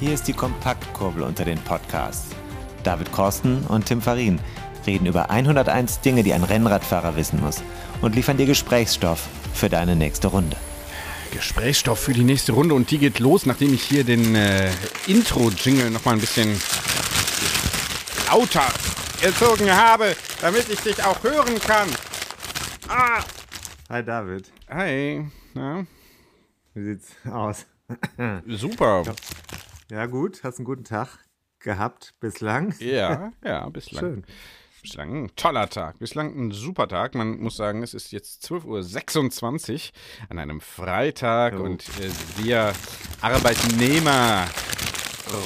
Hier 0.00 0.14
ist 0.14 0.26
die 0.28 0.32
Kompaktkurbel 0.32 1.22
unter 1.22 1.44
den 1.44 1.58
Podcasts. 1.58 2.34
David 2.84 3.12
Korsten 3.12 3.66
und 3.66 3.84
Tim 3.84 4.00
Farin 4.00 4.40
reden 4.86 5.04
über 5.04 5.28
101 5.28 6.00
Dinge, 6.00 6.22
die 6.22 6.32
ein 6.32 6.42
Rennradfahrer 6.42 7.16
wissen 7.16 7.38
muss 7.38 7.62
und 8.00 8.14
liefern 8.14 8.38
dir 8.38 8.46
Gesprächsstoff 8.46 9.28
für 9.52 9.68
deine 9.68 9.96
nächste 9.96 10.28
Runde. 10.28 10.56
Gesprächsstoff 11.32 11.98
für 11.98 12.14
die 12.14 12.24
nächste 12.24 12.52
Runde 12.52 12.74
und 12.74 12.90
die 12.90 12.96
geht 12.96 13.18
los, 13.18 13.44
nachdem 13.44 13.74
ich 13.74 13.82
hier 13.82 14.02
den 14.02 14.34
äh, 14.34 14.70
Intro-Jingle 15.06 15.90
nochmal 15.90 16.14
ein 16.14 16.20
bisschen 16.20 16.58
lauter 18.28 18.72
erzogen 19.20 19.70
habe, 19.70 20.16
damit 20.40 20.66
ich 20.70 20.80
dich 20.80 21.04
auch 21.04 21.22
hören 21.22 21.60
kann. 21.60 21.90
Ah! 22.88 23.22
Hi 23.90 24.02
David. 24.02 24.50
Hi. 24.70 25.26
Na? 25.52 25.84
Wie 26.72 26.84
sieht's 26.84 27.08
aus? 27.30 27.66
Super. 28.46 29.02
Ja 29.90 30.06
gut, 30.06 30.44
hast 30.44 30.58
einen 30.58 30.64
guten 30.66 30.84
Tag 30.84 31.08
gehabt 31.58 32.14
bislang. 32.20 32.74
Ja, 32.78 33.32
ja, 33.44 33.68
bislang. 33.68 34.00
Schön. 34.00 34.24
Bislang 34.82 35.24
ein 35.24 35.30
toller 35.36 35.68
Tag, 35.68 35.98
bislang 35.98 36.34
ein 36.34 36.52
super 36.52 36.88
Tag. 36.88 37.14
Man 37.14 37.38
muss 37.40 37.56
sagen, 37.56 37.82
es 37.82 37.92
ist 37.92 38.12
jetzt 38.12 38.44
12.26 38.50 39.90
Uhr 39.90 40.30
an 40.30 40.38
einem 40.38 40.60
Freitag 40.62 41.54
Oh. 41.58 41.64
und 41.64 41.86
äh, 42.00 42.10
wir 42.42 42.72
Arbeitnehmer 43.20 44.46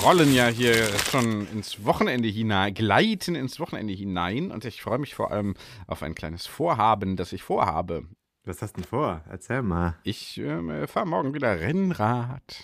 rollen 0.05 0.33
ja 0.33 0.47
hier 0.47 0.87
schon 1.11 1.49
ins 1.49 1.85
Wochenende 1.85 2.29
hinein, 2.29 2.75
gleiten 2.75 3.35
ins 3.35 3.59
Wochenende 3.59 3.93
hinein 3.93 4.51
und 4.53 4.65
ich 4.65 4.81
freue 4.83 4.99
mich 4.99 5.15
vor 5.15 5.33
allem 5.33 5.55
auf 5.89 6.03
ein 6.03 6.15
kleines 6.15 6.47
Vorhaben, 6.47 7.17
das 7.17 7.33
ich 7.33 7.43
vorhabe. 7.43 8.05
Was 8.45 8.63
hast 8.63 8.77
du 8.77 8.83
denn 8.83 8.89
vor? 8.89 9.23
Erzähl 9.29 9.63
mal. 9.63 9.97
Ich 10.05 10.39
ähm, 10.39 10.87
fahre 10.87 11.07
morgen 11.07 11.35
wieder 11.35 11.59
Rennrad. 11.61 12.63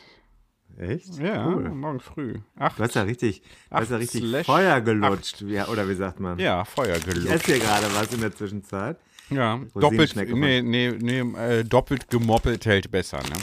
Echt? 0.79 1.19
Ja, 1.19 1.47
Cool. 1.47 1.69
morgen 1.71 2.01
früh. 2.01 2.37
Acht. 2.57 2.79
Du 2.79 2.83
hast 2.83 2.95
ja 2.95 3.03
richtig, 3.03 3.43
du 3.43 3.77
hast 3.77 3.91
ja 3.91 3.97
Acht 3.97 4.03
richtig 4.03 4.47
Feuer 4.47 4.81
gelutscht, 4.81 5.45
wie, 5.47 5.61
oder 5.61 5.89
wie 5.89 5.95
sagt 5.95 6.21
man? 6.21 6.39
Ja, 6.39 6.65
Feuer 6.65 6.97
Ich 6.97 7.05
gelutscht. 7.05 7.31
esse 7.31 7.45
hier 7.53 7.59
gerade 7.59 7.87
was 7.95 8.13
in 8.15 8.21
der 8.21 8.35
Zwischenzeit. 8.35 8.97
Ja, 9.29 9.61
doppelt, 9.75 10.17
nee, 10.17 10.63
nee, 10.63 10.91
nee, 10.99 11.21
äh, 11.39 11.65
doppelt 11.65 12.09
gemoppelt 12.11 12.67
hält 12.67 12.91
besser, 12.91 13.19
ne? 13.19 13.37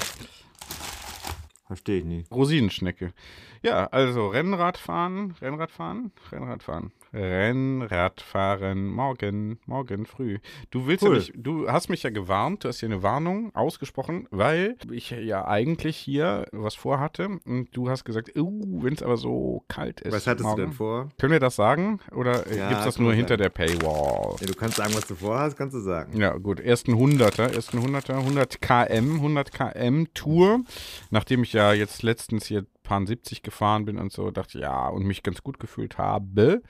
Verstehe 1.68 2.00
ich 2.00 2.06
nicht. 2.06 2.32
Rosinenschnecke. 2.32 3.14
Ja, 3.62 3.86
also 3.88 4.28
Rennradfahren, 4.28 5.32
Rennradfahren, 5.42 6.12
Rennradfahren, 6.32 6.92
Rennradfahren, 7.14 8.90
morgen, 8.90 9.60
morgen 9.66 10.06
früh. 10.06 10.40
Du 10.72 10.88
willst 10.88 11.04
Cool. 11.04 11.12
ja 11.12 11.16
nicht, 11.20 11.34
du 11.36 11.70
hast 11.70 11.90
mich 11.90 12.04
ja 12.04 12.10
gewarnt, 12.10 12.64
du 12.64 12.70
hast 12.70 12.80
hier 12.80 12.90
eine 12.90 13.04
Warnung 13.04 13.54
ausgesprochen, 13.56 14.28
weil 14.32 14.76
ich 14.92 15.12
ja 15.12 15.48
eigentlich 15.48 15.98
hier 15.98 16.46
was 16.52 16.76
vorhatte 16.76 17.40
und 17.46 17.76
du 17.76 17.90
hast 17.90 18.04
gesagt, 18.04 18.38
uh, 18.38 18.84
wenn 18.84 18.94
es 18.94 19.04
aber 19.04 19.18
so 19.18 19.64
kalt 19.68 20.02
ist. 20.02 20.14
Was 20.14 20.28
hattest 20.28 20.44
morgen. 20.44 20.58
du 20.58 20.66
denn 20.68 20.74
vor? 20.74 21.10
Können 21.18 21.34
wir 21.34 21.40
das 21.40 21.56
sagen 21.56 22.00
oder 22.12 22.52
Ja, 22.54 22.70
gibt's 22.70 22.86
das 22.86 22.96
können 22.96 23.08
nur 23.08 23.14
hinter 23.14 23.38
der 23.38 23.50
Paywall? 23.50 24.36
Ja, 24.40 24.48
du 24.48 24.54
kannst 24.54 24.78
sagen, 24.78 24.94
was 24.94 25.08
du 25.08 25.16
vorhast, 25.16 25.58
kannst 25.58 25.76
du 25.76 25.80
sagen. 25.80 26.18
Ja, 26.20 26.38
gut. 26.38 26.60
Ersten 26.60 26.94
100er, 26.94 27.54
ersten 27.54 27.80
100er, 27.80 28.18
100 28.18 28.62
km, 28.62 29.16
100 29.16 29.52
km 29.52 30.06
Tour. 30.14 30.62
Nachdem 31.10 31.44
ich 31.44 31.54
ja 31.54 31.74
jetzt 31.74 32.04
letztens 32.04 32.46
hier 32.46 32.66
paar 32.88 33.06
70 33.06 33.44
gefahren 33.44 33.86
bin 33.86 33.98
und 33.98 34.12
so, 34.12 34.32
dachte 34.32 34.58
ich, 34.58 34.64
ja, 34.64 34.88
und 34.88 35.04
mich 35.04 35.24
ganz 35.24 35.44
gut 35.44 35.60
gefühlt 35.60 35.98
habe, 35.98 36.62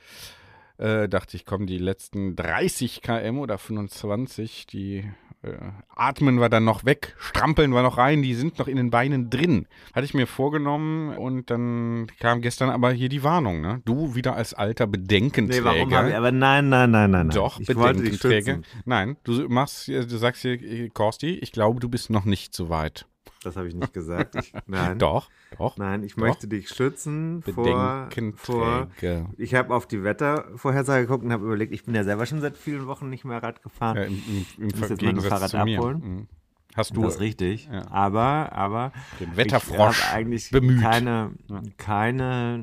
äh, 0.78 1.08
dachte 1.08 1.36
ich, 1.36 1.44
komm, 1.44 1.66
die 1.66 1.78
letzten 1.78 2.36
30 2.36 3.02
km 3.02 3.38
oder 3.38 3.58
25, 3.58 4.66
die 4.66 5.04
äh, 5.42 5.52
atmen 5.94 6.40
wir 6.40 6.48
dann 6.48 6.64
noch 6.64 6.84
weg, 6.84 7.14
strampeln 7.18 7.72
wir 7.72 7.82
noch 7.82 7.98
rein, 7.98 8.22
die 8.22 8.34
sind 8.34 8.58
noch 8.58 8.68
in 8.68 8.76
den 8.76 8.90
Beinen 8.90 9.30
drin. 9.30 9.66
Hatte 9.92 10.04
ich 10.04 10.14
mir 10.14 10.26
vorgenommen 10.26 11.16
und 11.16 11.50
dann 11.50 12.08
kam 12.20 12.40
gestern 12.40 12.70
aber 12.70 12.92
hier 12.92 13.08
die 13.08 13.22
Warnung, 13.22 13.60
ne? 13.60 13.82
Du 13.84 14.14
wieder 14.14 14.34
als 14.34 14.54
alter 14.54 14.86
Bedenkenträger. 14.86 15.72
Nee, 15.72 15.78
warum 15.78 15.94
habe 15.94 16.10
ich, 16.10 16.16
aber 16.16 16.32
nein, 16.32 16.68
nein, 16.68 16.90
nein, 16.90 17.10
nein. 17.10 17.30
Doch, 17.30 17.60
ich 17.60 17.74
wollte 17.74 18.02
dich 18.02 18.20
Bedenkenträger. 18.20 18.60
Nein, 18.84 19.16
du 19.24 19.48
machst, 19.48 19.88
du 19.88 20.16
sagst 20.16 20.42
hier, 20.42 20.90
Korsti, 20.90 21.38
ich 21.38 21.52
glaube, 21.52 21.80
du 21.80 21.88
bist 21.88 22.10
noch 22.10 22.24
nicht 22.24 22.54
so 22.54 22.68
weit. 22.68 23.06
Das 23.42 23.56
habe 23.56 23.68
ich 23.68 23.74
nicht 23.74 23.92
gesagt. 23.92 24.34
Ich, 24.34 24.52
nein. 24.66 24.98
Doch, 24.98 25.30
doch. 25.56 25.76
Nein, 25.76 26.02
ich 26.02 26.14
Doch. 26.14 26.22
möchte 26.22 26.48
dich 26.48 26.68
schützen 26.68 27.42
vor, 27.42 28.08
vor 28.36 28.88
ich 29.36 29.54
habe 29.54 29.74
auf 29.74 29.86
die 29.86 30.02
Wettervorhersage 30.02 31.06
geguckt 31.06 31.24
und 31.24 31.32
habe 31.32 31.44
überlegt, 31.44 31.72
ich 31.72 31.84
bin 31.84 31.94
ja 31.94 32.04
selber 32.04 32.26
schon 32.26 32.40
seit 32.40 32.56
vielen 32.56 32.86
Wochen 32.86 33.08
nicht 33.08 33.24
mehr 33.24 33.42
Rad 33.42 33.62
gefahren. 33.62 33.96
Ja, 33.96 34.02
im, 34.04 34.22
im, 34.26 34.68
im 34.70 34.78
muss 34.78 34.88
jetzt 34.88 35.02
mein 35.02 35.20
Fahrrad 35.20 35.54
abholen. 35.54 36.00
Mhm. 36.00 36.28
Hast 36.76 36.96
du 36.96 37.02
das 37.02 37.14
ist 37.14 37.20
richtig. 37.20 37.68
Ja. 37.72 37.90
Aber, 37.90 38.52
aber 38.52 38.92
den 39.18 39.30
ich 39.30 39.36
Wetterfrosch 39.36 40.04
habe 40.04 40.16
eigentlich 40.16 40.50
bemüht? 40.50 40.80
keine, 40.80 41.32
keine 41.76 42.62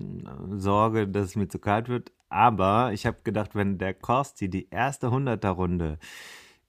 Sorge, 0.51 1.07
dass 1.07 1.25
es 1.25 1.35
mir 1.35 1.47
zu 1.47 1.59
kalt 1.59 1.89
wird. 1.89 2.11
Aber 2.29 2.93
ich 2.93 3.05
habe 3.05 3.17
gedacht, 3.23 3.55
wenn 3.55 3.77
der 3.77 3.93
Korsti 3.93 4.49
die 4.49 4.69
erste 4.69 5.07
100er-Runde 5.07 5.99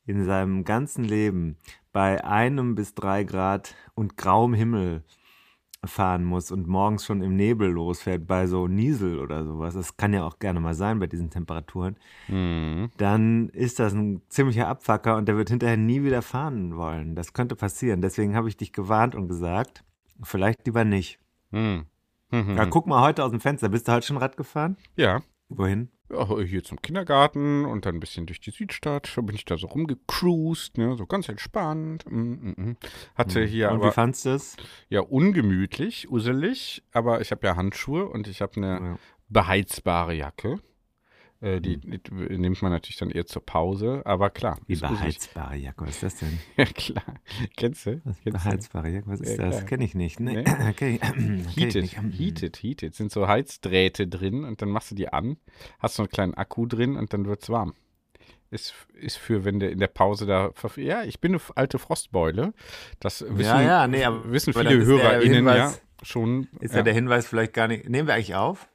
in 0.07 0.25
seinem 0.25 0.65
ganzen 0.65 1.05
Leben 1.05 1.57
bei 1.97 2.23
einem 2.23 2.75
bis 2.75 2.93
drei 2.95 3.25
Grad 3.25 3.75
und 3.95 4.19
grauem 4.19 4.53
Himmel 4.53 5.03
fahren 5.83 6.25
muss 6.25 6.51
und 6.53 6.67
morgens 6.67 7.07
schon 7.07 7.23
im 7.23 7.37
Nebel 7.37 7.71
losfährt 7.71 8.27
bei 8.27 8.47
so 8.47 8.69
Niesel 8.69 9.19
oder 9.19 9.45
sowas, 9.45 9.73
das 9.73 9.97
kann 9.97 10.13
ja 10.13 10.25
auch 10.27 10.39
gerne 10.39 10.61
mal 10.61 10.75
sein 10.75 10.99
bei 10.99 11.07
diesen 11.07 11.31
Temperaturen, 11.31 11.97
Mhm. 12.29 12.91
dann 12.99 13.49
ist 13.49 13.79
das 13.79 13.95
ein 13.95 14.21
ziemlicher 14.29 14.69
Abfacker 14.69 15.17
und 15.17 15.27
der 15.27 15.39
wird 15.39 15.49
hinterher 15.49 15.79
nie 15.79 16.03
wieder 16.03 16.21
fahren 16.21 16.77
wollen. 16.77 17.15
Das 17.15 17.33
könnte 17.33 17.57
passieren. 17.57 18.03
Deswegen 18.03 18.37
habe 18.37 18.51
ich 18.51 18.59
dich 18.59 18.75
gewarnt 18.75 19.15
und 19.15 19.27
gesagt, 19.29 19.83
vielleicht 20.23 20.67
lieber 20.67 20.85
nicht. 20.85 21.19
Mhm. 21.51 21.87
Mhm. 22.31 22.57
Ja, 22.59 22.67
guck 22.67 22.87
mal 22.87 23.01
heute 23.01 23.25
aus 23.25 23.31
dem 23.31 23.41
Fenster. 23.41 23.71
Bist 23.71 23.89
du 23.89 23.93
heute 23.93 24.07
schon 24.07 24.19
Rad 24.19 24.37
gefahren? 24.37 24.77
ja. 24.97 25.23
Wohin? 25.49 25.89
Ja, 26.11 26.39
hier 26.41 26.63
zum 26.63 26.81
Kindergarten 26.81 27.65
und 27.65 27.85
dann 27.85 27.97
ein 27.97 28.01
bisschen 28.01 28.27
durch 28.27 28.41
die 28.41 28.51
Südstadt. 28.53 29.13
Da 29.17 29.21
bin 29.23 29.35
ich 29.35 29.45
da 29.45 29.57
so 29.57 29.67
rumgecruised, 29.67 30.79
ne, 30.79 30.97
so 30.97 31.07
ganz 31.07 31.29
entspannt. 31.29 32.05
Mm, 32.09 32.17
mm, 32.17 32.55
mm. 32.57 32.77
Hatte 33.17 33.45
hier 33.45 33.71
und 33.71 33.77
aber 33.79 33.89
wie 33.89 33.93
fandst 33.93 34.25
du 34.25 34.31
es? 34.31 34.57
ja 34.89 35.01
ungemütlich, 35.01 36.09
uselig, 36.11 36.83
aber 36.93 37.21
ich 37.21 37.31
habe 37.33 37.47
ja 37.47 37.57
Handschuhe 37.57 38.07
und 38.07 38.29
ich 38.29 38.41
habe 38.41 38.57
eine 38.57 38.67
Ja. 38.81 38.99
beheizbare 39.29 40.15
Jacke. 40.15 40.61
Äh, 41.43 41.61
die, 41.61 41.77
die 41.77 42.01
nimmt 42.39 42.63
man 42.63 42.73
natürlich 42.73 42.97
dann 42.97 43.11
eher 43.11 43.27
zur 43.27 43.45
Pause, 43.45 44.01
aber 44.07 44.31
klar. 44.31 44.59
Uselig. 44.69 44.81
beheizbare 44.81 45.57
Jacke, 45.57 45.83
was 45.85 45.91
ist 45.91 46.03
das 46.03 46.17
denn? 46.17 46.39
Ja, 46.57 46.65
klar. 46.65 47.05
Kennst 47.57 47.85
du? 47.87 48.01
Was, 48.05 48.21
Kennst 48.23 48.43
beheizbare 48.45 48.89
Jacke, 48.89 49.07
was 49.09 49.21
ist 49.21 49.39
Ja, 49.39 49.51
das? 49.51 49.67
Kenne 49.67 49.85
ich 49.85 49.95
nicht. 49.95 50.19
Nee. 50.21 50.45
Nee. 50.45 50.73
Kenn 50.77 50.99
kenn 50.99 51.39
ich 51.49 51.57
Heated, 51.57 51.83
nicht. 51.83 51.99
heated, 52.19 52.57
heated. 52.63 52.95
Sind 52.95 53.13
so 53.13 53.29
Heizdrähte 53.29 54.07
drin 54.09 54.45
und 54.45 54.63
dann 54.63 54.71
machst 54.71 54.91
du 54.91 54.95
die 54.95 55.09
an, 55.13 55.37
hast 55.79 55.97
so 55.97 56.03
einen 56.05 56.11
kleinen 56.11 56.35
Akku 56.35 56.67
drin 56.67 56.97
und 56.97 57.13
dann 57.13 57.27
wird's 57.27 57.49
warm. 57.51 57.75
Ist, 58.51 58.75
ist 58.95 59.17
für, 59.19 59.45
wenn 59.45 59.59
der 59.59 59.73
in 59.73 59.81
der 59.81 59.89
Pause 59.89 60.25
da. 60.25 60.53
Ja, 60.77 61.03
ich 61.03 61.21
bin 61.21 61.33
eine 61.33 61.41
alte 61.57 61.79
Frostbeule. 61.79 62.55
Das 63.01 63.23
wissen, 63.23 63.41
Ja, 63.41 63.61
ja, 63.61 63.87
nee, 63.89 64.05
aber- 64.05 64.31
wissen 64.31 64.55
viele 64.55 64.85
HörerInnen 64.85 65.47
ja 65.47 65.75
schon. 66.03 66.49
Ist 66.61 66.71
ja, 66.73 66.79
ja 66.79 66.83
der 66.85 66.95
Hinweis 66.95 67.27
vielleicht 67.27 67.53
gar 67.55 67.67
nicht. 67.69 67.89
Nehmen 67.89 68.07
wir 68.07 68.15
eigentlich 68.15 68.37
auf? 68.37 68.69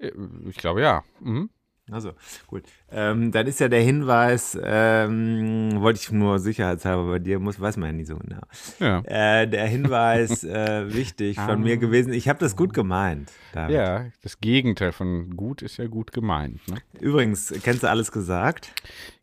Äh, 0.00 0.10
Ich 0.48 0.56
glaube 0.56 0.82
ja. 0.82 1.04
Mhm. 1.20 1.48
Also, 1.90 2.12
gut. 2.46 2.62
Ähm, 2.90 3.32
dann 3.32 3.46
ist 3.46 3.60
ja 3.60 3.68
der 3.68 3.82
Hinweis, 3.82 4.58
ähm, 4.62 5.80
wollte 5.80 6.00
ich 6.00 6.10
nur 6.10 6.38
sicherheitshalber 6.38 7.08
bei 7.08 7.18
dir, 7.18 7.38
muss, 7.38 7.60
weiß 7.60 7.76
man 7.76 7.90
ja 7.90 7.92
nie 7.92 8.04
so 8.04 8.16
genau. 8.16 8.40
Ja. 8.78 9.02
Äh, 9.04 9.46
der 9.46 9.66
Hinweis 9.66 10.44
äh, 10.44 10.92
wichtig 10.92 11.36
von 11.40 11.62
mir 11.62 11.76
gewesen. 11.76 12.12
Ich 12.12 12.28
habe 12.28 12.38
das 12.38 12.56
gut 12.56 12.72
gemeint. 12.72 13.30
David. 13.52 13.76
ja, 13.76 14.06
das 14.22 14.40
Gegenteil 14.40 14.92
von 14.92 15.36
gut 15.36 15.62
ist 15.62 15.78
ja 15.78 15.86
gut 15.86 16.12
gemeint. 16.12 16.60
Ne? 16.68 16.76
Übrigens, 17.00 17.52
kennst 17.62 17.82
du 17.82 17.88
alles 17.88 18.12
gesagt? 18.12 18.72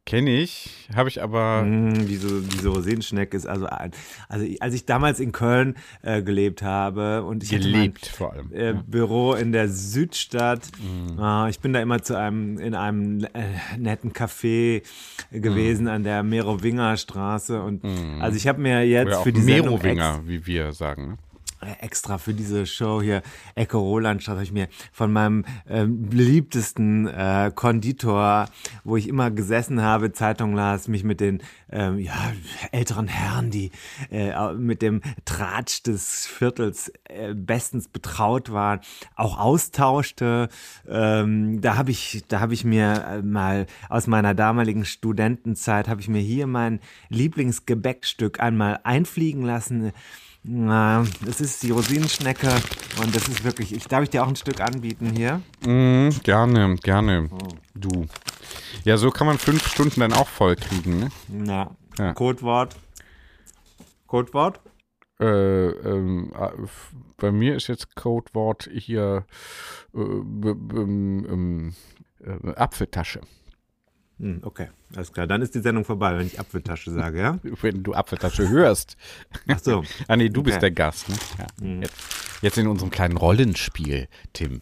Kenne 0.05 0.29
ich, 0.39 0.69
habe 0.95 1.09
ich 1.09 1.19
aber. 1.23 1.63
Mm, 1.63 2.05
diese, 2.07 2.41
diese 2.43 2.69
Rosinenschnecke 2.69 3.35
ist 3.35 3.47
also, 3.47 3.65
ein- 3.65 3.89
also 4.29 4.45
als 4.59 4.75
ich 4.75 4.85
damals 4.85 5.19
in 5.19 5.31
Köln 5.31 5.77
äh, 6.03 6.21
gelebt 6.21 6.61
habe 6.61 7.23
und 7.23 7.41
ich 7.41 7.49
Gelebt 7.49 8.05
vor 8.05 8.33
allem. 8.33 8.51
äh, 8.53 8.75
Büro 8.85 9.33
in 9.33 9.51
der 9.51 9.67
Südstadt. 9.67 10.69
Mhm. 10.79 11.19
Ah, 11.19 11.47
ich 11.49 11.59
bin 11.59 11.73
da 11.73 11.81
immer 11.81 12.03
zu 12.03 12.15
einem 12.15 12.59
in 12.59 12.75
einem 12.75 13.23
äh, 13.33 13.77
netten 13.79 14.11
Café 14.13 14.83
gewesen 15.31 15.87
an 15.87 16.03
der 16.03 16.21
Merowinger 16.21 16.97
Straße 16.97 17.59
und 17.59 17.83
also 18.21 18.37
ich 18.37 18.47
habe 18.47 18.61
mir 18.61 18.85
jetzt. 18.87 19.07
Oder 19.07 19.21
für 19.23 19.33
die 19.33 19.41
Merowinger, 19.41 20.21
wie 20.27 20.45
wir 20.45 20.71
sagen. 20.73 21.17
Äh, 21.65 21.83
extra 21.85 22.17
für 22.17 22.33
diese 22.33 22.65
Show 22.65 23.01
hier 23.01 23.21
Ecke 23.55 23.77
Rolandstadt 23.77 24.35
habe 24.35 24.43
ich 24.43 24.51
mir 24.51 24.67
von 24.91 25.11
meinem 25.11 25.45
ähm, 25.67 26.09
beliebtesten 26.09 27.07
äh, 27.07 27.51
Konditor, 27.53 28.47
wo 28.83 28.97
ich 28.97 29.07
immer 29.07 29.31
gesessen 29.31 29.81
habe, 29.81 30.11
Zeitung 30.11 30.55
las, 30.55 30.87
mich 30.87 31.03
mit 31.03 31.19
den 31.19 31.41
ähm, 31.71 31.99
ja, 31.99 32.13
älteren 32.71 33.07
Herren, 33.07 33.51
die 33.51 33.71
äh, 34.11 34.53
mit 34.53 34.81
dem 34.81 35.01
Tratsch 35.25 35.83
des 35.83 36.25
Viertels 36.25 36.91
äh, 37.05 37.33
bestens 37.33 37.87
betraut 37.87 38.51
waren, 38.51 38.79
auch 39.15 39.37
austauschte. 39.39 40.49
Ähm, 40.87 41.61
da 41.61 41.77
habe 41.77 41.91
ich, 41.91 42.23
da 42.27 42.39
habe 42.39 42.53
ich 42.53 42.63
mir 42.63 43.05
äh, 43.07 43.21
mal 43.21 43.65
aus 43.89 44.07
meiner 44.07 44.33
damaligen 44.33 44.85
Studentenzeit 44.85 45.87
habe 45.87 46.01
ich 46.01 46.07
mir 46.07 46.21
hier 46.21 46.47
mein 46.47 46.79
Lieblingsgebäckstück 47.09 48.39
einmal 48.39 48.79
einfliegen 48.83 49.43
lassen 49.43 49.91
Na, 50.47 51.03
es 51.27 51.41
ist 51.41 51.63
die 51.63 51.71
Rosinenschnecke 51.71 52.49
und 53.01 53.15
das 53.15 53.27
ist 53.27 53.43
wirklich, 53.43 53.73
ich 53.73 53.85
darf 53.87 54.03
ich 54.03 54.09
dir 54.11 54.23
auch 54.23 54.27
ein 54.27 54.35
Stück 54.35 54.61
anbieten 54.61 55.11
hier? 55.15 55.41
Mm, 55.65 56.09
gerne, 56.23 56.75
gerne. 56.75 57.29
Du. 57.73 58.05
Ja, 58.83 58.97
so 58.97 59.09
kann 59.09 59.25
man 59.25 59.39
fünf 59.39 59.67
Stunden 59.67 60.01
dann 60.01 60.13
auch 60.13 60.27
voll 60.27 60.55
kriegen, 60.55 60.99
ne? 60.99 61.09
Na, 61.29 61.75
Ja. 61.97 62.13
Codewort. 62.13 62.75
Codewort? 64.05 64.59
Äh, 65.19 65.25
ähm, 65.25 66.31
äh, 66.37 66.63
f- 66.63 66.91
bei 67.17 67.31
mir 67.31 67.55
ist 67.55 67.67
jetzt 67.67 67.95
Codewort 67.95 68.69
hier 68.71 69.25
äh, 69.95 69.99
ähm, 69.99 71.73
äh, 72.23 72.51
Apfeltasche. 72.55 73.21
Hm, 74.19 74.39
okay, 74.43 74.69
alles 74.95 75.11
klar. 75.11 75.27
Dann 75.27 75.41
ist 75.41 75.53
die 75.55 75.59
Sendung 75.59 75.83
vorbei, 75.83 76.17
wenn 76.17 76.25
ich 76.27 76.39
Apfeltasche 76.39 76.89
sage, 76.91 77.19
ja? 77.19 77.39
Wenn 77.61 77.83
du 77.83 77.93
Apfeltasche 77.93 78.47
hörst. 78.47 78.95
Ach 79.47 79.59
so. 79.59 79.83
Ah 80.07 80.15
nee, 80.15 80.29
du 80.29 80.41
bist 80.41 80.55
Okay. 80.57 80.61
der 80.61 80.71
Gast, 80.71 81.09
ne? 81.09 81.15
Ja. 81.37 81.81
Jetzt, 81.81 81.95
jetzt 82.41 82.57
in 82.57 82.67
unserem 82.67 82.91
kleinen 82.91 83.17
Rollenspiel, 83.17 84.07
Tim. 84.31 84.61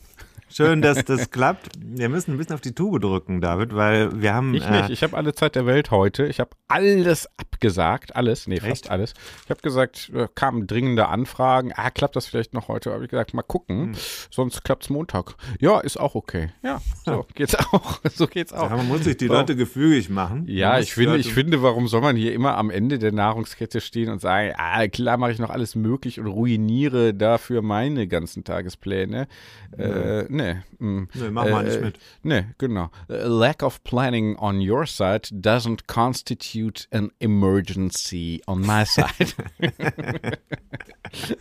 Schön, 0.56 0.82
dass 0.84 1.04
das 1.06 1.32
klappt. 1.32 1.70
Wir 1.80 2.10
müssen 2.10 2.32
ein 2.34 2.38
bisschen 2.38 2.54
auf 2.54 2.62
die 2.62 2.74
Tube 2.76 3.02
drücken, 3.02 3.42
David, 3.42 3.76
weil 3.76 4.22
wir 4.22 4.34
haben. 4.36 4.54
Ich 4.54 4.70
nicht. 4.70 4.90
Ich 4.92 5.02
habe 5.04 5.18
alle 5.18 5.34
Zeit 5.34 5.56
der 5.56 5.66
Welt 5.66 5.90
heute. 5.90 6.28
Ich 6.28 6.40
habe 6.40 6.52
alles 6.68 7.28
abgesagt. 7.38 8.16
Alles. 8.16 8.46
Nee, 8.48 8.60
fast 8.60 8.84
Echt? 8.86 8.92
alles. 8.92 9.14
Ich 9.46 9.50
habe 9.50 9.62
gesagt, 9.62 10.12
äh, 10.14 10.28
kamen 10.36 10.68
dringende 10.68 11.08
Anfragen. 11.08 11.72
Ah, 11.76 11.90
klappt 11.90 12.16
das 12.16 12.28
vielleicht 12.28 12.54
noch 12.54 12.68
heute? 12.68 12.92
Habe 12.94 13.04
ich 13.04 13.10
gesagt, 13.10 13.34
mal 13.34 13.42
gucken. 13.42 13.94
Hm. 13.94 13.96
Sonst 14.30 14.64
klappt's 14.64 14.90
Montag. 14.92 15.36
Ja, 15.60 15.80
ist 15.80 16.00
auch 16.00 16.14
okay. 16.14 16.50
Ja, 16.64 16.82
so 17.06 17.26
geht's 17.34 17.56
auch. 17.56 18.00
So 18.14 18.28
geht's 18.28 18.54
auch. 18.54 18.70
ja, 18.70 18.78
man 18.78 18.88
muss 18.88 19.06
sich 19.06 19.18
die 19.18 19.26
So. 19.28 19.34
Leute 19.34 19.56
gefügig 19.56 20.10
machen. 20.10 20.46
Ja, 20.48 20.78
ich 20.78 20.94
finde, 20.94 21.18
ich 21.18 21.34
finde, 21.34 21.64
warum 21.64 21.88
soll 21.88 22.02
man 22.02 22.16
hier 22.16 22.32
immer 22.34 22.58
am 22.58 22.70
Ende 22.70 23.00
der 23.00 23.12
Nahrungskette 23.12 23.82
stehen 23.82 24.10
und 24.10 24.22
sagen, 24.22 24.54
ah, 24.56 24.88
klar 24.88 25.18
mache 25.18 25.32
ich 25.32 25.40
noch 25.40 25.50
alles 25.50 25.74
möglich 25.74 26.20
und 26.20 26.28
ruiniere 26.28 27.16
dafür 27.16 27.64
meine 27.64 28.08
ganzen 28.08 28.44
Tagespläne. 28.44 29.28
Äh, 29.78 30.26
nee. 30.44 30.56
mm. 30.80 31.08
Nee, 31.14 31.30
mach 31.30 31.50
mal 31.50 31.64
nicht 31.64 31.78
Äh, 31.78 31.82
mit. 31.82 32.00
Nee, 32.24 32.46
genau. 32.58 32.90
A 33.10 33.14
lack 33.28 33.64
of 33.64 33.84
planning 33.84 34.36
on 34.38 34.60
your 34.60 34.86
side 34.86 35.30
doesn't 35.32 35.88
constitute 35.88 36.88
an 36.92 37.12
emergency 37.20 38.42
on 38.48 38.62
my 38.62 38.84
side. 38.86 39.34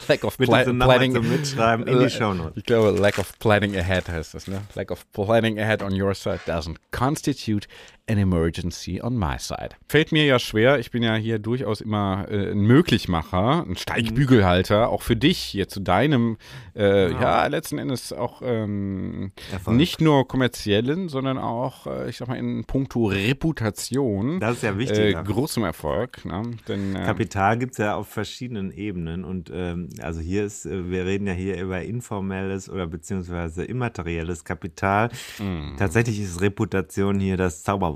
lack 0.09 0.25
of 0.25 0.37
pla 0.37 0.65
so 0.65 0.73
planning. 0.75 1.15
zum 1.15 1.29
Mitschreiben 1.29 1.87
in 1.87 1.99
die 1.99 2.05
Äh, 2.07 2.11
Shownotes. 2.11 2.57
Ich 2.57 2.65
glaube, 2.65 2.91
lack 2.99 3.19
of 3.19 3.39
planning 3.39 3.77
ahead 3.77 4.09
heißt 4.09 4.35
das, 4.35 4.47
ne? 4.49 4.63
Lack 4.75 4.91
of 4.91 5.11
planning 5.13 5.59
ahead 5.59 5.83
on 5.83 5.93
your 6.01 6.15
side 6.15 6.41
doesn't 6.47 6.77
constitute 6.91 7.67
an 8.09 8.19
emergency 8.19 9.01
on 9.01 9.17
my 9.17 9.39
side. 9.39 9.71
Fällt 9.89 10.11
mir 10.11 10.25
ja 10.25 10.39
schwer. 10.39 10.79
Ich 10.81 10.91
bin 10.91 11.03
ja 11.03 11.15
hier 11.15 11.39
durchaus 11.39 11.81
immer 11.81 12.27
äh, 12.29 12.51
ein 12.51 12.61
Möglichmacher, 12.61 13.65
ein 13.67 13.77
Steigbügelhalter, 13.77 14.89
auch 14.89 15.03
für 15.03 15.15
dich 15.15 15.39
hier 15.39 15.69
zu 15.69 15.81
deinem, 15.81 16.37
äh, 16.75 17.13
ja, 17.13 17.47
letzten 17.47 17.79
Endes 17.79 18.13
auch 18.13 18.43
ähm, 18.45 19.33
nicht 19.69 20.01
nur 20.01 20.27
kommerziellen, 20.27 21.09
sondern 21.09 21.39
auch, 21.39 21.87
äh, 21.87 22.11
ich 22.11 22.17
sag 22.17 22.29
mal, 22.29 22.37
in 22.37 22.65
puncto 22.65 23.07
Reputation. 23.07 24.41
Das 24.41 24.57
ist 24.57 24.63
ja 24.65 24.73
äh, 24.73 24.79
wichtiger. 24.79 25.23
großem 25.23 25.63
Erfolg. 25.63 26.25
Ne? 26.25 26.43
Denn, 26.67 26.97
äh, 26.97 27.05
Kapital 27.05 27.57
gibt 27.57 27.73
es 27.73 27.79
ja 27.79 27.95
auf 27.95 28.09
verschiedenen 28.09 28.73
Ebenen 28.73 29.25
und 29.25 29.51
ähm, 29.55 29.91
also 30.01 30.21
hier 30.21 30.45
ist, 30.45 30.67
äh, 30.67 30.91
wir 30.91 31.07
reden 31.07 31.29
ja 31.29 31.35
hier 31.35 31.63
über 31.63 31.83
informelles 31.83 32.69
oder 32.69 32.89
beziehungsweise 32.89 33.65
immaterielles 33.65 34.45
Kapital. 34.45 35.11
Mhm. 35.39 35.77
Tatsächlich 35.79 36.21
ist 36.21 36.41
Reputation 36.41 37.21
hier 37.21 37.37
das 37.37 37.63
Zauberwort. 37.63 37.92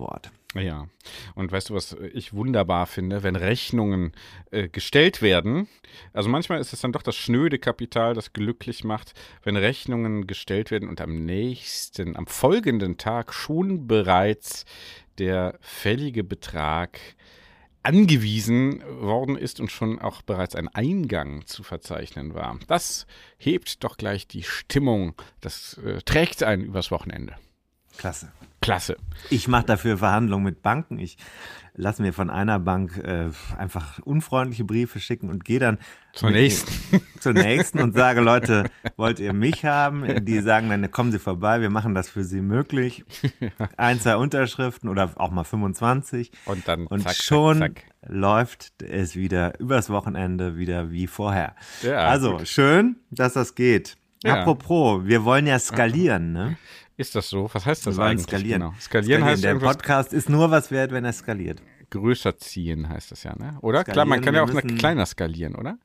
Ja, 0.55 0.89
und 1.35 1.53
weißt 1.53 1.71
du, 1.71 1.75
was 1.75 1.97
ich 2.15 2.33
wunderbar 2.33 2.87
finde, 2.87 3.23
wenn 3.23 3.37
Rechnungen 3.37 4.13
äh, 4.51 4.69
gestellt 4.69 5.21
werden, 5.21 5.69
also 6.13 6.29
manchmal 6.29 6.61
ist 6.61 6.73
es 6.73 6.81
dann 6.81 6.93
doch 6.93 7.03
das 7.03 7.17
schnöde 7.17 7.59
Kapital, 7.59 8.15
das 8.15 8.33
glücklich 8.33 8.85
macht, 8.85 9.13
wenn 9.43 9.57
Rechnungen 9.57 10.27
gestellt 10.27 10.71
werden 10.71 10.89
und 10.89 11.01
am 11.01 11.25
nächsten, 11.25 12.17
am 12.17 12.27
folgenden 12.27 12.97
Tag 12.97 13.35
schon 13.35 13.87
bereits 13.87 14.65
der 15.19 15.59
fällige 15.61 16.25
Betrag 16.25 16.99
angewiesen 17.83 18.83
worden 19.01 19.37
ist 19.37 19.61
und 19.61 19.71
schon 19.71 20.01
auch 20.01 20.23
bereits 20.23 20.57
ein 20.57 20.69
Eingang 20.69 21.47
zu 21.47 21.63
verzeichnen 21.63 22.35
war. 22.35 22.59
Das 22.67 23.07
hebt 23.39 23.85
doch 23.85 23.97
gleich 23.97 24.27
die 24.27 24.43
Stimmung, 24.43 25.15
das 25.41 25.79
äh, 25.79 26.01
trägt 26.03 26.43
einen 26.43 26.65
übers 26.65 26.91
Wochenende. 26.91 27.37
Klasse. 27.99 28.29
Klasse. 28.63 28.97
Ich 29.31 29.49
mache 29.49 29.67
dafür 29.67 29.99
Verhandlungen 29.99 30.45
mit 30.45 30.63
Banken. 30.63 30.99
Ich 30.99 31.19
lasse 31.75 32.01
mir 32.03 32.13
von 32.13 32.31
einer 32.31 32.59
Bank 32.59 32.97
äh, 32.97 33.29
einfach 33.59 33.99
unfreundliche 34.01 34.65
Briefe 34.65 34.99
schicken 34.99 35.29
und 35.29 35.45
gehe 35.45 35.59
dann 35.61 35.79
Zur 36.15 36.31
nächsten. 36.31 36.73
zur 37.21 37.35
nächsten 37.35 37.81
und 37.81 37.95
sage, 37.95 38.21
Leute, 38.23 38.65
wollt 38.97 39.21
ihr 39.21 39.35
mich 39.35 39.65
haben? 39.67 40.25
Die 40.25 40.41
sagen 40.41 40.71
dann, 40.71 40.91
kommen 40.91 41.13
Sie 41.13 41.19
vorbei, 41.19 41.61
wir 41.61 41.69
machen 41.71 41.95
das 41.95 42.09
für 42.09 42.25
Sie 42.25 42.41
möglich. 42.41 43.05
Ein, 43.77 44.01
zwei 44.01 44.17
Unterschriften 44.17 44.89
oder 44.89 45.13
auch 45.17 45.31
mal 45.31 45.45
25. 45.45 46.33
Und 46.47 46.67
dann 46.67 46.87
Und 46.87 47.03
zack, 47.03 47.15
schon 47.15 47.59
zack. 47.59 47.83
läuft 48.07 48.83
es 48.83 49.15
wieder 49.15 49.61
übers 49.61 49.91
Wochenende 49.91 50.57
wieder 50.57 50.91
wie 50.91 51.07
vorher. 51.07 51.55
Ja, 51.83 51.99
also 51.99 52.39
gut. 52.39 52.49
schön, 52.49 52.97
dass 53.11 53.35
das 53.35 53.55
geht. 53.55 53.97
Ja. 54.25 54.41
Apropos, 54.41 55.05
wir 55.05 55.25
wollen 55.25 55.47
ja 55.47 55.59
skalieren, 55.59 56.33
ne? 56.33 56.57
Ist 56.97 57.15
das 57.15 57.29
so? 57.29 57.49
Was 57.53 57.67
heißt 57.67 57.85
Wir 57.85 57.91
das 57.91 57.99
wollen 57.99 58.09
eigentlich? 58.11 58.27
skalieren. 58.27 58.61
Genau. 58.63 58.75
Skalieren, 58.81 59.25
heißt 59.25 59.45
Der 59.45 59.55
Podcast 59.57 60.13
ist 60.13 60.29
nur 60.31 60.51
was 60.51 60.71
wert, 60.71 60.93
wenn 60.93 61.05
er 61.05 61.13
skaliert. 61.13 61.63
größer 61.91 62.37
ziehen, 62.39 62.89
heißt 62.89 63.11
das 63.13 63.23
ja, 63.23 63.37
ne? 63.37 63.59
Oder? 63.61 63.85
Klar, 63.85 64.07
man 64.07 64.19
Skalieren, 64.21 64.25
kann 64.25 64.35
ja 64.35 64.41
wir 64.41 64.45
auch 64.59 64.63
müssen- 64.65 64.79
kleiner 64.79 65.07
skalieren, 65.07 65.55
oder? 65.55 65.79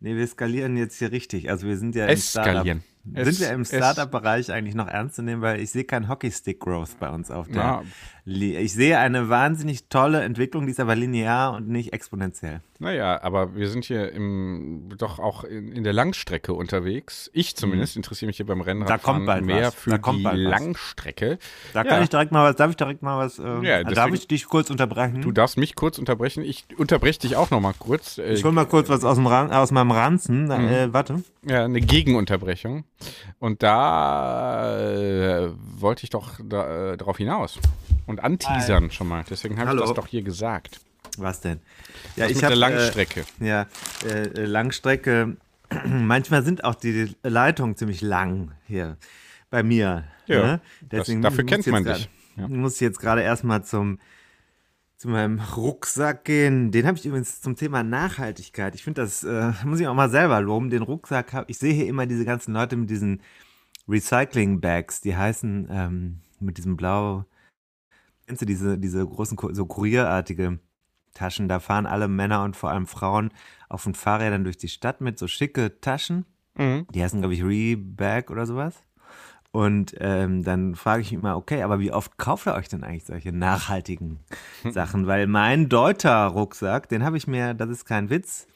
Nee, 0.00 0.16
wir 0.16 0.26
skalieren 0.26 0.76
jetzt 0.76 0.98
hier 0.98 1.12
richtig. 1.12 1.48
Also 1.50 1.66
wir 1.66 1.78
sind 1.78 1.94
ja 1.94 2.06
im 2.06 2.18
Startup. 2.18 2.66
Sind 2.66 3.40
wir 3.40 3.50
im 3.52 3.64
Startup-Bereich 3.64 4.50
eigentlich 4.52 4.74
noch 4.74 4.88
ernst 4.88 5.16
zu 5.16 5.22
nehmen, 5.22 5.40
weil 5.40 5.60
ich 5.60 5.70
sehe 5.70 5.84
kein 5.84 6.08
Hockeystick-Growth 6.08 6.98
bei 6.98 7.08
uns 7.10 7.30
auf 7.30 7.46
der. 7.48 7.56
Ja. 7.56 7.82
Ich 8.26 8.72
sehe 8.72 8.98
eine 8.98 9.28
wahnsinnig 9.28 9.88
tolle 9.90 10.22
Entwicklung, 10.22 10.64
die 10.64 10.70
ist 10.72 10.80
aber 10.80 10.96
linear 10.96 11.52
und 11.52 11.68
nicht 11.68 11.92
exponentiell. 11.92 12.62
Naja, 12.78 13.22
aber 13.22 13.54
wir 13.54 13.68
sind 13.68 13.84
hier 13.84 14.12
im, 14.12 14.88
doch 14.96 15.18
auch 15.18 15.44
in, 15.44 15.72
in 15.72 15.84
der 15.84 15.92
Langstrecke 15.92 16.54
unterwegs. 16.54 17.30
Ich 17.34 17.54
zumindest 17.54 17.96
interessiere 17.96 18.28
mich 18.28 18.38
hier 18.38 18.46
beim 18.46 18.62
Rennradfahren 18.62 19.22
Mhm. 19.22 19.26
Da 19.26 19.34
kommt 19.34 19.44
bald 19.44 19.44
mehr 19.44 19.66
was. 19.68 19.74
für 19.74 19.90
Da 19.90 19.98
kommt 19.98 20.20
die. 20.20 20.24
Langstrecke. 20.24 21.38
Da 21.74 21.82
Ja. 21.82 21.88
kann 21.88 22.02
ich 22.02 22.08
direkt 22.08 22.32
mal 22.32 22.48
was, 22.48 22.56
darf 22.56 22.70
ich 22.70 22.76
direkt 22.76 23.02
mal 23.02 23.18
was, 23.18 23.38
äh, 23.38 23.42
Ja, 23.62 23.82
darf 23.84 23.92
deswegen- 23.94 24.14
ich 24.14 24.26
dich 24.28 24.46
kurz 24.46 24.70
unterbrechen? 24.70 25.20
Du 25.20 25.30
darfst 25.30 25.58
mich 25.58 25.74
kurz 25.74 25.98
unterbrechen. 25.98 26.42
Ich 26.44 26.64
unterbreche 26.78 27.20
dich 27.20 27.36
auch 27.36 27.50
noch 27.50 27.60
mal 27.60 27.74
kurz. 27.78 28.16
Äh, 28.16 28.32
ich 28.32 28.42
hol 28.44 28.52
mal 28.52 28.64
kurz 28.66 28.88
was 28.88 29.04
aus, 29.04 29.16
dem 29.16 29.26
Ran 29.26 29.52
aus 29.52 29.70
meinem 29.70 29.90
Ranzen. 29.90 30.44
Mhm. 30.44 30.50
Äh, 30.50 30.92
warte. 30.94 31.22
Ja, 31.46 31.64
eine 31.64 31.80
Gegenunterbrechung. 31.82 32.84
Und 33.38 33.62
da 33.62 34.80
äh, 34.80 35.50
wollte 35.76 36.04
ich 36.04 36.10
doch 36.10 36.40
da, 36.42 36.92
äh, 36.92 36.96
darauf 36.96 37.18
hinaus. 37.18 37.58
Und 38.06 38.13
anteasern 38.20 38.90
schon 38.90 39.08
mal. 39.08 39.24
Deswegen 39.28 39.58
habe 39.58 39.74
ich 39.74 39.80
das 39.80 39.94
doch 39.94 40.06
hier 40.06 40.22
gesagt. 40.22 40.80
Was 41.18 41.40
denn? 41.40 41.60
Ja, 42.16 42.24
Das 42.24 42.30
ich 42.30 42.36
mit 42.36 42.44
hab, 42.44 42.50
der 42.50 42.56
äh, 42.56 42.60
Langstrecke. 42.60 43.24
Ja, 43.40 43.66
äh, 44.04 44.08
äh, 44.28 44.44
Langstrecke. 44.46 45.36
Manchmal 45.86 46.44
sind 46.44 46.64
auch 46.64 46.74
die 46.74 47.14
Leitungen 47.22 47.76
ziemlich 47.76 48.00
lang 48.00 48.52
hier 48.66 48.96
bei 49.50 49.62
mir. 49.62 50.04
Ja, 50.26 50.42
ne? 50.42 50.60
das- 50.80 51.00
Deswegen 51.06 51.22
dafür 51.22 51.44
muss 51.44 51.50
kennt 51.52 51.66
man 51.68 51.84
dich. 51.84 52.08
grad- 52.36 52.48
Muss 52.50 52.74
ich 52.76 52.80
jetzt 52.80 52.98
gerade 52.98 53.22
erstmal 53.22 53.64
zum 53.64 53.98
zu 54.96 55.08
meinem 55.10 55.38
Rucksack 55.56 56.24
gehen. 56.24 56.70
Den 56.72 56.86
habe 56.86 56.96
ich 56.96 57.04
übrigens 57.04 57.40
zum 57.42 57.56
Thema 57.56 57.82
Nachhaltigkeit. 57.82 58.74
Ich 58.74 58.82
finde 58.84 59.02
das 59.02 59.22
äh, 59.22 59.52
muss 59.64 59.78
ich 59.80 59.86
auch 59.86 59.94
mal 59.94 60.08
selber 60.10 60.40
loben. 60.40 60.70
Den 60.70 60.82
Rucksack 60.82 61.32
habe 61.32 61.46
ich 61.50 61.58
sehe 61.58 61.74
hier 61.74 61.86
immer 61.86 62.06
diese 62.06 62.24
ganzen 62.24 62.54
Leute 62.54 62.76
mit 62.76 62.88
diesen 62.90 63.20
Recycling 63.88 64.60
Bags. 64.60 65.00
Die 65.00 65.14
heißen 65.16 65.68
ähm, 65.70 66.20
mit 66.40 66.56
diesem 66.58 66.76
blau. 66.76 67.24
Kennst 68.26 68.42
du 68.42 68.46
diese 68.46 68.78
diese 68.78 69.06
großen 69.06 69.36
so 69.52 69.66
kurierartige 69.66 70.58
Taschen? 71.12 71.48
Da 71.48 71.60
fahren 71.60 71.86
alle 71.86 72.08
Männer 72.08 72.42
und 72.42 72.56
vor 72.56 72.70
allem 72.70 72.86
Frauen 72.86 73.30
auf 73.68 73.84
den 73.84 73.94
Fahrrädern 73.94 74.44
durch 74.44 74.56
die 74.56 74.68
Stadt 74.68 75.00
mit 75.00 75.18
so 75.18 75.28
schicke 75.28 75.80
Taschen. 75.80 76.24
Mhm. 76.56 76.86
Die 76.94 77.02
heißen, 77.02 77.20
glaube 77.20 77.34
ich, 77.34 77.44
Rebag 77.44 78.30
oder 78.30 78.46
sowas. 78.46 78.74
Und 79.52 79.94
ähm, 80.00 80.42
dann 80.42 80.74
frage 80.74 81.02
ich 81.02 81.12
mich 81.12 81.22
mal, 81.22 81.34
okay, 81.36 81.62
aber 81.62 81.78
wie 81.78 81.92
oft 81.92 82.18
kauft 82.18 82.46
ihr 82.48 82.54
euch 82.54 82.68
denn 82.68 82.82
eigentlich 82.82 83.04
solche 83.04 83.32
nachhaltigen 83.32 84.18
Sachen? 84.68 85.06
Weil 85.06 85.28
mein 85.28 85.68
deuter 85.68 86.26
Rucksack, 86.26 86.88
den 86.88 87.04
habe 87.04 87.16
ich 87.16 87.28
mir, 87.28 87.54
das 87.54 87.70
ist 87.70 87.84
kein 87.84 88.10
Witz, 88.10 88.48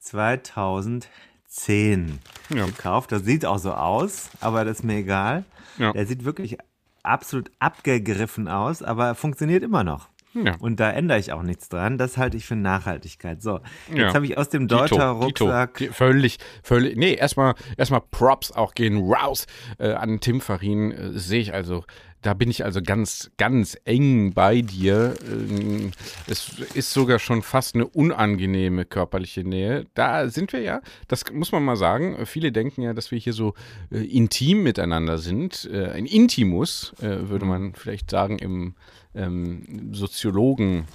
2010 0.00 2.18
Ja. 2.48 2.64
gekauft. 2.66 3.12
Das 3.12 3.24
sieht 3.24 3.44
auch 3.44 3.58
so 3.58 3.72
aus, 3.74 4.30
aber 4.40 4.64
das 4.64 4.78
ist 4.78 4.84
mir 4.84 4.96
egal. 4.96 5.44
Ja. 5.78 5.92
Der 5.92 6.06
sieht 6.06 6.24
wirklich 6.24 6.56
absolut 7.02 7.50
abgegriffen 7.58 8.48
aus, 8.48 8.82
aber 8.82 9.14
funktioniert 9.14 9.62
immer 9.62 9.84
noch. 9.84 10.08
Ja. 10.34 10.56
Und 10.60 10.80
da 10.80 10.90
ändere 10.90 11.18
ich 11.18 11.32
auch 11.32 11.42
nichts 11.42 11.68
dran. 11.68 11.98
Das 11.98 12.16
halte 12.16 12.36
ich 12.36 12.46
für 12.46 12.56
Nachhaltigkeit. 12.56 13.42
So, 13.42 13.60
jetzt 13.88 13.98
Ja. 13.98 14.14
habe 14.14 14.24
ich 14.26 14.38
aus 14.38 14.48
dem 14.48 14.68
Dito, 14.68 14.84
Dito. 14.86 15.10
Rucksack. 15.12 15.74
Ge- 15.74 15.92
Völlig, 15.92 16.38
völlig. 16.62 16.96
Nee, 16.96 17.14
erstmal 17.14 17.54
erstmal 17.76 18.00
Props 18.10 18.50
auch 18.52 18.74
gehen 18.74 18.98
raus 19.12 19.46
äh, 19.78 19.92
an 19.92 20.20
Tim 20.20 20.40
Farin. 20.40 20.92
Äh, 20.92 21.10
Sehe 21.18 21.40
ich 21.40 21.52
also 21.54 21.84
da 22.22 22.34
bin 22.34 22.50
ich 22.50 22.64
also 22.64 22.80
ganz, 22.80 23.32
ganz 23.36 23.76
eng 23.84 24.32
bei 24.32 24.62
dir. 24.62 25.16
Ähm, 25.28 25.90
Es 26.28 26.50
ist 26.72 26.92
sogar 26.92 27.18
schon 27.18 27.42
fast 27.42 27.74
eine 27.74 27.84
unangenehme 27.88 28.84
körperliche 28.84 29.42
Nähe. 29.42 29.86
Da 29.94 30.28
sind 30.28 30.52
wir 30.52 30.60
ja, 30.60 30.82
das 31.08 31.24
muss 31.32 31.50
man 31.50 31.64
mal 31.64 31.74
sagen. 31.76 32.24
Viele 32.26 32.52
denken 32.52 32.82
ja, 32.82 32.94
dass 32.94 33.10
wir 33.10 33.18
hier 33.18 33.32
so 33.32 33.54
äh, 33.90 33.98
intim 34.04 34.62
miteinander 34.62 35.18
sind. 35.18 35.68
Äh, 35.72 35.88
ein 35.90 36.06
Intimus, 36.06 36.94
äh, 37.02 37.28
würde 37.28 37.44
man 37.44 37.74
vielleicht 37.74 38.08
sagen, 38.10 38.38
im 38.38 38.74
ähm, 39.14 39.92
Soziologen, 39.92 40.86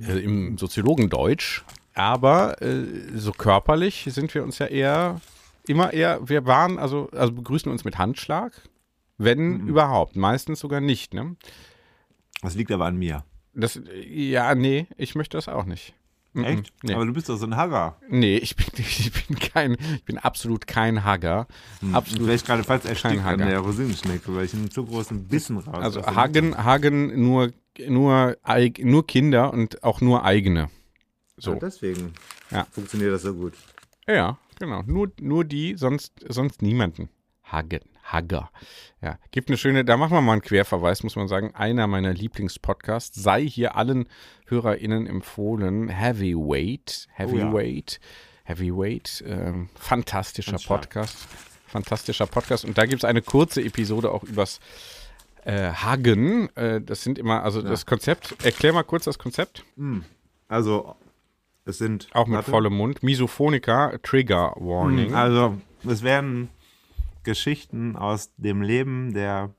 äh, 0.00 0.18
im 0.18 0.58
Soziologendeutsch. 0.58 1.64
Aber 1.94 2.60
äh, 2.60 2.84
so 3.14 3.32
körperlich 3.32 4.06
sind 4.10 4.34
wir 4.34 4.42
uns 4.44 4.58
ja 4.58 4.66
eher, 4.66 5.20
immer 5.66 5.92
eher, 5.92 6.28
wir 6.28 6.44
waren, 6.44 6.78
also, 6.78 7.08
also 7.12 7.32
begrüßen 7.32 7.70
uns 7.72 7.84
mit 7.84 7.98
Handschlag. 7.98 8.68
Wenn 9.18 9.66
überhaupt, 9.66 10.14
meistens 10.14 10.60
sogar 10.60 10.82
nicht, 10.82 11.14
ne? 11.14 11.36
Das 12.42 12.54
liegt 12.54 12.70
aber 12.70 12.84
an 12.84 12.96
mir. 12.96 13.24
Das, 13.54 13.80
ja, 14.06 14.54
nee, 14.54 14.86
ich 14.98 15.14
möchte 15.14 15.38
das 15.38 15.48
auch 15.48 15.64
nicht. 15.64 15.94
Echt? 16.44 16.72
Nee. 16.82 16.94
Aber 16.94 17.06
du 17.06 17.12
bist 17.12 17.28
doch 17.28 17.36
so 17.36 17.46
ein 17.46 17.56
Hagger. 17.56 17.96
nee, 18.08 18.36
ich 18.36 18.56
bin, 18.56 18.66
ich 18.78 19.12
bin 19.12 19.38
kein, 19.38 19.76
ich 19.96 20.04
bin 20.04 20.18
absolut 20.18 20.66
kein 20.66 21.04
Hagger. 21.04 21.46
Absolut. 21.92 22.26
Vielleicht 22.26 22.46
gerade 22.46 22.64
fast 22.64 22.84
erstickt 22.86 23.14
an 23.18 23.24
Hagger. 23.24 23.46
der 23.46 23.58
Rosinenschnecke, 23.60 24.34
weil 24.34 24.44
ich 24.44 24.54
einen 24.54 24.70
zu 24.70 24.84
großen 24.84 25.24
Bissen 25.24 25.58
raus. 25.58 25.82
Also 25.82 26.04
Hagen, 26.06 26.56
Hagen 26.56 27.22
nur, 27.22 27.52
nur, 27.88 28.36
nur 28.80 29.06
Kinder 29.06 29.52
und 29.52 29.82
auch 29.82 30.00
nur 30.00 30.24
eigene. 30.24 30.70
So. 31.36 31.52
Ja, 31.52 31.58
deswegen 31.58 32.12
Ja. 32.50 32.66
funktioniert 32.70 33.12
das 33.12 33.22
so 33.22 33.34
gut. 33.34 33.52
Ja, 34.08 34.38
genau. 34.58 34.82
Nur, 34.86 35.10
nur 35.20 35.44
die, 35.44 35.74
sonst, 35.76 36.12
sonst 36.28 36.62
niemanden. 36.62 37.08
Hagen, 37.44 37.80
Hagger. 38.12 38.50
Ja, 39.02 39.18
gibt 39.30 39.48
eine 39.48 39.56
schöne, 39.56 39.84
da 39.84 39.96
machen 39.96 40.12
wir 40.12 40.20
mal 40.20 40.32
einen 40.32 40.42
Querverweis, 40.42 41.02
muss 41.02 41.16
man 41.16 41.28
sagen. 41.28 41.54
Einer 41.54 41.86
meiner 41.86 42.12
Lieblingspodcasts 42.12 43.22
sei 43.22 43.46
hier 43.46 43.76
allen 43.76 44.08
HörerInnen 44.46 45.06
empfohlen. 45.06 45.88
Heavyweight, 45.88 47.08
Heavyweight, 47.12 48.00
Heavyweight. 48.44 49.24
Ähm, 49.26 49.68
fantastischer. 49.74 50.56
Podcast. 50.58 51.16
Fantastischer 51.66 52.26
Podcast. 52.26 52.64
Und 52.64 52.78
da 52.78 52.86
gibt 52.86 53.02
es 53.02 53.04
eine 53.04 53.22
kurze 53.22 53.62
Episode 53.62 54.10
auch 54.10 54.22
übers 54.22 54.60
äh, 55.44 55.72
Hagen. 55.72 56.48
Äh, 56.56 56.80
das 56.80 57.02
sind 57.02 57.18
immer, 57.18 57.42
also 57.42 57.60
das 57.60 57.86
Konzept, 57.86 58.44
erklär 58.44 58.72
mal 58.72 58.84
kurz 58.84 59.04
das 59.04 59.18
Konzept. 59.18 59.64
Also, 60.48 60.94
es 61.64 61.78
sind. 61.78 62.08
Auch 62.12 62.26
mit 62.26 62.36
warte. 62.36 62.50
vollem 62.50 62.74
Mund. 62.74 63.02
Misophonica, 63.02 63.98
Trigger 64.02 64.54
Warning. 64.56 65.14
Also, 65.14 65.56
es 65.84 66.02
werden 66.02 66.48
Geschichten 67.26 67.96
aus 67.96 68.34
dem 68.36 68.62
Leben 68.62 69.12
der 69.12 69.54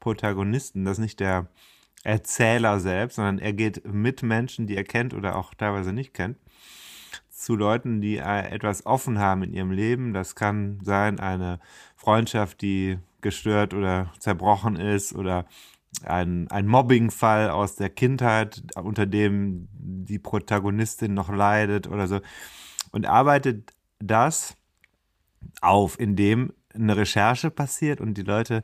Protagonisten. 0.00 0.84
Das 0.84 0.98
ist 0.98 1.02
nicht 1.02 1.20
der 1.20 1.46
Erzähler 2.02 2.80
selbst, 2.80 3.16
sondern 3.16 3.38
er 3.38 3.52
geht 3.52 3.86
mit 3.86 4.22
Menschen, 4.22 4.66
die 4.66 4.74
er 4.74 4.84
kennt 4.84 5.14
oder 5.14 5.36
auch 5.36 5.54
teilweise 5.54 5.92
nicht 5.92 6.14
kennt, 6.14 6.38
zu 7.28 7.54
Leuten, 7.54 8.00
die 8.00 8.16
äh, 8.16 8.48
etwas 8.50 8.86
offen 8.86 9.18
haben 9.18 9.42
in 9.42 9.52
ihrem 9.52 9.70
Leben. 9.70 10.14
Das 10.14 10.34
kann 10.34 10.80
sein 10.82 11.20
eine 11.20 11.60
Freundschaft, 11.94 12.62
die 12.62 12.98
gestört 13.20 13.74
oder 13.74 14.12
zerbrochen 14.18 14.76
ist 14.76 15.14
oder 15.14 15.46
ein, 16.04 16.50
ein 16.50 16.66
Mobbingfall 16.66 17.50
aus 17.50 17.76
der 17.76 17.90
Kindheit, 17.90 18.62
unter 18.76 19.06
dem 19.06 19.68
die 19.72 20.18
Protagonistin 20.18 21.12
noch 21.12 21.28
leidet 21.28 21.86
oder 21.86 22.06
so. 22.06 22.20
Und 22.92 23.06
arbeitet 23.06 23.74
das 23.98 24.56
auf, 25.60 26.00
indem 26.00 26.52
eine 26.74 26.96
Recherche 26.96 27.50
passiert 27.50 28.00
und 28.00 28.14
die 28.16 28.22
Leute 28.22 28.62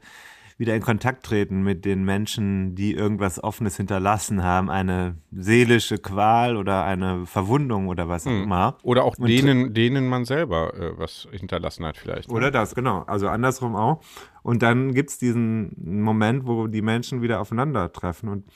wieder 0.58 0.74
in 0.74 0.80
Kontakt 0.80 1.26
treten 1.26 1.62
mit 1.62 1.84
den 1.84 2.02
Menschen, 2.04 2.74
die 2.74 2.94
irgendwas 2.94 3.44
Offenes 3.44 3.76
hinterlassen 3.76 4.42
haben, 4.42 4.70
eine 4.70 5.16
seelische 5.30 5.98
Qual 5.98 6.56
oder 6.56 6.82
eine 6.84 7.26
Verwundung 7.26 7.88
oder 7.88 8.08
was 8.08 8.26
auch 8.26 8.30
immer. 8.30 8.78
Oder 8.82 9.04
auch 9.04 9.18
Und- 9.18 9.28
denen, 9.28 9.74
denen 9.74 10.08
man 10.08 10.24
selber 10.24 10.72
äh, 10.72 10.98
was 10.98 11.28
hinterlassen 11.30 11.84
hat 11.84 11.98
vielleicht. 11.98 12.30
ne? 12.30 12.34
Oder 12.34 12.50
das, 12.50 12.74
genau. 12.74 13.02
Also 13.02 13.28
andersrum 13.28 13.76
auch. 13.76 14.00
Und 14.42 14.62
dann 14.62 14.94
gibt's 14.94 15.18
diesen 15.18 15.76
Moment, 16.02 16.46
wo 16.46 16.68
die 16.68 16.80
Menschen 16.82 17.20
wieder 17.20 17.40
aufeinandertreffen. 17.42 18.30
Und 18.30 18.46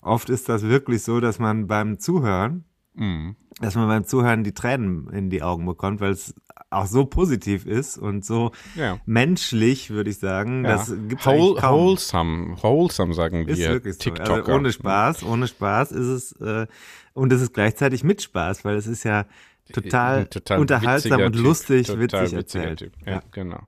oft 0.00 0.30
ist 0.30 0.48
das 0.48 0.62
wirklich 0.62 1.02
so, 1.02 1.20
dass 1.20 1.38
man 1.38 1.66
beim 1.66 1.98
Zuhören, 1.98 2.64
Mhm. 2.94 3.36
dass 3.60 3.74
man 3.74 3.88
beim 3.88 4.04
Zuhören 4.04 4.42
die 4.42 4.52
Tränen 4.54 5.08
in 5.10 5.28
die 5.28 5.42
Augen 5.42 5.66
bekommt, 5.66 6.00
weil 6.00 6.12
es 6.12 6.34
auch 6.72 6.86
so 6.86 7.04
positiv 7.04 7.66
ist 7.66 7.98
und 7.98 8.24
so 8.24 8.52
Ja. 8.74 8.98
menschlich, 9.06 9.90
würde 9.90 10.10
ich 10.10 10.18
sagen. 10.18 10.64
Ja. 10.64 10.72
Das 10.72 10.92
gibt's 11.08 11.26
Whole, 11.26 11.60
kaum. 11.60 11.80
wholesome, 11.80 12.56
wholesome 12.62 13.14
sagen 13.14 13.46
Ist 13.48 13.58
wir 13.58 13.70
wirklich 13.70 13.94
so. 13.94 14.00
TikToker. 14.00 14.34
Also 14.48 14.52
ohne 14.52 14.72
Spaß, 14.72 15.22
ohne 15.24 15.48
Spaß 15.48 15.92
ist 15.92 16.06
es 16.06 16.32
äh, 16.40 16.66
und 17.14 17.32
es 17.32 17.42
ist 17.42 17.52
gleichzeitig 17.54 18.04
mit 18.04 18.22
Spaß, 18.22 18.64
weil 18.64 18.76
es 18.76 18.86
ist 18.86 19.04
ja 19.04 19.26
total, 19.72 20.26
total 20.26 20.60
unterhaltsam 20.60 21.22
und 21.22 21.32
Typ, 21.32 21.42
lustig, 21.42 21.86
total 21.86 22.00
witzig 22.02 22.32
erzählt. 22.32 22.78
Typ. 22.78 22.92
Ja, 23.06 23.22
genau. 23.30 23.60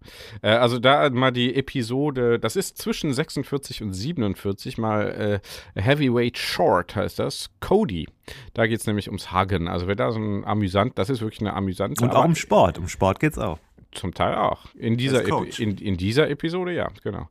Äh, 0.42 0.50
also 0.50 0.78
da 0.78 1.08
mal 1.10 1.30
die 1.30 1.54
Episode, 1.54 2.38
das 2.38 2.56
ist 2.56 2.78
zwischen 2.78 3.12
46 3.12 3.82
und 3.82 3.92
47 3.92 4.78
mal 4.78 5.40
äh, 5.76 5.80
Heavyweight 5.80 6.38
Short 6.38 6.96
heißt 6.96 7.18
das, 7.18 7.50
Cody. 7.60 8.06
Da 8.54 8.66
geht 8.66 8.80
es 8.80 8.86
nämlich 8.86 9.08
ums 9.08 9.30
Hagen. 9.32 9.68
Also 9.68 9.86
wer 9.86 9.96
da 9.96 10.10
so 10.10 10.18
ein 10.18 10.44
amüsant, 10.44 10.98
das 10.98 11.10
ist 11.10 11.20
wirklich 11.20 11.40
eine 11.40 11.54
amüsante, 11.54 12.02
Und 12.02 12.10
auch 12.10 12.24
um 12.24 12.34
Sport. 12.34 12.78
Um 12.78 12.88
Sport 12.88 13.20
geht's 13.20 13.38
auch. 13.38 13.58
Zum 13.94 14.12
Teil 14.14 14.34
auch. 14.34 14.60
In 14.74 14.96
dieser, 14.96 15.24
in, 15.58 15.78
in 15.78 15.96
dieser 15.96 16.28
Episode, 16.30 16.72
ja, 16.74 16.88
genau. 17.02 17.28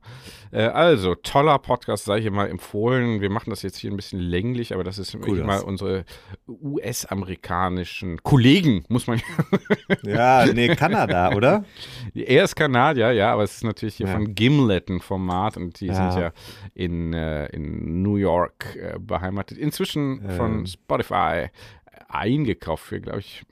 Äh, 0.50 0.62
also, 0.64 1.14
toller 1.14 1.58
Podcast, 1.58 2.04
sei 2.04 2.20
hier 2.20 2.30
mal 2.30 2.48
empfohlen. 2.48 3.20
Wir 3.20 3.30
machen 3.30 3.50
das 3.50 3.62
jetzt 3.62 3.76
hier 3.76 3.90
ein 3.90 3.96
bisschen 3.96 4.20
länglich, 4.20 4.72
aber 4.74 4.84
das 4.84 4.98
ist 4.98 5.14
das. 5.14 5.26
mal 5.44 5.60
unsere 5.60 6.04
US-amerikanischen 6.48 8.22
Kollegen, 8.22 8.84
muss 8.88 9.06
man 9.06 9.20
Ja, 10.02 10.46
nee, 10.46 10.68
Kanada, 10.76 11.32
oder? 11.34 11.64
Er 12.14 12.44
ist 12.44 12.54
Kanadier, 12.56 13.12
ja, 13.12 13.32
aber 13.32 13.42
es 13.44 13.56
ist 13.56 13.64
natürlich 13.64 13.96
hier 13.96 14.06
Ja. 14.06 14.12
von 14.12 14.34
Gimlet 14.34 14.88
ein 14.88 15.00
Format 15.00 15.56
und 15.56 15.80
die 15.80 15.86
Ja. 15.86 16.10
sind 16.10 16.20
ja 16.22 16.32
in, 16.74 17.12
äh, 17.12 17.46
in 17.46 18.02
New 18.02 18.16
York 18.16 18.76
äh, 18.76 18.98
beheimatet. 18.98 19.58
Inzwischen 19.58 20.22
von. 20.36 20.64
Spotify 20.66 21.48
eingekauft 22.08 22.84
für, 22.84 23.00
glaube 23.00 23.20
ich, 23.20 23.44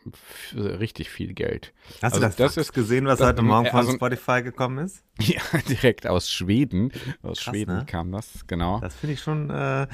richtig 0.54 1.10
viel 1.10 1.34
Geld. 1.34 1.72
Hast 2.02 2.14
Also 2.14 2.16
du 2.16 2.22
das, 2.26 2.36
das 2.36 2.56
ist- 2.56 2.72
gesehen, 2.72 3.06
was 3.06 3.18
das- 3.18 3.28
heute 3.28 3.42
Morgen 3.42 3.66
von 3.66 3.80
also- 3.80 3.92
Spotify 3.92 4.42
gekommen 4.42 4.78
ist? 4.84 5.02
Ja, 5.20 5.40
direkt 5.68 6.06
aus 6.06 6.30
Schweden. 6.30 6.90
Aus 7.22 7.38
Krass, 7.38 7.54
Schweden 7.54 7.76
ne? 7.78 7.86
kam 7.86 8.12
das, 8.12 8.46
genau. 8.46 8.80
Das 8.80 8.94
finde 8.94 9.14
ich 9.14 9.20
schon, 9.20 9.50
äh, 9.50 9.86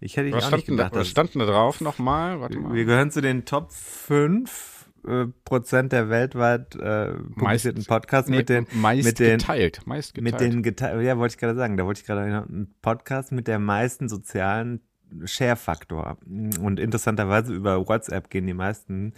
ich 0.00 0.16
hätte 0.16 0.28
ich 0.28 0.34
auch 0.34 0.50
nicht 0.50 0.68
denn 0.68 0.76
da, 0.76 0.84
gedacht. 0.84 0.92
was 0.94 0.98
Dass, 1.02 1.08
stand 1.10 1.34
denn 1.34 1.40
da 1.40 1.46
drauf 1.46 1.80
nochmal? 1.80 2.40
Warte 2.40 2.58
mal. 2.58 2.74
wir 2.74 2.84
gehören 2.84 3.10
zu 3.10 3.20
den 3.20 3.44
Top 3.44 3.70
5 3.72 4.72
äh, 5.06 5.26
Prozent 5.44 5.92
der 5.92 6.08
weltweit 6.08 6.74
äh, 6.76 7.12
publizierten 7.36 7.80
Meist- 7.80 7.88
Podcasts 7.88 8.30
Nee, 8.30 8.38
mit 8.38 8.48
den 8.48 8.66
meist 8.72 9.04
mit 9.06 9.18
den 9.18 9.38
geteilt. 9.38 9.86
Meist 9.86 10.14
geteilt. 10.14 10.32
mit 10.32 10.40
den 10.40 10.62
geteilt, 10.62 11.02
ja, 11.04 11.18
wollte 11.18 11.34
ich 11.34 11.38
gerade 11.38 11.54
sagen, 11.56 11.76
da 11.76 11.84
wollte 11.84 12.00
ich 12.00 12.06
gerade 12.06 12.22
einen 12.22 12.74
Podcast 12.80 13.30
mit 13.32 13.46
der 13.46 13.58
meisten 13.58 14.08
sozialen 14.08 14.80
Share-Faktor. 15.24 16.18
Und 16.26 16.80
interessanterweise 16.80 17.52
über 17.52 17.86
WhatsApp 17.88 18.30
gehen 18.30 18.46
die 18.46 18.54
meisten 18.54 19.12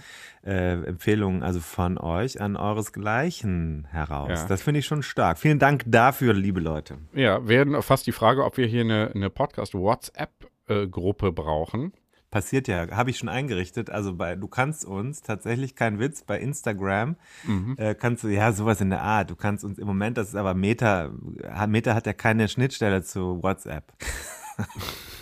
äh, 0.44 0.82
Empfehlungen 0.84 1.42
also 1.42 1.60
von 1.60 1.98
euch 1.98 2.40
an 2.40 2.56
euresgleichen 2.56 3.86
heraus. 3.90 4.42
Ja. 4.42 4.46
Das 4.46 4.62
finde 4.62 4.80
ich 4.80 4.86
schon 4.86 5.02
stark. 5.02 5.38
Vielen 5.38 5.58
Dank 5.58 5.84
dafür, 5.86 6.34
liebe 6.34 6.60
Leute. 6.60 6.98
ja, 7.14 7.46
werden 7.48 7.80
fast 7.82 8.06
die 8.06 8.12
Frage, 8.12 8.44
ob 8.44 8.56
wir 8.56 8.66
hier 8.66 8.82
eine, 8.82 9.10
eine 9.14 9.30
Podcast-WhatsApp-Gruppe 9.30 11.32
brauchen. 11.32 11.92
Passiert 12.30 12.68
ja, 12.68 12.90
habe 12.90 13.10
ich 13.10 13.18
schon 13.18 13.28
eingerichtet. 13.28 13.88
Also 13.88 14.14
bei, 14.14 14.34
du 14.34 14.48
kannst 14.48 14.84
uns 14.84 15.22
tatsächlich 15.22 15.76
kein 15.76 16.00
Witz 16.00 16.24
bei 16.24 16.38
Instagram 16.38 17.16
äh, 17.76 17.94
kannst 17.94 18.24
du 18.24 18.28
ja 18.28 18.52
sowas 18.52 18.80
in 18.80 18.90
der 18.90 19.02
Art. 19.02 19.30
Du 19.30 19.36
kannst 19.36 19.64
uns 19.64 19.78
im 19.78 19.86
Moment, 19.86 20.18
das 20.18 20.30
ist 20.30 20.34
aber 20.34 20.52
Meta. 20.52 21.12
Meta 21.68 21.94
hat 21.94 22.06
ja 22.06 22.12
keine 22.12 22.48
Schnittstelle 22.48 23.02
zu 23.02 23.42
WhatsApp. 23.42 23.92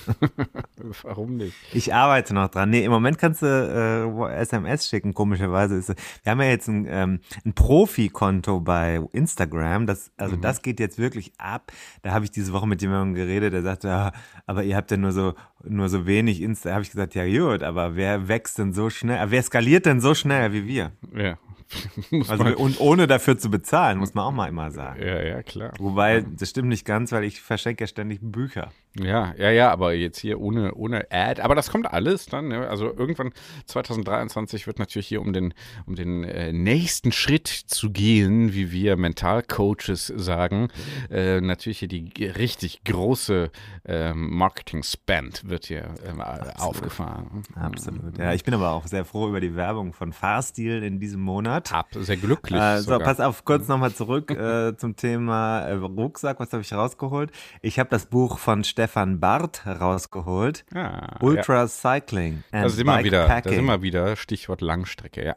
Warum 1.02 1.36
nicht? 1.36 1.54
Ich 1.72 1.94
arbeite 1.94 2.34
noch 2.34 2.48
dran. 2.48 2.70
Nee, 2.70 2.84
im 2.84 2.90
Moment 2.90 3.18
kannst 3.18 3.42
du 3.42 3.46
äh, 3.46 4.34
SMS 4.34 4.88
schicken, 4.88 5.14
komischerweise. 5.14 5.76
Ist, 5.76 5.94
wir 6.22 6.30
haben 6.30 6.40
ja 6.40 6.48
jetzt 6.48 6.68
ein, 6.68 6.86
ähm, 6.88 7.20
ein 7.44 7.54
Profi-Konto 7.54 8.60
bei 8.60 9.00
Instagram. 9.12 9.86
Das, 9.86 10.12
also 10.16 10.36
das 10.36 10.62
geht 10.62 10.80
jetzt 10.80 10.98
wirklich 10.98 11.32
ab. 11.38 11.72
Da 12.02 12.12
habe 12.12 12.24
ich 12.24 12.30
diese 12.30 12.52
Woche 12.52 12.66
mit 12.66 12.82
jemandem 12.82 13.14
geredet, 13.14 13.52
der 13.54 13.62
sagte, 13.62 13.88
ja, 13.88 14.12
aber 14.46 14.64
ihr 14.64 14.76
habt 14.76 14.90
ja 14.90 14.96
nur 14.96 15.12
so, 15.12 15.34
nur 15.62 15.88
so 15.88 16.06
wenig 16.06 16.42
Insta. 16.42 16.70
Da 16.70 16.74
habe 16.74 16.84
ich 16.84 16.90
gesagt, 16.90 17.14
ja 17.14 17.26
gut, 17.26 17.62
aber 17.62 17.96
wer 17.96 18.28
wächst 18.28 18.58
denn 18.58 18.72
so 18.72 18.90
schnell, 18.90 19.30
wer 19.30 19.42
skaliert 19.42 19.86
denn 19.86 20.00
so 20.00 20.14
schnell 20.14 20.52
wie 20.52 20.66
wir? 20.66 20.92
Ja, 21.14 21.38
also, 22.28 22.44
und 22.56 22.80
ohne 22.80 23.06
dafür 23.06 23.38
zu 23.38 23.50
bezahlen, 23.50 23.98
muss 23.98 24.14
man 24.14 24.24
auch 24.24 24.32
mal 24.32 24.48
immer 24.48 24.70
sagen. 24.70 25.00
Ja, 25.02 25.22
ja, 25.22 25.42
klar. 25.42 25.72
Wobei, 25.78 26.24
das 26.38 26.50
stimmt 26.50 26.68
nicht 26.68 26.84
ganz, 26.84 27.12
weil 27.12 27.24
ich 27.24 27.40
verschenke 27.40 27.84
ja 27.84 27.88
ständig 27.88 28.20
Bücher. 28.22 28.70
Ja, 29.00 29.34
ja, 29.36 29.50
ja, 29.50 29.72
aber 29.72 29.92
jetzt 29.92 30.18
hier 30.18 30.40
ohne, 30.40 30.74
ohne 30.74 31.10
Ad. 31.10 31.42
Aber 31.42 31.56
das 31.56 31.70
kommt 31.70 31.92
alles 31.92 32.26
dann. 32.26 32.48
Ne? 32.48 32.68
Also 32.68 32.86
irgendwann 32.96 33.32
2023 33.66 34.68
wird 34.68 34.78
natürlich 34.78 35.08
hier 35.08 35.20
um 35.20 35.32
den, 35.32 35.52
um 35.86 35.96
den 35.96 36.22
äh, 36.22 36.52
nächsten 36.52 37.10
Schritt 37.10 37.48
zu 37.48 37.90
gehen, 37.90 38.54
wie 38.54 38.70
wir 38.70 38.96
Mentalcoaches 38.96 40.06
sagen, 40.06 40.68
äh, 41.10 41.40
natürlich 41.40 41.80
hier 41.80 41.88
die 41.88 42.12
richtig 42.24 42.84
große 42.84 43.50
äh, 43.84 44.14
Marketing-Spend 44.14 45.48
wird 45.48 45.66
hier 45.66 45.94
ähm, 46.06 46.20
aufgefahren. 46.20 47.42
Absolut. 47.56 48.16
Ja, 48.16 48.32
ich 48.32 48.44
bin 48.44 48.54
aber 48.54 48.70
auch 48.70 48.86
sehr 48.86 49.04
froh 49.04 49.28
über 49.28 49.40
die 49.40 49.56
Werbung 49.56 49.92
von 49.92 50.12
Fahrstil 50.12 50.84
in 50.84 51.00
diesem 51.00 51.20
Monat. 51.20 51.63
Hab 51.72 51.88
sehr 51.94 52.16
glücklich. 52.16 52.60
Äh, 52.60 52.80
so, 52.80 52.98
pass 52.98 53.20
auf, 53.20 53.44
kurz 53.44 53.68
nochmal 53.68 53.92
zurück 53.92 54.30
äh, 54.30 54.76
zum 54.76 54.96
Thema 54.96 55.60
äh, 55.60 55.74
Rucksack. 55.74 56.40
Was 56.40 56.52
habe 56.52 56.62
ich 56.62 56.72
rausgeholt? 56.72 57.30
Ich 57.62 57.78
habe 57.78 57.90
das 57.90 58.06
Buch 58.06 58.38
von 58.38 58.64
Stefan 58.64 59.20
Barth 59.20 59.66
rausgeholt. 59.66 60.64
Ah, 60.74 61.16
Ultra 61.20 61.62
ja. 61.62 61.68
Cycling. 61.68 62.44
And 62.52 62.64
das 62.64 62.74
ist 62.74 62.80
immer 62.80 63.02
wieder, 63.02 63.28
das 63.28 63.52
ist 63.52 63.58
immer 63.58 63.82
wieder 63.82 64.16
Stichwort 64.16 64.60
Langstrecke, 64.60 65.24
ja. 65.24 65.36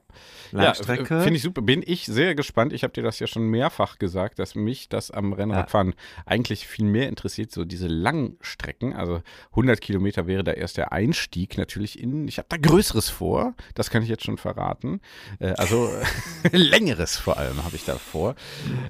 Langstrecke. 0.51 1.15
Ja, 1.15 1.22
Finde 1.22 1.38
ich 1.38 1.43
super. 1.43 1.62
Bin 1.62 1.84
ich 1.86 2.05
sehr 2.05 2.36
gespannt. 2.36 2.74
Ich 2.74 2.84
habe 2.84 2.93
dir 2.93 3.03
das 3.03 3.19
ja 3.19 3.27
schon 3.27 3.43
mehrfach 3.43 4.00
gesagt, 4.00 4.39
dass 4.39 4.55
mich 4.55 4.89
das 4.89 5.12
am 5.12 5.34
Rennradfahren 5.34 5.89
ja. 5.89 6.24
eigentlich 6.25 6.67
viel 6.67 6.86
mehr 6.86 7.10
interessiert, 7.10 7.51
so 7.51 7.65
diese 7.65 7.88
Langstrecken. 7.88 8.93
Also 8.93 9.22
100 9.51 9.81
Kilometer 9.81 10.27
wäre 10.27 10.43
da 10.43 10.51
erst 10.51 10.77
der 10.77 10.91
Einstieg 10.91 11.57
natürlich 11.57 12.01
in. 12.01 12.27
Ich 12.27 12.38
habe 12.38 12.48
da 12.50 12.57
Größeres 12.57 13.10
vor, 13.10 13.53
das 13.75 13.89
kann 13.89 14.03
ich 14.03 14.10
jetzt 14.10 14.24
schon 14.24 14.38
verraten. 14.38 15.01
Äh, 15.39 15.53
also 15.57 15.89
Längeres 16.52 17.18
vor 17.18 17.38
allem 17.38 17.64
habe 17.64 17.76
ich 17.76 17.86
da 17.86 17.96
vor. 17.96 18.36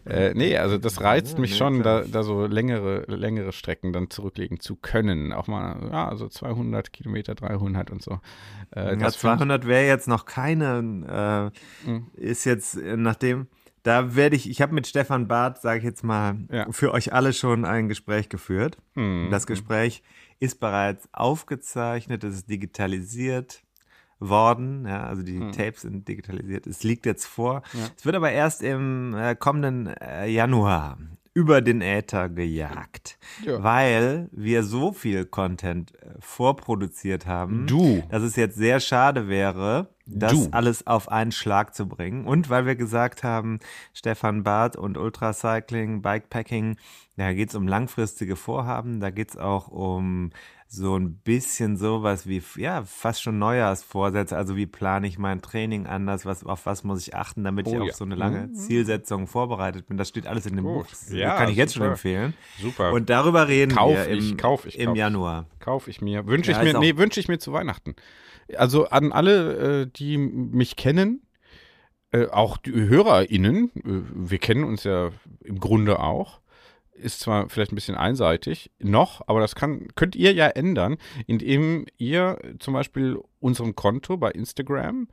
Äh, 0.05 0.33
nee, 0.33 0.57
also 0.57 0.77
das 0.77 1.01
reizt 1.01 1.39
mich 1.39 1.57
schon, 1.57 1.83
da, 1.83 2.01
da 2.01 2.23
so 2.23 2.45
längere, 2.45 3.05
längere 3.07 3.51
Strecken 3.51 3.93
dann 3.93 4.09
zurücklegen 4.09 4.59
zu 4.59 4.75
können. 4.75 5.33
Auch 5.33 5.47
mal, 5.47 5.89
ja, 5.91 6.07
also 6.07 6.27
200 6.27 6.91
Kilometer, 6.93 7.35
300 7.35 7.91
und 7.91 8.01
so. 8.01 8.19
Äh, 8.75 8.99
ja, 8.99 9.11
200 9.11 9.67
wäre 9.67 9.85
jetzt 9.85 10.07
noch 10.07 10.25
keine, 10.25 11.51
äh, 11.85 11.89
mhm. 11.89 12.07
ist 12.13 12.45
jetzt, 12.45 12.75
äh, 12.75 12.97
nachdem, 12.97 13.47
da 13.83 14.15
werde 14.15 14.35
ich, 14.35 14.49
ich 14.49 14.61
habe 14.61 14.73
mit 14.73 14.87
Stefan 14.87 15.27
Barth, 15.27 15.61
sage 15.61 15.79
ich 15.79 15.85
jetzt 15.85 16.03
mal, 16.03 16.35
ja. 16.51 16.67
für 16.71 16.91
euch 16.91 17.13
alle 17.13 17.33
schon 17.33 17.65
ein 17.65 17.87
Gespräch 17.87 18.29
geführt. 18.29 18.77
Mhm. 18.95 19.29
Das 19.31 19.47
Gespräch 19.47 20.03
ist 20.39 20.59
bereits 20.59 21.07
aufgezeichnet, 21.13 22.23
es 22.23 22.35
ist 22.35 22.49
digitalisiert 22.49 23.63
worden, 24.19 24.85
ja, 24.87 25.03
also 25.05 25.23
die 25.23 25.39
mhm. 25.39 25.51
Tapes 25.51 25.81
sind 25.81 26.07
digitalisiert. 26.07 26.67
Es 26.67 26.83
liegt 26.83 27.05
jetzt 27.05 27.25
vor. 27.25 27.61
Ja. 27.73 27.79
Es 27.95 28.05
wird 28.05 28.15
aber 28.15 28.31
erst 28.31 28.63
im 28.63 29.15
äh, 29.15 29.35
kommenden 29.35 29.87
äh, 29.87 30.27
Januar 30.27 30.97
über 31.37 31.61
den 31.61 31.81
Äther 31.81 32.29
gejagt, 32.29 33.19
ja. 33.45 33.61
weil 33.61 34.27
wir 34.31 34.63
so 34.63 34.91
viel 34.91 35.23
Content 35.23 35.93
äh, 35.93 36.15
vorproduziert 36.19 37.27
haben, 37.27 37.67
du. 37.67 38.01
dass 38.09 38.23
es 38.23 38.35
jetzt 38.35 38.55
sehr 38.55 38.79
schade 38.79 39.27
wäre, 39.27 39.89
das 40.07 40.31
du. 40.31 40.47
alles 40.49 40.87
auf 40.87 41.11
einen 41.11 41.31
Schlag 41.31 41.75
zu 41.75 41.87
bringen. 41.87 42.25
Und 42.25 42.49
weil 42.49 42.65
wir 42.65 42.75
gesagt 42.75 43.23
haben, 43.23 43.59
Stefan 43.93 44.41
Barth 44.41 44.75
und 44.75 44.97
Ultracycling, 44.97 46.01
Bikepacking, 46.01 46.77
da 47.17 47.33
geht 47.33 47.49
es 47.49 47.55
um 47.55 47.67
langfristige 47.67 48.35
Vorhaben, 48.35 48.99
da 48.99 49.11
geht 49.11 49.29
es 49.29 49.37
auch 49.37 49.67
um 49.67 50.31
so 50.69 50.97
ein 50.97 51.15
bisschen 51.15 51.77
sowas 51.77 52.27
wie, 52.27 52.41
ja, 52.57 52.83
fast 52.83 53.21
schon 53.21 53.39
Neujahrsvorsätze. 53.39 54.35
Also 54.35 54.57
wie 54.57 54.65
plane 54.65 55.07
ich 55.07 55.17
mein 55.17 55.41
Training 55.41 55.87
anders? 55.87 56.25
Was, 56.25 56.45
auf 56.45 56.65
was 56.65 56.83
muss 56.83 57.07
ich 57.07 57.15
achten, 57.15 57.43
damit 57.43 57.67
oh, 57.67 57.71
ich 57.71 57.79
auf 57.79 57.87
ja. 57.87 57.93
so 57.93 58.03
eine 58.03 58.15
lange 58.15 58.47
mhm. 58.47 58.53
Zielsetzung 58.53 59.27
vorbereitet 59.27 59.87
bin? 59.87 59.97
Das 59.97 60.09
steht 60.09 60.27
alles 60.27 60.45
in 60.45 60.55
dem 60.57 60.65
Gut. 60.65 60.83
Buch. 60.83 60.87
Das 60.89 61.09
ja, 61.11 61.37
kann 61.37 61.49
ich 61.49 61.55
jetzt 61.55 61.73
super. 61.73 61.85
schon 61.85 61.91
empfehlen. 61.93 62.33
Super. 62.61 62.91
Und 62.91 63.09
darüber 63.09 63.47
reden 63.47 63.75
kauf 63.75 63.95
wir 63.95 64.07
im, 64.07 64.19
ich, 64.19 64.37
kauf 64.37 64.65
ich, 64.65 64.77
im 64.77 64.87
kauf 64.87 64.97
Januar. 64.97 65.45
Kauf 65.59 65.87
ich 65.87 66.01
mir. 66.01 66.27
Wünsche 66.27 66.51
ich 66.51 66.57
ja, 66.57 66.63
mir, 66.63 66.77
nee, 66.79 66.97
wünsche 66.97 67.19
ich 67.19 67.29
mir 67.29 67.39
zu 67.39 67.53
Weihnachten. 67.53 67.95
Also 68.57 68.89
an 68.89 69.13
alle, 69.13 69.83
äh, 69.83 69.87
die 69.87 70.17
mich 70.17 70.75
kennen, 70.75 71.21
äh, 72.11 72.27
auch 72.27 72.57
die 72.57 72.73
HörerInnen, 72.73 73.71
äh, 73.75 74.01
wir 74.13 74.37
kennen 74.37 74.65
uns 74.65 74.83
ja 74.83 75.11
im 75.43 75.59
Grunde 75.59 75.99
auch 75.99 76.41
ist 76.97 77.19
zwar 77.19 77.49
vielleicht 77.49 77.71
ein 77.71 77.75
bisschen 77.75 77.95
einseitig 77.95 78.71
noch, 78.79 79.21
aber 79.27 79.39
das 79.39 79.55
kann, 79.55 79.87
könnt 79.95 80.15
ihr 80.15 80.33
ja 80.33 80.47
ändern, 80.47 80.97
indem 81.25 81.85
ihr 81.97 82.39
zum 82.59 82.73
Beispiel 82.73 83.19
unserem 83.39 83.75
Konto 83.75 84.17
bei 84.17 84.31
Instagram 84.31 85.07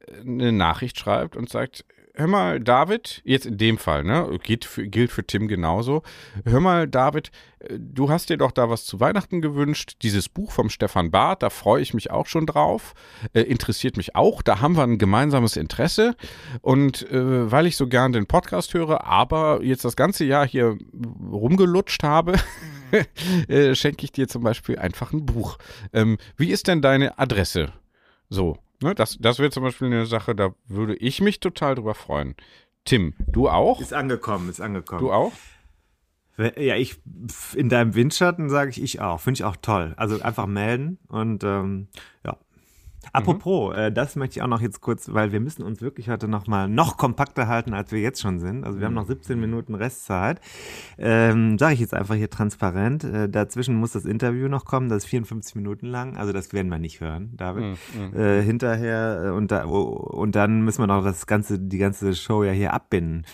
äh, 0.00 0.20
eine 0.20 0.52
Nachricht 0.52 0.98
schreibt 0.98 1.36
und 1.36 1.48
sagt, 1.48 1.84
hör 2.14 2.28
mal, 2.28 2.60
David, 2.60 3.20
jetzt 3.24 3.44
in 3.44 3.58
dem 3.58 3.76
Fall, 3.76 4.04
ne, 4.04 4.38
geht 4.42 4.64
für, 4.64 4.86
gilt 4.86 5.10
für 5.10 5.26
Tim 5.26 5.48
genauso. 5.48 6.02
Hör 6.44 6.60
mal, 6.60 6.86
David, 6.86 7.30
äh, 7.58 7.76
du 7.78 8.08
hast 8.08 8.30
dir 8.30 8.36
doch 8.36 8.52
da 8.52 8.70
was 8.70 8.84
zu 8.84 9.00
Weihnachten 9.00 9.42
gewünscht. 9.42 9.96
Dieses 10.02 10.28
Buch 10.28 10.52
vom 10.52 10.70
Stefan 10.70 11.10
Barth, 11.10 11.42
da 11.42 11.50
freue 11.50 11.82
ich 11.82 11.92
mich 11.92 12.10
auch 12.10 12.26
schon 12.26 12.46
drauf. 12.46 12.94
Äh, 13.32 13.42
interessiert 13.42 13.96
mich 13.96 14.14
auch. 14.14 14.42
Da 14.42 14.60
haben 14.60 14.76
wir 14.76 14.84
ein 14.84 14.98
gemeinsames 14.98 15.56
Interesse. 15.56 16.14
Und 16.62 17.10
äh, 17.10 17.50
weil 17.50 17.66
ich 17.66 17.76
so 17.76 17.88
gern 17.88 18.12
den 18.12 18.26
Podcast 18.26 18.74
höre, 18.74 19.04
aber 19.04 19.62
jetzt 19.62 19.84
das 19.84 19.96
ganze 19.96 20.24
Jahr 20.24 20.46
hier 20.46 20.78
rumgelutscht 21.30 22.04
habe, 22.04 22.34
äh, 23.48 23.74
schenke 23.74 24.04
ich 24.04 24.12
dir 24.12 24.28
zum 24.28 24.44
Beispiel 24.44 24.78
einfach 24.78 25.12
ein 25.12 25.26
Buch. 25.26 25.58
Ähm, 25.92 26.18
wie 26.36 26.50
ist 26.50 26.68
denn 26.68 26.80
deine 26.80 27.18
Adresse? 27.18 27.72
So, 28.30 28.56
Ne, 28.82 28.94
das 28.94 29.16
das 29.20 29.38
wäre 29.38 29.50
zum 29.50 29.62
Beispiel 29.62 29.86
eine 29.86 30.06
Sache, 30.06 30.34
da 30.34 30.54
würde 30.66 30.96
ich 30.96 31.20
mich 31.20 31.40
total 31.40 31.74
drüber 31.74 31.94
freuen. 31.94 32.34
Tim, 32.84 33.14
du 33.26 33.48
auch? 33.48 33.80
Ist 33.80 33.94
angekommen, 33.94 34.48
ist 34.48 34.60
angekommen. 34.60 35.00
Du 35.00 35.12
auch? 35.12 35.32
Ja, 36.36 36.74
ich 36.74 36.96
in 37.54 37.68
deinem 37.68 37.94
Windschatten 37.94 38.50
sage 38.50 38.70
ich 38.70 38.82
ich 38.82 39.00
auch. 39.00 39.20
Finde 39.20 39.38
ich 39.38 39.44
auch 39.44 39.56
toll. 39.56 39.94
Also 39.96 40.20
einfach 40.20 40.46
melden 40.46 40.98
und 41.08 41.44
ähm, 41.44 41.88
ja, 42.24 42.36
Apropos, 43.12 43.72
mhm. 43.72 43.78
äh, 43.78 43.92
das 43.92 44.16
möchte 44.16 44.38
ich 44.38 44.42
auch 44.42 44.48
noch 44.48 44.60
jetzt 44.60 44.80
kurz, 44.80 45.12
weil 45.12 45.32
wir 45.32 45.40
müssen 45.40 45.62
uns 45.62 45.80
wirklich 45.80 46.08
heute 46.08 46.28
noch 46.28 46.46
mal 46.46 46.68
noch 46.68 46.96
kompakter 46.96 47.48
halten, 47.48 47.74
als 47.74 47.92
wir 47.92 48.00
jetzt 48.00 48.20
schon 48.20 48.38
sind. 48.38 48.64
Also 48.64 48.78
wir 48.78 48.86
haben 48.86 48.94
noch 48.94 49.06
17 49.06 49.38
Minuten 49.38 49.74
Restzeit. 49.74 50.40
Ähm, 50.98 51.58
Sage 51.58 51.74
ich 51.74 51.80
jetzt 51.80 51.94
einfach 51.94 52.14
hier 52.14 52.30
transparent. 52.30 53.04
Äh, 53.04 53.28
dazwischen 53.28 53.76
muss 53.76 53.92
das 53.92 54.04
Interview 54.04 54.48
noch 54.48 54.64
kommen. 54.64 54.88
Das 54.88 55.04
ist 55.04 55.10
54 55.10 55.56
Minuten 55.56 55.86
lang. 55.86 56.16
Also 56.16 56.32
das 56.32 56.52
werden 56.52 56.70
wir 56.70 56.78
nicht 56.78 57.00
hören, 57.00 57.32
David. 57.36 57.76
Mhm. 57.94 58.18
Äh, 58.18 58.42
hinterher 58.42 59.24
äh, 59.26 59.30
und, 59.30 59.50
da, 59.50 59.66
oh, 59.66 59.82
und 59.82 60.34
dann 60.34 60.62
müssen 60.62 60.82
wir 60.82 60.86
noch 60.86 61.04
das 61.04 61.26
ganze, 61.26 61.58
die 61.58 61.78
ganze 61.78 62.14
Show 62.14 62.44
ja 62.44 62.52
hier 62.52 62.72
abbinden. 62.72 63.24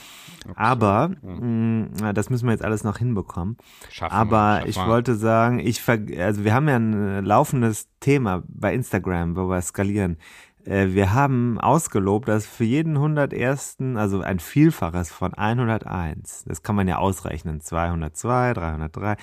Absolut. 0.40 0.58
Aber 0.58 1.10
mhm. 1.22 1.90
mh, 2.00 2.12
das 2.14 2.30
müssen 2.30 2.46
wir 2.46 2.52
jetzt 2.52 2.64
alles 2.64 2.84
noch 2.84 2.98
hinbekommen. 2.98 3.56
Schaffen 3.90 4.14
Aber 4.14 4.60
wir, 4.62 4.68
ich 4.68 4.76
wollte 4.76 5.14
sagen, 5.14 5.58
ich 5.58 5.86
also 5.88 6.44
wir 6.44 6.54
haben 6.54 6.68
ja 6.68 6.76
ein 6.76 7.24
laufendes 7.24 7.89
Thema 8.00 8.42
bei 8.48 8.74
Instagram, 8.74 9.36
wo 9.36 9.48
wir 9.48 9.60
skalieren. 9.62 10.16
Äh, 10.64 10.88
wir 10.88 11.12
haben 11.12 11.58
ausgelobt, 11.60 12.28
dass 12.28 12.46
für 12.46 12.64
jeden 12.64 12.96
101., 12.96 13.78
also 13.96 14.20
ein 14.20 14.40
Vielfaches 14.40 15.10
von 15.10 15.34
101, 15.34 16.44
das 16.46 16.62
kann 16.62 16.76
man 16.76 16.88
ja 16.88 16.98
ausrechnen, 16.98 17.60
202, 17.60 18.54
303, 18.54 19.16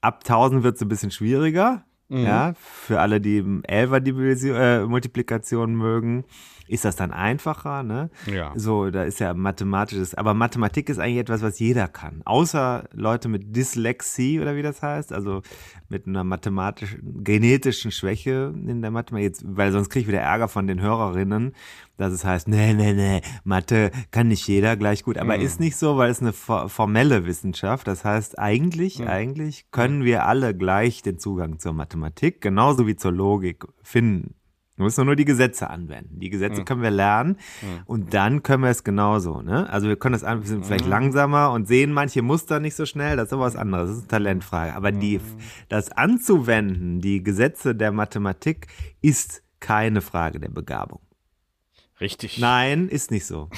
ab 0.00 0.20
1000 0.24 0.62
wird 0.62 0.76
es 0.76 0.82
ein 0.82 0.88
bisschen 0.88 1.10
schwieriger, 1.10 1.84
mhm. 2.08 2.24
ja, 2.24 2.52
für 2.54 3.00
alle, 3.00 3.20
die 3.20 3.42
11er 3.42 4.54
äh, 4.54 4.86
Multiplikation 4.86 5.74
mögen 5.74 6.24
ist 6.66 6.84
das 6.84 6.96
dann 6.96 7.12
einfacher, 7.12 7.82
ne? 7.82 8.10
Ja. 8.26 8.52
So, 8.54 8.90
da 8.90 9.04
ist 9.04 9.20
ja 9.20 9.34
mathematisches, 9.34 10.14
aber 10.14 10.34
Mathematik 10.34 10.88
ist 10.88 10.98
eigentlich 10.98 11.18
etwas, 11.18 11.42
was 11.42 11.58
jeder 11.58 11.88
kann. 11.88 12.22
Außer 12.24 12.88
Leute 12.92 13.28
mit 13.28 13.54
Dyslexie 13.54 14.40
oder 14.40 14.56
wie 14.56 14.62
das 14.62 14.82
heißt, 14.82 15.12
also 15.12 15.42
mit 15.88 16.06
einer 16.06 16.24
mathematischen, 16.24 17.22
genetischen 17.22 17.90
Schwäche 17.90 18.54
in 18.66 18.82
der 18.82 18.90
Mathematik, 18.90 19.24
jetzt, 19.24 19.44
weil 19.46 19.72
sonst 19.72 19.90
kriege 19.90 20.02
ich 20.02 20.08
wieder 20.08 20.20
Ärger 20.20 20.48
von 20.48 20.66
den 20.66 20.80
Hörerinnen, 20.80 21.52
dass 21.96 22.12
es 22.12 22.24
heißt, 22.24 22.48
nee, 22.48 22.72
nee, 22.72 22.92
nee, 22.92 23.20
Mathe 23.44 23.90
kann 24.10 24.28
nicht 24.28 24.46
jeder 24.48 24.76
gleich 24.76 25.04
gut, 25.04 25.18
aber 25.18 25.36
mhm. 25.36 25.44
ist 25.44 25.60
nicht 25.60 25.76
so, 25.76 25.96
weil 25.96 26.10
es 26.10 26.20
eine 26.20 26.32
formelle 26.32 27.26
Wissenschaft, 27.26 27.86
das 27.86 28.04
heißt, 28.04 28.38
eigentlich, 28.38 28.98
mhm. 28.98 29.08
eigentlich 29.08 29.70
können 29.70 30.04
wir 30.04 30.26
alle 30.26 30.56
gleich 30.56 31.02
den 31.02 31.18
Zugang 31.18 31.58
zur 31.58 31.72
Mathematik, 31.72 32.40
genauso 32.40 32.86
wie 32.86 32.96
zur 32.96 33.12
Logik 33.12 33.64
finden. 33.82 34.34
Wir 34.76 34.84
müssen 34.84 35.06
nur 35.06 35.14
die 35.14 35.24
Gesetze 35.24 35.70
anwenden. 35.70 36.18
Die 36.18 36.30
Gesetze 36.30 36.60
mhm. 36.60 36.64
können 36.64 36.82
wir 36.82 36.90
lernen 36.90 37.38
mhm. 37.62 37.82
und 37.86 38.14
dann 38.14 38.42
können 38.42 38.64
wir 38.64 38.70
es 38.70 38.82
genauso. 38.82 39.40
Ne? 39.40 39.70
Also 39.70 39.86
wir 39.86 39.96
können 39.96 40.14
das 40.14 40.24
ein 40.24 40.40
bisschen 40.40 40.64
vielleicht 40.64 40.86
mhm. 40.86 40.90
langsamer 40.90 41.52
und 41.52 41.68
sehen 41.68 41.92
manche 41.92 42.22
Muster 42.22 42.58
nicht 42.58 42.74
so 42.74 42.84
schnell. 42.84 43.16
Das 43.16 43.26
ist 43.26 43.32
aber 43.32 43.44
was 43.44 43.54
anderes. 43.54 43.88
Das 43.88 43.96
ist 43.98 44.02
eine 44.02 44.08
Talentfrage. 44.08 44.74
Aber 44.74 44.90
die, 44.90 45.18
mhm. 45.18 45.38
das 45.68 45.92
anzuwenden, 45.92 47.00
die 47.00 47.22
Gesetze 47.22 47.76
der 47.76 47.92
Mathematik, 47.92 48.66
ist 49.00 49.42
keine 49.60 50.00
Frage 50.00 50.40
der 50.40 50.48
Begabung. 50.48 51.00
Richtig. 52.00 52.38
Nein, 52.38 52.88
ist 52.88 53.12
nicht 53.12 53.26
so. 53.26 53.50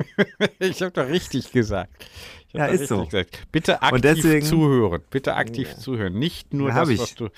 ich 0.58 0.82
habe 0.82 0.90
doch 0.90 1.08
richtig 1.08 1.52
gesagt. 1.52 2.08
Ja, 2.52 2.66
ist 2.66 2.88
so. 2.88 3.04
Gesagt. 3.04 3.46
Bitte 3.52 3.82
aktiv 3.82 4.00
deswegen, 4.02 4.44
zuhören. 4.44 5.02
Bitte 5.10 5.34
aktiv 5.34 5.68
ja. 5.68 5.78
zuhören. 5.78 6.14
Nicht 6.18 6.52
nur 6.52 6.72
das, 6.72 6.88
was 6.98 7.14
du. 7.14 7.28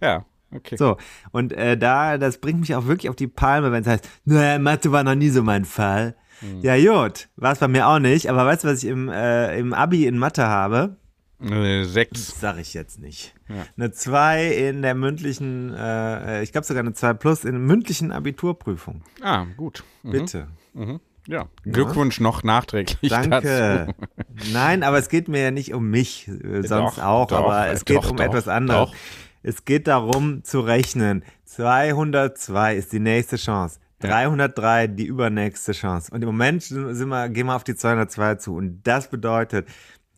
Ja, 0.00 0.24
Okay. 0.54 0.76
So, 0.76 0.96
und 1.30 1.52
äh, 1.52 1.76
da, 1.76 2.16
das 2.16 2.38
bringt 2.38 2.60
mich 2.60 2.74
auch 2.74 2.86
wirklich 2.86 3.10
auf 3.10 3.16
die 3.16 3.26
Palme, 3.26 3.70
wenn 3.70 3.82
es 3.82 3.88
heißt, 3.88 4.08
naja, 4.24 4.58
Mathe 4.58 4.92
war 4.92 5.04
noch 5.04 5.14
nie 5.14 5.28
so 5.28 5.42
mein 5.42 5.64
Fall. 5.64 6.14
Ja, 6.62 6.76
gut. 6.76 7.28
War 7.36 7.52
es 7.52 7.58
bei 7.58 7.68
mir 7.68 7.88
auch 7.88 7.98
nicht. 7.98 8.30
Aber 8.30 8.46
weißt 8.46 8.64
du, 8.64 8.68
was 8.68 8.82
ich 8.82 8.88
im, 8.88 9.08
äh, 9.08 9.58
im 9.58 9.74
Abi 9.74 10.06
in 10.06 10.18
Mathe 10.18 10.46
habe? 10.46 10.96
Äh, 11.40 11.84
sechs. 11.84 12.26
Das 12.26 12.40
sage 12.40 12.60
ich 12.60 12.74
jetzt 12.74 12.98
nicht. 13.00 13.34
Ja. 13.48 13.66
Eine 13.76 13.92
2 13.92 14.46
in 14.46 14.82
der 14.82 14.94
mündlichen, 14.94 15.72
äh, 15.74 16.42
ich 16.42 16.52
glaube 16.52 16.66
sogar 16.66 16.82
eine 16.82 16.94
2 16.94 17.14
plus 17.14 17.44
in 17.44 17.52
der 17.52 17.60
mündlichen 17.60 18.10
Abiturprüfung. 18.12 19.02
Ah, 19.22 19.46
gut. 19.56 19.84
Mhm. 20.02 20.10
Bitte. 20.10 20.48
Mhm. 20.74 21.00
Ja. 21.28 21.46
Glückwunsch 21.64 22.20
noch 22.20 22.42
nachträglich 22.42 23.10
Danke. 23.10 23.94
dazu. 24.32 24.52
Nein, 24.52 24.82
aber 24.82 24.98
es 24.98 25.08
geht 25.08 25.28
mir 25.28 25.42
ja 25.42 25.50
nicht 25.50 25.74
um 25.74 25.90
mich, 25.90 26.26
äh, 26.26 26.62
sonst 26.62 26.98
Doch, 26.98 27.04
auch, 27.04 27.26
doch, 27.28 27.38
aber 27.44 27.68
äh, 27.68 27.72
es 27.72 27.84
geht 27.84 27.98
doch, 27.98 28.10
um 28.10 28.16
doch, 28.16 28.24
etwas 28.24 28.48
anderes. 28.48 28.90
Es 29.42 29.64
geht 29.64 29.86
darum 29.86 30.42
zu 30.44 30.60
rechnen. 30.60 31.24
202 31.44 32.76
ist 32.76 32.92
die 32.92 33.00
nächste 33.00 33.36
Chance. 33.36 33.78
303 34.00 34.86
die 34.88 35.06
übernächste 35.06 35.72
Chance. 35.72 36.12
Und 36.12 36.22
im 36.22 36.28
Moment 36.28 36.62
sind 36.62 37.08
wir, 37.08 37.28
gehen 37.28 37.46
wir 37.46 37.56
auf 37.56 37.64
die 37.64 37.74
202 37.74 38.36
zu. 38.36 38.54
Und 38.54 38.82
das 38.84 39.08
bedeutet, 39.08 39.68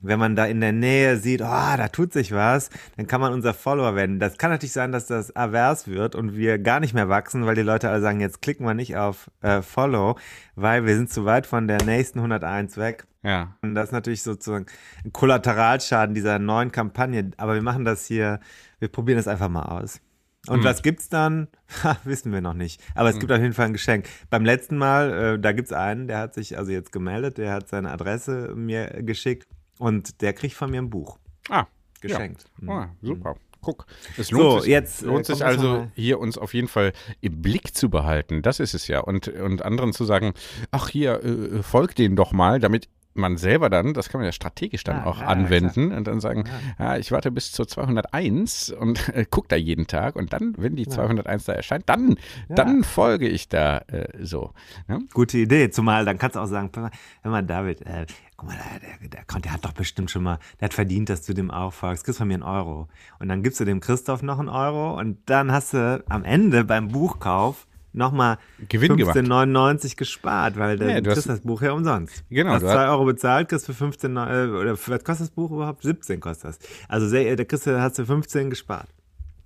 wenn 0.02 0.18
man 0.18 0.36
da 0.36 0.46
in 0.46 0.60
der 0.60 0.72
Nähe 0.72 1.16
sieht, 1.16 1.42
oh, 1.42 1.44
da 1.44 1.88
tut 1.88 2.12
sich 2.12 2.32
was, 2.32 2.70
dann 2.96 3.06
kann 3.06 3.20
man 3.20 3.32
unser 3.32 3.54
Follower 3.54 3.94
werden. 3.94 4.18
Das 4.18 4.38
kann 4.38 4.50
natürlich 4.50 4.72
sein, 4.72 4.92
dass 4.92 5.06
das 5.06 5.34
avers 5.36 5.88
wird 5.88 6.14
und 6.14 6.36
wir 6.36 6.58
gar 6.58 6.80
nicht 6.80 6.94
mehr 6.94 7.08
wachsen, 7.08 7.44
weil 7.46 7.54
die 7.54 7.62
Leute 7.62 7.90
alle 7.90 8.00
sagen, 8.00 8.20
jetzt 8.20 8.40
klicken 8.40 8.66
wir 8.66 8.74
nicht 8.74 8.96
auf 8.96 9.30
äh, 9.42 9.62
Follow, 9.62 10.16
weil 10.54 10.86
wir 10.86 10.96
sind 10.96 11.10
zu 11.10 11.24
weit 11.24 11.46
von 11.46 11.68
der 11.68 11.82
nächsten 11.84 12.18
101 12.18 12.78
weg. 12.78 13.06
Ja. 13.22 13.54
Und 13.60 13.74
das 13.74 13.86
ist 13.86 13.92
natürlich 13.92 14.22
sozusagen 14.22 14.66
ein 15.04 15.12
Kollateralschaden 15.12 16.14
dieser 16.14 16.38
neuen 16.38 16.72
Kampagne. 16.72 17.30
Aber 17.36 17.54
wir 17.54 17.62
machen 17.62 17.84
das 17.84 18.06
hier, 18.06 18.40
wir 18.80 18.88
probieren 18.88 19.16
das 19.16 19.28
einfach 19.28 19.48
mal 19.48 19.62
aus. 19.62 20.00
Und 20.48 20.64
was 20.64 20.82
gibt's 20.82 21.08
dann? 21.08 21.48
Ha, 21.84 21.96
wissen 22.04 22.32
wir 22.32 22.40
noch 22.40 22.54
nicht. 22.54 22.82
Aber 22.94 23.10
es 23.10 23.18
gibt 23.20 23.30
auf 23.30 23.40
jeden 23.40 23.52
Fall 23.52 23.66
ein 23.66 23.72
Geschenk. 23.74 24.06
Beim 24.30 24.44
letzten 24.44 24.76
Mal, 24.76 25.12
äh, 25.36 25.38
da 25.38 25.52
gibt's 25.52 25.72
einen, 25.72 26.08
der 26.08 26.18
hat 26.18 26.34
sich 26.34 26.58
also 26.58 26.72
jetzt 26.72 26.90
gemeldet, 26.92 27.38
der 27.38 27.52
hat 27.52 27.68
seine 27.68 27.90
Adresse 27.92 28.54
mir 28.56 28.86
geschickt 29.02 29.46
und 29.78 30.20
der 30.22 30.32
kriegt 30.32 30.54
von 30.54 30.70
mir 30.70 30.82
ein 30.82 30.90
Buch 30.90 31.18
Ah, 31.48 31.66
geschenkt. 32.00 32.46
Mhm. 32.58 32.70
Ah, 32.70 32.90
super. 33.02 33.36
Guck, 33.62 33.86
es 34.16 34.28
So, 34.28 34.38
lohnt 34.38 34.62
sich, 34.62 34.70
jetzt, 34.70 35.02
äh, 35.02 35.06
lohnt 35.06 35.26
sich 35.26 35.44
also 35.44 35.86
hier 35.94 36.18
uns 36.18 36.38
auf 36.38 36.54
jeden 36.54 36.68
Fall 36.68 36.92
im 37.20 37.42
Blick 37.42 37.74
zu 37.76 37.90
behalten. 37.90 38.40
Das 38.40 38.58
ist 38.58 38.72
es 38.72 38.88
ja. 38.88 39.00
Und, 39.00 39.28
und 39.28 39.62
anderen 39.62 39.92
zu 39.92 40.04
sagen, 40.06 40.32
ach 40.70 40.88
hier, 40.88 41.22
äh, 41.22 41.62
folgt 41.62 41.98
denen 41.98 42.16
doch 42.16 42.32
mal, 42.32 42.58
damit 42.58 42.88
man 43.14 43.36
selber 43.36 43.70
dann, 43.70 43.94
das 43.94 44.08
kann 44.08 44.20
man 44.20 44.26
ja 44.26 44.32
strategisch 44.32 44.84
dann 44.84 44.98
Ja, 44.98 45.06
auch 45.06 45.20
ja, 45.20 45.26
anwenden 45.26 45.92
und 45.92 46.06
dann 46.06 46.20
sagen, 46.20 46.44
ja, 46.78 46.96
ich 46.96 47.10
warte 47.12 47.30
bis 47.30 47.52
zur 47.52 47.66
201 47.66 48.70
und 48.70 49.08
äh, 49.10 49.26
guck 49.28 49.48
da 49.48 49.56
jeden 49.56 49.86
Tag 49.86 50.16
und 50.16 50.32
dann, 50.32 50.54
wenn 50.56 50.76
die 50.76 50.86
201 50.86 51.44
da 51.44 51.52
erscheint, 51.52 51.88
dann, 51.88 52.16
dann 52.48 52.84
folge 52.84 53.28
ich 53.28 53.48
da 53.48 53.78
äh, 53.88 54.08
so. 54.20 54.52
Ne? 54.88 55.00
Gute 55.12 55.38
Idee. 55.38 55.70
Zumal 55.70 56.04
dann 56.04 56.18
kannst 56.18 56.36
du 56.36 56.40
auch 56.40 56.46
sagen, 56.46 56.70
hör 56.74 57.30
mal, 57.30 57.42
David, 57.42 57.82
äh, 57.82 58.06
guck 58.36 58.48
mal, 58.48 58.56
der, 58.56 59.08
der, 59.08 59.24
der, 59.24 59.40
der 59.40 59.52
hat 59.52 59.64
doch 59.64 59.72
bestimmt 59.72 60.10
schon 60.10 60.22
mal, 60.22 60.38
der 60.60 60.66
hat 60.66 60.74
verdient, 60.74 61.08
dass 61.08 61.22
du 61.22 61.34
dem 61.34 61.50
auch 61.50 61.72
folgst. 61.72 62.04
Kriegst 62.04 62.18
von 62.18 62.28
mir 62.28 62.34
einen 62.34 62.42
Euro. 62.42 62.88
Und 63.18 63.28
dann 63.28 63.42
gibst 63.42 63.60
du 63.60 63.64
dem 63.64 63.80
Christoph 63.80 64.22
noch 64.22 64.38
einen 64.38 64.48
Euro 64.48 64.98
und 64.98 65.18
dann 65.26 65.52
hast 65.52 65.74
du 65.74 66.02
am 66.08 66.24
Ende 66.24 66.64
beim 66.64 66.88
Buchkauf 66.88 67.66
nochmal 67.92 68.38
Gewinn 68.68 68.96
gemacht. 68.96 69.16
15,99 69.16 69.96
gespart, 69.96 70.56
weil 70.58 70.78
du 70.78 70.86
Ja, 70.88 70.96
du 71.00 71.10
kriegst 71.10 71.18
hast- 71.18 71.28
das 71.28 71.40
Buch 71.40 71.62
ja 71.62 71.72
umsonst. 71.72 72.24
Genau, 72.30 72.50
Du 72.50 72.54
hast 72.56 72.62
du 72.62 72.68
hast- 72.68 72.74
2 72.74 72.88
Euro 72.88 73.04
bezahlt, 73.04 73.48
kriegst 73.48 73.66
für 73.66 73.74
15, 73.74 74.16
äh, 74.16 74.20
oder 74.20 74.72
was 74.72 74.84
kostet 75.04 75.20
das 75.20 75.30
Buch 75.30 75.50
überhaupt? 75.50 75.82
17 75.82 76.20
kostet 76.20 76.50
das. 76.50 76.58
Also 76.88 77.08
sehr, 77.08 77.34
da 77.36 77.44
kriegst 77.44 77.66
du, 77.66 77.80
hast 77.80 77.98
du 77.98 78.04
15 78.06 78.50
gespart. 78.50 78.88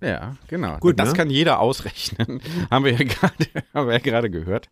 Ja, 0.04 0.36
genau. 0.48 0.78
Gut, 0.78 0.98
das 0.98 1.10
ne? 1.10 1.16
kann 1.16 1.30
jeder 1.30 1.60
ausrechnen. 1.60 2.40
haben 2.70 2.84
wir 2.84 2.92
ja 2.92 2.98
gerade, 2.98 3.64
haben 3.72 3.86
wir 3.86 3.94
ja 3.94 4.00
gerade 4.00 4.30
gehört 4.30 4.68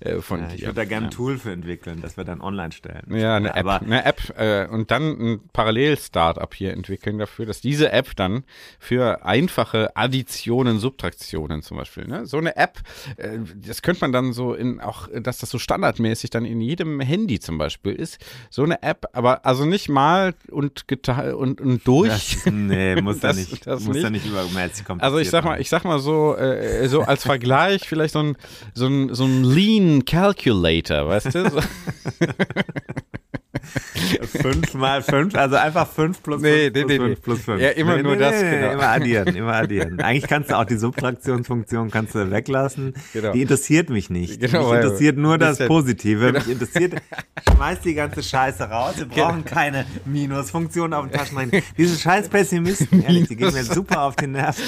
äh, 0.00 0.16
von 0.20 0.40
Ja, 0.40 0.48
ich 0.54 0.62
würde 0.62 0.74
da 0.74 0.84
gerne 0.84 1.06
ein 1.06 1.10
Tool 1.10 1.38
für 1.38 1.52
entwickeln, 1.52 2.00
das 2.02 2.16
wir 2.16 2.24
dann 2.24 2.40
online 2.40 2.72
stellen. 2.72 3.02
Ja, 3.14 3.36
eine 3.36 3.50
App, 3.50 3.56
Aber 3.56 3.80
eine 3.80 4.04
App 4.04 4.20
äh, 4.36 4.66
und 4.66 4.90
dann 4.90 5.02
ein 5.02 5.40
Parallel-Startup 5.52 6.52
hier 6.54 6.72
entwickeln 6.72 7.18
dafür, 7.18 7.46
dass 7.46 7.60
diese 7.60 7.92
App 7.92 8.16
dann 8.16 8.44
für 8.78 9.24
einfache 9.24 9.96
Additionen, 9.96 10.78
Subtraktionen 10.78 11.62
zum 11.62 11.76
Beispiel, 11.76 12.06
ne? 12.06 12.26
so 12.26 12.38
eine 12.38 12.56
App, 12.56 12.80
äh, 13.16 13.38
das 13.54 13.82
könnte 13.82 14.00
man 14.02 14.12
dann 14.12 14.32
so 14.32 14.54
in 14.54 14.80
auch, 14.80 15.08
dass 15.12 15.38
das 15.38 15.50
so 15.50 15.58
standardmäßig 15.58 16.30
dann 16.30 16.44
in 16.44 16.60
jedem 16.60 17.00
Handy 17.00 17.40
zum 17.40 17.58
Beispiel 17.58 17.92
ist, 17.92 18.18
so 18.50 18.62
eine 18.62 18.82
App, 18.82 19.06
aber 19.12 19.46
also 19.46 19.64
nicht 19.64 19.88
mal 19.88 20.34
und 20.50 20.88
geteilt 20.88 21.34
und, 21.34 21.60
und 21.60 21.86
durch. 21.86 22.38
Das, 22.44 22.52
nee, 22.52 23.00
muss 23.00 23.22
ja 23.22 23.32
nicht, 23.32 23.66
das 23.66 23.84
muss 23.84 23.96
nicht. 23.96 24.10
nicht 24.10 24.32
übermäßig 24.72 24.84
kompliziert 24.84 25.04
Also 25.04 25.18
ich 25.18 25.30
sag 25.30 25.44
mal, 25.44 25.60
ich 25.60 25.68
sag 25.68 25.84
mal 25.84 25.98
so, 25.98 26.36
äh, 26.36 26.88
so 26.88 27.02
als 27.02 27.24
Vergleich 27.24 27.88
vielleicht 27.88 28.14
so 28.14 28.20
ein, 28.20 28.36
so 28.74 28.86
ein, 28.86 29.14
so 29.14 29.24
ein 29.24 29.44
Lean 29.44 30.04
Calculator, 30.04 31.08
weißt 31.08 31.34
du? 31.34 31.50
So, 31.50 31.60
fünf 34.40 34.74
mal 34.74 35.02
fünf, 35.02 35.34
also 35.34 35.56
einfach 35.56 35.88
fünf 35.88 36.22
plus 36.22 36.40
Nee, 36.42 36.70
fünf 36.70 36.74
nee, 36.74 36.82
plus 36.84 36.88
nee, 36.88 36.98
fünf 36.98 37.22
plus 37.22 37.40
fünf. 37.40 37.60
Ja, 37.60 37.70
immer 37.70 37.96
nee, 37.96 38.02
nur 38.02 38.12
nee, 38.16 38.20
das, 38.20 38.40
genau. 38.40 38.72
Immer 38.72 38.88
addieren, 38.88 39.36
immer 39.36 39.52
addieren. 39.54 40.00
Eigentlich 40.00 40.28
kannst 40.28 40.50
du 40.50 40.58
auch 40.58 40.64
die 40.64 40.76
Subtraktionsfunktion 40.76 41.90
kannst 41.90 42.14
du 42.14 42.30
weglassen. 42.30 42.94
Genau. 43.12 43.32
Die 43.32 43.42
interessiert 43.42 43.90
mich 43.90 44.10
nicht. 44.10 44.40
Genau, 44.40 44.70
mich 44.70 44.82
interessiert 44.82 45.16
nur 45.16 45.38
das 45.38 45.58
Positive. 45.58 46.32
Mich 46.32 46.48
interessiert, 46.48 47.00
schmeiß 47.54 47.80
die 47.80 47.94
ganze 47.94 48.22
Scheiße 48.22 48.64
raus. 48.64 48.94
Wir 48.98 49.06
brauchen 49.06 49.44
keine 49.44 49.86
Minusfunktion 50.04 50.92
auf 50.94 51.08
dem 51.08 51.12
Taschenrechner. 51.12 51.60
Diese 51.76 51.98
scheiß 51.98 52.28
Pessimisten, 52.28 53.02
ehrlich, 53.02 53.28
die 53.28 53.36
gehen 53.36 53.52
mir 53.52 53.64
super 53.64 54.02
auf 54.02 54.16
die 54.16 54.26
Nerven. 54.26 54.62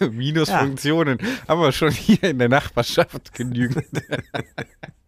Minusfunktionen 0.12 1.18
haben 1.48 1.60
wir 1.60 1.72
schon 1.72 1.90
hier 1.90 2.22
in 2.24 2.38
der 2.38 2.48
Nachbarschaft 2.48 3.34
genügend. 3.34 3.84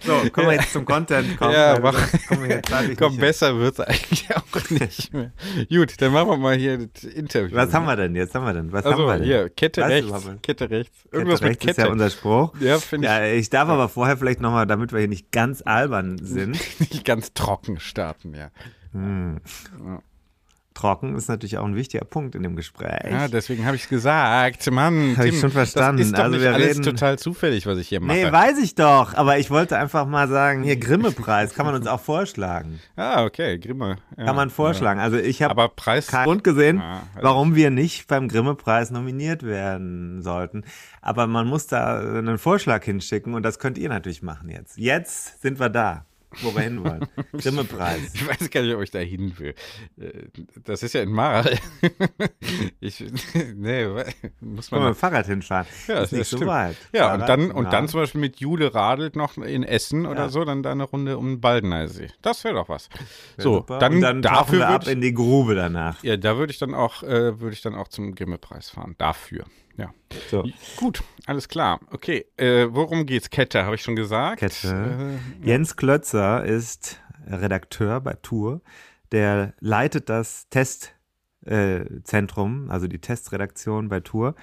So, 0.00 0.12
kommen 0.30 0.48
wir 0.48 0.54
jetzt 0.54 0.72
zum 0.72 0.84
Content. 0.84 1.36
Komm, 1.38 1.50
Ja, 1.52 1.82
weil 1.82 1.92
mach. 1.92 2.48
jetzt 2.48 2.68
zeitlich 2.68 2.98
Komm, 2.98 3.16
besser 3.16 3.56
wird's 3.58 3.80
eigentlich 3.80 4.26
auch 4.36 4.70
nicht 4.70 5.14
mehr. 5.14 5.32
Gut, 5.70 5.94
dann 6.00 6.12
machen 6.12 6.28
wir 6.28 6.36
mal 6.36 6.56
hier 6.56 6.86
das 6.92 7.04
Interview. 7.04 7.56
Was 7.56 7.72
haben 7.72 7.86
wir 7.86 7.96
denn 7.96 8.14
jetzt? 8.14 8.34
Haben 8.34 8.44
wir 8.44 8.52
denn? 8.52 8.70
Was 8.70 8.84
haben 8.84 8.92
Also 8.92 9.06
wir 9.06 9.14
denn? 9.14 9.24
hier, 9.24 9.48
Kette 9.48 9.80
du 9.80 9.86
rechts? 9.86 10.12
Kette 10.42 10.70
rechts. 10.70 11.02
Kette 11.04 11.16
Irgendwas 11.16 11.40
mit 11.40 11.50
rechts 11.50 11.64
ist 11.64 11.76
Kette. 11.76 11.86
ja 11.86 11.92
unser 11.92 12.10
Spruch. 12.10 12.52
Ja, 12.60 12.78
finde 12.78 13.06
ich 13.06 13.12
Ja, 13.14 13.24
ich 13.24 13.48
darf 13.50 13.68
aber 13.70 13.88
vorher 13.88 14.18
vielleicht 14.18 14.40
nochmal, 14.42 14.66
damit 14.66 14.92
wir 14.92 14.98
hier 14.98 15.08
nicht 15.08 15.32
ganz 15.32 15.62
albern 15.64 16.18
sind. 16.22 16.52
nicht 16.80 17.04
ganz 17.06 17.32
trocken 17.32 17.80
starten, 17.80 18.34
ja. 18.34 18.50
Trocken 20.74 21.14
ist 21.14 21.28
natürlich 21.28 21.56
auch 21.58 21.64
ein 21.64 21.76
wichtiger 21.76 22.04
Punkt 22.04 22.34
in 22.34 22.42
dem 22.42 22.56
Gespräch. 22.56 23.10
Ja, 23.10 23.28
deswegen 23.28 23.64
habe 23.64 23.76
ich 23.76 23.84
es 23.84 23.88
gesagt. 23.88 24.70
Mann, 24.70 25.14
Hab 25.16 25.24
ich 25.24 25.38
schon 25.38 25.50
verstanden. 25.50 25.98
Das 25.98 26.06
ist 26.08 26.18
doch 26.18 26.24
Also 26.24 26.36
nicht 26.36 26.46
alles 26.46 26.68
reden- 26.70 26.82
total 26.82 27.18
zufällig, 27.18 27.64
was 27.66 27.78
ich 27.78 27.88
hier 27.88 28.00
mache. 28.00 28.16
nee, 28.18 28.30
weiß 28.32 28.58
ich 28.58 28.74
doch, 28.74 29.14
aber 29.14 29.38
ich 29.38 29.50
wollte 29.50 29.78
einfach 29.78 30.06
mal 30.06 30.28
sagen, 30.28 30.62
hier 30.64 30.76
Grimme-Preis 30.76 31.54
kann 31.54 31.64
man 31.64 31.74
uns 31.76 31.86
auch 31.86 32.00
vorschlagen. 32.00 32.80
ah, 32.96 33.24
okay, 33.24 33.58
Grimme. 33.58 33.98
Ja, 34.18 34.24
Kann 34.26 34.36
man 34.36 34.50
vorschlagen. 34.50 34.98
Also 35.00 35.16
ich 35.16 35.38
Ja. 35.38 35.48
habe 35.48 35.62
Aber 35.62 35.74
Preis. 35.74 36.08
keinen 36.08 36.24
Grund 36.24 36.44
gesehen, 36.44 36.80
Ah, 36.80 37.02
also- 37.14 37.22
warum 37.28 37.54
wir 37.54 37.70
nicht 37.70 38.08
beim 38.08 38.28
Grimme-Preis 38.28 38.90
nominiert 38.90 39.42
werden 39.44 40.22
sollten. 40.22 40.64
Aber 41.00 41.26
man 41.26 41.46
muss 41.46 41.66
da 41.68 41.98
einen 42.00 42.38
Vorschlag 42.38 42.82
hinschicken 42.84 43.34
und 43.34 43.42
das 43.44 43.58
könnt 43.58 43.78
ihr 43.78 43.88
natürlich 43.88 44.22
machen 44.22 44.48
jetzt. 44.48 44.76
Jetzt 44.76 45.40
sind 45.42 45.60
wir 45.60 45.68
da, 45.68 46.04
wo 46.42 46.54
wir 46.54 46.62
hinwollen. 46.62 47.06
Grimme-Preis. 47.32 48.12
Ich 48.14 48.26
weiß 48.28 48.50
gar 48.50 48.62
nicht, 48.62 48.74
ob 48.74 48.82
ich 48.82 48.90
da 48.90 48.98
hin 49.00 49.32
will. 49.38 49.54
Äh, 49.98 50.28
Das 50.64 50.82
ist 50.82 50.92
ja 50.94 51.02
in 51.02 51.10
Marl. 51.12 51.58
Ich, 52.80 53.02
nee, 53.54 53.86
muss 54.40 54.70
Wollen 54.70 54.82
man. 54.82 54.90
mit 54.90 54.96
dem 54.96 54.98
Fahrrad 54.98 55.26
hinfahren? 55.26 55.66
Ja, 55.88 56.02
ist 56.02 56.12
nicht 56.12 56.28
so 56.28 56.36
stimmt. 56.36 56.50
weit. 56.50 56.76
Ja, 56.92 57.04
Fahrrad, 57.08 57.20
und 57.20 57.28
dann, 57.28 57.50
und 57.50 57.72
dann 57.72 57.88
zum 57.88 58.00
Beispiel 58.00 58.20
mit 58.20 58.40
Jule 58.40 58.74
radelt 58.74 59.16
noch 59.16 59.36
in 59.38 59.62
Essen 59.62 60.06
oder 60.06 60.24
Ja. 60.24 60.28
so, 60.28 60.44
dann 60.44 60.62
da 60.62 60.72
eine 60.72 60.84
Runde 60.84 61.16
um 61.18 61.26
den 61.26 61.40
Baldeneysee. 61.40 62.08
Das 62.22 62.44
wäre 62.44 62.54
doch 62.54 62.68
was. 62.68 62.88
Wär 62.90 63.42
so, 63.42 63.54
super. 63.56 63.78
dann, 63.78 63.94
und 63.94 64.00
dann 64.02 64.22
dafür 64.22 64.58
wir 64.60 64.68
ab 64.68 64.82
ich, 64.84 64.92
in 64.92 65.00
die 65.00 65.14
Grube 65.14 65.54
danach. 65.54 66.02
ja, 66.04 66.16
da 66.16 66.36
würde 66.36 66.52
ich 66.52 66.58
dann 66.58 66.74
auch, 66.74 67.02
äh, 67.02 67.40
würde 67.40 67.54
ich 67.54 67.62
dann 67.62 67.74
auch 67.74 67.88
zum 67.88 68.14
Grimme-Preis 68.14 68.70
fahren. 68.70 68.94
Dafür. 68.98 69.44
Ja. 69.76 69.92
So. 70.30 70.44
Gut, 70.76 71.02
alles 71.26 71.48
klar. 71.48 71.80
Okay, 71.90 72.26
äh, 72.36 72.68
worum 72.70 73.06
geht's? 73.06 73.30
Kette, 73.30 73.64
habe 73.64 73.74
ich 73.74 73.82
schon 73.82 73.96
gesagt. 73.96 74.38
Kette. 74.40 75.18
Äh, 75.42 75.46
Jens 75.46 75.76
Klötzer 75.76 76.44
ist 76.44 77.00
Redakteur 77.26 78.00
bei 78.00 78.14
Tour. 78.14 78.60
Der 79.12 79.52
leitet 79.60 80.08
das 80.08 80.48
Testzentrum, 80.50 82.70
also 82.70 82.88
die 82.88 83.00
Testredaktion 83.00 83.88
bei 83.88 84.00
Tour. 84.00 84.34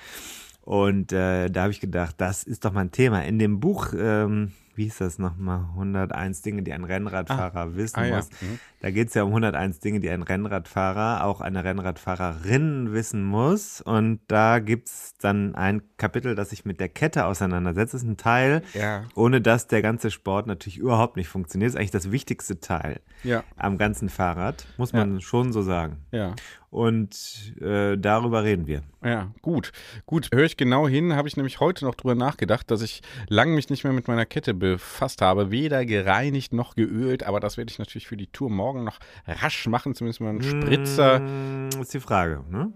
Und 0.62 1.12
äh, 1.12 1.50
da 1.50 1.64
habe 1.64 1.72
ich 1.72 1.80
gedacht, 1.80 2.16
das 2.20 2.44
ist 2.44 2.66
doch 2.66 2.72
mal 2.72 2.82
ein 2.82 2.92
Thema. 2.92 3.26
In 3.26 3.40
dem 3.40 3.60
Buch, 3.60 3.94
ähm, 3.98 4.52
wie 4.76 4.84
hieß 4.86 5.00
das 5.00 5.20
nochmal? 5.20 5.66
101 5.74 6.42
Dinge, 6.42 6.64
die 6.64 6.74
ein 6.74 6.84
Rennradfahrer 6.84 7.76
wissen 7.76 8.00
ah 8.00 8.06
ja. 8.06 8.16
muss. 8.18 8.30
Mhm. 8.42 8.60
Da 8.82 8.90
geht 8.92 9.10
es 9.10 9.14
ja 9.14 9.24
um 9.24 9.30
101 9.30 9.80
Dinge, 9.80 10.00
die 10.00 10.10
ein 10.10 10.24
Rennradfahrer, 10.24 11.24
auch 11.24 11.42
eine 11.42 11.64
Rennradfahrerin 11.64 12.94
wissen 12.94 13.24
muss. 13.24 13.82
Und 13.82 14.20
da 14.28 14.60
gibt 14.60 14.88
es 14.88 15.14
dann 15.20 15.56
ein 15.56 15.82
Kapitel, 15.98 16.36
das 16.36 16.50
sich 16.50 16.66
mit 16.66 16.80
der 16.80 16.90
Kette 16.90 17.26
auseinandersetzt. 17.26 17.94
Das 17.94 18.04
ist 18.04 18.08
ein 18.10 18.18
Teil, 18.18 18.64
Ja. 18.74 19.04
ohne 19.16 19.42
dass 19.42 19.68
der 19.68 19.82
ganze 19.82 20.12
Sport 20.12 20.48
natürlich 20.48 20.78
überhaupt 20.78 21.16
nicht 21.18 21.28
funktioniert. 21.28 21.70
Das 21.70 21.74
ist 21.76 21.80
eigentlich 21.80 21.92
das 21.92 22.12
wichtigste 22.12 22.60
Teil 22.60 23.02
Ja, 23.24 23.44
am 23.56 23.78
ganzen 23.78 24.10
Fahrrad, 24.10 24.66
muss 24.78 24.94
man 24.94 25.22
schon 25.22 25.52
so 25.54 25.62
sagen. 25.62 25.98
ja. 26.12 26.34
Und 26.70 27.54
äh, 27.60 27.98
darüber 27.98 28.46
reden 28.46 28.66
wir. 28.66 28.82
Ja, 29.04 29.34
gut. 29.42 29.74
Gut, 30.06 30.30
höre 30.34 30.46
ich 30.46 30.56
genau 30.56 30.88
hin, 30.88 31.14
habe 31.18 31.28
ich 31.28 31.36
nämlich 31.36 31.60
heute 31.60 31.84
noch 31.84 31.96
drüber 31.96 32.16
nachgedacht, 32.16 32.72
dass 32.72 32.82
ich 32.82 33.02
lang 33.28 33.54
mich 33.54 33.70
nicht 33.70 33.84
mehr 33.84 33.92
mit 33.92 34.08
meiner 34.08 34.26
Kette 34.26 34.54
befasst 34.62 35.22
habe, 35.22 35.52
weder 35.52 35.86
gereinigt 35.86 36.54
noch 36.54 36.76
geölt, 36.76 37.24
aber 37.24 37.40
das 37.40 37.58
werde 37.58 37.72
ich 37.72 37.80
natürlich 37.80 38.08
für 38.08 38.18
die 38.18 38.28
Tour 38.28 38.50
morgen 38.50 38.84
noch 38.84 39.00
rasch 39.28 39.68
machen, 39.68 39.94
zumindest 39.96 40.22
mal 40.22 40.30
einen 40.30 40.44
Spritzer. 40.44 41.20
Mm, 41.20 41.82
ist 41.82 41.94
die 41.94 42.00
Frage, 42.00 42.44
ne? 42.50 42.72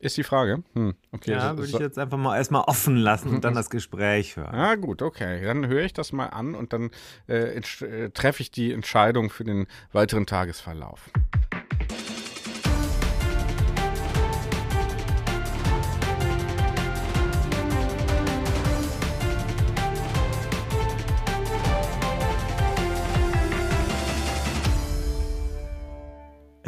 Ist 0.00 0.16
die 0.16 0.22
Frage. 0.22 0.62
Hm, 0.74 0.94
okay. 1.10 1.32
Ja, 1.32 1.56
würde 1.56 1.70
ich 1.70 1.78
jetzt 1.78 1.98
einfach 1.98 2.18
mal 2.18 2.36
erstmal 2.36 2.62
offen 2.62 2.96
lassen 2.96 3.30
und 3.30 3.42
dann 3.42 3.54
das 3.54 3.68
Gespräch 3.68 4.36
hören. 4.36 4.54
Ah, 4.54 4.76
gut, 4.76 5.02
okay. 5.02 5.42
Dann 5.42 5.66
höre 5.66 5.82
ich 5.82 5.92
das 5.92 6.12
mal 6.12 6.26
an 6.26 6.54
und 6.54 6.72
dann 6.72 6.90
äh, 7.28 7.56
äh, 7.56 8.10
treffe 8.10 8.42
ich 8.42 8.52
die 8.52 8.72
Entscheidung 8.72 9.28
für 9.28 9.42
den 9.42 9.66
weiteren 9.92 10.24
Tagesverlauf. 10.24 11.10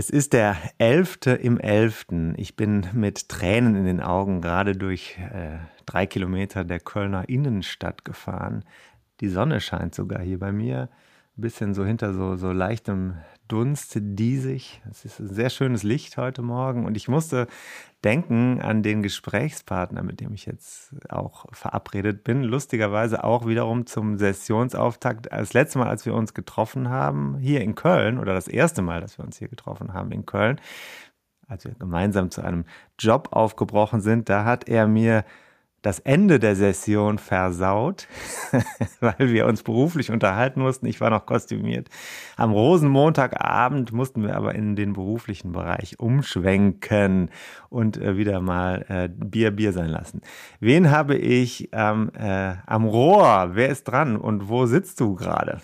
Es 0.01 0.09
ist 0.09 0.33
der 0.33 0.57
11. 0.79 1.27
im 1.43 1.61
11. 1.61 2.07
Ich 2.39 2.57
bin 2.57 2.87
mit 2.95 3.29
Tränen 3.29 3.77
in 3.77 3.85
den 3.85 4.01
Augen 4.01 4.41
gerade 4.41 4.75
durch 4.75 5.19
äh, 5.19 5.59
drei 5.85 6.07
Kilometer 6.07 6.65
der 6.65 6.81
Kölner 6.81 7.29
Innenstadt 7.29 8.03
gefahren. 8.03 8.65
Die 9.21 9.29
Sonne 9.29 9.61
scheint 9.61 9.95
sogar 9.95 10.23
hier 10.23 10.39
bei 10.39 10.53
mir. 10.53 10.89
Ein 11.37 11.43
bisschen 11.43 11.75
so 11.75 11.85
hinter 11.85 12.15
so, 12.15 12.37
so 12.37 12.51
leichtem 12.51 13.19
Dunst 13.51 13.99
diesig. 13.99 14.81
Es 14.89 15.05
ist 15.05 15.19
ein 15.19 15.27
sehr 15.27 15.51
schönes 15.51 15.83
Licht 15.83 16.17
heute 16.17 16.41
Morgen 16.41 16.87
und 16.87 16.97
ich 16.97 17.09
musste 17.09 17.49
denken 18.05 18.61
an 18.61 18.85
den 18.85 19.03
Gesprächspartner, 19.03 20.05
mit 20.05 20.21
dem 20.21 20.33
ich 20.35 20.47
jetzt 20.47 20.95
auch 21.11 21.47
verabredet 21.51 22.23
bin. 22.23 22.45
Lustigerweise 22.45 23.25
auch 23.25 23.49
wiederum 23.49 23.87
zum 23.87 24.19
Sessionsauftakt. 24.19 25.27
Das 25.33 25.53
letzte 25.53 25.81
Mal, 25.81 25.89
als 25.89 26.07
wir 26.07 26.15
uns 26.15 26.33
getroffen 26.33 26.91
haben, 26.91 27.39
hier 27.39 27.63
in 27.63 27.75
Köln, 27.75 28.21
oder 28.21 28.35
das 28.35 28.47
erste 28.47 28.83
Mal, 28.83 29.01
dass 29.01 29.19
wir 29.19 29.25
uns 29.25 29.39
hier 29.39 29.49
getroffen 29.49 29.95
haben 29.95 30.13
in 30.13 30.27
Köln, 30.27 30.61
als 31.49 31.65
wir 31.65 31.75
gemeinsam 31.75 32.31
zu 32.31 32.43
einem 32.43 32.65
Job 33.01 33.31
aufgebrochen 33.33 34.01
sind, 34.01 34.29
da 34.29 34.45
hat 34.45 34.69
er 34.69 34.87
mir 34.87 35.25
das 35.83 35.99
Ende 35.99 36.39
der 36.39 36.57
Session 36.57 37.19
versaut, 37.19 38.07
weil 39.01 39.33
wir 39.33 39.47
uns 39.47 39.63
beruflich 39.63 40.11
unterhalten 40.11 40.61
mussten. 40.61 40.87
Ich 40.87 41.01
war 41.01 41.11
noch 41.11 41.25
kostümiert. 41.25 41.89
Am 42.37 42.53
Rosenmontagabend 42.53 43.93
mussten 43.93 44.23
wir 44.23 44.37
aber 44.37 44.55
in 44.55 44.77
den 44.77 44.93
beruflichen 44.93 45.53
Bereich 45.53 45.99
umschwenken 45.99 47.31
und 47.71 47.97
äh, 47.97 48.17
wieder 48.17 48.41
mal 48.41 48.85
äh, 48.89 49.09
Bier 49.09 49.51
Bier 49.53 49.73
sein 49.73 49.89
lassen. 49.89 50.21
Wen 50.61 50.91
habe 50.91 51.17
ich 51.17 51.71
ähm, 51.73 52.11
äh, 52.15 52.57
am 52.67 52.85
Rohr? 52.85 53.51
Wer 53.55 53.71
ist 53.71 53.85
dran 53.85 54.17
und 54.17 54.49
wo 54.49 54.67
sitzt 54.67 55.01
du 55.01 55.15
gerade? 55.15 55.61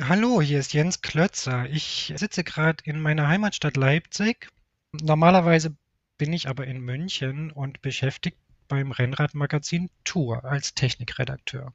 Hallo, 0.00 0.40
hier 0.40 0.58
ist 0.58 0.72
Jens 0.72 1.02
Klötzer. 1.02 1.66
Ich 1.70 2.12
sitze 2.16 2.44
gerade 2.44 2.82
in 2.84 3.00
meiner 3.00 3.28
Heimatstadt 3.28 3.76
Leipzig. 3.76 4.48
Normalerweise 4.92 5.74
bin 6.18 6.32
ich 6.32 6.48
aber 6.48 6.66
in 6.66 6.80
München 6.80 7.50
und 7.50 7.82
beschäftigt 7.82 8.38
beim 8.68 8.92
Rennradmagazin 8.92 9.90
Tour 10.04 10.44
als 10.44 10.74
Technikredakteur. 10.74 11.72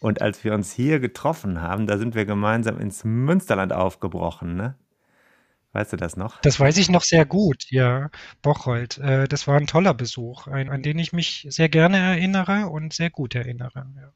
Und 0.00 0.20
als 0.20 0.44
wir 0.44 0.54
uns 0.54 0.72
hier 0.72 1.00
getroffen 1.00 1.60
haben, 1.60 1.86
da 1.86 1.98
sind 1.98 2.14
wir 2.14 2.26
gemeinsam 2.26 2.78
ins 2.78 3.04
Münsterland 3.04 3.72
aufgebrochen, 3.72 4.54
ne? 4.54 4.76
Weißt 5.72 5.92
du 5.92 5.96
das 5.98 6.16
noch? 6.16 6.40
Das 6.40 6.58
weiß 6.58 6.78
ich 6.78 6.88
noch 6.88 7.02
sehr 7.02 7.26
gut, 7.26 7.66
ja. 7.70 8.10
Bocholt. 8.40 8.96
Äh, 8.98 9.28
das 9.28 9.46
war 9.46 9.58
ein 9.58 9.66
toller 9.66 9.92
Besuch, 9.92 10.46
ein, 10.46 10.70
an 10.70 10.82
den 10.82 10.98
ich 10.98 11.12
mich 11.12 11.46
sehr 11.50 11.68
gerne 11.68 11.98
erinnere 11.98 12.68
und 12.68 12.94
sehr 12.94 13.10
gut 13.10 13.34
erinnere. 13.34 13.86
Ja. 13.94 14.12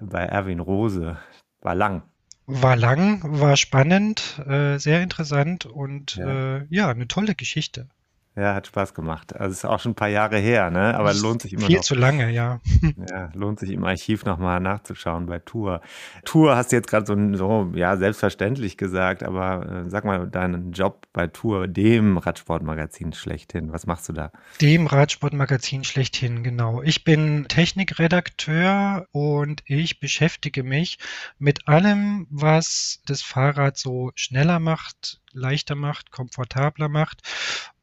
Bei 0.00 0.22
Erwin 0.22 0.60
Rose. 0.60 1.16
War 1.60 1.74
lang. 1.74 2.02
War 2.46 2.76
lang, 2.76 3.20
war 3.24 3.56
spannend, 3.56 4.40
äh, 4.46 4.78
sehr 4.78 5.02
interessant 5.02 5.66
und 5.66 6.14
ja. 6.16 6.58
Äh, 6.58 6.66
ja, 6.70 6.88
eine 6.88 7.08
tolle 7.08 7.34
Geschichte. 7.34 7.88
Ja, 8.38 8.54
hat 8.54 8.66
Spaß 8.66 8.92
gemacht. 8.92 9.34
Also 9.34 9.52
ist 9.52 9.64
auch 9.64 9.80
schon 9.80 9.92
ein 9.92 9.94
paar 9.94 10.08
Jahre 10.10 10.36
her, 10.36 10.70
ne? 10.70 10.94
Aber 10.94 11.14
lohnt 11.14 11.40
sich 11.40 11.54
immer 11.54 11.66
Viel 11.66 11.76
noch. 11.76 11.82
zu 11.84 11.94
lange, 11.94 12.30
ja. 12.30 12.60
Ja, 13.10 13.30
lohnt 13.32 13.58
sich 13.58 13.70
im 13.70 13.82
Archiv 13.84 14.26
nochmal 14.26 14.60
nachzuschauen 14.60 15.24
bei 15.24 15.38
Tour. 15.38 15.80
Tour 16.26 16.54
hast 16.54 16.70
du 16.70 16.76
jetzt 16.76 16.88
gerade 16.88 17.06
so, 17.06 17.16
so, 17.34 17.72
ja, 17.74 17.96
selbstverständlich 17.96 18.76
gesagt, 18.76 19.22
aber 19.22 19.84
äh, 19.86 19.90
sag 19.90 20.04
mal 20.04 20.28
deinen 20.28 20.72
Job 20.72 21.06
bei 21.14 21.28
Tour, 21.28 21.66
dem 21.66 22.18
Radsportmagazin 22.18 23.14
schlechthin. 23.14 23.72
Was 23.72 23.86
machst 23.86 24.06
du 24.10 24.12
da? 24.12 24.30
Dem 24.60 24.86
Radsportmagazin 24.86 25.84
schlechthin, 25.84 26.42
genau. 26.42 26.82
Ich 26.82 27.04
bin 27.04 27.46
Technikredakteur 27.48 29.06
und 29.12 29.62
ich 29.64 29.98
beschäftige 29.98 30.62
mich 30.62 30.98
mit 31.38 31.68
allem, 31.68 32.26
was 32.28 33.00
das 33.06 33.22
Fahrrad 33.22 33.78
so 33.78 34.10
schneller 34.14 34.60
macht, 34.60 35.22
leichter 35.32 35.74
macht, 35.74 36.10
komfortabler 36.10 36.90
macht 36.90 37.22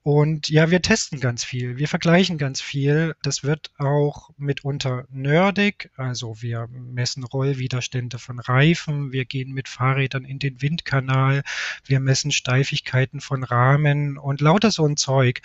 und 0.03 0.49
ja, 0.49 0.69
wir 0.69 0.81
testen 0.81 1.21
ganz 1.21 1.45
viel, 1.45 1.77
wir 1.77 1.87
vergleichen 1.87 2.37
ganz 2.37 2.59
viel. 2.59 3.15
Das 3.23 3.41
wird 3.43 3.71
auch 3.77 4.31
mitunter 4.35 5.05
nerdig, 5.09 5.91
also 5.95 6.41
wir 6.41 6.67
messen 6.69 7.23
Rollwiderstände 7.23 8.19
von 8.19 8.39
Reifen, 8.39 9.13
wir 9.13 9.23
gehen 9.23 9.53
mit 9.53 9.69
Fahrrädern 9.69 10.25
in 10.25 10.39
den 10.39 10.61
Windkanal, 10.61 11.43
wir 11.85 12.01
messen 12.01 12.33
Steifigkeiten 12.33 13.21
von 13.21 13.45
Rahmen 13.45 14.17
und 14.17 14.41
lauter 14.41 14.71
so 14.71 14.85
ein 14.85 14.97
Zeug. 14.97 15.41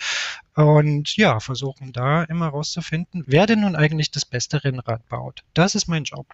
Und 0.55 1.15
ja, 1.15 1.39
versuchen 1.39 1.93
da 1.93 2.23
immer 2.23 2.49
rauszufinden, 2.49 3.23
wer 3.27 3.45
denn 3.45 3.61
nun 3.61 3.77
eigentlich 3.77 4.11
das 4.11 4.25
beste 4.25 4.65
Rennrad 4.65 5.07
baut. 5.07 5.45
Das 5.53 5.73
ist 5.73 5.87
mein 5.87 6.03
Job. 6.03 6.27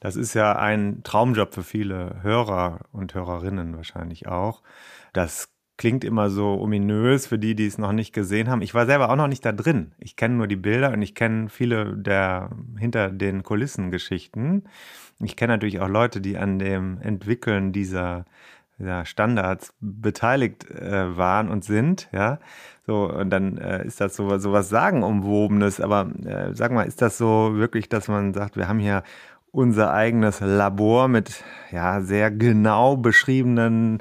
Das 0.00 0.16
ist 0.16 0.32
ja 0.32 0.56
ein 0.56 1.02
Traumjob 1.02 1.52
für 1.52 1.64
viele 1.64 2.22
Hörer 2.22 2.80
und 2.92 3.12
Hörerinnen 3.12 3.76
wahrscheinlich 3.76 4.26
auch. 4.26 4.62
Das 5.12 5.50
klingt 5.78 6.04
immer 6.04 6.28
so 6.28 6.60
ominös 6.60 7.26
für 7.28 7.38
die, 7.38 7.54
die 7.54 7.66
es 7.66 7.78
noch 7.78 7.92
nicht 7.92 8.12
gesehen 8.12 8.50
haben. 8.50 8.62
Ich 8.62 8.74
war 8.74 8.84
selber 8.84 9.08
auch 9.08 9.16
noch 9.16 9.28
nicht 9.28 9.44
da 9.44 9.52
drin. 9.52 9.92
Ich 9.98 10.16
kenne 10.16 10.34
nur 10.34 10.48
die 10.48 10.56
Bilder 10.56 10.92
und 10.92 11.00
ich 11.00 11.14
kenne 11.14 11.48
viele 11.48 11.96
der 11.96 12.50
hinter 12.76 13.10
den 13.10 13.44
Kulissen 13.44 13.90
Geschichten. 13.90 14.64
Ich 15.20 15.36
kenne 15.36 15.54
natürlich 15.54 15.80
auch 15.80 15.88
Leute, 15.88 16.20
die 16.20 16.36
an 16.36 16.58
dem 16.58 17.00
Entwickeln 17.00 17.72
dieser, 17.72 18.24
dieser 18.78 19.06
Standards 19.06 19.72
beteiligt 19.80 20.68
äh, 20.70 21.16
waren 21.16 21.48
und 21.48 21.64
sind, 21.64 22.08
ja. 22.12 22.38
So, 22.86 23.10
und 23.12 23.30
dann 23.30 23.58
äh, 23.58 23.86
ist 23.86 24.00
das 24.00 24.16
so, 24.16 24.38
so 24.38 24.52
was 24.52 24.70
Sagenumwobenes. 24.70 25.80
Aber 25.80 26.10
äh, 26.24 26.54
sag 26.54 26.72
mal, 26.72 26.84
ist 26.84 27.02
das 27.02 27.18
so 27.18 27.52
wirklich, 27.54 27.88
dass 27.88 28.08
man 28.08 28.34
sagt, 28.34 28.56
wir 28.56 28.66
haben 28.66 28.78
hier 28.78 29.02
unser 29.52 29.92
eigenes 29.92 30.40
Labor 30.40 31.08
mit 31.08 31.44
ja 31.70 32.00
sehr 32.00 32.30
genau 32.30 32.96
beschriebenen 32.96 34.00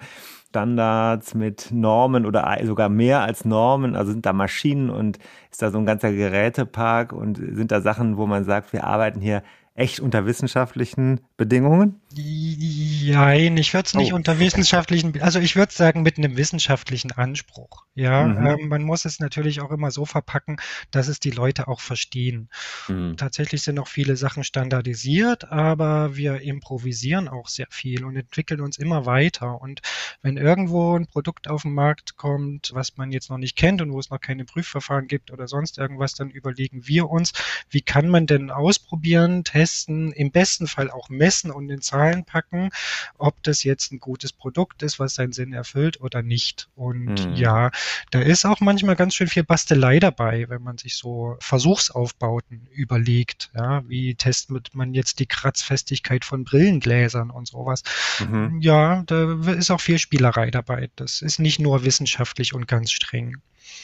Standards, 0.50 1.34
mit 1.34 1.72
Normen 1.72 2.26
oder 2.26 2.58
sogar 2.64 2.90
mehr 2.90 3.22
als 3.22 3.46
Normen? 3.46 3.96
Also 3.96 4.12
sind 4.12 4.26
da 4.26 4.34
Maschinen 4.34 4.90
und 4.90 5.20
ist 5.52 5.62
da 5.62 5.72
so 5.72 5.78
ein 5.78 5.86
ganzer 5.86 6.12
Gerätepark 6.12 7.14
und 7.14 7.38
sind 7.38 7.72
da 7.72 7.82
Sachen, 7.82 8.18
wo 8.18 8.26
man 8.28 8.44
sagt, 8.44 8.74
wir 8.74 8.86
arbeiten 8.86 9.20
hier 9.20 9.44
echt 9.78 10.00
unter 10.00 10.26
wissenschaftlichen 10.26 11.22
Bedingungen? 11.38 12.02
Nein, 12.16 13.58
ich 13.58 13.74
würde 13.76 13.86
es 13.86 13.94
nicht 13.94 14.12
oh. 14.12 14.16
unter 14.16 14.40
wissenschaftlichen, 14.40 15.22
also 15.22 15.40
ich 15.40 15.56
würde 15.56 15.72
sagen 15.72 16.02
mit 16.02 16.18
einem 16.18 16.36
wissenschaftlichen 16.36 17.12
Anspruch. 17.12 17.86
Ja, 17.94 18.26
mhm. 18.26 18.46
ähm, 18.46 18.68
man 18.70 18.82
muss 18.84 19.06
es 19.06 19.20
natürlich 19.20 19.62
auch 19.62 19.70
immer 19.72 19.92
so 19.92 20.06
verpacken, 20.06 20.58
dass 20.90 21.08
es 21.08 21.20
die 21.20 21.30
Leute 21.30 21.68
auch 21.68 21.80
verstehen. 21.80 22.50
Mhm. 22.88 23.18
Tatsächlich 23.18 23.62
sind 23.62 23.76
noch 23.76 23.88
viele 23.88 24.18
Sachen 24.18 24.44
standardisiert, 24.44 25.52
aber 25.52 26.16
wir 26.16 26.42
improvisieren 26.42 27.28
auch 27.28 27.48
sehr 27.48 27.68
viel 27.70 28.04
und 28.04 28.16
entwickeln 28.16 28.62
uns 28.62 28.80
immer 28.80 29.06
weiter. 29.06 29.62
Und 29.62 29.82
wenn 30.24 30.38
irgendwo 30.38 30.98
ein 30.98 31.06
Produkt 31.06 31.50
auf 31.50 31.62
den 31.62 31.74
Markt 31.74 32.18
kommt, 32.18 32.72
was 32.74 32.98
man 32.98 33.12
jetzt 33.12 33.30
noch 33.30 33.38
nicht 33.38 33.56
kennt 33.56 33.82
und 33.82 33.92
wo 33.92 34.00
es 34.00 34.10
noch 34.10 34.22
keine 34.22 34.46
Prüfverfahren 34.46 35.08
gibt 35.08 35.32
oder 35.32 35.48
sonst 35.48 35.78
irgendwas, 35.78 36.16
dann 36.16 36.32
überlegen 36.32 36.88
wir 36.88 37.10
uns, 37.10 37.34
wie 37.70 37.82
kann 37.82 38.10
man 38.10 38.26
denn 38.26 38.50
ausprobieren, 38.50 39.44
testen, 39.44 39.67
im 39.88 40.32
besten 40.32 40.68
Fall 40.68 40.90
auch 40.92 41.10
messen 41.10 41.52
und 41.52 41.70
in 41.70 41.82
Zahlen 41.82 42.26
packen, 42.26 42.70
ob 43.18 43.42
das 43.44 43.64
jetzt 43.64 43.92
ein 43.92 44.00
gutes 44.00 44.34
Produkt 44.34 44.84
ist, 44.84 45.00
was 45.00 45.16
seinen 45.16 45.34
Sinn 45.34 45.54
erfüllt 45.54 46.02
oder 46.02 46.22
nicht. 46.22 46.70
Und 46.76 47.28
mhm. 47.28 47.34
ja, 47.36 47.72
da 48.12 48.20
ist 48.20 48.46
auch 48.46 48.60
manchmal 48.60 48.96
ganz 48.96 49.16
schön 49.16 49.28
viel 49.28 49.44
Bastelei 49.44 50.00
dabei, 50.00 50.50
wenn 50.50 50.64
man 50.64 50.78
sich 50.78 50.96
so 50.96 51.38
Versuchsaufbauten 51.40 52.68
überlegt. 52.72 53.52
Ja, 53.56 53.88
wie 53.88 54.16
testet 54.16 54.74
man 54.74 54.94
jetzt 54.94 55.20
die 55.20 55.26
Kratzfestigkeit 55.26 56.26
von 56.26 56.44
Brillengläsern 56.44 57.30
und 57.30 57.48
sowas? 57.48 57.84
Mhm. 58.20 58.60
Ja, 58.62 59.04
da 59.06 59.40
ist 59.52 59.72
auch 59.72 59.82
viel 59.82 60.00
Spielerei 60.00 60.52
dabei. 60.52 60.90
Das 60.96 61.22
ist 61.22 61.40
nicht 61.40 61.60
nur 61.60 61.86
wissenschaftlich 61.86 62.54
und 62.54 62.68
ganz 62.68 62.92
streng. 62.92 63.38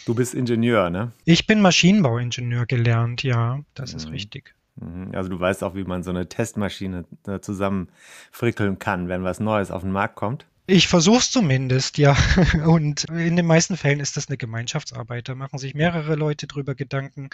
Du 0.06 0.14
bist 0.14 0.34
Ingenieur, 0.34 0.90
ne? 0.90 1.12
Ich 1.26 1.48
bin 1.48 1.62
Maschinenbauingenieur 1.62 2.66
gelernt, 2.66 3.24
ja, 3.24 3.62
das 3.74 3.92
mhm. 3.92 3.98
ist 3.98 4.12
richtig. 4.12 4.56
Mhm. 4.76 5.12
Also 5.14 5.30
du 5.30 5.40
weißt 5.40 5.64
auch, 5.64 5.76
wie 5.76 5.84
man 5.84 6.04
so 6.04 6.10
eine 6.10 6.28
Testmaschine 6.28 7.06
äh, 7.28 7.40
zusammenfrickeln 7.40 8.80
kann, 8.80 9.08
wenn 9.08 9.24
was 9.24 9.40
Neues 9.40 9.72
auf 9.72 9.82
den 9.82 9.92
Markt 9.92 10.16
kommt. 10.16 10.46
Ich 10.66 10.88
versuche 10.88 11.18
es 11.18 11.32
zumindest, 11.32 11.98
ja. 11.98 12.16
Und 12.66 13.04
in 13.06 13.36
den 13.36 13.46
meisten 13.46 13.76
Fällen 13.76 14.00
ist 14.00 14.16
das 14.16 14.30
eine 14.30 14.38
Gemeinschaftsarbeit. 14.38 15.28
Da 15.28 15.36
machen 15.36 15.60
sich 15.60 15.74
mehrere 15.74 16.16
Leute 16.16 16.48
drüber 16.48 16.74
Gedanken. 16.74 17.30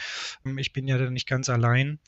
Ich 0.57 0.73
bin 0.73 0.87
ja 0.87 0.97
da 0.97 1.09
nicht 1.11 1.27
ganz 1.27 1.47
allein. 1.47 1.99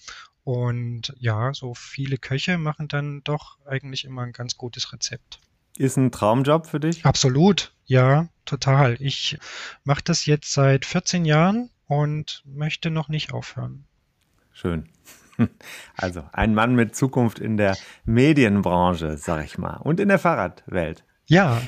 Und 0.44 1.13
ja, 1.20 1.54
so 1.54 1.76
viele 1.76 2.17
Köche 2.17 2.58
machen 2.58 2.88
dann 2.88 3.24
doch 3.24 3.60
eigentlich 3.65 4.06
immer 4.06 4.24
ein 4.24 4.32
ganz 4.32 4.58
gutes 4.58 4.91
Rezept. 4.91 5.39
Ist 5.78 5.98
ein 5.98 6.12
Traumjob 6.12 6.65
für 6.65 6.80
dich? 6.80 7.06
Absolut, 7.06 7.74
ja, 7.86 8.28
total. 8.46 8.98
Ich 9.00 9.38
mache 9.84 10.02
das 10.04 10.26
jetzt 10.26 10.52
seit 10.52 10.86
14 10.86 11.24
Jahren 11.26 11.70
und 11.88 12.41
möchte 12.46 12.89
noch 12.89 13.10
nicht 13.10 13.32
aufhören. 13.32 13.86
Schön. 14.52 14.89
Also 15.97 16.23
ein 16.34 16.54
Mann 16.56 16.75
mit 16.75 16.95
Zukunft 16.95 17.39
in 17.39 17.58
der 17.58 17.77
Medienbranche, 18.06 19.17
sag 19.17 19.45
ich 19.45 19.58
mal, 19.58 19.77
und 19.77 19.99
in 19.99 20.08
der 20.08 20.19
Fahrradwelt. 20.19 21.04
Ja, 21.27 21.62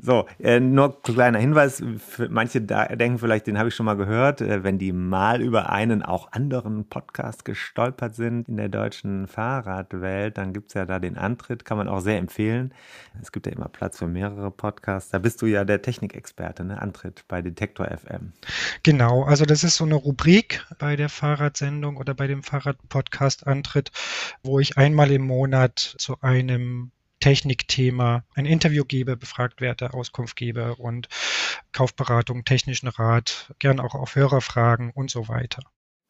so, 0.00 0.26
äh, 0.38 0.60
nur 0.60 1.02
kleiner 1.02 1.38
Hinweis, 1.38 1.82
manche 2.28 2.60
denken 2.60 3.18
vielleicht, 3.18 3.46
den 3.46 3.58
habe 3.58 3.68
ich 3.68 3.74
schon 3.74 3.86
mal 3.86 3.96
gehört, 3.96 4.40
äh, 4.40 4.62
wenn 4.62 4.78
die 4.78 4.92
mal 4.92 5.40
über 5.40 5.70
einen 5.70 6.02
auch 6.02 6.32
anderen 6.32 6.88
Podcast 6.88 7.44
gestolpert 7.44 8.14
sind 8.14 8.48
in 8.48 8.56
der 8.56 8.68
deutschen 8.68 9.28
Fahrradwelt, 9.28 10.36
dann 10.38 10.52
gibt 10.52 10.68
es 10.68 10.74
ja 10.74 10.84
da 10.84 10.98
den 10.98 11.16
Antritt, 11.16 11.64
kann 11.64 11.78
man 11.78 11.88
auch 11.88 12.00
sehr 12.00 12.18
empfehlen. 12.18 12.72
Es 13.20 13.32
gibt 13.32 13.46
ja 13.46 13.52
immer 13.52 13.68
Platz 13.68 13.98
für 13.98 14.06
mehrere 14.06 14.50
Podcasts. 14.50 15.10
Da 15.10 15.18
bist 15.18 15.40
du 15.42 15.46
ja 15.46 15.64
der 15.64 15.82
Technikexperte, 15.82 16.64
ne? 16.64 16.80
Antritt 16.80 17.24
bei 17.28 17.42
Detektor 17.42 17.86
FM. 17.86 18.32
Genau, 18.82 19.24
also 19.24 19.44
das 19.44 19.64
ist 19.64 19.76
so 19.76 19.84
eine 19.84 19.94
Rubrik 19.94 20.64
bei 20.78 20.96
der 20.96 21.08
Fahrradsendung 21.08 21.96
oder 21.96 22.14
bei 22.14 22.26
dem 22.26 22.42
Fahrradpodcast 22.42 23.46
Antritt, 23.46 23.90
wo 24.42 24.58
ich 24.58 24.76
einmal 24.76 25.10
im 25.10 25.26
Monat 25.26 25.78
zu 25.78 26.20
einem 26.20 26.90
Technikthema 27.24 28.22
ein 28.34 28.44
Interview 28.44 28.84
gebe, 28.84 29.16
befragt 29.16 29.62
werde, 29.62 29.94
Auskunft 29.94 30.36
gebe 30.36 30.74
und 30.74 31.08
Kaufberatung, 31.72 32.44
technischen 32.44 32.88
Rat, 32.88 33.54
gern 33.58 33.80
auch 33.80 33.94
auf 33.94 34.14
Hörerfragen 34.14 34.90
und 34.90 35.10
so 35.10 35.26
weiter. 35.26 35.62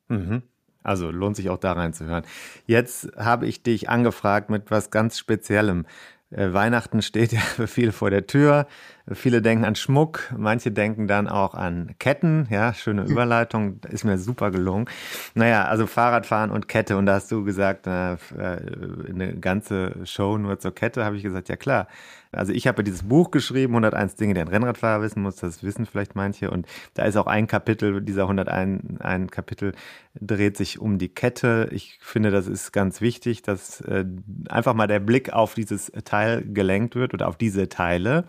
Mhm. 0.08 0.42
Also 0.82 1.12
lohnt 1.12 1.36
sich 1.36 1.50
auch 1.50 1.58
da 1.58 1.74
reinzuhören. 1.74 2.24
Jetzt 2.66 3.12
habe 3.16 3.46
ich 3.46 3.62
dich 3.62 3.88
angefragt 3.88 4.50
mit 4.50 4.72
was 4.72 4.90
ganz 4.90 5.16
Speziellem. 5.16 5.86
Äh, 6.30 6.52
Weihnachten 6.52 7.00
steht 7.00 7.32
ja 7.32 7.38
für 7.40 7.68
viele 7.68 7.92
vor 7.92 8.10
der 8.10 8.26
Tür. 8.26 8.66
Viele 9.12 9.42
denken 9.42 9.66
an 9.66 9.74
Schmuck, 9.74 10.32
manche 10.34 10.70
denken 10.70 11.06
dann 11.06 11.28
auch 11.28 11.54
an 11.54 11.94
Ketten. 11.98 12.46
Ja, 12.48 12.72
schöne 12.72 13.04
Überleitung, 13.04 13.80
ist 13.90 14.04
mir 14.04 14.16
super 14.16 14.50
gelungen. 14.50 14.86
Naja, 15.34 15.66
also 15.66 15.86
Fahrradfahren 15.86 16.50
und 16.50 16.68
Kette. 16.68 16.96
Und 16.96 17.04
da 17.04 17.14
hast 17.14 17.30
du 17.30 17.44
gesagt, 17.44 17.86
äh, 17.86 18.16
eine 18.38 19.36
ganze 19.38 20.06
Show 20.06 20.38
nur 20.38 20.58
zur 20.58 20.74
Kette, 20.74 21.04
habe 21.04 21.16
ich 21.16 21.22
gesagt, 21.22 21.50
ja 21.50 21.56
klar. 21.56 21.86
Also 22.32 22.52
ich 22.52 22.66
habe 22.66 22.82
dieses 22.82 23.02
Buch 23.02 23.30
geschrieben, 23.30 23.74
101 23.74 24.16
Dinge, 24.16 24.34
die 24.34 24.40
ein 24.40 24.48
Rennradfahrer 24.48 25.02
wissen 25.02 25.22
muss, 25.22 25.36
das 25.36 25.62
wissen 25.62 25.86
vielleicht 25.86 26.14
manche. 26.14 26.50
Und 26.50 26.66
da 26.94 27.04
ist 27.04 27.16
auch 27.16 27.26
ein 27.26 27.46
Kapitel, 27.46 28.00
dieser 28.00 28.22
101 28.22 29.00
ein 29.00 29.30
Kapitel 29.30 29.72
dreht 30.20 30.56
sich 30.56 30.78
um 30.78 30.98
die 30.98 31.08
Kette. 31.08 31.68
Ich 31.72 31.98
finde, 32.00 32.30
das 32.30 32.46
ist 32.46 32.72
ganz 32.72 33.00
wichtig, 33.00 33.42
dass 33.42 33.80
äh, 33.82 34.04
einfach 34.48 34.74
mal 34.74 34.86
der 34.86 35.00
Blick 35.00 35.32
auf 35.32 35.54
dieses 35.54 35.92
Teil 36.04 36.42
gelenkt 36.42 36.94
wird 36.94 37.14
oder 37.14 37.28
auf 37.28 37.36
diese 37.36 37.68
Teile. 37.68 38.24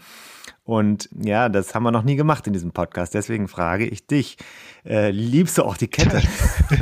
Und 0.64 1.10
ja, 1.16 1.48
das 1.50 1.76
haben 1.76 1.84
wir 1.84 1.92
noch 1.92 2.04
nie 2.04 2.16
gemacht 2.16 2.48
in 2.48 2.54
diesem 2.54 2.72
Podcast. 2.72 3.14
Deswegen 3.14 3.48
frage 3.48 3.86
ich 3.86 4.08
dich, 4.08 4.38
äh, 4.84 5.12
liebst 5.12 5.58
du 5.58 5.64
auch 5.64 5.78
die 5.78 5.88
Kette? 5.88 6.22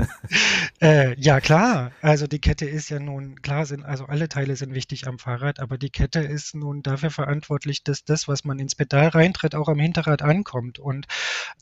äh, 0.81 1.19
ja, 1.19 1.41
klar. 1.41 1.91
Also 2.01 2.27
die 2.27 2.39
Kette 2.39 2.65
ist 2.65 2.89
ja 2.89 2.99
nun, 2.99 3.41
klar 3.41 3.65
sind, 3.65 3.83
also 3.83 4.05
alle 4.05 4.29
Teile 4.29 4.55
sind 4.55 4.73
wichtig 4.73 5.07
am 5.07 5.19
Fahrrad, 5.19 5.59
aber 5.59 5.77
die 5.77 5.89
Kette 5.89 6.19
ist 6.19 6.55
nun 6.55 6.81
dafür 6.81 7.11
verantwortlich, 7.11 7.83
dass 7.83 8.05
das, 8.05 8.27
was 8.27 8.45
man 8.45 8.59
ins 8.59 8.75
Pedal 8.75 9.09
reintritt, 9.09 9.53
auch 9.55 9.67
am 9.67 9.79
Hinterrad 9.79 10.21
ankommt. 10.21 10.79
Und 10.79 11.07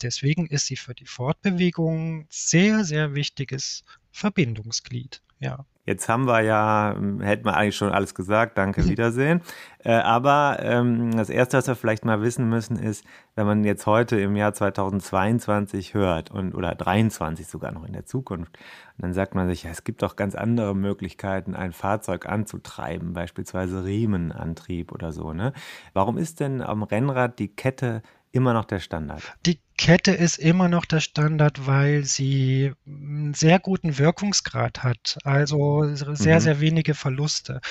deswegen 0.02 0.48
ist 0.48 0.68
sie 0.68 0.78
für 0.78 0.94
die 0.94 1.08
Fortbewegung 1.08 2.28
sehr, 2.30 2.84
sehr 2.84 3.16
wichtiges 3.16 3.84
Verbindungsglied. 4.12 5.22
Ja. 5.42 5.66
Jetzt 5.84 6.08
haben 6.08 6.28
wir 6.28 6.42
ja, 6.42 6.94
ähm, 6.96 7.22
hätten 7.22 7.44
wir 7.44 7.58
eigentlich 7.58 7.76
schon 7.76 7.92
alles 7.92 8.14
gesagt, 8.14 8.58
danke, 8.58 8.86
Wiedersehen. 8.88 9.42
Äh, 9.80 9.94
aber 9.94 10.60
ähm, 10.62 11.12
das 11.18 11.30
Erste, 11.30 11.58
was 11.58 11.68
wir 11.68 11.76
vielleicht 11.76 12.06
mal 12.06 12.22
wissen 12.22 12.48
müssen, 12.48 12.78
ist, 12.78 13.04
wenn 13.36 13.48
man 13.48 13.64
jetzt 13.64 13.88
heute 13.88 14.20
im 14.22 14.36
Jahr 14.36 14.54
2022 14.54 15.96
hört 15.96 16.30
und 16.30 16.54
oder 16.54 16.76
23 16.76 17.48
sogar 17.48 17.72
noch 17.72 17.84
in 17.84 17.94
der 17.94 18.06
Zukunft, 18.06 18.60
dann 19.00 19.14
sagt 19.14 19.34
man 19.34 19.50
sich, 19.50 19.64
ja, 19.64 19.72
es 19.72 19.84
gibt 19.84 20.04
doch 20.04 20.16
ganz 20.16 20.36
andere 20.36 20.76
Möglichkeiten, 20.76 21.56
ein 21.56 21.72
Fahrzeug 21.72 22.28
anzutreiben, 22.28 23.14
beispielsweise 23.14 23.84
Riemenantrieb 23.84 24.92
oder 24.92 25.12
so. 25.12 25.34
Ne? 25.34 25.52
Warum 25.94 26.20
ist 26.20 26.40
denn 26.40 26.62
am 26.62 26.84
Rennrad 26.84 27.40
die 27.40 27.48
Kette 27.48 28.04
immer 28.32 28.54
noch 28.54 28.66
der 28.66 28.80
Standard? 28.80 29.22
Die 29.46 29.60
Kette 29.78 30.12
ist 30.12 30.38
immer 30.38 30.68
noch 30.68 30.86
der 30.86 31.00
Standard, 31.00 31.66
weil 31.66 32.04
sie 32.04 32.74
einen 32.86 33.34
sehr 33.34 33.60
guten 33.60 33.98
Wirkungsgrad 33.98 34.84
hat, 34.84 35.18
also 35.24 35.84
sehr, 35.96 36.36
mhm. 36.36 36.42
sehr 36.42 36.60
wenige 36.60 36.94
Verluste. 36.94 37.62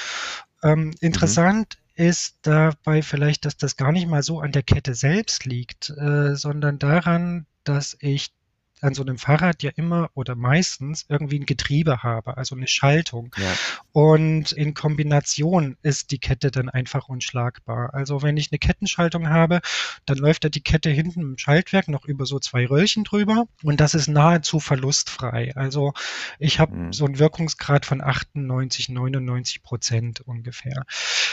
Ähm, 0.63 0.95
interessant 1.01 1.79
mhm. 1.97 2.05
ist 2.05 2.39
dabei 2.43 3.03
vielleicht, 3.03 3.45
dass 3.45 3.57
das 3.57 3.77
gar 3.77 3.93
nicht 3.93 4.09
mal 4.09 4.23
so 4.23 4.41
an 4.41 4.53
der 4.53 4.63
Kette 4.63 4.95
selbst 4.95 5.45
liegt, 5.45 5.91
äh, 5.91 6.35
sondern 6.35 6.79
daran, 6.79 7.47
dass 7.65 7.97
ich 8.01 8.33
an 8.83 8.95
so 8.95 9.03
einem 9.03 9.19
Fahrrad 9.19 9.63
ja 9.63 9.71
immer 9.77 10.11
oder 10.15 10.35
meistens 10.35 11.07
irgendwie 11.09 11.39
ein 11.39 11.47
Getriebe 11.47 12.03
habe, 12.03 12.37
also 12.37 12.55
eine 12.55 12.69
Schaltung. 12.69 13.35
Ja. 13.37 13.53
Und 13.93 14.53
in 14.53 14.75
Kombination 14.75 15.77
ist 15.83 16.11
die 16.11 16.19
Kette 16.19 16.51
dann 16.51 16.69
einfach 16.69 17.09
unschlagbar. 17.09 17.95
Also 17.95 18.23
wenn 18.23 18.37
ich 18.37 18.51
eine 18.51 18.59
Kettenschaltung 18.59 19.29
habe, 19.29 19.61
dann 20.07 20.19
läuft 20.19 20.45
da 20.45 20.49
die 20.49 20.63
Kette 20.63 20.91
hinten 20.91 21.21
im 21.21 21.39
Schaltwerk 21.39 21.89
noch 21.89 22.05
über 22.05 22.27
so 22.27 22.39
zwei 22.39 22.67
Röllchen 22.67 23.05
drüber 23.05 23.47
und 23.63 23.81
das 23.81 23.95
ist 23.95 24.09
nahezu 24.09 24.61
verlustfrei. 24.61 25.53
Also 25.55 25.93
ich 26.39 26.59
habe 26.59 26.75
mhm. 26.75 26.93
so 26.93 27.05
einen 27.05 27.19
Wirkungsgrad 27.19 27.87
von 27.87 28.01
98, 28.01 28.89
99 28.89 29.63
Prozent 29.63 30.21
ungefähr. 30.21 30.85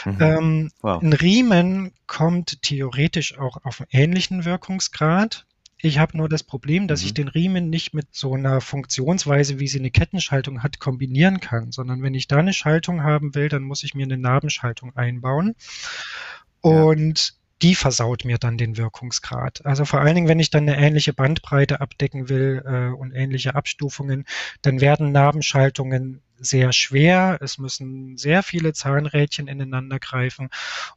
Mhm. 0.04 0.16
Ähm, 0.20 0.70
wow. 0.80 1.02
Ein 1.02 1.12
Riemen 1.12 1.92
kommt 2.06 2.62
theoretisch 2.62 3.38
auch 3.38 3.64
auf 3.64 3.80
einen 3.80 3.88
ähnlichen 3.90 4.44
Wirkungsgrad. 4.44 5.46
Ich 5.80 5.98
habe 5.98 6.16
nur 6.16 6.28
das 6.28 6.42
Problem, 6.42 6.88
dass 6.88 7.02
mhm. 7.02 7.06
ich 7.06 7.14
den 7.14 7.28
Riemen 7.28 7.70
nicht 7.70 7.94
mit 7.94 8.08
so 8.10 8.34
einer 8.34 8.60
Funktionsweise, 8.60 9.60
wie 9.60 9.68
sie 9.68 9.78
eine 9.78 9.90
Kettenschaltung 9.90 10.62
hat, 10.62 10.80
kombinieren 10.80 11.40
kann, 11.40 11.70
sondern 11.70 12.02
wenn 12.02 12.14
ich 12.14 12.26
da 12.26 12.38
eine 12.38 12.52
Schaltung 12.52 13.04
haben 13.04 13.34
will, 13.34 13.48
dann 13.48 13.62
muss 13.62 13.84
ich 13.84 13.94
mir 13.94 14.04
eine 14.04 14.18
Nabenschaltung 14.18 14.96
einbauen. 14.96 15.54
Und 16.60 17.28
ja. 17.28 17.34
die 17.62 17.74
versaut 17.76 18.24
mir 18.24 18.38
dann 18.38 18.58
den 18.58 18.76
Wirkungsgrad. 18.76 19.64
Also 19.64 19.84
vor 19.84 20.00
allen 20.00 20.16
Dingen, 20.16 20.28
wenn 20.28 20.40
ich 20.40 20.50
dann 20.50 20.68
eine 20.68 20.76
ähnliche 20.76 21.12
Bandbreite 21.12 21.80
abdecken 21.80 22.28
will 22.28 22.62
äh, 22.66 22.88
und 22.88 23.12
ähnliche 23.12 23.54
Abstufungen, 23.54 24.24
dann 24.62 24.80
werden 24.80 25.12
Nabenschaltungen 25.12 26.22
sehr 26.38 26.72
schwer. 26.72 27.38
Es 27.40 27.58
müssen 27.58 28.16
sehr 28.16 28.42
viele 28.42 28.72
Zahnrädchen 28.72 29.46
ineinander 29.46 30.00
greifen 30.00 30.48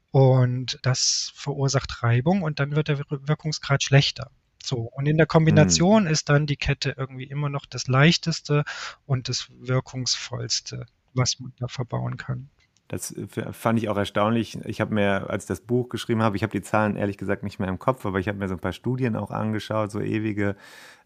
und 0.10 0.80
das 0.82 1.32
verursacht 1.36 2.02
Reibung 2.02 2.42
und 2.42 2.60
dann 2.60 2.76
wird 2.76 2.88
der 2.88 3.00
Wirkungsgrad 3.10 3.84
schlechter. 3.84 4.32
So, 4.64 4.78
und 4.78 5.06
in 5.08 5.18
der 5.18 5.26
Kombination 5.26 6.04
mhm. 6.04 6.10
ist 6.10 6.30
dann 6.30 6.46
die 6.46 6.56
Kette 6.56 6.96
irgendwie 6.98 7.26
immer 7.26 7.50
noch 7.50 7.66
das 7.66 7.88
leichteste 7.88 8.64
und 9.06 9.30
das 9.30 9.48
wirkungsvollste, 9.60 10.86
was 11.14 11.40
man 11.40 11.54
da 11.58 11.68
verbauen 11.68 12.18
kann. 12.18 12.50
Das 12.92 13.16
fand 13.54 13.80
ich 13.80 13.88
auch 13.88 13.96
erstaunlich. 13.96 14.60
Ich 14.66 14.82
habe 14.82 14.94
mir, 14.94 15.30
als 15.30 15.46
ich 15.46 15.48
das 15.48 15.62
Buch 15.62 15.88
geschrieben 15.88 16.22
habe, 16.22 16.36
ich 16.36 16.44
habe 16.44 16.52
die 16.52 16.62
Zahlen 16.62 16.98
ehrlich 16.98 17.18
gesagt 17.18 17.42
nicht 17.42 17.58
mehr 17.58 17.70
im 17.70 17.80
Kopf, 17.80 18.06
aber 18.06 18.20
ich 18.20 18.28
habe 18.28 18.38
mir 18.38 18.50
so 18.50 18.56
ein 18.56 18.60
paar 18.60 18.74
Studien 18.74 19.16
auch 19.16 19.32
angeschaut, 19.32 19.92
so 19.92 20.02
ewige 20.02 20.58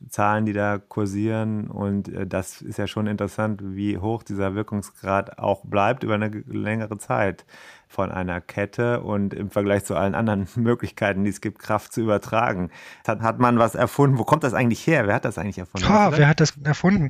Zahlen, 0.10 0.48
die 0.48 0.54
da 0.54 0.80
kursieren. 0.80 1.68
Und 1.68 2.08
äh, 2.08 2.26
das 2.26 2.64
ist 2.64 2.80
ja 2.80 2.88
schon 2.88 3.06
interessant, 3.06 3.62
wie 3.64 4.00
hoch 4.00 4.24
dieser 4.24 4.56
Wirkungsgrad 4.56 5.38
auch 5.38 5.64
bleibt 5.64 6.02
über 6.04 6.16
eine 6.16 6.30
längere 6.48 6.98
Zeit 6.98 7.46
von 7.88 8.12
einer 8.12 8.42
Kette 8.42 9.02
und 9.02 9.36
im 9.36 9.52
Vergleich 9.52 9.86
zu 9.86 9.94
allen 9.94 10.16
anderen 10.16 10.48
Möglichkeiten, 10.56 11.24
die 11.24 11.30
es 11.30 11.40
gibt, 11.40 11.60
Kraft 11.60 11.94
zu 11.94 12.02
übertragen. 12.02 12.72
Hat, 13.06 13.22
hat 13.22 13.38
man 13.38 13.60
was 13.60 13.76
erfunden? 13.76 14.18
Wo 14.18 14.24
kommt 14.24 14.44
das 14.44 14.56
eigentlich 14.56 14.88
her? 14.88 15.06
Wer 15.06 15.14
hat 15.14 15.26
das 15.26 15.38
eigentlich 15.38 15.60
erfunden? 15.60 15.88
Ja, 15.88 16.18
wer 16.18 16.28
hat 16.28 16.40
das 16.40 16.58
erfunden? 16.64 17.10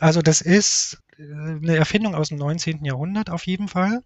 Also 0.00 0.20
das 0.20 0.40
ist 0.40 1.00
eine 1.18 1.76
Erfindung 1.76 2.14
aus 2.14 2.28
dem 2.28 2.38
19. 2.38 2.84
Jahrhundert 2.84 3.30
auf 3.30 3.46
jeden 3.46 3.68
Fall. 3.68 4.02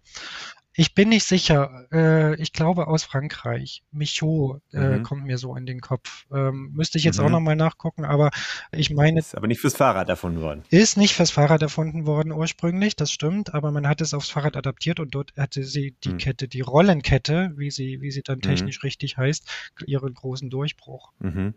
Ich 0.73 0.95
bin 0.95 1.09
nicht 1.09 1.25
sicher. 1.25 1.85
Äh, 1.91 2.41
ich 2.41 2.53
glaube 2.53 2.87
aus 2.87 3.03
Frankreich. 3.03 3.83
Michaud 3.91 4.61
äh, 4.71 4.97
mhm. 4.97 5.03
kommt 5.03 5.25
mir 5.25 5.37
so 5.37 5.55
in 5.57 5.65
den 5.65 5.81
Kopf. 5.81 6.25
Ähm, 6.33 6.71
müsste 6.73 6.97
ich 6.97 7.03
jetzt 7.03 7.19
mhm. 7.19 7.25
auch 7.25 7.29
nochmal 7.29 7.57
nachgucken, 7.57 8.05
aber 8.05 8.31
ich 8.71 8.89
meine. 8.89 9.19
Ist 9.19 9.35
aber 9.35 9.47
nicht 9.47 9.59
fürs 9.59 9.75
Fahrrad 9.75 10.07
erfunden 10.07 10.39
worden. 10.39 10.63
Ist 10.69 10.97
nicht 10.97 11.13
fürs 11.13 11.31
Fahrrad 11.31 11.61
erfunden 11.61 12.05
worden 12.05 12.31
ursprünglich, 12.31 12.95
das 12.95 13.11
stimmt, 13.11 13.53
aber 13.53 13.71
man 13.71 13.85
hat 13.85 13.99
es 13.99 14.13
aufs 14.13 14.29
Fahrrad 14.29 14.55
adaptiert 14.55 15.01
und 15.01 15.13
dort 15.13 15.33
hatte 15.37 15.63
sie 15.63 15.95
die 16.05 16.13
mhm. 16.13 16.17
Kette, 16.19 16.47
die 16.47 16.61
Rollenkette, 16.61 17.51
wie 17.57 17.69
sie, 17.69 17.99
wie 17.99 18.11
sie 18.11 18.21
dann 18.21 18.37
mhm. 18.37 18.43
technisch 18.43 18.81
richtig 18.83 19.17
heißt, 19.17 19.73
ihren 19.85 20.13
großen 20.13 20.49
Durchbruch. 20.49 21.11
Mhm. 21.19 21.53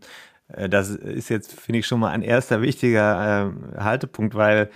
Äh, 0.48 0.68
das 0.68 0.90
ist 0.90 1.28
jetzt, 1.28 1.58
finde 1.58 1.78
ich, 1.78 1.86
schon 1.86 2.00
mal 2.00 2.10
ein 2.10 2.22
erster 2.22 2.62
wichtiger 2.62 3.54
äh, 3.76 3.80
Haltepunkt, 3.80 4.34
weil 4.34 4.70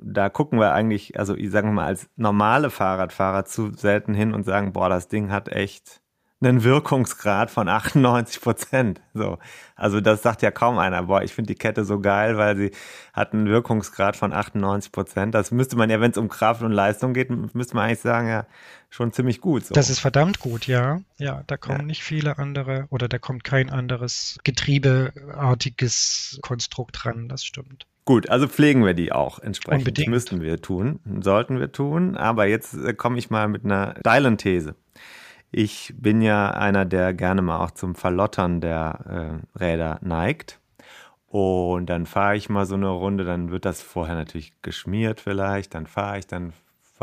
da 0.00 0.28
gucken 0.28 0.58
wir 0.58 0.72
eigentlich, 0.72 1.18
also 1.18 1.34
ich 1.34 1.50
sage 1.50 1.68
mal, 1.68 1.86
als 1.86 2.08
normale 2.16 2.70
Fahrradfahrer 2.70 3.44
zu 3.44 3.72
selten 3.72 4.14
hin 4.14 4.34
und 4.34 4.44
sagen, 4.44 4.72
boah, 4.72 4.88
das 4.88 5.08
Ding 5.08 5.30
hat 5.30 5.48
echt 5.48 6.00
einen 6.42 6.62
Wirkungsgrad 6.62 7.50
von 7.50 7.68
98 7.68 8.40
Prozent. 8.40 9.00
So. 9.14 9.38
Also 9.76 10.00
das 10.00 10.22
sagt 10.22 10.42
ja 10.42 10.50
kaum 10.50 10.78
einer. 10.78 11.04
Boah, 11.04 11.22
ich 11.22 11.32
finde 11.32 11.48
die 11.48 11.58
Kette 11.58 11.84
so 11.84 12.00
geil, 12.00 12.36
weil 12.36 12.56
sie 12.56 12.70
hat 13.12 13.32
einen 13.32 13.46
Wirkungsgrad 13.46 14.16
von 14.16 14.32
98 14.32 14.92
Prozent. 14.92 15.34
Das 15.34 15.50
müsste 15.50 15.76
man 15.76 15.90
ja, 15.90 16.00
wenn 16.00 16.10
es 16.10 16.18
um 16.18 16.28
Kraft 16.28 16.62
und 16.62 16.72
Leistung 16.72 17.14
geht, 17.14 17.30
müsste 17.54 17.76
man 17.76 17.86
eigentlich 17.86 18.00
sagen, 18.00 18.28
ja, 18.28 18.46
schon 18.90 19.12
ziemlich 19.12 19.40
gut. 19.40 19.64
So. 19.66 19.74
Das 19.74 19.90
ist 19.90 20.00
verdammt 20.00 20.38
gut, 20.38 20.66
ja. 20.66 21.00
Ja, 21.16 21.42
da 21.46 21.56
kommen 21.56 21.80
ja. 21.80 21.86
nicht 21.86 22.02
viele 22.02 22.38
andere 22.38 22.86
oder 22.90 23.08
da 23.08 23.18
kommt 23.18 23.44
kein 23.44 23.70
anderes 23.70 24.38
getriebeartiges 24.44 26.38
Konstrukt 26.42 27.06
ran, 27.06 27.28
das 27.28 27.44
stimmt. 27.44 27.86
Gut, 28.04 28.28
also 28.28 28.46
pflegen 28.46 28.84
wir 28.84 28.94
die 28.94 29.12
auch 29.12 29.38
entsprechend. 29.38 29.82
Unbedingt. 29.82 30.08
Müssen 30.08 30.42
wir 30.42 30.60
tun, 30.60 31.00
sollten 31.20 31.58
wir 31.58 31.72
tun. 31.72 32.16
Aber 32.16 32.46
jetzt 32.46 32.74
äh, 32.74 32.92
komme 32.92 33.18
ich 33.18 33.30
mal 33.30 33.48
mit 33.48 33.64
einer 33.64 33.94
steilen 34.00 34.36
These. 34.36 34.74
Ich 35.50 35.94
bin 35.96 36.20
ja 36.20 36.50
einer, 36.50 36.84
der 36.84 37.14
gerne 37.14 37.40
mal 37.40 37.64
auch 37.64 37.70
zum 37.70 37.94
Verlottern 37.94 38.60
der 38.60 39.40
äh, 39.56 39.58
Räder 39.58 40.00
neigt. 40.02 40.60
Und 41.28 41.86
dann 41.86 42.06
fahre 42.06 42.36
ich 42.36 42.48
mal 42.48 42.66
so 42.66 42.76
eine 42.76 42.88
Runde, 42.88 43.24
dann 43.24 43.50
wird 43.50 43.64
das 43.64 43.82
vorher 43.82 44.14
natürlich 44.14 44.52
geschmiert 44.62 45.20
vielleicht, 45.20 45.74
dann 45.74 45.88
fahre 45.88 46.20
ich, 46.20 46.28
dann 46.28 46.52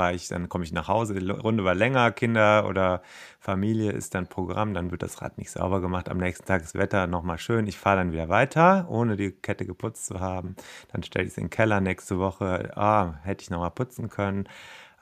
fahre 0.01 0.15
ich, 0.15 0.29
dann 0.29 0.49
komme 0.49 0.63
ich 0.63 0.71
nach 0.73 0.87
Hause, 0.87 1.13
die 1.13 1.29
Runde 1.29 1.63
war 1.63 1.75
länger, 1.75 2.11
Kinder 2.11 2.65
oder 2.67 3.03
Familie 3.39 3.91
ist 3.91 4.15
dann 4.15 4.25
Programm, 4.25 4.73
dann 4.73 4.89
wird 4.89 5.03
das 5.03 5.21
Rad 5.21 5.37
nicht 5.37 5.51
sauber 5.51 5.79
gemacht. 5.79 6.09
Am 6.09 6.17
nächsten 6.17 6.43
Tag 6.47 6.63
ist 6.63 6.73
Wetter 6.73 7.05
nochmal 7.05 7.37
schön, 7.37 7.67
ich 7.67 7.77
fahre 7.77 7.97
dann 7.97 8.11
wieder 8.11 8.27
weiter, 8.27 8.87
ohne 8.89 9.15
die 9.15 9.31
Kette 9.31 9.63
geputzt 9.67 10.07
zu 10.07 10.19
haben. 10.19 10.55
Dann 10.91 11.03
stelle 11.03 11.25
ich 11.25 11.33
es 11.33 11.37
in 11.37 11.45
den 11.45 11.49
Keller 11.51 11.81
nächste 11.81 12.17
Woche, 12.17 12.75
ah, 12.75 13.13
hätte 13.21 13.43
ich 13.43 13.51
nochmal 13.51 13.69
putzen 13.69 14.09
können. 14.09 14.49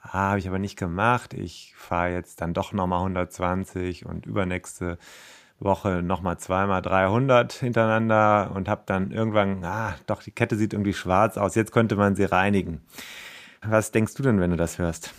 Ah, 0.02 0.30
habe 0.30 0.38
ich 0.38 0.46
aber 0.48 0.58
nicht 0.58 0.76
gemacht. 0.76 1.32
Ich 1.32 1.72
fahre 1.78 2.12
jetzt 2.12 2.42
dann 2.42 2.52
doch 2.52 2.74
nochmal 2.74 2.98
120 2.98 4.04
und 4.04 4.26
übernächste 4.26 4.98
Woche 5.60 6.02
nochmal 6.02 6.36
zweimal 6.36 6.82
300 6.82 7.54
hintereinander 7.54 8.52
und 8.54 8.68
habe 8.68 8.82
dann 8.84 9.12
irgendwann, 9.12 9.64
ah, 9.64 9.94
doch, 10.06 10.22
die 10.22 10.30
Kette 10.30 10.56
sieht 10.56 10.74
irgendwie 10.74 10.92
schwarz 10.92 11.38
aus. 11.38 11.54
Jetzt 11.54 11.72
könnte 11.72 11.96
man 11.96 12.16
sie 12.16 12.24
reinigen. 12.24 12.82
Was 13.62 13.92
denkst 13.92 14.14
du 14.14 14.22
denn, 14.22 14.40
wenn 14.40 14.50
du 14.50 14.56
das 14.56 14.78
hörst? 14.78 15.12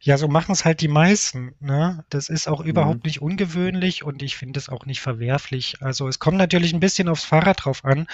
Ja, 0.00 0.16
so 0.16 0.28
machen 0.28 0.52
es 0.52 0.64
halt 0.64 0.80
die 0.80 0.88
meisten. 0.88 1.54
Ne? 1.60 2.04
Das 2.10 2.28
ist 2.28 2.48
auch 2.48 2.62
mhm. 2.62 2.68
überhaupt 2.68 3.04
nicht 3.04 3.20
ungewöhnlich 3.20 4.04
und 4.04 4.22
ich 4.22 4.36
finde 4.36 4.58
es 4.58 4.68
auch 4.68 4.86
nicht 4.86 5.00
verwerflich. 5.00 5.82
Also 5.82 6.08
es 6.08 6.18
kommt 6.18 6.38
natürlich 6.38 6.72
ein 6.72 6.80
bisschen 6.80 7.08
aufs 7.08 7.24
Fahrrad 7.24 7.64
drauf 7.64 7.84
an 7.84 8.06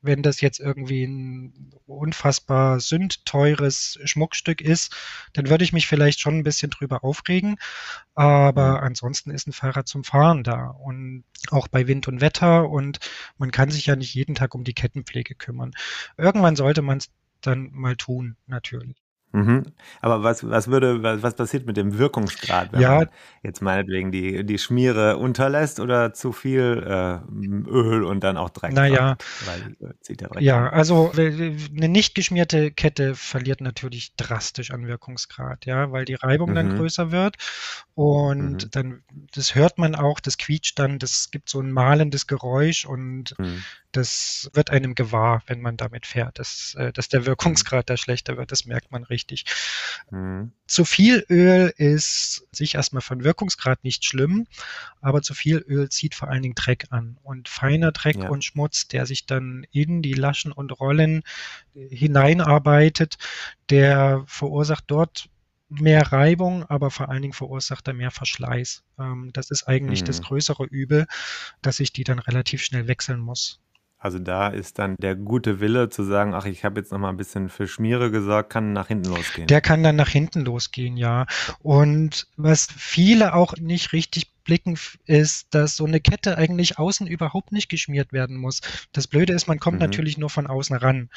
wenn 0.00 0.22
das 0.22 0.40
jetzt 0.40 0.60
irgendwie 0.60 1.04
ein 1.04 1.72
unfassbar 1.86 2.80
sündteures 2.80 3.98
Schmuckstück 4.04 4.60
ist, 4.60 4.94
dann 5.32 5.48
würde 5.48 5.64
ich 5.64 5.72
mich 5.72 5.86
vielleicht 5.86 6.20
schon 6.20 6.38
ein 6.38 6.44
bisschen 6.44 6.70
drüber 6.70 7.04
aufregen. 7.04 7.56
Aber 8.14 8.78
mhm. 8.78 8.84
ansonsten 8.84 9.30
ist 9.30 9.46
ein 9.46 9.52
Fahrrad 9.52 9.88
zum 9.88 10.04
Fahren 10.04 10.44
da 10.44 10.68
und 10.68 11.24
auch 11.50 11.68
bei 11.68 11.86
Wind 11.86 12.08
und 12.08 12.20
Wetter 12.20 12.68
und 12.68 12.98
man 13.38 13.50
kann 13.50 13.70
sich 13.70 13.86
ja 13.86 13.96
nicht 13.96 14.14
jeden 14.14 14.34
Tag 14.34 14.54
um 14.54 14.64
die 14.64 14.74
Kettenpflege 14.74 15.34
kümmern. 15.34 15.72
Irgendwann 16.16 16.56
sollte 16.56 16.82
man 16.82 16.98
es 16.98 17.10
dann 17.40 17.70
mal 17.72 17.96
tun, 17.96 18.36
natürlich. 18.46 19.02
Mhm. 19.32 19.64
Aber 20.00 20.22
was, 20.22 20.48
was 20.48 20.68
würde, 20.68 21.02
was, 21.02 21.22
was 21.22 21.34
passiert 21.34 21.66
mit 21.66 21.76
dem 21.76 21.98
Wirkungsgrad, 21.98 22.72
wenn 22.72 22.80
ja. 22.80 22.96
man 22.96 23.08
jetzt 23.42 23.60
meinetwegen 23.60 24.10
die, 24.10 24.44
die 24.44 24.58
Schmiere 24.58 25.18
unterlässt 25.18 25.80
oder 25.80 26.14
zu 26.14 26.32
viel 26.32 26.82
äh, 26.86 27.18
Öl 27.68 28.04
und 28.04 28.24
dann 28.24 28.38
auch 28.38 28.48
Dreck? 28.48 28.72
Naja, 28.72 29.16
weil, 29.44 29.76
äh, 30.10 30.42
ja, 30.42 30.70
also 30.70 31.12
eine 31.14 31.88
nicht 31.88 32.14
geschmierte 32.14 32.70
Kette 32.70 33.14
verliert 33.14 33.60
natürlich 33.60 34.16
drastisch 34.16 34.70
an 34.70 34.86
Wirkungsgrad, 34.86 35.66
ja, 35.66 35.92
weil 35.92 36.06
die 36.06 36.14
Reibung 36.14 36.50
mhm. 36.50 36.54
dann 36.54 36.76
größer 36.76 37.12
wird 37.12 37.36
und 37.94 38.64
mhm. 38.64 38.70
dann, 38.70 39.02
das 39.34 39.54
hört 39.54 39.76
man 39.76 39.94
auch, 39.94 40.20
das 40.20 40.38
quietscht 40.38 40.78
dann, 40.78 40.98
das 40.98 41.30
gibt 41.30 41.50
so 41.50 41.60
ein 41.60 41.70
malendes 41.70 42.26
Geräusch 42.26 42.86
und 42.86 43.38
mhm 43.38 43.62
das 43.92 44.50
wird 44.52 44.70
einem 44.70 44.94
gewahr, 44.94 45.42
wenn 45.46 45.60
man 45.60 45.76
damit 45.76 46.06
fährt, 46.06 46.38
dass, 46.38 46.74
äh, 46.74 46.92
dass 46.92 47.08
der 47.08 47.24
Wirkungsgrad 47.24 47.88
da 47.88 47.96
schlechter 47.96 48.36
wird. 48.36 48.52
Das 48.52 48.66
merkt 48.66 48.90
man 48.90 49.04
richtig. 49.04 49.44
Mhm. 50.10 50.52
Zu 50.66 50.84
viel 50.84 51.24
Öl 51.30 51.72
ist 51.76 52.46
sich 52.52 52.74
erstmal 52.74 53.00
von 53.00 53.24
Wirkungsgrad 53.24 53.84
nicht 53.84 54.04
schlimm, 54.04 54.46
aber 55.00 55.22
zu 55.22 55.34
viel 55.34 55.58
Öl 55.58 55.88
zieht 55.88 56.14
vor 56.14 56.28
allen 56.28 56.42
Dingen 56.42 56.54
Dreck 56.54 56.86
an. 56.90 57.18
Und 57.22 57.48
feiner 57.48 57.92
Dreck 57.92 58.16
ja. 58.16 58.28
und 58.28 58.44
Schmutz, 58.44 58.88
der 58.88 59.06
sich 59.06 59.26
dann 59.26 59.66
in 59.70 60.02
die 60.02 60.14
Laschen 60.14 60.52
und 60.52 60.78
Rollen 60.78 61.22
hineinarbeitet, 61.74 63.16
der 63.70 64.22
verursacht 64.26 64.84
dort 64.88 65.30
mehr 65.70 66.12
Reibung, 66.12 66.64
aber 66.64 66.90
vor 66.90 67.08
allen 67.08 67.22
Dingen 67.22 67.34
verursacht 67.34 67.86
er 67.88 67.94
mehr 67.94 68.10
Verschleiß. 68.10 68.84
Ähm, 68.98 69.30
das 69.32 69.50
ist 69.50 69.68
eigentlich 69.68 70.02
mhm. 70.02 70.06
das 70.06 70.22
größere 70.22 70.64
Übel, 70.64 71.06
dass 71.62 71.80
ich 71.80 71.92
die 71.92 72.04
dann 72.04 72.18
relativ 72.18 72.62
schnell 72.62 72.86
wechseln 72.88 73.20
muss. 73.20 73.60
Also 74.00 74.20
da 74.20 74.48
ist 74.48 74.78
dann 74.78 74.94
der 74.96 75.16
gute 75.16 75.58
Wille 75.58 75.88
zu 75.88 76.04
sagen, 76.04 76.32
ach, 76.32 76.46
ich 76.46 76.64
habe 76.64 76.78
jetzt 76.78 76.92
noch 76.92 76.98
mal 77.00 77.08
ein 77.08 77.16
bisschen 77.16 77.48
für 77.48 77.66
Schmiere 77.66 78.12
gesorgt, 78.12 78.50
kann 78.50 78.72
nach 78.72 78.86
hinten 78.86 79.08
losgehen. 79.08 79.48
Der 79.48 79.60
kann 79.60 79.82
dann 79.82 79.96
nach 79.96 80.08
hinten 80.08 80.44
losgehen, 80.44 80.96
ja. 80.96 81.26
Und 81.62 82.28
was 82.36 82.68
viele 82.76 83.34
auch 83.34 83.56
nicht 83.56 83.92
richtig 83.92 84.30
blicken, 84.48 84.78
ist, 85.04 85.54
dass 85.54 85.76
so 85.76 85.84
eine 85.84 86.00
Kette 86.00 86.38
eigentlich 86.38 86.78
außen 86.78 87.06
überhaupt 87.06 87.52
nicht 87.52 87.68
geschmiert 87.68 88.14
werden 88.14 88.38
muss. 88.38 88.62
Das 88.92 89.06
Blöde 89.06 89.34
ist, 89.34 89.46
man 89.46 89.60
kommt 89.60 89.74
mhm. 89.74 89.82
natürlich 89.82 90.16
nur 90.16 90.30
von 90.30 90.46
außen 90.46 90.74
ran. 90.74 91.10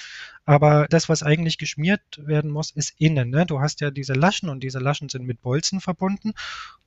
Aber 0.43 0.85
das, 0.89 1.07
was 1.07 1.23
eigentlich 1.23 1.57
geschmiert 1.57 2.01
werden 2.17 2.51
muss, 2.51 2.71
ist 2.71 2.93
innen. 2.97 3.29
Ne? 3.29 3.45
Du 3.45 3.61
hast 3.61 3.79
ja 3.79 3.89
diese 3.89 4.11
Laschen 4.11 4.49
und 4.49 4.59
diese 4.61 4.79
Laschen 4.79 5.07
sind 5.07 5.25
mit 5.25 5.41
Bolzen 5.41 5.79
verbunden. 5.79 6.33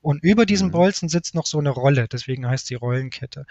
Und 0.01 0.23
über 0.23 0.45
diesen 0.45 0.67
mhm. 0.67 0.73
Bolzen 0.73 1.09
sitzt 1.09 1.33
noch 1.33 1.47
so 1.47 1.57
eine 1.57 1.71
Rolle. 1.71 2.07
Deswegen 2.07 2.47
heißt 2.47 2.67
sie 2.67 2.75
Rollenkette. 2.75 3.47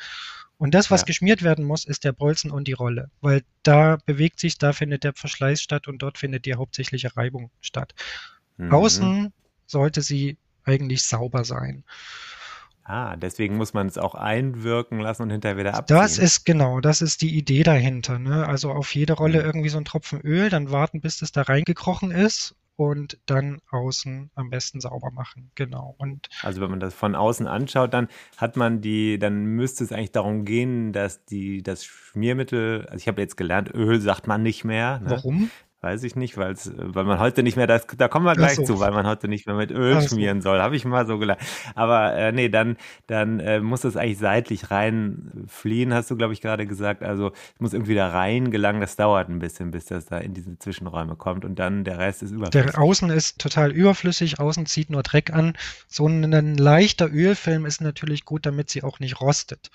Und 0.57 0.73
das, 0.73 0.93
was 0.93 1.01
ja. 1.01 1.07
geschmiert 1.07 1.43
werden 1.43 1.65
muss, 1.65 1.85
ist 1.87 2.05
der 2.05 2.13
Bolzen 2.13 2.53
und 2.53 2.69
die 2.69 2.75
Rolle. 2.75 3.11
Weil 3.21 3.43
da 3.65 3.99
bewegt 4.07 4.39
sich, 4.39 4.57
da 4.57 4.73
findet 4.73 5.03
der 5.03 5.15
Verschleiß 5.15 5.61
statt 5.61 5.89
und 5.89 5.99
dort 5.99 6.17
findet 6.17 6.47
die 6.47 6.55
hauptsächliche 6.55 7.17
Reibung 7.17 7.51
statt. 7.61 7.93
Mhm. 8.57 8.71
Außen 8.71 9.33
sollte 9.67 10.01
sie 10.01 10.39
eigentlich 10.63 11.03
sauber 11.03 11.45
sein. 11.45 11.83
Ah, 12.85 13.17
deswegen 13.17 13.57
muss 13.57 13.73
man 13.73 13.87
es 13.87 13.97
auch 13.97 14.15
einwirken 14.15 15.01
lassen 15.01 15.23
und 15.23 15.31
hinterher 15.31 15.57
wieder 15.57 15.75
abziehen. 15.75 15.97
Das 15.97 16.19
ist 16.19 16.45
genau, 16.45 16.81
das 16.81 17.01
ist 17.01 17.23
die 17.23 17.35
Idee 17.35 17.63
dahinter. 17.63 18.19
Ne? 18.19 18.47
Also 18.47 18.71
auf 18.73 18.95
jede 18.95 19.15
Rolle 19.15 19.41
mhm. 19.41 19.47
irgendwie 19.47 19.69
so 19.71 19.79
ein 19.79 19.87
Tropfen 19.87 20.21
Öl, 20.21 20.51
dann 20.51 20.71
warten, 20.71 21.01
bis 21.01 21.19
das 21.19 21.33
da 21.33 21.43
reingekrochen 21.43 22.11
ist 22.11 22.55
und 22.77 23.19
dann 23.27 23.61
außen 23.71 24.31
am 24.35 24.51
besten 24.51 24.81
sauber 24.81 25.11
machen. 25.11 25.51
Genau. 25.55 25.95
Und 25.99 26.29
also 26.43 26.61
wenn 26.61 26.71
man 26.71 26.81
das 26.81 26.93
von 26.93 27.15
außen 27.15 27.47
anschaut, 27.47 27.95
dann 27.95 28.09
hat 28.37 28.57
man 28.57 28.81
die, 28.81 29.19
dann 29.19 29.45
müsste 29.45 29.85
es 29.85 29.93
eigentlich 29.93 30.13
darum 30.13 30.45
gehen, 30.45 30.93
dass 30.93 31.25
die 31.25 31.63
das 31.63 31.85
Schmiermittel, 31.85 32.87
also 32.87 32.97
ich 32.97 33.09
habe 33.09 33.23
jetzt 33.23 33.37
gelernt, 33.37 33.73
Öl 33.73 34.01
sagt 34.01 34.27
man 34.27 34.43
nicht 34.43 34.65
mehr. 34.65 35.01
Ne? 35.01 35.11
Warum? 35.11 35.51
Weiß 35.85 36.03
ich 36.03 36.17
nicht, 36.17 36.39
weil 36.39 36.57
weil 36.57 37.05
man 37.05 37.19
heute 37.19 37.43
nicht 37.43 37.59
mehr, 37.59 37.67
das, 37.67 37.87
da 37.99 38.09
kommen 38.09 38.25
wir 38.25 38.33
gleich 38.33 38.57
so. 38.57 38.63
zu, 38.63 38.81
weil 38.81 38.91
man 38.91 39.07
heute 39.07 39.29
nicht 39.29 39.45
mehr 39.47 39.55
mit 39.55 39.71
Öl 39.71 39.99
Ach 39.99 40.09
schmieren 40.09 40.41
so. 40.41 40.49
soll. 40.49 40.63
Habe 40.63 40.77
ich 40.77 40.87
mal 40.87 41.07
so 41.07 41.19
gelernt. 41.19 41.43
Aber 41.75 42.15
äh, 42.15 42.33
nee, 42.33 42.49
dann, 42.49 42.79
dann 43.07 43.39
äh, 43.39 43.61
muss 43.61 43.85
es 43.85 43.95
eigentlich 43.95 44.17
seitlich 44.17 44.71
reinfliehen, 44.71 45.93
hast 45.93 46.11
du, 46.11 46.17
glaube 46.17 46.33
ich, 46.33 46.41
gerade 46.41 46.67
gesagt. 46.67 47.03
Also 47.03 47.33
es 47.53 47.61
muss 47.61 47.75
irgendwie 47.75 47.95
da 47.95 48.09
rein 48.09 48.51
gelangen. 48.51 48.81
Das 48.81 48.97
dauert 48.97 49.29
ein 49.29 49.41
bisschen, 49.41 49.73
bis 49.73 49.85
das 49.85 50.07
da 50.07 50.17
in 50.17 50.33
diese 50.33 50.59
Zwischenräume 50.59 51.17
kommt. 51.17 51.45
Und 51.45 51.59
dann 51.59 51.85
der 51.85 51.99
Rest 51.99 52.23
ist 52.23 52.31
überflüssig. 52.31 52.73
Der 52.73 52.81
Außen 52.81 53.11
ist 53.11 53.39
total 53.39 53.71
überflüssig, 53.71 54.41
außen 54.41 54.65
zieht 54.65 54.89
nur 54.89 55.03
Dreck 55.03 55.35
an. 55.35 55.53
So 55.87 56.07
ein 56.09 56.57
leichter 56.57 57.13
Ölfilm 57.13 57.67
ist 57.67 57.83
natürlich 57.83 58.25
gut, 58.25 58.47
damit 58.47 58.71
sie 58.71 58.83
auch 58.83 59.01
nicht 59.01 59.21
rostet 59.21 59.71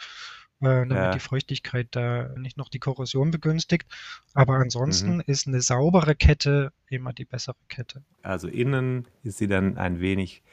äh, 0.61 0.65
damit 0.65 0.95
ja. 0.95 1.11
die 1.11 1.19
Feuchtigkeit 1.19 1.87
da 1.91 2.29
nicht 2.37 2.57
noch 2.57 2.69
die 2.69 2.79
Korrosion 2.79 3.31
begünstigt. 3.31 3.87
Aber 4.33 4.55
ansonsten 4.55 5.15
mhm. 5.15 5.23
ist 5.25 5.47
eine 5.47 5.61
saubere 5.61 6.15
Kette 6.15 6.71
immer 6.87 7.13
die 7.13 7.25
bessere 7.25 7.55
Kette. 7.67 8.03
Also 8.21 8.47
innen 8.47 9.07
ist 9.23 9.37
sie 9.37 9.47
dann 9.47 9.77
ein 9.77 9.99
wenig 9.99 10.43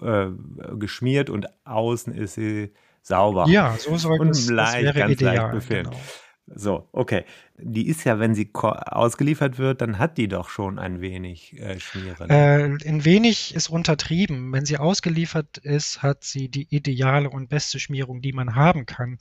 äh, 0.00 0.28
geschmiert 0.76 1.30
und 1.30 1.46
außen 1.64 2.12
ist 2.14 2.34
sie 2.34 2.72
sauber. 3.02 3.46
Ja, 3.48 3.76
so 3.78 3.96
soll 3.96 4.28
es, 4.28 4.48
leicht, 4.48 4.88
das 4.88 4.94
wäre 4.94 5.12
ideal. 5.12 5.54
Leicht 5.54 5.68
genau. 5.68 6.00
So, 6.46 6.88
okay. 6.92 7.24
Die 7.58 7.86
ist 7.86 8.04
ja, 8.04 8.18
wenn 8.18 8.34
sie 8.34 8.50
ausgeliefert 8.54 9.58
wird, 9.58 9.80
dann 9.80 9.98
hat 9.98 10.18
die 10.18 10.28
doch 10.28 10.48
schon 10.48 10.78
ein 10.78 11.00
wenig 11.00 11.58
äh, 11.60 11.78
Schmiere. 11.78 12.26
Ne? 12.26 12.78
Äh, 12.82 12.88
ein 12.88 13.04
wenig 13.04 13.54
ist 13.54 13.68
untertrieben. 13.68 14.52
Wenn 14.52 14.66
sie 14.66 14.78
ausgeliefert 14.78 15.58
ist, 15.58 16.02
hat 16.02 16.24
sie 16.24 16.48
die 16.48 16.66
ideale 16.74 17.30
und 17.30 17.48
beste 17.48 17.78
Schmierung, 17.78 18.20
die 18.20 18.32
man 18.32 18.54
haben 18.56 18.86
kann, 18.86 19.18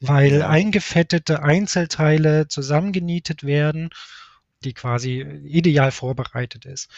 weil 0.00 0.38
ja. 0.38 0.48
eingefettete 0.48 1.42
Einzelteile 1.42 2.48
zusammengenietet 2.48 3.44
werden 3.44 3.90
die 4.64 4.72
quasi 4.72 5.20
ideal 5.44 5.90
vorbereitet 5.90 6.64
ist. 6.64 6.90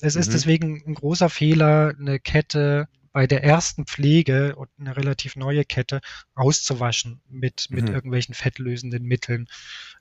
Es 0.00 0.14
mhm. 0.14 0.20
ist 0.20 0.32
deswegen 0.32 0.82
ein 0.84 0.94
großer 0.94 1.30
Fehler, 1.30 1.94
eine 1.98 2.18
Kette 2.18 2.88
bei 3.14 3.28
der 3.28 3.44
ersten 3.44 3.86
Pflege 3.86 4.56
und 4.56 4.68
eine 4.76 4.96
relativ 4.96 5.36
neue 5.36 5.64
Kette 5.64 6.00
auszuwaschen 6.34 7.22
mit, 7.30 7.68
mit 7.70 7.84
mhm. 7.88 7.94
irgendwelchen 7.94 8.34
fettlösenden 8.34 9.04
Mitteln. 9.04 9.46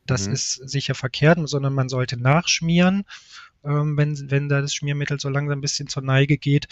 Das 0.08 0.26
mhm. 0.26 0.34
ist 0.34 0.54
sicher 0.68 0.96
verkehrt, 0.96 1.38
sondern 1.48 1.76
man 1.76 1.90
sollte 1.90 2.18
nachschmieren, 2.18 3.06
ähm, 3.64 3.96
wenn, 3.98 4.32
wenn 4.32 4.50
da 4.50 4.62
das 4.62 4.74
Schmiermittel 4.74 5.20
so 5.20 5.30
langsam 5.30 5.60
ein 5.60 5.62
bisschen 5.62 5.88
zur 5.88 6.02
Neige 6.02 6.40
geht. 6.40 6.68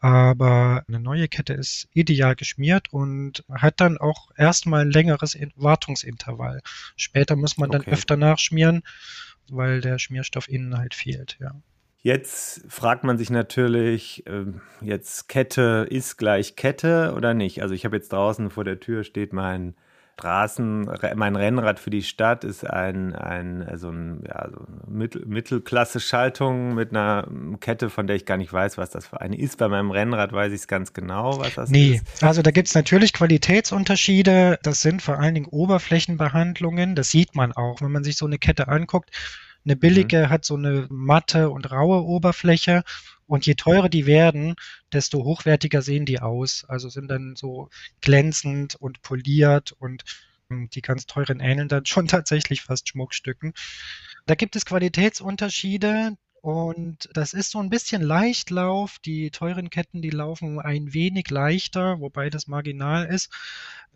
Aber 0.00 0.84
eine 0.86 1.00
neue 1.00 1.28
Kette 1.28 1.54
ist 1.54 1.88
ideal 1.94 2.36
geschmiert 2.36 2.92
und 2.92 3.42
hat 3.50 3.80
dann 3.80 3.96
auch 3.96 4.32
erstmal 4.36 4.82
ein 4.82 4.90
längeres 4.90 5.34
Wartungsintervall. 5.56 6.60
Später 6.94 7.36
muss 7.36 7.56
man 7.56 7.70
dann 7.70 7.80
okay. 7.80 7.92
öfter 7.92 8.18
nachschmieren, 8.18 8.82
weil 9.48 9.80
der 9.80 9.98
Schmierstoff 9.98 10.46
innen 10.46 10.76
halt 10.76 10.92
fehlt, 10.92 11.38
ja. 11.40 11.52
Jetzt 12.04 12.60
fragt 12.68 13.02
man 13.02 13.16
sich 13.16 13.30
natürlich, 13.30 14.26
äh, 14.26 14.44
jetzt 14.82 15.26
Kette 15.26 15.86
ist 15.88 16.18
gleich 16.18 16.54
Kette 16.54 17.14
oder 17.16 17.32
nicht? 17.32 17.62
Also 17.62 17.72
ich 17.72 17.86
habe 17.86 17.96
jetzt 17.96 18.12
draußen 18.12 18.50
vor 18.50 18.62
der 18.62 18.78
Tür 18.78 19.04
steht 19.04 19.32
mein 19.32 19.74
Straßen, 20.18 20.90
mein 21.16 21.34
Rennrad 21.34 21.80
für 21.80 21.88
die 21.88 22.02
Stadt 22.02 22.44
ist 22.44 22.68
ein, 22.68 23.14
ein 23.14 23.62
also 23.62 23.88
ein, 23.88 24.22
ja, 24.28 24.50
so 24.50 24.66
Mittel, 24.86 25.24
Mittelklasse-Schaltung 25.24 26.74
mit 26.74 26.90
einer 26.90 27.26
Kette, 27.60 27.88
von 27.88 28.06
der 28.06 28.16
ich 28.16 28.26
gar 28.26 28.36
nicht 28.36 28.52
weiß, 28.52 28.76
was 28.76 28.90
das 28.90 29.06
für 29.06 29.22
eine 29.22 29.38
ist. 29.38 29.56
Bei 29.56 29.68
meinem 29.68 29.90
Rennrad 29.90 30.34
weiß 30.34 30.52
ich 30.52 30.60
es 30.60 30.68
ganz 30.68 30.92
genau, 30.92 31.38
was 31.38 31.54
das 31.54 31.70
nee. 31.70 31.94
ist. 31.94 32.20
Nee, 32.20 32.28
also 32.28 32.42
da 32.42 32.50
gibt 32.50 32.68
es 32.68 32.74
natürlich 32.74 33.14
Qualitätsunterschiede. 33.14 34.58
Das 34.62 34.82
sind 34.82 35.00
vor 35.00 35.18
allen 35.18 35.34
Dingen 35.34 35.46
Oberflächenbehandlungen. 35.46 36.96
Das 36.96 37.10
sieht 37.10 37.34
man 37.34 37.52
auch, 37.52 37.80
wenn 37.80 37.92
man 37.92 38.04
sich 38.04 38.18
so 38.18 38.26
eine 38.26 38.36
Kette 38.36 38.68
anguckt. 38.68 39.10
Eine 39.64 39.76
billige 39.76 40.24
mhm. 40.24 40.28
hat 40.30 40.44
so 40.44 40.56
eine 40.56 40.86
matte 40.90 41.50
und 41.50 41.70
raue 41.70 42.02
Oberfläche 42.04 42.84
und 43.26 43.46
je 43.46 43.54
teurer 43.54 43.88
die 43.88 44.06
werden, 44.06 44.56
desto 44.92 45.24
hochwertiger 45.24 45.80
sehen 45.80 46.04
die 46.04 46.20
aus. 46.20 46.64
Also 46.68 46.88
sind 46.88 47.08
dann 47.08 47.34
so 47.36 47.70
glänzend 48.00 48.74
und 48.74 49.00
poliert 49.02 49.72
und 49.72 50.04
hm, 50.50 50.68
die 50.70 50.82
ganz 50.82 51.06
teuren 51.06 51.40
ähneln 51.40 51.68
dann 51.68 51.86
schon 51.86 52.08
tatsächlich 52.08 52.62
fast 52.62 52.88
Schmuckstücken. 52.88 53.54
Da 54.26 54.34
gibt 54.34 54.56
es 54.56 54.66
Qualitätsunterschiede. 54.66 56.16
Und 56.44 57.08
das 57.14 57.32
ist 57.32 57.52
so 57.52 57.58
ein 57.58 57.70
bisschen 57.70 58.02
Leichtlauf. 58.02 58.98
Die 58.98 59.30
teuren 59.30 59.70
Ketten, 59.70 60.02
die 60.02 60.10
laufen 60.10 60.60
ein 60.60 60.92
wenig 60.92 61.30
leichter, 61.30 62.00
wobei 62.00 62.28
das 62.28 62.48
marginal 62.48 63.06
ist. 63.06 63.30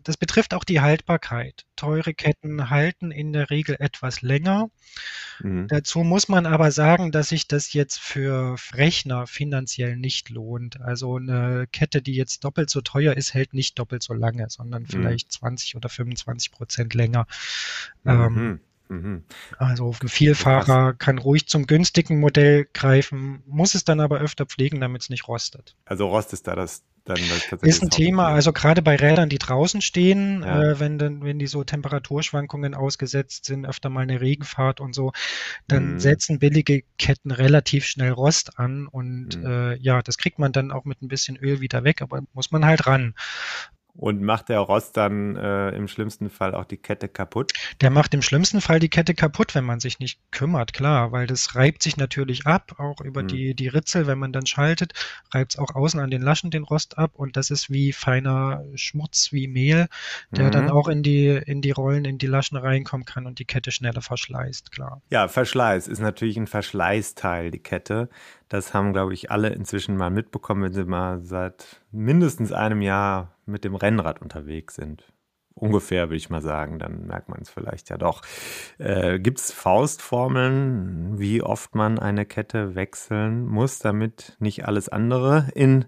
Das 0.01 0.17
betrifft 0.17 0.55
auch 0.55 0.63
die 0.63 0.81
Haltbarkeit. 0.81 1.67
Teure 1.75 2.15
Ketten 2.15 2.71
halten 2.71 3.11
in 3.11 3.33
der 3.33 3.51
Regel 3.51 3.75
etwas 3.77 4.23
länger. 4.23 4.71
Mhm. 5.41 5.67
Dazu 5.67 5.99
muss 5.99 6.27
man 6.27 6.47
aber 6.47 6.71
sagen, 6.71 7.11
dass 7.11 7.29
sich 7.29 7.47
das 7.47 7.71
jetzt 7.73 7.99
für 7.99 8.55
Rechner 8.73 9.27
finanziell 9.27 9.95
nicht 9.95 10.31
lohnt. 10.31 10.81
Also 10.81 11.17
eine 11.17 11.67
Kette, 11.71 12.01
die 12.01 12.15
jetzt 12.15 12.43
doppelt 12.45 12.71
so 12.71 12.81
teuer 12.81 13.15
ist, 13.15 13.35
hält 13.35 13.53
nicht 13.53 13.77
doppelt 13.77 14.01
so 14.01 14.15
lange, 14.15 14.49
sondern 14.49 14.83
mhm. 14.83 14.87
vielleicht 14.87 15.31
20 15.31 15.75
oder 15.75 15.87
25 15.87 16.51
Prozent 16.51 16.95
länger. 16.95 17.27
Mhm. 18.03 18.11
Ähm, 18.11 18.59
Mhm. 18.89 19.23
Also 19.57 19.93
ein 20.01 20.09
Vielfahrer 20.09 20.93
kann 20.93 21.19
ruhig 21.19 21.47
zum 21.47 21.67
günstigen 21.67 22.19
Modell 22.19 22.67
greifen, 22.73 23.43
muss 23.45 23.75
es 23.75 23.85
dann 23.85 23.99
aber 23.99 24.19
öfter 24.19 24.45
pflegen, 24.45 24.81
damit 24.81 25.03
es 25.03 25.09
nicht 25.09 25.27
rostet. 25.27 25.75
Also 25.85 26.07
Rost 26.07 26.33
ist 26.33 26.47
da 26.47 26.55
das 26.55 26.83
dann 27.05 27.17
tatsächlich. 27.17 27.69
Ist 27.69 27.83
ein 27.83 27.89
Thema, 27.89 28.27
also 28.27 28.51
gerade 28.51 28.81
bei 28.81 28.95
Rädern, 28.95 29.29
die 29.29 29.37
draußen 29.37 29.81
stehen, 29.81 30.41
ja. 30.41 30.71
äh, 30.71 30.79
wenn, 30.79 30.97
dann, 30.97 31.23
wenn 31.23 31.39
die 31.39 31.47
so 31.47 31.63
Temperaturschwankungen 31.63 32.73
ausgesetzt 32.73 33.45
sind, 33.45 33.65
öfter 33.65 33.89
mal 33.89 34.01
eine 34.01 34.21
Regenfahrt 34.21 34.79
und 34.79 34.93
so, 34.93 35.11
dann 35.67 35.93
mhm. 35.93 35.99
setzen 35.99 36.39
billige 36.39 36.83
Ketten 36.97 37.31
relativ 37.31 37.85
schnell 37.85 38.11
Rost 38.11 38.57
an 38.57 38.87
und 38.87 39.37
mhm. 39.37 39.45
äh, 39.45 39.75
ja, 39.77 40.01
das 40.01 40.17
kriegt 40.17 40.39
man 40.39 40.51
dann 40.51 40.71
auch 40.71 40.85
mit 40.85 41.01
ein 41.01 41.07
bisschen 41.09 41.37
Öl 41.37 41.61
wieder 41.61 41.83
weg, 41.83 42.01
aber 42.01 42.21
muss 42.33 42.51
man 42.51 42.65
halt 42.65 42.87
ran. 42.87 43.13
Und 43.99 44.21
macht 44.21 44.47
der 44.47 44.59
Rost 44.59 44.95
dann 44.95 45.35
äh, 45.35 45.71
im 45.71 45.89
schlimmsten 45.89 46.29
Fall 46.29 46.55
auch 46.55 46.63
die 46.63 46.77
Kette 46.77 47.09
kaputt? 47.09 47.51
Der 47.81 47.89
macht 47.89 48.13
im 48.13 48.21
schlimmsten 48.21 48.61
Fall 48.61 48.79
die 48.79 48.87
Kette 48.87 49.13
kaputt, 49.13 49.55
wenn 49.55 49.65
man 49.65 49.81
sich 49.81 49.99
nicht 49.99 50.21
kümmert, 50.31 50.71
klar, 50.71 51.11
weil 51.11 51.27
das 51.27 51.55
reibt 51.55 51.83
sich 51.83 51.97
natürlich 51.97 52.45
ab, 52.45 52.75
auch 52.77 53.01
über 53.01 53.19
hm. 53.19 53.27
die, 53.27 53.55
die 53.55 53.67
Ritzel, 53.67 54.07
wenn 54.07 54.17
man 54.17 54.31
dann 54.31 54.45
schaltet, 54.45 54.93
reibt 55.33 55.53
es 55.53 55.59
auch 55.59 55.75
außen 55.75 55.99
an 55.99 56.09
den 56.09 56.21
Laschen 56.21 56.49
den 56.49 56.63
Rost 56.63 56.97
ab 56.97 57.11
und 57.15 57.35
das 57.35 57.51
ist 57.51 57.69
wie 57.69 57.91
feiner 57.91 58.63
Schmutz, 58.75 59.33
wie 59.33 59.49
Mehl, 59.49 59.87
der 60.31 60.45
mhm. 60.45 60.51
dann 60.51 60.69
auch 60.69 60.87
in 60.87 61.03
die, 61.03 61.27
in 61.27 61.61
die 61.61 61.71
Rollen, 61.71 62.05
in 62.05 62.17
die 62.17 62.27
Laschen 62.27 62.57
reinkommen 62.57 63.05
kann 63.05 63.25
und 63.25 63.39
die 63.39 63.45
Kette 63.45 63.71
schneller 63.71 64.01
verschleißt, 64.01 64.71
klar. 64.71 65.01
Ja, 65.09 65.27
Verschleiß 65.27 65.87
ist 65.89 65.99
natürlich 65.99 66.37
ein 66.37 66.47
Verschleißteil, 66.47 67.51
die 67.51 67.59
Kette. 67.59 68.09
Das 68.49 68.73
haben, 68.73 68.93
glaube 68.93 69.13
ich, 69.13 69.31
alle 69.31 69.49
inzwischen 69.49 69.95
mal 69.95 70.09
mitbekommen, 70.09 70.63
wenn 70.63 70.73
sie 70.73 70.83
mal 70.83 71.21
seit 71.23 71.81
mindestens 71.91 72.51
einem 72.51 72.81
Jahr 72.81 73.35
mit 73.45 73.63
dem 73.63 73.75
Rennrad 73.75 74.21
unterwegs 74.21 74.75
sind. 74.75 75.13
Ungefähr 75.53 76.07
würde 76.07 76.15
ich 76.15 76.29
mal 76.29 76.41
sagen, 76.41 76.79
dann 76.79 77.05
merkt 77.05 77.27
man 77.27 77.41
es 77.41 77.49
vielleicht 77.49 77.89
ja 77.89 77.97
doch. 77.97 78.21
Äh, 78.77 79.19
Gibt 79.19 79.39
es 79.39 79.51
Faustformeln, 79.51 81.19
wie 81.19 81.43
oft 81.43 81.75
man 81.75 81.99
eine 81.99 82.25
Kette 82.25 82.75
wechseln 82.75 83.45
muss, 83.45 83.79
damit 83.79 84.37
nicht 84.39 84.65
alles 84.65 84.87
andere 84.89 85.47
in 85.53 85.85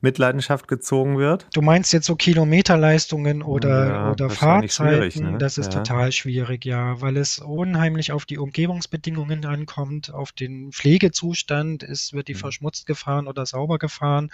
Mitleidenschaft 0.00 0.68
gezogen 0.68 1.18
wird. 1.18 1.46
Du 1.52 1.60
meinst 1.60 1.92
jetzt 1.92 2.06
so 2.06 2.14
Kilometerleistungen 2.14 3.42
oder, 3.42 3.88
ja, 3.88 4.12
oder 4.12 4.30
Fahrzeiten? 4.30 5.32
Ne? 5.32 5.38
Das 5.38 5.58
ist 5.58 5.74
ja. 5.74 5.80
total 5.80 6.12
schwierig, 6.12 6.64
ja, 6.64 7.00
weil 7.00 7.16
es 7.16 7.38
unheimlich 7.38 8.12
auf 8.12 8.24
die 8.24 8.38
Umgebungsbedingungen 8.38 9.44
ankommt, 9.44 10.14
auf 10.14 10.30
den 10.30 10.70
Pflegezustand. 10.70 11.82
Ist, 11.82 12.12
wird 12.12 12.28
die 12.28 12.34
mhm. 12.34 12.38
verschmutzt 12.38 12.86
gefahren 12.86 13.26
oder 13.26 13.44
sauber 13.44 13.78
gefahren? 13.78 14.30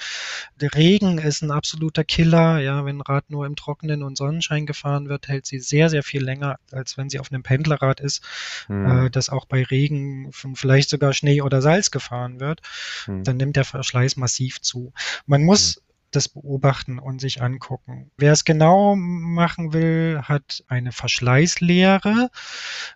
Der 0.60 0.74
Regen 0.74 1.18
ist 1.18 1.42
ein 1.42 1.50
absoluter 1.50 2.04
Killer. 2.04 2.58
Ja, 2.58 2.84
wenn 2.84 2.98
ein 2.98 3.00
Rad 3.00 3.30
nur 3.30 3.46
im 3.46 3.56
Trockenen 3.56 4.02
und 4.02 4.18
Sonnenschein 4.18 4.66
gefahren 4.66 5.08
wird, 5.08 5.28
hält 5.28 5.46
sie 5.46 5.60
sehr, 5.60 5.88
sehr 5.88 6.02
viel 6.02 6.22
länger, 6.22 6.56
als 6.72 6.98
wenn 6.98 7.08
sie 7.08 7.18
auf 7.18 7.32
einem 7.32 7.42
Pendlerrad 7.42 8.00
ist, 8.00 8.22
mhm. 8.68 9.06
äh, 9.06 9.10
das 9.10 9.30
auch 9.30 9.46
bei 9.46 9.62
Regen 9.62 10.30
vielleicht 10.32 10.90
sogar 10.90 11.14
Schnee 11.14 11.40
oder 11.40 11.62
Salz 11.62 11.90
gefahren 11.90 12.38
wird. 12.38 12.60
Mhm. 13.06 13.24
Dann 13.24 13.38
nimmt 13.38 13.56
der 13.56 13.64
Verschleiß 13.64 14.16
massiv 14.16 14.60
zu. 14.60 14.92
Man 15.26 15.42
muss 15.42 15.54
muss 15.54 15.84
das 16.14 16.28
beobachten 16.28 16.98
und 16.98 17.20
sich 17.20 17.42
angucken. 17.42 18.10
Wer 18.16 18.32
es 18.32 18.44
genau 18.44 18.94
machen 18.96 19.72
will, 19.72 20.20
hat 20.22 20.64
eine 20.68 20.92
Verschleißlehre. 20.92 22.30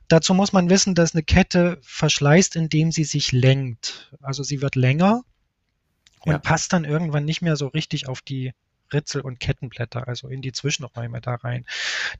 Dazu 0.08 0.34
muss 0.34 0.52
man 0.52 0.70
wissen, 0.70 0.94
dass 0.94 1.14
eine 1.14 1.22
Kette 1.22 1.78
verschleißt, 1.82 2.56
indem 2.56 2.92
sie 2.92 3.04
sich 3.04 3.32
lenkt. 3.32 4.14
Also 4.20 4.42
sie 4.42 4.62
wird 4.62 4.76
länger 4.76 5.22
und 6.20 6.32
ja. 6.32 6.38
passt 6.38 6.72
dann 6.72 6.84
irgendwann 6.84 7.24
nicht 7.24 7.42
mehr 7.42 7.56
so 7.56 7.68
richtig 7.68 8.08
auf 8.08 8.22
die 8.22 8.52
Ritzel 8.93 9.20
und 9.20 9.41
Kettenblätter, 9.41 10.09
also 10.09 10.28
in 10.28 10.43
die 10.43 10.53
Zwischenräume 10.53 11.20
da 11.20 11.36
rein. 11.36 11.64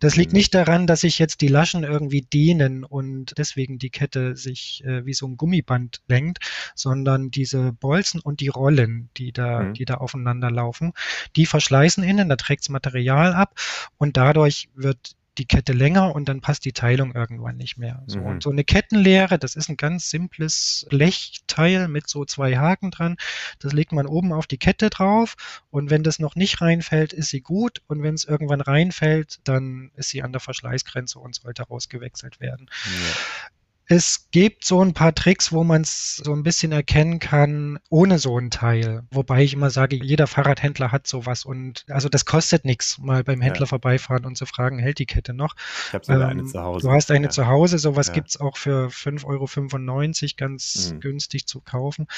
Das 0.01 0.17
liegt 0.17 0.33
mhm. 0.33 0.39
nicht 0.39 0.55
daran, 0.55 0.87
dass 0.87 1.01
sich 1.01 1.19
jetzt 1.19 1.41
die 1.41 1.49
Laschen 1.49 1.85
irgendwie 1.85 2.23
dehnen 2.23 2.85
und 2.85 3.37
deswegen 3.39 3.79
die 3.79 3.91
Kette 3.91 4.37
sich 4.37 4.85
äh, 4.85 5.05
wie 5.05 5.15
so 5.15 5.27
ein 5.27 5.37
Gummiband 5.37 6.03
lenkt, 6.09 6.39
sondern 6.75 7.31
diese 7.31 7.73
Bolzen 7.73 8.21
und 8.21 8.41
die 8.41 8.49
Rollen, 8.49 9.11
die 9.17 9.33
da, 9.33 9.61
mhm. 9.61 9.75
die 9.75 9.85
da 9.85 9.95
aufeinander 9.95 10.51
laufen, 10.51 10.93
die 11.37 11.47
verschleißen 11.47 12.05
innen, 12.05 12.29
da 12.29 12.37
trägt 12.37 12.69
Material 12.69 13.35
ab 13.35 13.55
und 13.99 14.17
dadurch 14.17 14.69
wird 14.75 15.17
die 15.39 15.47
Kette 15.47 15.73
länger 15.73 16.15
und 16.15 16.29
dann 16.29 16.41
passt 16.41 16.65
die 16.65 16.73
Teilung 16.73 17.15
irgendwann 17.15 17.57
nicht 17.57 17.79
mehr. 17.79 18.03
So, 18.07 18.19
mhm. 18.19 18.27
Und 18.27 18.43
so 18.43 18.51
eine 18.51 18.65
Kettenlehre, 18.65 19.39
das 19.39 19.55
ist 19.55 19.69
ein 19.69 19.77
ganz 19.77 20.11
simples 20.11 20.87
Blechteil 20.91 21.89
mit 21.89 22.09
so 22.09 22.25
zwei 22.25 22.57
Haken 22.57 22.91
dran. 22.91 23.17
Das 23.59 23.73
legt 23.73 23.93
man 23.93 24.07
oben 24.07 24.33
auf 24.33 24.47
die 24.47 24.59
Kette 24.59 24.91
drauf 24.91 25.37
und 25.71 25.91
wenn 25.91 26.03
das 26.03 26.19
noch 26.19 26.35
nicht 26.35 26.61
reinfällt, 26.61 27.13
ist 27.13 27.31
sie 27.31 27.41
gut 27.41 27.83
und 27.87 28.03
wenn 28.03 28.15
es 28.15 28.25
irgendwann 28.25 28.61
reinfällt, 28.61 29.41
dann 29.45 29.91
ist 29.95 30.11
sie 30.11 30.23
an 30.23 30.33
der 30.33 30.41
Verschleißgrenze 30.41 31.19
und 31.19 31.35
sollte 31.35 31.63
rausgewechselt 31.63 32.41
werden. 32.41 32.69
Es 33.91 34.29
gibt 34.31 34.67
so 34.67 34.85
ein 34.85 34.93
paar 34.93 35.15
Tricks, 35.15 35.51
wo 35.51 35.65
man 35.65 35.81
es 35.81 36.17
so 36.17 36.35
ein 36.35 36.43
bisschen 36.43 36.73
erkennen 36.73 37.21
kann, 37.21 37.79
ohne 37.89 38.19
so 38.19 38.39
ein 38.39 38.51
Teil. 38.51 39.05
Wobei 39.11 39.43
ich 39.43 39.55
immer 39.55 39.71
sage, 39.71 39.97
jeder 39.97 40.27
Fahrradhändler 40.27 40.93
hat 40.93 41.07
sowas 41.07 41.47
und 41.47 41.87
also 41.89 42.11
das 42.11 42.27
kostet 42.27 42.67
nichts, 42.67 42.99
mal 42.99 43.25
beim 43.25 43.41
Händler 43.41 43.63
ja. 43.63 43.67
vorbeifahren 43.67 44.27
und 44.27 44.37
zu 44.37 44.45
fragen, 44.45 44.79
hält 44.79 44.99
die 44.99 45.07
Kette 45.07 45.33
noch? 45.33 45.57
Ich 45.87 45.95
habe 45.95 46.05
sogar 46.05 46.31
ähm, 46.31 46.41
eine 46.41 46.45
zu 46.45 46.61
Hause. 46.61 46.87
Du 46.87 46.93
hast 46.93 47.11
eine 47.11 47.27
ja. 47.27 47.31
zu 47.31 47.47
Hause, 47.47 47.79
sowas 47.79 48.09
ja. 48.09 48.13
gibt's 48.13 48.39
auch 48.39 48.59
für 48.59 48.89
5,95 48.89 49.25
Euro 49.25 50.37
ganz 50.37 50.93
mhm. 50.93 51.01
günstig 51.01 51.47
zu 51.47 51.63
kaufen. 51.63 52.09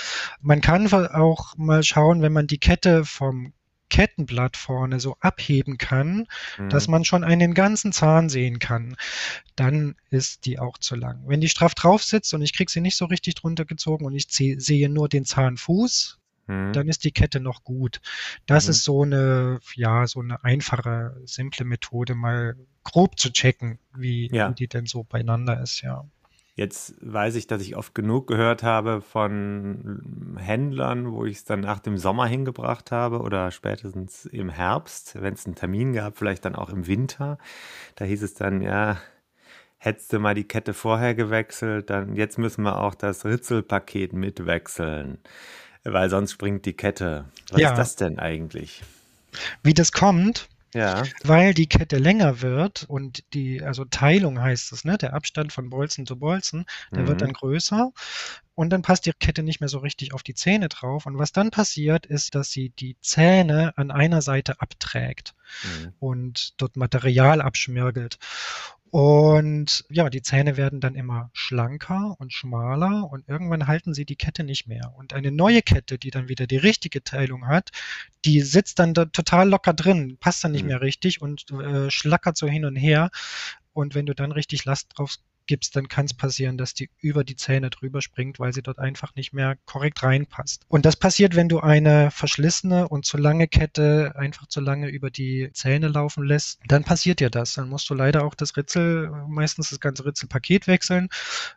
Man 0.41 0.61
kann 0.61 0.93
auch 0.93 1.57
mal 1.57 1.85
schauen, 1.85 2.21
wenn 2.21 2.33
man 2.33 2.49
die 2.49 2.59
Kette 2.59 3.05
vom 3.05 3.53
Kettenblatt 3.91 4.57
vorne 4.57 5.01
so 5.01 5.17
abheben 5.21 5.77
kann, 5.77 6.27
mhm. 6.57 6.71
dass 6.71 6.89
man 6.89 7.05
schon 7.05 7.25
einen 7.25 7.53
ganzen 7.53 7.93
Zahn 7.93 8.31
sehen 8.31 8.59
kann, 8.59 8.97
dann 9.57 9.97
ist 10.09 10.47
die 10.47 10.59
auch 10.59 10.79
zu 10.79 10.97
lang. 10.97 11.23
Wenn 11.27 11.43
die 11.43 11.51
straff 11.51 11.75
drauf 11.75 12.03
sitzt 12.03 12.33
und 12.33 12.41
ich 12.41 12.55
kriege 12.55 12.71
sie 12.71 12.81
nicht 12.81 12.97
so 12.97 13.05
richtig 13.05 13.35
drunter 13.35 13.67
gezogen 13.67 14.07
und 14.07 14.15
ich 14.15 14.27
sehe 14.29 14.89
nur 14.89 15.09
den 15.09 15.27
Zahnfuß, 15.27 16.19
mhm. 16.47 16.73
dann 16.73 16.89
ist 16.89 17.05
die 17.05 17.13
Kette 17.13 17.41
noch 17.41 17.65
gut. 17.65 18.01
Das 18.47 18.65
mhm. 18.65 18.71
ist 18.71 18.85
so 18.85 19.03
eine, 19.03 19.61
ja, 19.75 20.07
so 20.07 20.21
eine 20.21 20.43
einfache, 20.45 21.21
simple 21.25 21.65
Methode, 21.67 22.15
mal 22.15 22.57
grob 22.83 23.19
zu 23.19 23.31
checken, 23.33 23.79
wie, 23.95 24.31
ja. 24.33 24.51
wie 24.51 24.55
die 24.55 24.69
denn 24.69 24.87
so 24.87 25.05
beieinander 25.05 25.61
ist, 25.61 25.83
ja. 25.83 26.05
Jetzt 26.61 26.95
weiß 27.01 27.37
ich, 27.37 27.47
dass 27.47 27.63
ich 27.63 27.75
oft 27.75 27.95
genug 27.95 28.27
gehört 28.27 28.63
habe 28.63 29.01
von 29.01 30.35
Händlern, 30.39 31.11
wo 31.11 31.25
ich 31.25 31.39
es 31.39 31.45
dann 31.47 31.61
nach 31.61 31.79
dem 31.79 31.97
Sommer 31.97 32.27
hingebracht 32.27 32.93
habe 32.93 33.21
oder 33.21 33.51
spätestens 33.51 34.27
im 34.27 34.51
Herbst, 34.51 35.17
wenn 35.23 35.33
es 35.33 35.47
einen 35.47 35.55
Termin 35.55 35.95
gab, 35.95 36.19
vielleicht 36.19 36.45
dann 36.45 36.55
auch 36.55 36.69
im 36.69 36.87
Winter. 36.87 37.39
Da 37.97 38.05
hieß 38.05 38.23
es 38.23 38.35
dann, 38.35 38.61
ja, 38.61 38.99
hättest 39.79 40.13
du 40.13 40.19
mal 40.19 40.35
die 40.35 40.45
Kette 40.45 40.75
vorher 40.75 41.15
gewechselt, 41.15 41.89
dann 41.89 42.15
jetzt 42.15 42.37
müssen 42.37 42.61
wir 42.63 42.79
auch 42.79 42.95
das 42.95 43.25
Ritzelpaket 43.25 44.13
mitwechseln. 44.13 45.17
weil 45.83 46.11
sonst 46.11 46.33
springt 46.33 46.67
die 46.67 46.75
Kette. 46.75 47.25
Was 47.53 47.61
Ja. 47.63 47.71
ist 47.71 47.79
das 47.79 47.97
denn 47.97 48.19
eigentlich? 48.19 48.83
Wie 49.63 49.73
das 49.73 49.93
kommt, 49.93 50.51
Ja. 50.75 51.03
weil 51.25 51.53
die 51.55 51.67
Kette 51.69 51.99
länger 51.99 52.43
wird 52.43 52.85
und 52.89 53.25
die, 53.35 53.63
also 53.63 53.85
Teilung 53.85 54.41
heißt 54.41 54.73
es, 54.73 54.85
ne? 54.85 54.99
Der 54.99 55.15
Abstand 55.15 55.53
von 55.53 55.69
Bolzen 55.71 56.07
zu 56.07 56.17
Bolzen, 56.19 56.65
der 56.95 57.07
wird 57.07 57.17
Mhm. 57.21 57.27
dann 57.27 57.33
größer 57.33 57.91
und 58.55 58.71
dann 58.71 58.83
passt 58.83 59.07
die 59.07 59.13
Kette 59.19 59.43
nicht 59.43 59.61
mehr 59.61 59.69
so 59.69 59.79
richtig 59.79 60.13
auf 60.15 60.23
die 60.23 60.35
Zähne 60.35 60.69
drauf. 60.69 61.07
Und 61.07 61.19
was 61.19 61.33
dann 61.33 61.51
passiert, 61.51 62.07
ist, 62.07 62.35
dass 62.35 62.51
sie 62.51 62.71
die 62.71 62.97
Zähne 63.01 63.73
an 63.77 63.91
einer 63.91 64.23
Seite 64.23 64.61
abträgt 64.61 65.35
Mhm. 65.65 65.93
und 65.99 66.55
dort 66.61 66.77
Material 66.77 67.41
abschmirgelt. 67.41 68.19
Und 68.91 69.85
ja, 69.89 70.11
die 70.11 70.23
Zähne 70.23 70.57
werden 70.57 70.81
dann 70.81 70.97
immer 70.97 71.31
schlanker 71.33 72.17
und 72.19 72.33
schmaler 72.33 73.09
und 73.09 73.29
irgendwann 73.29 73.69
halten 73.69 73.95
sie 73.95 74.05
die 74.05 74.17
Kette 74.17 74.43
nicht 74.43 74.67
mehr. 74.67 74.93
Und 74.97 75.13
eine 75.13 75.31
neue 75.31 75.63
Kette, 75.63 75.97
die 75.97 76.11
dann 76.11 76.29
wieder 76.29 76.49
die 76.49 76.57
richtige 76.57 77.05
Teilung 77.05 77.47
hat, 77.47 77.71
die 78.25 78.41
sitzt 78.41 78.81
dann 78.81 78.93
da 78.93 79.05
total 79.05 79.49
locker 79.49 79.75
drin, 79.75 80.17
passt 80.19 80.43
dann 80.43 80.53
nicht 80.53 80.63
Mhm. 80.63 80.69
mehr 80.69 80.81
richtig 80.81 81.23
und 81.23 81.49
äh, 81.53 81.89
schlackert 81.91 82.37
so 82.37 82.49
hin 82.49 82.65
und 82.65 82.75
her. 82.75 83.11
Und 83.73 83.95
wenn 83.95 84.07
du 84.07 84.15
dann 84.15 84.33
richtig 84.33 84.65
Last 84.65 84.89
drauf 84.97 85.15
gibst, 85.51 85.75
dann 85.75 85.89
kann 85.89 86.05
es 86.05 86.15
passieren, 86.15 86.57
dass 86.59 86.75
die 86.75 86.91
über 87.01 87.25
die 87.25 87.35
Zähne 87.35 87.71
drüber 87.71 88.01
springt, 88.03 88.39
weil 88.39 88.53
sie 88.53 88.63
dort 88.63 88.79
einfach 88.79 89.17
nicht 89.17 89.33
mehr 89.33 89.57
korrekt 89.65 90.01
reinpasst. 90.05 90.65
Und 90.69 90.87
das 90.87 90.95
passiert, 90.95 91.35
wenn 91.35 91.49
du 91.49 91.59
eine 91.59 92.13
verschlissene 92.13 92.87
und 92.89 93.05
zu 93.05 93.19
lange 93.19 93.49
Kette 93.49 94.13
einfach 94.15 94.47
zu 94.47 94.61
lange 94.61 94.89
über 94.89 95.11
die 95.11 95.51
Zähne 95.53 95.89
laufen 95.89 96.23
lässt, 96.23 96.61
dann 96.69 96.85
passiert 96.85 97.19
dir 97.19 97.31
das. 97.31 97.55
Dann 97.55 97.69
musst 97.69 97.91
du 97.91 97.95
leider 97.95 98.25
auch 98.25 98.37
das 98.37 98.57
Ritzel, 98.57 99.11
meistens 99.27 99.71
das 99.71 99.81
ganze 99.81 100.05
Ritzelpaket 100.05 100.69
wechseln 100.69 101.09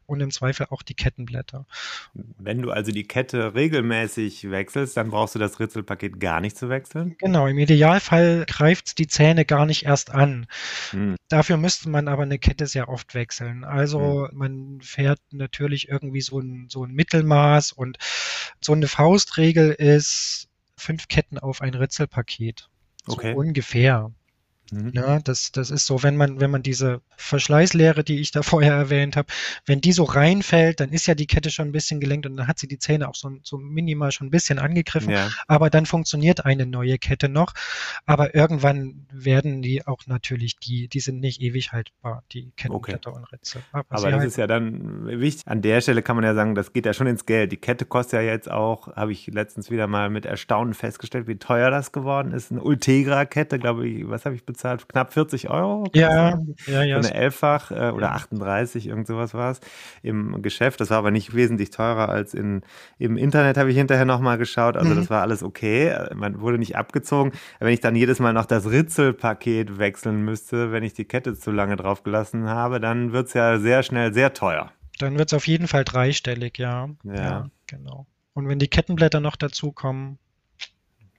und 0.07 0.21
im 0.21 0.31
Zweifel 0.31 0.65
auch 0.71 0.81
die 0.81 0.95
Kettenblätter. 0.95 1.67
Wenn 2.15 2.63
du 2.63 2.71
also 2.71 2.91
die 2.91 3.03
Kette 3.03 3.53
regelmäßig 3.53 4.49
wechselst, 4.49 4.97
dann 4.97 5.11
brauchst 5.11 5.35
du 5.35 5.39
das 5.39 5.59
Ritzelpaket 5.59 6.19
gar 6.19 6.41
nicht 6.41 6.57
zu 6.57 6.69
wechseln. 6.69 7.15
Genau, 7.19 7.45
im 7.45 7.59
Idealfall 7.59 8.45
greift 8.47 8.97
die 8.97 9.07
Zähne 9.07 9.45
gar 9.45 9.67
nicht 9.67 9.85
erst 9.85 10.09
an. 10.09 10.47
Hm. 10.89 11.15
Dafür 11.29 11.57
müsste 11.57 11.89
man 11.89 12.07
aber 12.07 12.23
eine 12.23 12.39
Kette 12.39 12.65
sehr 12.65 12.89
oft 12.89 13.13
wechseln. 13.13 13.63
Also 13.63 13.82
man 14.31 14.79
fährt 14.81 15.19
natürlich 15.31 15.89
irgendwie 15.89 16.21
so 16.21 16.39
ein, 16.39 16.67
so 16.69 16.83
ein 16.83 16.91
Mittelmaß 16.91 17.71
und 17.71 17.97
so 18.61 18.73
eine 18.73 18.87
Faustregel 18.87 19.71
ist 19.71 20.47
fünf 20.77 21.07
Ketten 21.07 21.37
auf 21.39 21.61
ein 21.61 21.73
Ritzelpaket. 21.73 22.69
So 23.05 23.13
Okay. 23.13 23.33
ungefähr. 23.33 24.11
Mhm. 24.71 24.91
Ne, 24.93 25.21
das, 25.23 25.51
das 25.51 25.69
ist 25.71 25.85
so, 25.85 26.03
wenn 26.03 26.15
man, 26.15 26.39
wenn 26.39 26.49
man 26.49 26.63
diese 26.63 27.01
Verschleißlehre, 27.17 28.03
die 28.03 28.19
ich 28.19 28.31
da 28.31 28.41
vorher 28.43 28.73
erwähnt 28.73 29.15
habe, 29.17 29.27
wenn 29.65 29.81
die 29.81 29.91
so 29.91 30.03
reinfällt, 30.03 30.79
dann 30.79 30.89
ist 30.89 31.05
ja 31.07 31.15
die 31.15 31.27
Kette 31.27 31.49
schon 31.51 31.67
ein 31.67 31.71
bisschen 31.71 31.99
gelenkt 31.99 32.25
und 32.25 32.37
dann 32.37 32.47
hat 32.47 32.59
sie 32.59 32.67
die 32.67 32.79
Zähne 32.79 33.07
auch 33.09 33.15
so, 33.15 33.29
so 33.43 33.57
minimal 33.57 34.11
schon 34.11 34.27
ein 34.27 34.31
bisschen 34.31 34.59
angegriffen. 34.59 35.11
Ja. 35.11 35.29
Aber 35.47 35.69
dann 35.69 35.85
funktioniert 35.85 36.45
eine 36.45 36.65
neue 36.65 36.97
Kette 36.97 37.29
noch. 37.29 37.53
Aber 38.05 38.33
irgendwann 38.35 39.05
werden 39.11 39.61
die 39.61 39.85
auch 39.85 40.07
natürlich 40.07 40.57
die, 40.57 40.87
die 40.87 40.99
sind 40.99 41.19
nicht 41.19 41.41
ewig 41.41 41.71
haltbar, 41.71 42.23
die 42.31 42.51
Kettenblätter 42.55 43.13
und 43.13 43.31
Ritze. 43.31 43.59
Aber, 43.71 43.85
Aber 43.89 44.01
das 44.07 44.13
halten- 44.13 44.27
ist 44.27 44.37
ja 44.37 44.47
dann 44.47 45.07
wichtig. 45.19 45.43
An 45.45 45.61
der 45.61 45.81
Stelle 45.81 46.01
kann 46.01 46.15
man 46.15 46.25
ja 46.25 46.33
sagen, 46.33 46.55
das 46.55 46.73
geht 46.73 46.85
ja 46.85 46.93
schon 46.93 47.07
ins 47.07 47.25
Geld. 47.25 47.51
Die 47.51 47.57
Kette 47.57 47.85
kostet 47.85 48.13
ja 48.13 48.21
jetzt 48.21 48.49
auch, 48.49 48.95
habe 48.95 49.11
ich 49.11 49.27
letztens 49.27 49.69
wieder 49.69 49.87
mal 49.87 50.09
mit 50.09 50.25
Erstaunen 50.25 50.73
festgestellt, 50.73 51.27
wie 51.27 51.35
teuer 51.35 51.69
das 51.69 51.91
geworden 51.91 52.31
ist. 52.31 52.51
Eine 52.51 52.61
Ultegra-Kette, 52.63 53.59
glaube 53.59 53.87
ich, 53.87 54.07
was 54.07 54.25
habe 54.25 54.35
ich 54.35 54.45
bezahlt? 54.45 54.52
Knapp 54.57 55.13
40 55.13 55.49
Euro? 55.49 55.85
ja, 55.93 56.39
ja, 56.67 56.83
ja. 56.83 57.01
So 57.01 57.07
eine 57.09 57.17
Elffach 57.17 57.71
äh, 57.71 57.91
oder 57.91 58.11
38, 58.13 58.87
irgend 58.87 59.07
sowas 59.07 59.33
war 59.33 59.51
es 59.51 59.59
im 60.01 60.41
Geschäft. 60.41 60.79
Das 60.81 60.89
war 60.89 60.97
aber 60.97 61.11
nicht 61.11 61.33
wesentlich 61.35 61.69
teurer 61.71 62.09
als 62.09 62.33
in, 62.33 62.61
im 62.97 63.17
Internet, 63.17 63.57
habe 63.57 63.69
ich 63.71 63.77
hinterher 63.77 64.05
nochmal 64.05 64.37
geschaut. 64.37 64.77
Also 64.77 64.91
Mhm. 64.91 64.95
das 64.97 65.09
war 65.09 65.21
alles 65.21 65.43
okay. 65.43 65.95
Man 66.15 66.41
wurde 66.41 66.57
nicht 66.57 66.75
abgezogen. 66.75 67.31
Aber 67.57 67.67
Wenn 67.67 67.73
ich 67.73 67.81
dann 67.81 67.95
jedes 67.95 68.19
Mal 68.19 68.33
noch 68.33 68.45
das 68.45 68.69
Ritzelpaket 68.69 69.77
wechseln 69.79 70.23
müsste, 70.23 70.71
wenn 70.71 70.83
ich 70.83 70.93
die 70.93 71.05
Kette 71.05 71.33
zu 71.35 71.51
lange 71.51 71.75
drauf 71.75 72.03
gelassen 72.03 72.47
habe, 72.49 72.79
dann 72.79 73.11
wird 73.13 73.27
es 73.27 73.33
ja 73.33 73.59
sehr 73.59 73.83
schnell 73.83 74.13
sehr 74.13 74.33
teuer. 74.33 74.71
Dann 74.99 75.17
wird 75.17 75.29
es 75.31 75.33
auf 75.35 75.47
jeden 75.47 75.67
Fall 75.67 75.83
dreistellig, 75.83 76.57
ja. 76.59 76.89
Ja. 77.03 77.47
genau. 77.67 78.05
Und 78.35 78.47
wenn 78.47 78.59
die 78.59 78.67
Kettenblätter 78.67 79.19
noch 79.19 79.35
dazukommen, 79.35 80.17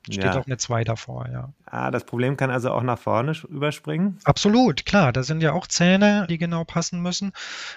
steht 0.08 0.24
Ja. 0.24 0.38
auch 0.38 0.46
eine 0.46 0.56
2 0.58 0.84
davor, 0.84 1.28
ja. 1.32 1.52
Ah, 1.76 1.90
das 1.90 2.04
Problem 2.04 2.36
kann 2.36 2.50
also 2.52 2.70
auch 2.70 2.84
nach 2.84 3.00
vorne 3.00 3.32
überspringen. 3.48 4.20
Absolut, 4.22 4.86
klar. 4.86 5.12
Da 5.12 5.24
sind 5.24 5.42
ja 5.42 5.52
auch 5.52 5.66
Zähne, 5.66 6.24
die 6.30 6.38
genau 6.38 6.62
passen 6.62 7.02
müssen. 7.02 7.32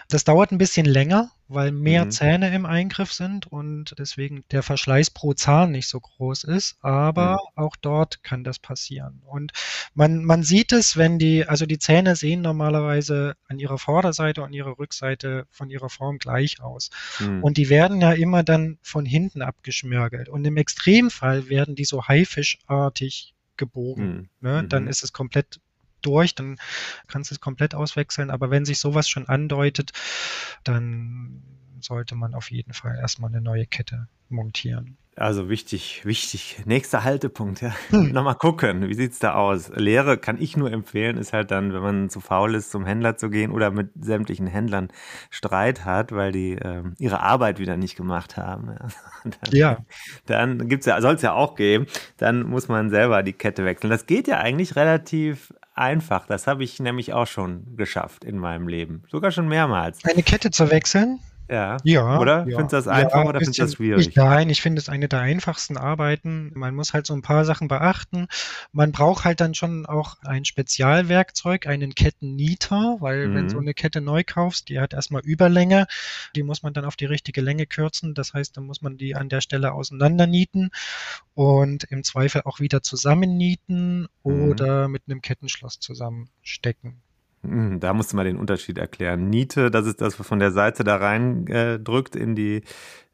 Das 0.08 0.24
dauert 0.24 0.52
ein 0.52 0.60
bisschen 0.60 0.86
länger, 0.86 1.32
weil 1.48 1.72
mehr 1.72 2.06
Mhm. 2.06 2.12
Zähne 2.12 2.54
im 2.54 2.68
Eingriff 2.68 3.12
sind 3.12 3.48
und 3.48 3.96
deswegen 3.98 4.44
der 4.52 4.62
Verschleiß 4.62 5.10
pro 5.10 5.34
Zahn 5.34 5.72
nicht 5.72 5.88
so 5.88 6.00
groß 6.00 6.44
ist. 6.44 6.78
Aber 6.82 7.32
Mhm. 7.56 7.64
auch 7.64 7.76
dort 7.76 8.22
kann 8.24 8.44
das 8.44 8.60
passieren. 8.60 9.24
Und 9.26 9.52
man, 9.96 10.24
man 10.24 10.44
sieht 10.44 10.74
es, 10.74 10.96
wenn 10.96 11.18
die, 11.18 11.48
also 11.48 11.66
die 11.66 11.80
Zähne 11.80 12.16
sehen 12.16 12.42
normalerweise 12.42 13.34
an 13.48 13.58
ihrer 13.58 13.80
Vorderseite 13.80 14.44
und 14.44 14.54
ihrer 14.54 14.78
Rückseite 14.78 15.48
von 15.50 15.72
ihrer 15.72 15.90
Form 15.90 16.20
gleich 16.20 16.62
aus. 16.62 16.92
Hm. 17.18 17.42
Und 17.44 17.58
die 17.58 17.70
werden 17.70 18.00
ja 18.02 18.12
immer 18.12 18.44
dann 18.44 18.78
von 18.84 19.06
hinten 19.06 19.42
abgeschmörgelt. 19.42 20.30
Und 20.30 20.46
im 20.46 20.58
Extremfall 20.58 21.50
werden 21.50 21.74
die 21.74 21.86
so 21.86 22.08
haifischartig 22.08 23.34
gebogen. 23.58 24.04
Hm. 24.06 24.30
Ne? 24.42 24.64
Mhm. 24.64 24.70
Dann 24.70 24.88
ist 24.88 25.04
es 25.04 25.14
komplett 25.14 25.60
durch, 26.02 26.36
dann 26.36 26.58
kannst 27.08 27.32
du 27.32 27.36
es 27.36 27.42
komplett 27.42 27.76
auswechseln. 27.76 28.30
Aber 28.30 28.50
wenn 28.50 28.66
sich 28.66 28.80
sowas 28.80 29.10
schon 29.10 29.28
andeutet, 29.28 29.92
dann 30.64 31.44
sollte 31.82 32.16
man 32.16 32.34
auf 32.34 32.52
jeden 32.52 32.74
Fall 32.74 32.98
erstmal 32.98 33.30
eine 33.30 33.42
neue 33.42 33.66
Kette 33.66 34.08
montieren. 34.30 34.98
Also 35.18 35.50
wichtig, 35.50 36.06
wichtig. 36.06 36.60
Nächster 36.66 37.04
Haltepunkt, 37.04 37.62
ja. 37.62 37.74
Hm. 37.90 38.12
Nochmal 38.14 38.36
gucken, 38.36 38.88
wie 38.88 38.94
sieht's 38.94 39.18
da 39.18 39.34
aus? 39.34 39.72
Lehre 39.74 40.20
kann 40.20 40.40
ich 40.40 40.56
nur 40.56 40.72
empfehlen, 40.72 41.18
ist 41.18 41.34
halt 41.34 41.50
dann, 41.50 41.74
wenn 41.74 41.82
man 41.82 42.10
zu 42.12 42.20
faul 42.20 42.54
ist, 42.54 42.70
zum 42.70 42.86
Händler 42.86 43.18
zu 43.18 43.32
gehen 43.32 43.52
oder 43.52 43.72
mit 43.72 43.90
sämtlichen 44.00 44.46
Händlern 44.46 44.90
Streit 45.32 45.86
hat, 45.86 46.12
weil 46.12 46.32
die 46.32 46.54
ähm, 46.54 46.94
ihre 47.00 47.22
Arbeit 47.22 47.58
wieder 47.58 47.78
nicht 47.78 47.96
gemacht 47.96 48.38
haben. 48.38 48.70
Ja. 48.70 48.88
Dann, 49.24 49.52
Ja. 49.52 49.78
Dann 50.28 50.70
gibt's 50.70 50.86
ja, 50.86 51.02
soll 51.02 51.16
es 51.16 51.24
ja 51.24 51.34
auch 51.34 51.56
geben, 51.56 51.88
dann 52.18 52.44
muss 52.44 52.68
man 52.68 52.92
selber 52.92 53.24
die 53.24 53.34
Kette 53.34 53.66
wechseln. 53.66 53.90
Das 53.90 54.06
geht 54.06 54.28
ja 54.28 54.38
eigentlich 54.38 54.76
relativ 54.76 55.52
einfach. 55.74 56.28
Das 56.28 56.46
habe 56.46 56.64
ich 56.64 56.80
nämlich 56.80 57.14
auch 57.14 57.28
schon 57.28 57.76
geschafft 57.76 58.24
in 58.24 58.38
meinem 58.38 58.68
Leben. 58.68 59.04
Sogar 59.10 59.32
schon 59.32 59.48
mehrmals. 59.48 60.00
Eine 60.06 60.24
Kette 60.24 60.52
zu 60.52 60.70
wechseln? 60.70 61.20
Ja. 61.50 61.78
Ja. 61.84 62.20
Oder? 62.20 62.40
ja. 62.48 62.58
Findest 62.58 62.74
du 62.74 62.76
das 62.78 62.88
einfach 62.88 63.20
Ja, 63.24 63.26
oder 63.26 63.40
findest 63.40 63.60
du 63.60 63.64
das 63.64 63.74
schwierig? 63.76 64.08
Ich, 64.10 64.16
nein, 64.16 64.50
ich 64.50 64.62
finde 64.62 64.80
es 64.80 64.90
eine 64.90 65.08
der 65.08 65.22
einfachsten 65.22 65.78
Arbeiten. 65.78 66.52
Man 66.56 66.76
muss 66.76 66.94
halt 66.94 67.08
so 67.08 67.14
ein 67.14 67.22
paar 67.22 67.46
Sachen 67.46 67.68
beachten. 67.68 68.28
Man 68.74 68.92
braucht 68.92 69.24
halt 69.26 69.40
dann 69.40 69.54
schon 69.56 69.86
auch 69.86 70.18
ein 70.24 70.44
Spezialwerkzeug, 70.46 71.66
einen 71.68 71.96
Kettennieter, 71.96 72.98
weil 73.00 73.34
wenn 73.34 73.46
Mhm. 73.46 73.50
so 73.50 73.60
eine 73.60 73.74
Kette 73.74 74.02
neu 74.02 74.24
kaufst, 74.26 74.70
die 74.70 74.80
hat 74.80 74.94
erstmal 74.94 75.22
Überlänge, 75.24 75.88
die 76.36 76.44
muss 76.44 76.64
man 76.64 76.74
dann 76.74 76.86
auf 76.86 76.96
die 76.98 77.06
richtige 77.06 77.42
Länge 77.42 77.66
kürzen. 77.66 78.14
Das 78.14 78.34
heißt, 78.34 78.58
dann 78.58 78.66
muss 78.66 78.82
man 78.82 78.98
die 78.98 79.16
an 79.16 79.30
der 79.30 79.42
Stelle 79.42 79.72
auseinandernieten 79.72 80.72
und 81.34 81.86
im 81.86 82.04
Zweifel 82.04 82.42
auch 82.46 82.60
wieder 82.60 82.82
zusammennieten 82.84 84.08
Mhm. 84.24 84.50
oder 84.50 84.88
mit 84.90 85.04
einem 85.08 85.22
Kettenschloss 85.22 85.80
zusammenstecken. 85.80 87.02
Hm, 87.48 87.80
Da 87.80 87.94
musst 87.94 88.12
du 88.12 88.16
mal 88.18 88.26
den 88.26 88.38
Unterschied 88.38 88.78
erklären. 88.78 89.30
Niete, 89.30 89.72
das 89.72 89.86
ist 89.88 90.02
das, 90.02 90.20
was 90.20 90.28
von 90.28 90.40
der 90.40 90.52
Seite 90.52 90.84
da 90.84 90.98
rein 90.98 91.48
äh, 91.48 91.80
drückt 91.80 92.16
in 92.16 92.36
die 92.36 92.64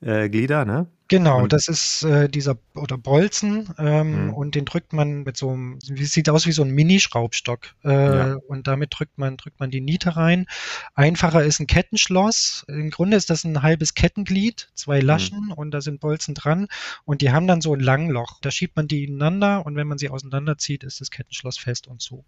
äh, 0.02 0.30
Glieder, 0.30 0.66
ne? 0.66 0.88
Genau, 1.10 1.48
das 1.48 1.68
ist 1.68 2.04
äh, 2.04 2.28
dieser 2.30 2.58
oder 2.76 2.98
Bolzen 2.98 3.70
ähm, 3.78 4.28
Mhm. 4.28 4.34
und 4.34 4.56
den 4.56 4.66
drückt 4.66 4.94
man 4.94 5.24
mit 5.24 5.38
so 5.38 5.50
einem, 5.52 5.78
sieht 5.82 6.30
aus 6.30 6.48
wie 6.48 6.52
so 6.54 6.64
ein 6.64 6.72
Mini-Schraubstock 6.72 7.76
äh, 7.84 7.90
Ja. 8.18 8.36
und 8.48 8.68
damit 8.68 8.94
drückt 8.98 9.18
man 9.18 9.38
drückt 9.38 9.60
man 9.60 9.70
die 9.70 9.82
Niete 9.82 10.16
rein. 10.16 10.48
Einfacher 10.96 11.44
ist 11.44 11.60
ein 11.60 11.68
Kettenschloss. 11.68 12.66
Im 12.68 12.90
Grunde 12.90 13.18
ist 13.18 13.30
das 13.30 13.44
ein 13.44 13.62
halbes 13.62 13.94
Kettenglied, 13.94 14.70
zwei 14.76 15.02
Mhm. 15.02 15.06
Laschen 15.06 15.52
und 15.52 15.72
da 15.72 15.82
sind 15.82 16.00
Bolzen 16.00 16.34
dran 16.36 16.68
und 17.06 17.22
die 17.22 17.32
haben 17.32 17.48
dann 17.48 17.62
so 17.62 17.74
ein 17.74 17.80
Langloch. 17.82 18.40
Da 18.42 18.50
schiebt 18.50 18.76
man 18.76 18.88
die 18.88 19.04
ineinander 19.04 19.66
und 19.66 19.76
wenn 19.76 19.88
man 19.88 19.98
sie 19.98 20.10
auseinanderzieht, 20.10 20.84
ist 20.84 21.02
das 21.02 21.12
Kettenschloss 21.12 21.58
fest 21.58 21.88
und 21.88 22.02
zu. 22.02 22.24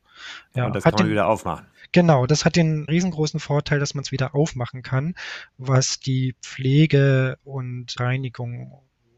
Ja, 0.53 0.65
Und 0.67 0.75
das 0.75 0.83
kann 0.83 0.93
man 0.93 1.03
den- 1.05 1.11
wieder 1.11 1.27
aufmachen. 1.27 1.65
Genau, 1.91 2.25
das 2.25 2.43
hat 2.45 2.55
den 2.55 2.83
riesengroßen 2.85 3.39
Vorteil, 3.39 3.79
dass 3.79 3.93
man 3.95 4.03
es 4.03 4.11
wieder 4.11 4.35
aufmachen 4.35 4.81
kann, 4.83 5.15
was 5.57 5.99
die 5.99 6.35
Pflege 6.41 7.37
und 7.45 7.97
Reinigung 7.99 8.73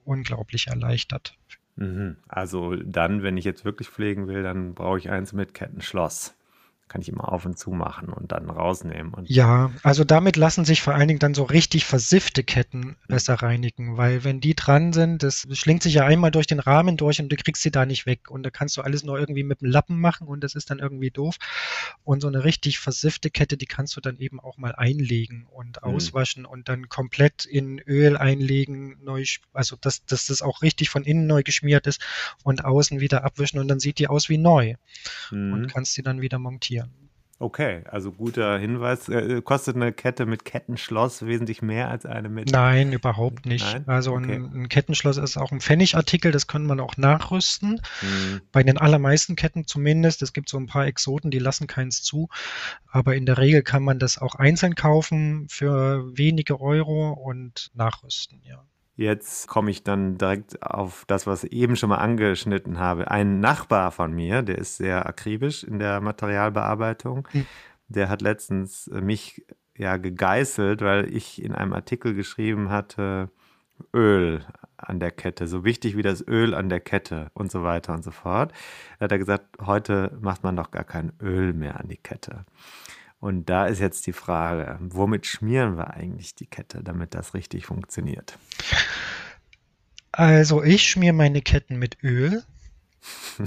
unglaublich 0.08 0.68
erleichtert. 0.68 1.38
Mhm. 1.76 2.18
Also 2.28 2.76
dann, 2.76 3.24
wenn 3.24 3.38
ich 3.38 3.46
jetzt 3.46 3.66
wirklich 3.66 3.90
pflegen 3.90 4.28
will, 4.28 4.44
dann 4.44 4.74
brauche 4.74 4.98
ich 4.98 5.10
eins 5.10 5.34
mit 5.34 5.54
Kettenschloss. 5.54 6.37
Kann 6.88 7.02
ich 7.02 7.10
immer 7.10 7.32
auf 7.32 7.46
und 7.46 7.58
zu 7.58 7.72
machen 7.72 8.10
und 8.10 8.32
dann 8.32 8.50
rausnehmen. 8.50 9.14
Und 9.14 9.30
ja, 9.30 9.72
also 9.84 10.04
damit 10.04 10.38
lassen 10.38 10.66
sich 10.66 10.82
vor 10.82 10.96
allen 10.96 11.08
Dingen 11.08 11.20
dann 11.20 11.34
so 11.34 11.44
richtig 11.44 11.86
versiffte 11.86 12.44
Ketten 12.44 12.96
besser 13.08 13.36
reinigen, 13.36 13.98
weil 13.98 14.24
wenn 14.24 14.40
die 14.40 14.56
dran 14.56 14.94
sind, 14.94 15.24
das 15.24 15.48
schlingt 15.52 15.84
sich 15.84 15.96
ja 15.96 16.06
einmal 16.06 16.32
durch 16.32 16.48
den 16.48 16.60
Rahmen 16.60 16.98
durch 16.98 17.20
und 17.20 17.30
du 17.30 17.36
kriegst 17.36 17.64
sie 17.64 17.72
da 17.72 17.86
nicht 17.86 18.06
weg 18.06 18.30
und 18.30 18.44
da 18.44 18.50
kannst 18.50 18.78
du 18.78 18.82
alles 18.82 19.04
nur 19.04 19.20
irgendwie 19.20 19.44
mit 19.44 19.62
dem 19.62 19.70
Lappen 19.70 20.00
machen 20.00 20.28
und 20.28 20.44
das 20.44 20.56
ist 20.56 20.70
dann 20.70 20.80
irgendwie 20.80 21.12
doof. 21.12 21.36
Und 22.04 22.22
so 22.22 22.28
eine 22.28 22.44
richtig 22.44 22.80
versiffte 22.80 23.30
Kette, 23.30 23.58
die 23.58 23.66
kannst 23.66 23.96
du 23.98 24.02
dann 24.02 24.18
eben 24.18 24.40
auch 24.40 24.58
mal 24.58 24.74
einlegen 24.74 25.48
und 25.52 25.82
mhm. 25.84 25.96
auswaschen 25.96 26.46
und 26.46 26.70
dann 26.70 26.90
komplett 26.90 27.46
in 27.46 27.80
Öl 27.80 28.16
einlegen, 28.18 28.98
neu, 29.04 29.24
also 29.54 29.76
dass, 29.80 30.06
dass 30.06 30.28
das 30.28 30.42
auch 30.42 30.62
richtig 30.62 30.90
von 30.90 31.04
innen 31.04 31.28
neu 31.28 31.44
geschmiert 31.44 31.88
ist 31.88 32.02
und 32.44 32.64
außen 32.64 33.00
wieder 33.00 33.24
abwischen 33.26 33.60
und 33.60 33.68
dann 33.68 33.80
sieht 33.80 34.00
die 34.00 34.08
aus 34.08 34.30
wie 34.30 34.38
neu 34.38 34.76
mhm. 35.32 35.54
und 35.54 35.68
kannst 35.68 35.94
sie 35.94 36.04
dann 36.04 36.22
wieder 36.22 36.40
montieren. 36.40 36.77
Okay, 37.40 37.84
also 37.86 38.12
guter 38.12 38.58
Hinweis. 38.58 39.10
Äh, 39.10 39.44
kostet 39.44 39.76
eine 39.76 39.94
Kette 39.94 40.26
mit 40.26 40.44
Kettenschloss 40.44 41.24
wesentlich 41.24 41.62
mehr 41.62 41.90
als 41.90 42.08
eine 42.08 42.30
mit? 42.30 42.52
Nein, 42.52 42.94
überhaupt 42.94 43.46
nicht. 43.46 43.64
Nein? 43.64 43.84
Also 43.88 44.14
okay. 44.14 44.36
ein, 44.36 44.52
ein, 44.54 44.70
Kettenschloss 44.70 45.18
ist 45.18 45.38
auch 45.38 45.52
ein 45.52 45.62
Pfennigartikel, 45.62 46.32
das 46.32 46.48
kann 46.48 46.66
man 46.66 46.80
auch 46.80 46.98
nachrüsten. 46.98 47.80
Hm. 48.00 48.42
Bei 48.52 48.64
den 48.64 48.80
allermeisten 48.80 49.36
Ketten 49.36 49.68
zumindest. 49.68 50.24
Es 50.24 50.34
gibt 50.34 50.50
so 50.50 50.58
ein 50.58 50.66
paar 50.66 50.88
Exoten, 50.88 51.30
die 51.30 51.38
lassen 51.38 51.68
keins 51.68 52.02
zu. 52.02 52.28
Aber 52.90 53.16
in 53.16 53.28
der 53.28 53.38
Regel 53.38 53.62
kann 53.62 53.84
man 53.84 54.00
das 54.00 54.18
auch 54.18 54.34
einzeln 54.34 54.74
kaufen 54.74 55.48
für 55.48 56.18
wenige 56.18 56.60
Euro 56.60 57.12
und 57.12 57.70
nachrüsten, 57.76 58.42
ja. 58.44 58.66
Jetzt 58.98 59.48
komme 59.48 59.70
ich 59.70 59.84
dann 59.84 60.18
direkt 60.18 60.64
auf 60.64 61.06
das, 61.06 61.28
was 61.28 61.44
ich 61.44 61.52
eben 61.52 61.76
schon 61.76 61.90
mal 61.90 61.98
angeschnitten 61.98 62.80
habe. 62.80 63.12
Ein 63.12 63.40
Nachbar 63.40 63.92
von 63.92 64.12
mir, 64.12 64.42
der 64.42 64.58
ist 64.58 64.78
sehr 64.78 65.06
akribisch 65.06 65.64
in 65.64 65.78
der 65.78 66.02
Materialbearbeitung, 66.02 67.28
hm. 67.32 67.46
der 67.90 68.10
hat 68.10 68.24
letztens 68.24 68.90
mich 68.92 69.46
ja 69.78 69.98
gegeißelt, 69.98 70.82
weil 70.82 71.14
ich 71.14 71.44
in 71.44 71.54
einem 71.54 71.74
Artikel 71.74 72.16
geschrieben 72.16 72.72
hatte, 72.72 73.30
Öl 73.94 74.44
an 74.78 75.00
der 75.00 75.12
Kette, 75.12 75.48
so 75.48 75.64
wichtig 75.64 75.96
wie 75.96 76.02
das 76.02 76.28
Öl 76.28 76.56
an 76.56 76.68
der 76.68 76.80
Kette 76.80 77.30
und 77.36 77.52
so 77.52 77.62
weiter 77.62 77.94
und 77.94 78.04
so 78.04 78.10
fort. 78.10 78.52
Da 78.98 79.06
hat 79.06 79.12
er 79.12 79.20
gesagt, 79.20 79.46
heute 79.64 80.18
macht 80.22 80.44
man 80.44 80.56
doch 80.56 80.72
gar 80.72 80.84
kein 80.84 81.14
Öl 81.22 81.54
mehr 81.54 81.80
an 81.80 81.88
die 81.88 81.98
Kette. 81.98 82.46
Und 83.20 83.50
da 83.50 83.66
ist 83.66 83.80
jetzt 83.80 84.06
die 84.06 84.14
Frage, 84.14 84.78
womit 84.80 85.26
schmieren 85.26 85.78
wir 85.78 85.92
eigentlich 85.92 86.36
die 86.36 86.46
Kette, 86.46 86.84
damit 86.84 87.16
das 87.16 87.34
richtig 87.34 87.66
funktioniert? 87.66 88.38
Also 90.12 90.64
ich 90.64 90.90
schmiere 90.90 91.14
meine 91.14 91.42
Ketten 91.42 91.78
mit 91.78 92.04
Öl. 92.04 92.44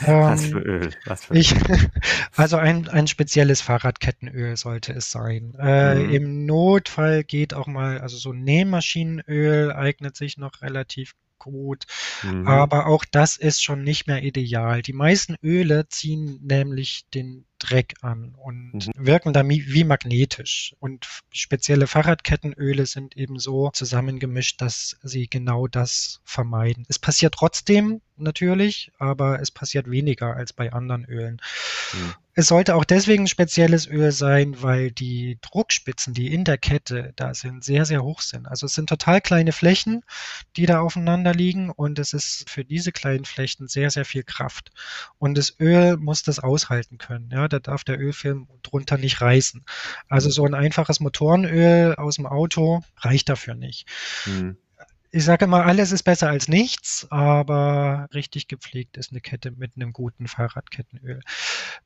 Was 0.00 0.46
für 0.46 0.58
Öl? 0.58 0.90
Was 1.06 1.24
für 1.24 1.34
Öl? 1.34 1.40
Ich, 1.40 1.54
also 2.36 2.56
ein, 2.56 2.88
ein 2.88 3.06
spezielles 3.06 3.60
Fahrradkettenöl 3.60 4.56
sollte 4.56 4.92
es 4.92 5.10
sein. 5.10 5.54
Äh, 5.58 5.96
mhm. 5.96 6.10
Im 6.10 6.46
Notfall 6.46 7.24
geht 7.24 7.52
auch 7.54 7.66
mal, 7.66 7.98
also 7.98 8.16
so 8.16 8.32
Nähmaschinenöl 8.32 9.72
eignet 9.72 10.16
sich 10.16 10.38
noch 10.38 10.62
relativ 10.62 11.14
gut. 11.38 11.84
Mhm. 12.22 12.46
Aber 12.46 12.86
auch 12.86 13.04
das 13.04 13.36
ist 13.36 13.62
schon 13.62 13.82
nicht 13.82 14.06
mehr 14.06 14.22
ideal. 14.22 14.82
Die 14.82 14.92
meisten 14.92 15.36
Öle 15.42 15.88
ziehen 15.88 16.40
nämlich 16.42 17.06
den 17.14 17.44
Dreck 17.58 17.94
an 18.02 18.34
und 18.36 18.86
mhm. 18.86 18.92
wirken 18.96 19.32
da 19.32 19.46
wie 19.48 19.84
magnetisch. 19.84 20.74
Und 20.80 21.06
spezielle 21.32 21.86
Fahrradkettenöle 21.86 22.86
sind 22.86 23.16
eben 23.16 23.38
so 23.38 23.70
zusammengemischt, 23.70 24.60
dass 24.60 24.96
sie 25.02 25.28
genau 25.28 25.66
das 25.66 26.20
vermeiden. 26.24 26.84
Es 26.88 26.98
passiert 26.98 27.34
trotzdem 27.34 28.00
natürlich, 28.16 28.92
aber 28.98 29.40
es 29.40 29.50
passiert 29.50 29.90
weniger 29.90 30.34
als 30.36 30.52
bei 30.52 30.72
anderen 30.72 31.04
Ölen. 31.04 31.40
Mhm. 31.92 32.14
Es 32.34 32.46
sollte 32.46 32.76
auch 32.76 32.84
deswegen 32.84 33.24
ein 33.24 33.28
spezielles 33.28 33.88
Öl 33.88 34.12
sein, 34.12 34.62
weil 34.62 34.92
die 34.92 35.38
Druckspitzen, 35.40 36.14
die 36.14 36.32
in 36.32 36.44
der 36.44 36.56
Kette 36.56 37.12
da 37.16 37.34
sind, 37.34 37.64
sehr, 37.64 37.84
sehr 37.84 38.04
hoch 38.04 38.20
sind. 38.20 38.46
Also 38.46 38.66
es 38.66 38.74
sind 38.74 38.88
total 38.88 39.20
kleine 39.20 39.50
Flächen, 39.50 40.04
die 40.54 40.64
da 40.64 40.78
aufeinander 40.78 41.34
liegen 41.34 41.70
und 41.70 41.98
es 41.98 42.12
ist 42.12 42.48
für 42.48 42.64
diese 42.64 42.92
kleinen 42.92 43.24
Flächen 43.24 43.66
sehr, 43.66 43.90
sehr 43.90 44.04
viel 44.04 44.22
Kraft. 44.22 44.70
Und 45.18 45.36
das 45.36 45.58
Öl 45.58 45.96
muss 45.96 46.22
das 46.22 46.38
aushalten 46.38 46.98
können. 46.98 47.28
Ja, 47.32 47.47
da 47.48 47.58
darf 47.58 47.84
der 47.84 47.98
Ölfilm 47.98 48.48
drunter 48.62 48.98
nicht 48.98 49.20
reißen. 49.20 49.64
Also 50.08 50.30
so 50.30 50.44
ein 50.44 50.54
einfaches 50.54 51.00
Motorenöl 51.00 51.94
aus 51.94 52.16
dem 52.16 52.26
Auto 52.26 52.82
reicht 52.98 53.28
dafür 53.28 53.54
nicht. 53.54 53.86
Mhm 54.26 54.56
ich 55.10 55.24
sage 55.24 55.46
immer, 55.46 55.64
alles 55.64 55.92
ist 55.92 56.02
besser 56.02 56.28
als 56.28 56.48
nichts, 56.48 57.06
aber 57.10 58.08
richtig 58.12 58.46
gepflegt 58.46 58.96
ist 58.96 59.10
eine 59.10 59.20
Kette 59.20 59.52
mit 59.52 59.72
einem 59.76 59.92
guten 59.92 60.28
Fahrradkettenöl. 60.28 61.20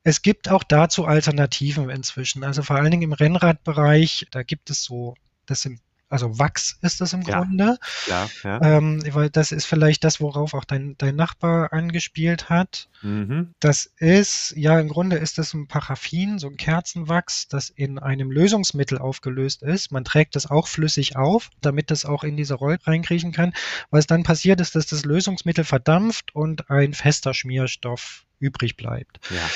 Es 0.03 0.21
gibt 0.21 0.49
auch 0.49 0.63
dazu 0.63 1.05
Alternativen 1.05 1.89
inzwischen. 1.89 2.43
Also 2.43 2.63
vor 2.63 2.75
allen 2.75 2.91
Dingen 2.91 3.03
im 3.03 3.13
Rennradbereich, 3.13 4.27
da 4.31 4.43
gibt 4.43 4.69
es 4.69 4.83
so, 4.83 5.15
das 5.45 5.61
sind 5.61 5.79
also 6.13 6.37
Wachs 6.37 6.77
ist 6.83 7.01
das 7.01 7.13
im 7.13 7.23
ja, 7.23 7.39
Grunde. 7.39 7.77
Ja, 8.07 8.29
ja. 8.43 8.61
Ähm, 8.61 9.01
weil 9.13 9.31
das 9.31 9.51
ist 9.51 9.65
vielleicht 9.65 10.03
das, 10.03 10.21
worauf 10.21 10.53
auch 10.53 10.63
dein, 10.63 10.95
dein 10.99 11.15
Nachbar 11.15 11.73
angespielt 11.73 12.49
hat. 12.51 12.87
Mhm. 13.01 13.55
Das 13.59 13.91
ist, 13.97 14.53
ja, 14.55 14.79
im 14.79 14.89
Grunde 14.89 15.17
ist 15.17 15.39
das 15.39 15.55
ein 15.55 15.67
Paraffin, 15.67 16.37
so 16.37 16.47
ein 16.47 16.55
Kerzenwachs, 16.55 17.47
das 17.47 17.71
in 17.71 17.97
einem 17.97 18.31
Lösungsmittel 18.31 18.99
aufgelöst 18.99 19.63
ist. 19.63 19.91
Man 19.91 20.05
trägt 20.05 20.35
das 20.35 20.49
auch 20.49 20.67
flüssig 20.67 21.15
auf, 21.15 21.49
damit 21.61 21.89
das 21.89 22.05
auch 22.05 22.23
in 22.23 22.37
diese 22.37 22.53
Rolle 22.53 22.77
reinkriechen 22.83 23.31
kann. 23.31 23.53
Was 23.89 24.05
dann 24.05 24.21
passiert 24.21 24.61
ist, 24.61 24.75
dass 24.75 24.85
das 24.85 25.05
Lösungsmittel 25.05 25.63
verdampft 25.63 26.35
und 26.35 26.69
ein 26.69 26.93
fester 26.93 27.33
Schmierstoff 27.33 28.25
übrig 28.43 28.75
bleibt. 28.75 29.19
Ja. 29.29 29.49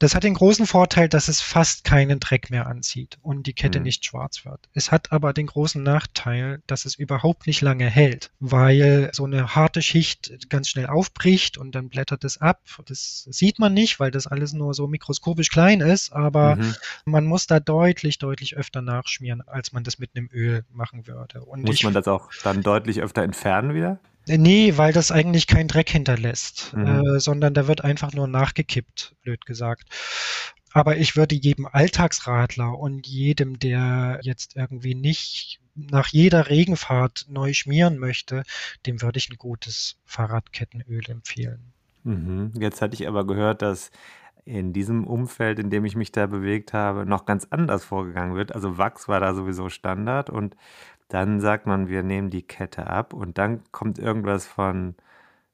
Das 0.00 0.14
hat 0.14 0.22
den 0.22 0.34
großen 0.34 0.66
Vorteil, 0.66 1.08
dass 1.08 1.26
es 1.26 1.40
fast 1.40 1.82
keinen 1.82 2.20
Dreck 2.20 2.50
mehr 2.50 2.68
anzieht 2.68 3.18
und 3.20 3.48
die 3.48 3.52
Kette 3.52 3.80
mhm. 3.80 3.84
nicht 3.84 4.04
schwarz 4.04 4.44
wird. 4.44 4.68
Es 4.72 4.92
hat 4.92 5.10
aber 5.10 5.32
den 5.32 5.46
großen 5.46 5.82
Nachteil, 5.82 6.62
dass 6.68 6.84
es 6.84 6.94
überhaupt 6.94 7.48
nicht 7.48 7.62
lange 7.62 7.86
hält, 7.86 8.30
weil 8.38 9.10
so 9.12 9.24
eine 9.24 9.56
harte 9.56 9.82
Schicht 9.82 10.48
ganz 10.50 10.68
schnell 10.68 10.86
aufbricht 10.86 11.58
und 11.58 11.74
dann 11.74 11.88
blättert 11.88 12.22
es 12.22 12.40
ab. 12.40 12.60
Das 12.86 13.26
sieht 13.28 13.58
man 13.58 13.74
nicht, 13.74 13.98
weil 13.98 14.12
das 14.12 14.28
alles 14.28 14.52
nur 14.52 14.72
so 14.72 14.86
mikroskopisch 14.86 15.50
klein 15.50 15.80
ist, 15.80 16.12
aber 16.12 16.54
mhm. 16.56 16.76
man 17.04 17.24
muss 17.24 17.48
da 17.48 17.58
deutlich, 17.58 18.18
deutlich 18.18 18.56
öfter 18.56 18.82
nachschmieren, 18.82 19.42
als 19.48 19.72
man 19.72 19.82
das 19.82 19.98
mit 19.98 20.10
einem 20.14 20.28
Öl 20.32 20.64
machen 20.70 21.08
würde. 21.08 21.42
Und 21.42 21.64
muss 21.64 21.74
ich, 21.74 21.84
man 21.84 21.94
das 21.94 22.06
auch 22.06 22.30
dann 22.44 22.62
deutlich 22.62 23.02
öfter 23.02 23.24
entfernen 23.24 23.74
wieder? 23.74 23.98
Nee, 24.28 24.76
weil 24.76 24.92
das 24.92 25.10
eigentlich 25.10 25.46
keinen 25.46 25.68
Dreck 25.68 25.90
hinterlässt, 25.90 26.72
mhm. 26.74 26.86
äh, 26.86 27.20
sondern 27.20 27.54
da 27.54 27.66
wird 27.66 27.84
einfach 27.84 28.12
nur 28.12 28.28
nachgekippt, 28.28 29.14
blöd 29.22 29.46
gesagt. 29.46 29.88
Aber 30.72 30.96
ich 30.98 31.16
würde 31.16 31.34
jedem 31.34 31.66
Alltagsradler 31.66 32.78
und 32.78 33.06
jedem, 33.06 33.58
der 33.58 34.20
jetzt 34.22 34.56
irgendwie 34.56 34.94
nicht 34.94 35.60
nach 35.74 36.08
jeder 36.08 36.48
Regenfahrt 36.48 37.26
neu 37.28 37.52
schmieren 37.52 37.98
möchte, 37.98 38.42
dem 38.84 39.00
würde 39.00 39.18
ich 39.18 39.30
ein 39.30 39.38
gutes 39.38 39.96
Fahrradkettenöl 40.04 41.08
empfehlen. 41.08 41.72
Mhm. 42.04 42.52
Jetzt 42.58 42.82
hatte 42.82 42.94
ich 42.94 43.06
aber 43.06 43.26
gehört, 43.26 43.62
dass 43.62 43.90
in 44.48 44.72
diesem 44.72 45.06
Umfeld, 45.06 45.58
in 45.58 45.70
dem 45.70 45.84
ich 45.84 45.94
mich 45.94 46.10
da 46.10 46.26
bewegt 46.26 46.72
habe, 46.72 47.04
noch 47.04 47.26
ganz 47.26 47.46
anders 47.50 47.84
vorgegangen 47.84 48.34
wird. 48.34 48.54
Also 48.54 48.78
Wachs 48.78 49.06
war 49.08 49.20
da 49.20 49.34
sowieso 49.34 49.68
Standard 49.68 50.30
und 50.30 50.56
dann 51.08 51.40
sagt 51.40 51.66
man, 51.66 51.88
wir 51.88 52.02
nehmen 52.02 52.30
die 52.30 52.42
Kette 52.42 52.86
ab 52.86 53.12
und 53.12 53.38
dann 53.38 53.62
kommt 53.72 53.98
irgendwas 53.98 54.46
von, 54.46 54.94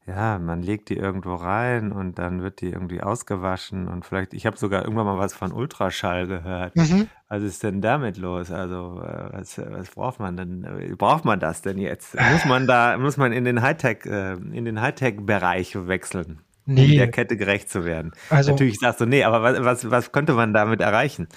ja, 0.06 0.38
man 0.38 0.62
legt 0.62 0.90
die 0.90 0.96
irgendwo 0.96 1.34
rein 1.34 1.90
und 1.90 2.18
dann 2.18 2.42
wird 2.42 2.60
die 2.60 2.70
irgendwie 2.70 3.00
ausgewaschen 3.00 3.88
und 3.88 4.04
vielleicht, 4.04 4.34
ich 4.34 4.46
habe 4.46 4.56
sogar 4.56 4.82
irgendwann 4.82 5.06
mal 5.06 5.18
was 5.18 5.34
von 5.34 5.52
Ultraschall 5.52 6.26
gehört. 6.26 6.76
Mhm. 6.76 7.08
Was 7.28 7.42
ist 7.42 7.62
denn 7.62 7.80
damit 7.80 8.16
los? 8.16 8.50
Also, 8.50 9.00
äh, 9.02 9.32
was, 9.32 9.58
was 9.58 9.90
braucht 9.90 10.20
man 10.20 10.36
denn? 10.36 10.96
Braucht 10.98 11.24
man 11.24 11.40
das 11.40 11.62
denn 11.62 11.78
jetzt? 11.78 12.14
Muss 12.32 12.44
man 12.44 12.66
da, 12.66 12.98
muss 12.98 13.16
man 13.16 13.32
in 13.32 13.44
den 13.44 13.62
Hightech, 13.62 14.04
äh, 14.06 14.34
in 14.34 14.64
den 14.64 14.80
Hightech-Bereich 14.80 15.74
wechseln? 15.88 16.43
Nee. 16.66 16.84
um 16.84 16.98
der 16.98 17.10
Kette 17.10 17.36
gerecht 17.36 17.68
zu 17.68 17.84
werden. 17.84 18.12
Also, 18.30 18.52
Natürlich 18.52 18.78
sagst 18.78 19.00
du, 19.00 19.06
nee, 19.06 19.24
aber 19.24 19.42
was, 19.42 19.64
was, 19.64 19.90
was 19.90 20.12
könnte 20.12 20.32
man 20.32 20.52
damit 20.52 20.80
erreichen? 20.80 21.28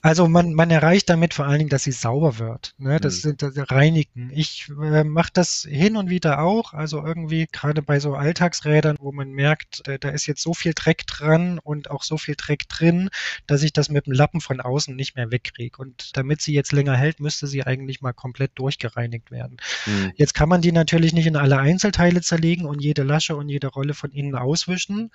Also 0.00 0.28
man, 0.28 0.54
man 0.54 0.70
erreicht 0.70 1.08
damit 1.08 1.34
vor 1.34 1.46
allen 1.46 1.58
Dingen, 1.58 1.70
dass 1.70 1.84
sie 1.84 1.92
sauber 1.92 2.38
wird. 2.38 2.74
Ne? 2.78 2.98
Das 3.00 3.14
hm. 3.16 3.20
sind 3.20 3.42
das 3.42 3.70
Reinigen. 3.70 4.30
Ich 4.32 4.70
äh, 4.82 5.04
mache 5.04 5.30
das 5.32 5.66
hin 5.68 5.96
und 5.96 6.10
wieder 6.10 6.40
auch. 6.40 6.72
Also 6.72 7.04
irgendwie 7.04 7.46
gerade 7.50 7.82
bei 7.82 8.00
so 8.00 8.14
Alltagsrädern, 8.14 8.96
wo 9.00 9.12
man 9.12 9.30
merkt, 9.30 9.86
äh, 9.88 9.98
da 9.98 10.10
ist 10.10 10.26
jetzt 10.26 10.42
so 10.42 10.54
viel 10.54 10.72
Dreck 10.74 11.06
dran 11.06 11.58
und 11.58 11.90
auch 11.90 12.02
so 12.02 12.16
viel 12.16 12.34
Dreck 12.36 12.68
drin, 12.68 13.10
dass 13.46 13.62
ich 13.62 13.72
das 13.72 13.88
mit 13.88 14.06
dem 14.06 14.12
Lappen 14.12 14.40
von 14.40 14.60
außen 14.60 14.94
nicht 14.94 15.16
mehr 15.16 15.30
wegkriege. 15.30 15.76
Und 15.78 16.16
damit 16.16 16.40
sie 16.40 16.54
jetzt 16.54 16.72
länger 16.72 16.96
hält, 16.96 17.20
müsste 17.20 17.46
sie 17.46 17.64
eigentlich 17.64 18.00
mal 18.00 18.12
komplett 18.12 18.52
durchgereinigt 18.54 19.30
werden. 19.30 19.58
Hm. 19.84 20.12
Jetzt 20.16 20.34
kann 20.34 20.48
man 20.48 20.62
die 20.62 20.72
natürlich 20.72 21.12
nicht 21.12 21.26
in 21.26 21.36
alle 21.36 21.58
Einzelteile 21.58 22.20
zerlegen 22.20 22.66
und 22.66 22.80
jede 22.80 23.02
Lasche 23.02 23.36
und 23.36 23.48
jede 23.48 23.68
Rolle 23.68 23.94
von 23.94 24.10
innen 24.10 24.34
aus 24.34 24.61
auswischen. 24.62 25.10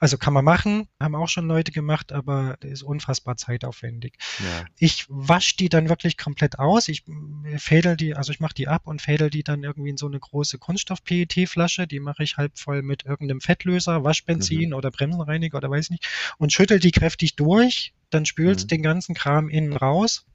Also 0.00 0.16
kann 0.16 0.32
man 0.32 0.44
machen, 0.44 0.86
haben 1.00 1.16
auch 1.16 1.26
schon 1.28 1.48
Leute 1.48 1.72
gemacht, 1.72 2.12
aber 2.12 2.56
ist 2.60 2.84
unfassbar 2.84 3.36
zeitaufwendig. 3.36 4.16
Ja. 4.38 4.64
Ich 4.78 5.06
wasche 5.08 5.56
die 5.56 5.68
dann 5.68 5.88
wirklich 5.88 6.16
komplett 6.16 6.60
aus. 6.60 6.86
Ich 6.86 7.02
äh, 7.08 7.58
fädel 7.58 7.96
die, 7.96 8.14
also 8.14 8.30
ich 8.30 8.38
mache 8.38 8.54
die 8.54 8.68
ab 8.68 8.82
und 8.84 9.02
fädel 9.02 9.28
die 9.28 9.42
dann 9.42 9.64
irgendwie 9.64 9.90
in 9.90 9.96
so 9.96 10.06
eine 10.06 10.20
große 10.20 10.58
Kunststoff-PET-Flasche. 10.58 11.88
Die 11.88 11.98
mache 11.98 12.22
ich 12.22 12.36
halb 12.36 12.56
voll 12.56 12.82
mit 12.82 13.06
irgendeinem 13.06 13.40
Fettlöser, 13.40 14.04
Waschbenzin 14.04 14.68
mhm. 14.68 14.76
oder 14.76 14.92
Bremsenreiniger 14.92 15.58
oder 15.58 15.70
weiß 15.70 15.90
nicht 15.90 16.06
und 16.38 16.52
schüttel 16.52 16.78
die 16.78 16.92
kräftig 16.92 17.34
durch. 17.34 17.92
Dann 18.10 18.24
spült 18.24 18.62
mhm. 18.62 18.68
den 18.68 18.82
ganzen 18.84 19.16
Kram 19.16 19.48
innen 19.48 19.72
raus 19.72 20.26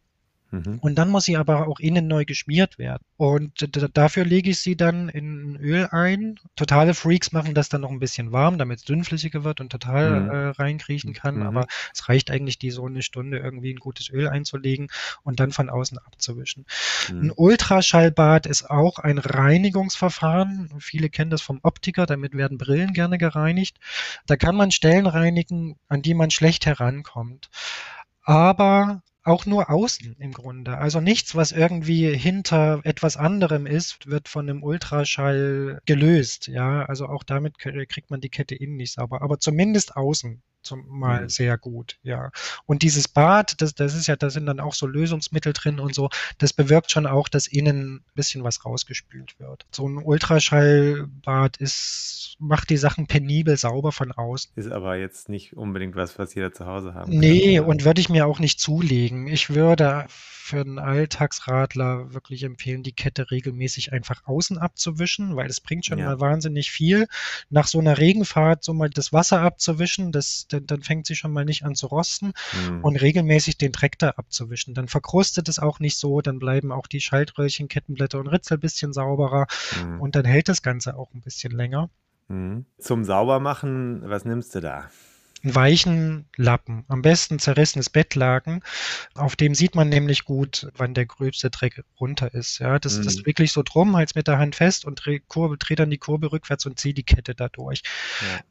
Mhm. 0.53 0.77
Und 0.81 0.95
dann 0.95 1.09
muss 1.09 1.25
sie 1.25 1.35
aber 1.35 1.67
auch 1.67 1.79
innen 1.79 2.07
neu 2.07 2.25
geschmiert 2.25 2.77
werden. 2.77 3.03
Und 3.17 3.67
dafür 3.97 4.23
lege 4.23 4.51
ich 4.51 4.59
sie 4.59 4.77
dann 4.77 5.09
in 5.09 5.55
Öl 5.55 5.87
ein. 5.89 6.39
Totale 6.55 6.93
Freaks 6.93 7.31
machen 7.31 7.55
das 7.55 7.69
dann 7.69 7.81
noch 7.81 7.89
ein 7.89 7.99
bisschen 7.99 8.31
warm, 8.31 8.59
damit 8.59 8.79
es 8.79 8.85
dünnflüssiger 8.85 9.43
wird 9.43 9.61
und 9.61 9.71
total 9.71 10.21
mhm. 10.21 10.29
äh, 10.29 10.47
reinkriechen 10.49 11.13
kann. 11.13 11.37
Mhm. 11.37 11.47
Aber 11.47 11.67
es 11.91 12.07
reicht 12.07 12.29
eigentlich, 12.29 12.59
die 12.59 12.69
so 12.69 12.85
eine 12.85 13.01
Stunde 13.01 13.39
irgendwie 13.39 13.73
ein 13.73 13.79
gutes 13.79 14.09
Öl 14.09 14.27
einzulegen 14.27 14.89
und 15.23 15.39
dann 15.39 15.51
von 15.51 15.71
außen 15.71 15.97
abzuwischen. 15.97 16.65
Mhm. 17.11 17.21
Ein 17.21 17.31
Ultraschallbad 17.35 18.45
ist 18.45 18.69
auch 18.69 18.99
ein 18.99 19.17
Reinigungsverfahren. 19.17 20.69
Viele 20.79 21.09
kennen 21.09 21.31
das 21.31 21.41
vom 21.41 21.59
Optiker, 21.63 22.05
damit 22.05 22.37
werden 22.37 22.59
Brillen 22.59 22.93
gerne 22.93 23.17
gereinigt. 23.17 23.79
Da 24.27 24.35
kann 24.35 24.55
man 24.55 24.69
Stellen 24.69 25.07
reinigen, 25.07 25.77
an 25.87 26.03
die 26.03 26.13
man 26.13 26.29
schlecht 26.29 26.67
herankommt. 26.67 27.49
Aber 28.23 29.01
auch 29.23 29.45
nur 29.45 29.69
außen 29.69 30.15
im 30.19 30.31
Grunde. 30.31 30.77
Also 30.77 30.99
nichts, 30.99 31.35
was 31.35 31.51
irgendwie 31.51 32.15
hinter 32.15 32.81
etwas 32.83 33.17
anderem 33.17 33.65
ist, 33.65 34.07
wird 34.07 34.27
von 34.27 34.49
einem 34.49 34.63
Ultraschall 34.63 35.81
gelöst. 35.85 36.47
Ja, 36.47 36.85
also 36.85 37.07
auch 37.07 37.23
damit 37.23 37.57
kriegt 37.57 38.11
man 38.11 38.21
die 38.21 38.29
Kette 38.29 38.55
innen 38.55 38.75
nicht 38.75 38.93
sauber, 38.93 39.21
aber 39.21 39.39
zumindest 39.39 39.95
außen 39.95 40.41
zumal 40.63 41.23
mhm. 41.23 41.29
sehr 41.29 41.57
gut, 41.57 41.97
ja. 42.03 42.31
Und 42.65 42.81
dieses 42.81 43.07
Bad, 43.07 43.61
das, 43.61 43.75
das 43.75 43.95
ist 43.95 44.07
ja, 44.07 44.15
da 44.15 44.29
sind 44.29 44.45
dann 44.45 44.59
auch 44.59 44.73
so 44.73 44.87
Lösungsmittel 44.87 45.53
drin 45.53 45.79
und 45.79 45.93
so, 45.93 46.09
das 46.37 46.53
bewirkt 46.53 46.91
schon 46.91 47.05
auch, 47.05 47.29
dass 47.29 47.47
innen 47.47 47.95
ein 47.95 48.03
bisschen 48.15 48.43
was 48.43 48.65
rausgespült 48.65 49.39
wird. 49.39 49.65
So 49.71 49.87
ein 49.87 49.97
Ultraschallbad 49.97 51.57
ist, 51.57 52.35
macht 52.39 52.69
die 52.69 52.77
Sachen 52.77 53.07
penibel 53.07 53.57
sauber 53.57 53.91
von 53.91 54.11
außen. 54.11 54.51
Ist 54.55 54.71
aber 54.71 54.97
jetzt 54.97 55.29
nicht 55.29 55.55
unbedingt 55.55 55.95
was, 55.95 56.17
was 56.17 56.33
jeder 56.33 56.51
zu 56.51 56.65
Hause 56.65 56.93
haben 56.93 57.11
kann. 57.11 57.19
Nee, 57.19 57.59
und 57.59 57.85
würde 57.85 58.01
ich 58.01 58.09
mir 58.09 58.25
auch 58.25 58.39
nicht 58.39 58.59
zulegen. 58.59 59.27
Ich 59.27 59.49
würde 59.49 60.07
für 60.43 60.59
einen 60.59 60.77
Alltagsradler 60.77 62.13
wirklich 62.13 62.43
empfehlen, 62.43 62.83
die 62.83 62.91
Kette 62.91 63.31
regelmäßig 63.31 63.93
einfach 63.93 64.25
außen 64.25 64.57
abzuwischen, 64.57 65.37
weil 65.37 65.49
es 65.49 65.61
bringt 65.61 65.85
schon 65.85 65.99
ja. 65.99 66.05
mal 66.05 66.19
wahnsinnig 66.19 66.69
viel. 66.69 67.07
Nach 67.49 67.65
so 67.65 67.79
einer 67.79 67.97
Regenfahrt 67.97 68.61
so 68.61 68.73
mal 68.73 68.89
das 68.89 69.13
Wasser 69.13 69.39
abzuwischen, 69.39 70.11
das, 70.11 70.45
dann, 70.49 70.67
dann 70.67 70.81
fängt 70.81 71.07
sie 71.07 71.15
schon 71.15 71.31
mal 71.31 71.45
nicht 71.45 71.63
an 71.63 71.75
zu 71.75 71.87
rosten 71.87 72.33
mhm. 72.67 72.83
und 72.83 72.97
regelmäßig 72.97 73.57
den 73.57 73.71
Dreck 73.71 73.97
da 73.97 74.09
abzuwischen. 74.09 74.73
Dann 74.73 74.89
verkrustet 74.89 75.47
es 75.47 75.59
auch 75.59 75.79
nicht 75.79 75.97
so, 75.97 76.19
dann 76.19 76.39
bleiben 76.39 76.73
auch 76.73 76.87
die 76.87 76.99
Schaltröhrchen, 76.99 77.69
Kettenblätter 77.69 78.19
und 78.19 78.27
Ritzel 78.27 78.57
ein 78.57 78.59
bisschen 78.59 78.91
sauberer 78.91 79.47
mhm. 79.81 80.01
und 80.01 80.15
dann 80.15 80.25
hält 80.25 80.49
das 80.49 80.61
Ganze 80.61 80.97
auch 80.97 81.13
ein 81.13 81.21
bisschen 81.21 81.53
länger. 81.53 81.89
Mhm. 82.27 82.65
Zum 82.79 83.05
Saubermachen, 83.05 84.01
was 84.09 84.25
nimmst 84.25 84.53
du 84.55 84.59
da? 84.59 84.89
Einen 85.43 85.55
weichen 85.55 86.25
Lappen, 86.37 86.85
am 86.87 87.01
besten 87.01 87.37
zerrissenes 87.37 87.89
Bettlaken. 87.89 88.61
Auf 89.15 89.35
dem 89.35 89.55
sieht 89.55 89.75
man 89.75 89.89
nämlich 89.89 90.23
gut, 90.23 90.69
wann 90.75 90.93
der 90.93 91.05
gröbste 91.05 91.49
Dreck 91.49 91.83
runter 91.99 92.33
ist. 92.33 92.59
Ja, 92.59 92.79
das, 92.79 92.97
mhm. 92.97 93.03
das 93.03 93.25
wirklich 93.25 93.51
so 93.51 93.61
drum, 93.61 93.95
halt 93.95 94.15
mit 94.15 94.27
der 94.27 94.39
Hand 94.39 94.55
fest 94.55 94.85
und 94.85 95.03
dreh, 95.03 95.19
Kurve, 95.19 95.57
dreh 95.57 95.75
dann 95.75 95.89
die 95.89 95.97
Kurve 95.97 96.31
rückwärts 96.31 96.65
und 96.65 96.79
zieh 96.79 96.93
die 96.93 97.03
Kette 97.03 97.35
da 97.35 97.49
durch. 97.49 97.83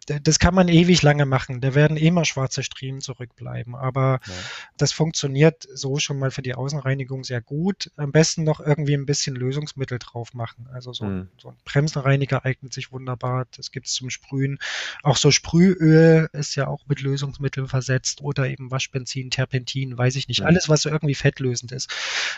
Ja. 0.08 0.18
Das 0.20 0.38
kann 0.38 0.54
man 0.54 0.68
ewig 0.68 1.02
lange 1.02 1.24
machen. 1.24 1.60
Da 1.60 1.74
werden 1.74 1.96
immer 1.96 2.24
schwarze 2.24 2.62
Striemen 2.62 3.00
zurückbleiben. 3.00 3.74
Aber 3.74 4.20
ja. 4.26 4.32
das 4.76 4.92
funktioniert 4.92 5.66
so 5.72 5.98
schon 5.98 6.18
mal 6.18 6.30
für 6.30 6.42
die 6.42 6.54
Außenreinigung 6.54 7.24
sehr 7.24 7.40
gut. 7.40 7.90
Am 7.96 8.12
besten 8.12 8.44
noch 8.44 8.60
irgendwie 8.60 8.94
ein 8.94 9.06
bisschen 9.06 9.34
Lösungsmittel 9.34 9.98
drauf 9.98 10.34
machen. 10.34 10.68
Also 10.72 10.92
so, 10.92 11.06
mhm. 11.06 11.28
so 11.38 11.48
ein 11.48 11.56
Bremsenreiniger 11.64 12.44
eignet 12.44 12.74
sich 12.74 12.92
wunderbar. 12.92 13.46
Das 13.56 13.70
gibt 13.70 13.86
es 13.86 13.94
zum 13.94 14.10
Sprühen. 14.10 14.58
Auch 15.02 15.16
so 15.16 15.30
Sprühöl 15.30 16.28
ist 16.32 16.54
ja 16.54 16.66
auch 16.66 16.81
auch 16.82 16.88
mit 16.88 17.00
Lösungsmitteln 17.00 17.68
versetzt 17.68 18.22
oder 18.22 18.48
eben 18.48 18.70
Waschbenzin, 18.70 19.30
Terpentin, 19.30 19.96
weiß 19.96 20.16
ich 20.16 20.28
nicht. 20.28 20.40
Ja. 20.40 20.46
Alles, 20.46 20.68
was 20.68 20.82
so 20.82 20.90
irgendwie 20.90 21.14
fettlösend 21.14 21.72
ist. 21.72 21.90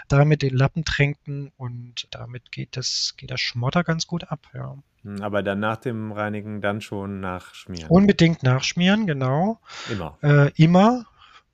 Damit 0.08 0.42
den 0.42 0.54
Lappen 0.54 0.84
tränken 0.84 1.52
und 1.56 2.08
damit 2.10 2.52
geht 2.52 2.76
das, 2.76 3.14
geht 3.16 3.30
das 3.30 3.40
Schmotter 3.40 3.84
ganz 3.84 4.06
gut 4.06 4.30
ab, 4.30 4.40
ja. 4.54 4.76
Hm, 5.02 5.22
aber 5.22 5.42
dann 5.42 5.60
nach 5.60 5.76
dem 5.76 6.12
Reinigen 6.12 6.60
dann 6.60 6.80
schon 6.80 7.20
nachschmieren. 7.20 7.88
Unbedingt 7.88 8.42
nachschmieren, 8.42 9.06
genau. 9.06 9.60
Immer. 9.90 10.18
Äh, 10.22 10.50
immer. 10.56 11.06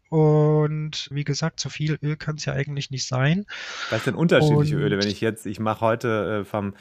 Und 0.08 1.08
wie 1.12 1.22
gesagt, 1.22 1.60
zu 1.60 1.68
viel 1.68 1.96
Öl 2.02 2.16
kann 2.16 2.34
es 2.34 2.44
ja 2.44 2.52
eigentlich 2.52 2.90
nicht 2.90 3.06
sein. 3.06 3.46
Was 3.90 4.04
sind 4.04 4.16
unterschiedliche 4.16 4.76
und 4.76 4.82
Öle? 4.82 4.98
Wenn 4.98 5.08
ich 5.08 5.20
jetzt, 5.20 5.46
ich 5.46 5.60
mache 5.60 5.82
heute 5.82 6.40
äh, 6.40 6.44
vom 6.44 6.74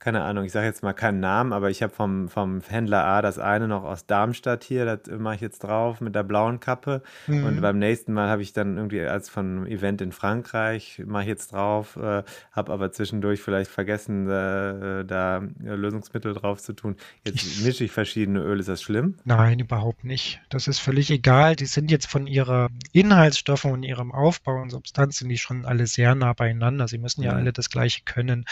keine 0.00 0.22
Ahnung, 0.22 0.44
ich 0.44 0.52
sage 0.52 0.66
jetzt 0.66 0.82
mal 0.82 0.94
keinen 0.94 1.20
Namen, 1.20 1.52
aber 1.52 1.68
ich 1.68 1.82
habe 1.82 1.92
vom, 1.92 2.30
vom 2.30 2.62
Händler 2.66 3.04
A 3.04 3.20
das 3.20 3.38
eine 3.38 3.68
noch 3.68 3.84
aus 3.84 4.06
Darmstadt 4.06 4.64
hier, 4.64 4.86
das 4.86 5.18
mache 5.18 5.34
ich 5.34 5.40
jetzt 5.42 5.60
drauf 5.60 6.00
mit 6.00 6.14
der 6.14 6.22
blauen 6.22 6.58
Kappe. 6.58 7.02
Mhm. 7.26 7.44
Und 7.44 7.60
beim 7.60 7.78
nächsten 7.78 8.14
Mal 8.14 8.30
habe 8.30 8.40
ich 8.40 8.54
dann 8.54 8.78
irgendwie 8.78 9.02
als 9.02 9.28
von 9.28 9.58
einem 9.58 9.66
Event 9.66 10.00
in 10.00 10.12
Frankreich, 10.12 11.02
mache 11.06 11.24
ich 11.24 11.28
jetzt 11.28 11.52
drauf, 11.52 11.96
äh, 11.96 12.22
habe 12.50 12.72
aber 12.72 12.90
zwischendurch 12.92 13.42
vielleicht 13.42 13.70
vergessen, 13.70 14.26
äh, 14.26 15.04
da 15.04 15.42
Lösungsmittel 15.60 16.32
drauf 16.32 16.62
zu 16.62 16.72
tun. 16.72 16.96
Jetzt 17.26 17.62
mische 17.62 17.84
ich 17.84 17.92
verschiedene 17.92 18.40
Öle, 18.40 18.60
ist 18.60 18.70
das 18.70 18.80
schlimm? 18.80 19.16
Nein, 19.24 19.58
überhaupt 19.58 20.04
nicht. 20.04 20.40
Das 20.48 20.66
ist 20.66 20.78
völlig 20.78 21.10
egal. 21.10 21.56
Die 21.56 21.66
sind 21.66 21.90
jetzt 21.90 22.06
von 22.06 22.26
ihrer 22.26 22.70
Inhaltsstoffe 22.92 23.66
und 23.66 23.82
ihrem 23.82 24.12
Aufbau 24.12 24.62
und 24.62 24.70
Substanz 24.70 25.18
sind 25.18 25.28
die 25.28 25.36
schon 25.36 25.66
alle 25.66 25.86
sehr 25.86 26.14
nah 26.14 26.32
beieinander. 26.32 26.88
Sie 26.88 26.98
müssen 26.98 27.22
ja 27.22 27.32
mhm. 27.32 27.38
alle 27.38 27.52
das 27.52 27.68
Gleiche 27.68 28.00
können. 28.06 28.46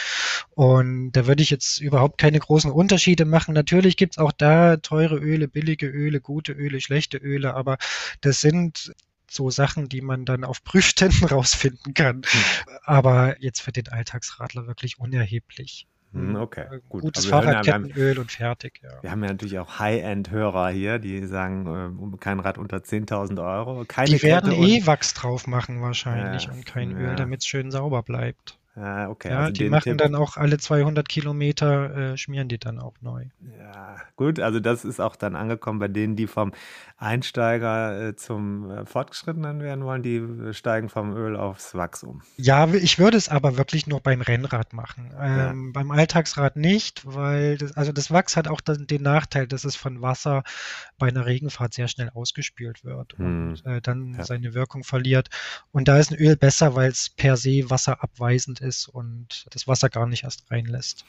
Und 0.54 1.12
da 1.12 1.26
wird 1.26 1.37
würde 1.38 1.44
ich 1.44 1.50
jetzt 1.50 1.80
überhaupt 1.80 2.18
keine 2.18 2.40
großen 2.40 2.72
Unterschiede 2.72 3.24
machen. 3.24 3.54
Natürlich 3.54 3.96
gibt 3.96 4.14
es 4.14 4.18
auch 4.18 4.32
da 4.32 4.76
teure 4.78 5.18
Öle, 5.18 5.46
billige 5.46 5.86
Öle, 5.86 6.20
gute 6.20 6.50
Öle, 6.50 6.80
schlechte 6.80 7.16
Öle, 7.16 7.54
aber 7.54 7.78
das 8.22 8.40
sind 8.40 8.92
so 9.30 9.48
Sachen, 9.48 9.88
die 9.88 10.00
man 10.00 10.24
dann 10.24 10.42
auf 10.42 10.64
Prüfständen 10.64 11.28
rausfinden 11.28 11.94
kann. 11.94 12.22
Hm. 12.26 12.40
Aber 12.82 13.40
jetzt 13.40 13.60
für 13.62 13.70
den 13.70 13.86
Alltagsradler 13.86 14.66
wirklich 14.66 14.98
unerheblich. 14.98 15.86
Hm, 16.12 16.34
okay, 16.34 16.66
gut. 16.88 17.02
Gutes 17.02 17.26
also 17.26 17.36
Fahrradkettenöl 17.36 18.18
und 18.18 18.32
fertig, 18.32 18.80
ja. 18.82 19.00
Wir 19.02 19.12
haben 19.12 19.22
ja 19.22 19.28
natürlich 19.28 19.60
auch 19.60 19.78
High-End-Hörer 19.78 20.70
hier, 20.70 20.98
die 20.98 21.24
sagen, 21.24 22.16
äh, 22.16 22.16
kein 22.16 22.40
Rad 22.40 22.58
unter 22.58 22.78
10.000 22.78 23.40
Euro. 23.40 23.84
Keine 23.86 24.08
die 24.08 24.22
werden 24.24 24.50
eh 24.52 24.86
Wachs 24.86 25.14
drauf 25.14 25.46
machen 25.46 25.82
wahrscheinlich 25.82 26.46
ja, 26.46 26.52
und 26.52 26.66
kein. 26.66 26.96
Öl, 26.96 27.14
damit 27.14 27.42
es 27.42 27.46
schön 27.46 27.70
sauber 27.70 28.02
bleibt. 28.02 28.57
Ah, 28.80 29.08
okay. 29.08 29.30
Ja, 29.30 29.40
also 29.40 29.52
die 29.52 29.68
machen 29.68 29.90
Tipp. 29.90 29.98
dann 29.98 30.14
auch 30.14 30.36
alle 30.36 30.58
200 30.58 31.08
Kilometer, 31.08 32.12
äh, 32.12 32.16
schmieren 32.16 32.48
die 32.48 32.58
dann 32.58 32.78
auch 32.78 32.94
neu. 33.00 33.24
Ja, 33.58 33.96
gut, 34.16 34.38
also 34.38 34.60
das 34.60 34.84
ist 34.84 35.00
auch 35.00 35.16
dann 35.16 35.34
angekommen 35.34 35.78
bei 35.78 35.88
denen, 35.88 36.14
die 36.14 36.26
vom 36.26 36.52
Einsteiger 36.96 38.08
äh, 38.08 38.16
zum 38.16 38.70
äh, 38.70 38.86
Fortgeschrittenen 38.86 39.60
werden 39.60 39.84
wollen, 39.84 40.02
die 40.02 40.16
äh, 40.16 40.52
steigen 40.52 40.88
vom 40.88 41.16
Öl 41.16 41.36
aufs 41.36 41.74
Wachs 41.74 42.04
um. 42.04 42.22
Ja, 42.36 42.68
ich 42.72 42.98
würde 42.98 43.16
es 43.16 43.28
aber 43.28 43.56
wirklich 43.56 43.86
nur 43.86 44.00
beim 44.00 44.20
Rennrad 44.20 44.72
machen. 44.72 45.10
Ähm, 45.18 45.66
ja. 45.66 45.72
Beim 45.72 45.90
Alltagsrad 45.90 46.56
nicht, 46.56 47.02
weil 47.04 47.58
das, 47.58 47.76
also 47.76 47.90
das 47.90 48.12
Wachs 48.12 48.36
hat 48.36 48.46
auch 48.46 48.60
den 48.60 49.02
Nachteil, 49.02 49.48
dass 49.48 49.64
es 49.64 49.74
von 49.74 50.02
Wasser 50.02 50.44
bei 50.98 51.08
einer 51.08 51.26
Regenfahrt 51.26 51.74
sehr 51.74 51.88
schnell 51.88 52.10
ausgespült 52.14 52.84
wird 52.84 53.16
hm. 53.18 53.50
und 53.50 53.66
äh, 53.66 53.80
dann 53.80 54.14
ja. 54.14 54.24
seine 54.24 54.54
Wirkung 54.54 54.84
verliert. 54.84 55.30
Und 55.72 55.88
da 55.88 55.98
ist 55.98 56.12
ein 56.12 56.18
Öl 56.18 56.36
besser, 56.36 56.76
weil 56.76 56.90
es 56.90 57.10
per 57.10 57.36
se 57.36 57.70
wasserabweisend 57.70 58.60
ist 58.60 58.67
und 58.88 59.46
das 59.50 59.66
Wasser 59.66 59.88
gar 59.88 60.06
nicht 60.06 60.24
erst 60.24 60.50
reinlässt. 60.50 61.04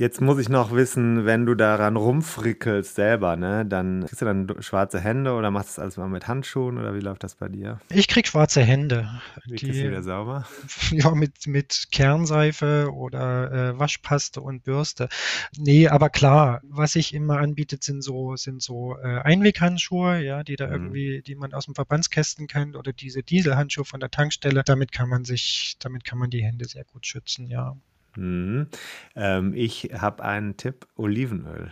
Jetzt 0.00 0.22
muss 0.22 0.38
ich 0.38 0.48
noch 0.48 0.72
wissen, 0.72 1.26
wenn 1.26 1.44
du 1.44 1.54
daran 1.54 1.96
rumfrickelst 1.96 2.94
selber, 2.94 3.36
ne, 3.36 3.66
dann 3.66 4.06
kriegst 4.06 4.22
du 4.22 4.24
dann 4.24 4.62
schwarze 4.62 4.98
Hände 4.98 5.34
oder 5.34 5.50
machst 5.50 5.68
du 5.68 5.72
das 5.72 5.78
alles 5.78 5.96
mal 5.98 6.08
mit 6.08 6.26
Handschuhen 6.26 6.78
oder 6.78 6.94
wie 6.94 7.00
läuft 7.00 7.22
das 7.22 7.34
bei 7.34 7.50
dir? 7.50 7.82
Ich 7.90 8.08
krieg 8.08 8.26
schwarze 8.26 8.62
Hände. 8.62 9.10
Wie 9.44 9.56
die, 9.56 9.66
kriegst 9.66 9.82
du 9.82 9.88
wieder 9.88 10.02
sauber? 10.02 10.46
Ja, 10.92 11.10
mit, 11.14 11.46
mit 11.46 11.88
Kernseife 11.92 12.90
oder 12.94 13.52
äh, 13.52 13.78
Waschpaste 13.78 14.40
und 14.40 14.64
Bürste. 14.64 15.10
Nee, 15.58 15.88
aber 15.88 16.08
klar, 16.08 16.62
was 16.64 16.94
ich 16.94 17.12
immer 17.12 17.36
anbietet, 17.36 17.84
sind 17.84 18.00
so, 18.00 18.36
sind 18.36 18.62
so 18.62 18.96
äh, 18.96 19.18
Einweghandschuhe, 19.18 20.22
ja, 20.22 20.42
die 20.42 20.56
da 20.56 20.68
mhm. 20.68 20.72
irgendwie, 20.72 21.20
die 21.20 21.34
man 21.34 21.52
aus 21.52 21.66
dem 21.66 21.74
Verbandskästen 21.74 22.46
kennt 22.46 22.74
oder 22.74 22.94
diese 22.94 23.22
Dieselhandschuhe 23.22 23.84
von 23.84 24.00
der 24.00 24.10
Tankstelle. 24.10 24.62
Damit 24.64 24.92
kann 24.92 25.10
man 25.10 25.26
sich, 25.26 25.76
damit 25.78 26.06
kann 26.06 26.18
man 26.18 26.30
die 26.30 26.42
Hände 26.42 26.64
sehr 26.64 26.84
gut 26.84 27.06
schützen, 27.06 27.48
ja. 27.48 27.76
Mhm. 28.16 28.68
Ähm, 29.16 29.52
ich 29.54 29.90
habe 29.94 30.24
einen 30.24 30.56
Tipp: 30.56 30.86
Olivenöl. 30.96 31.70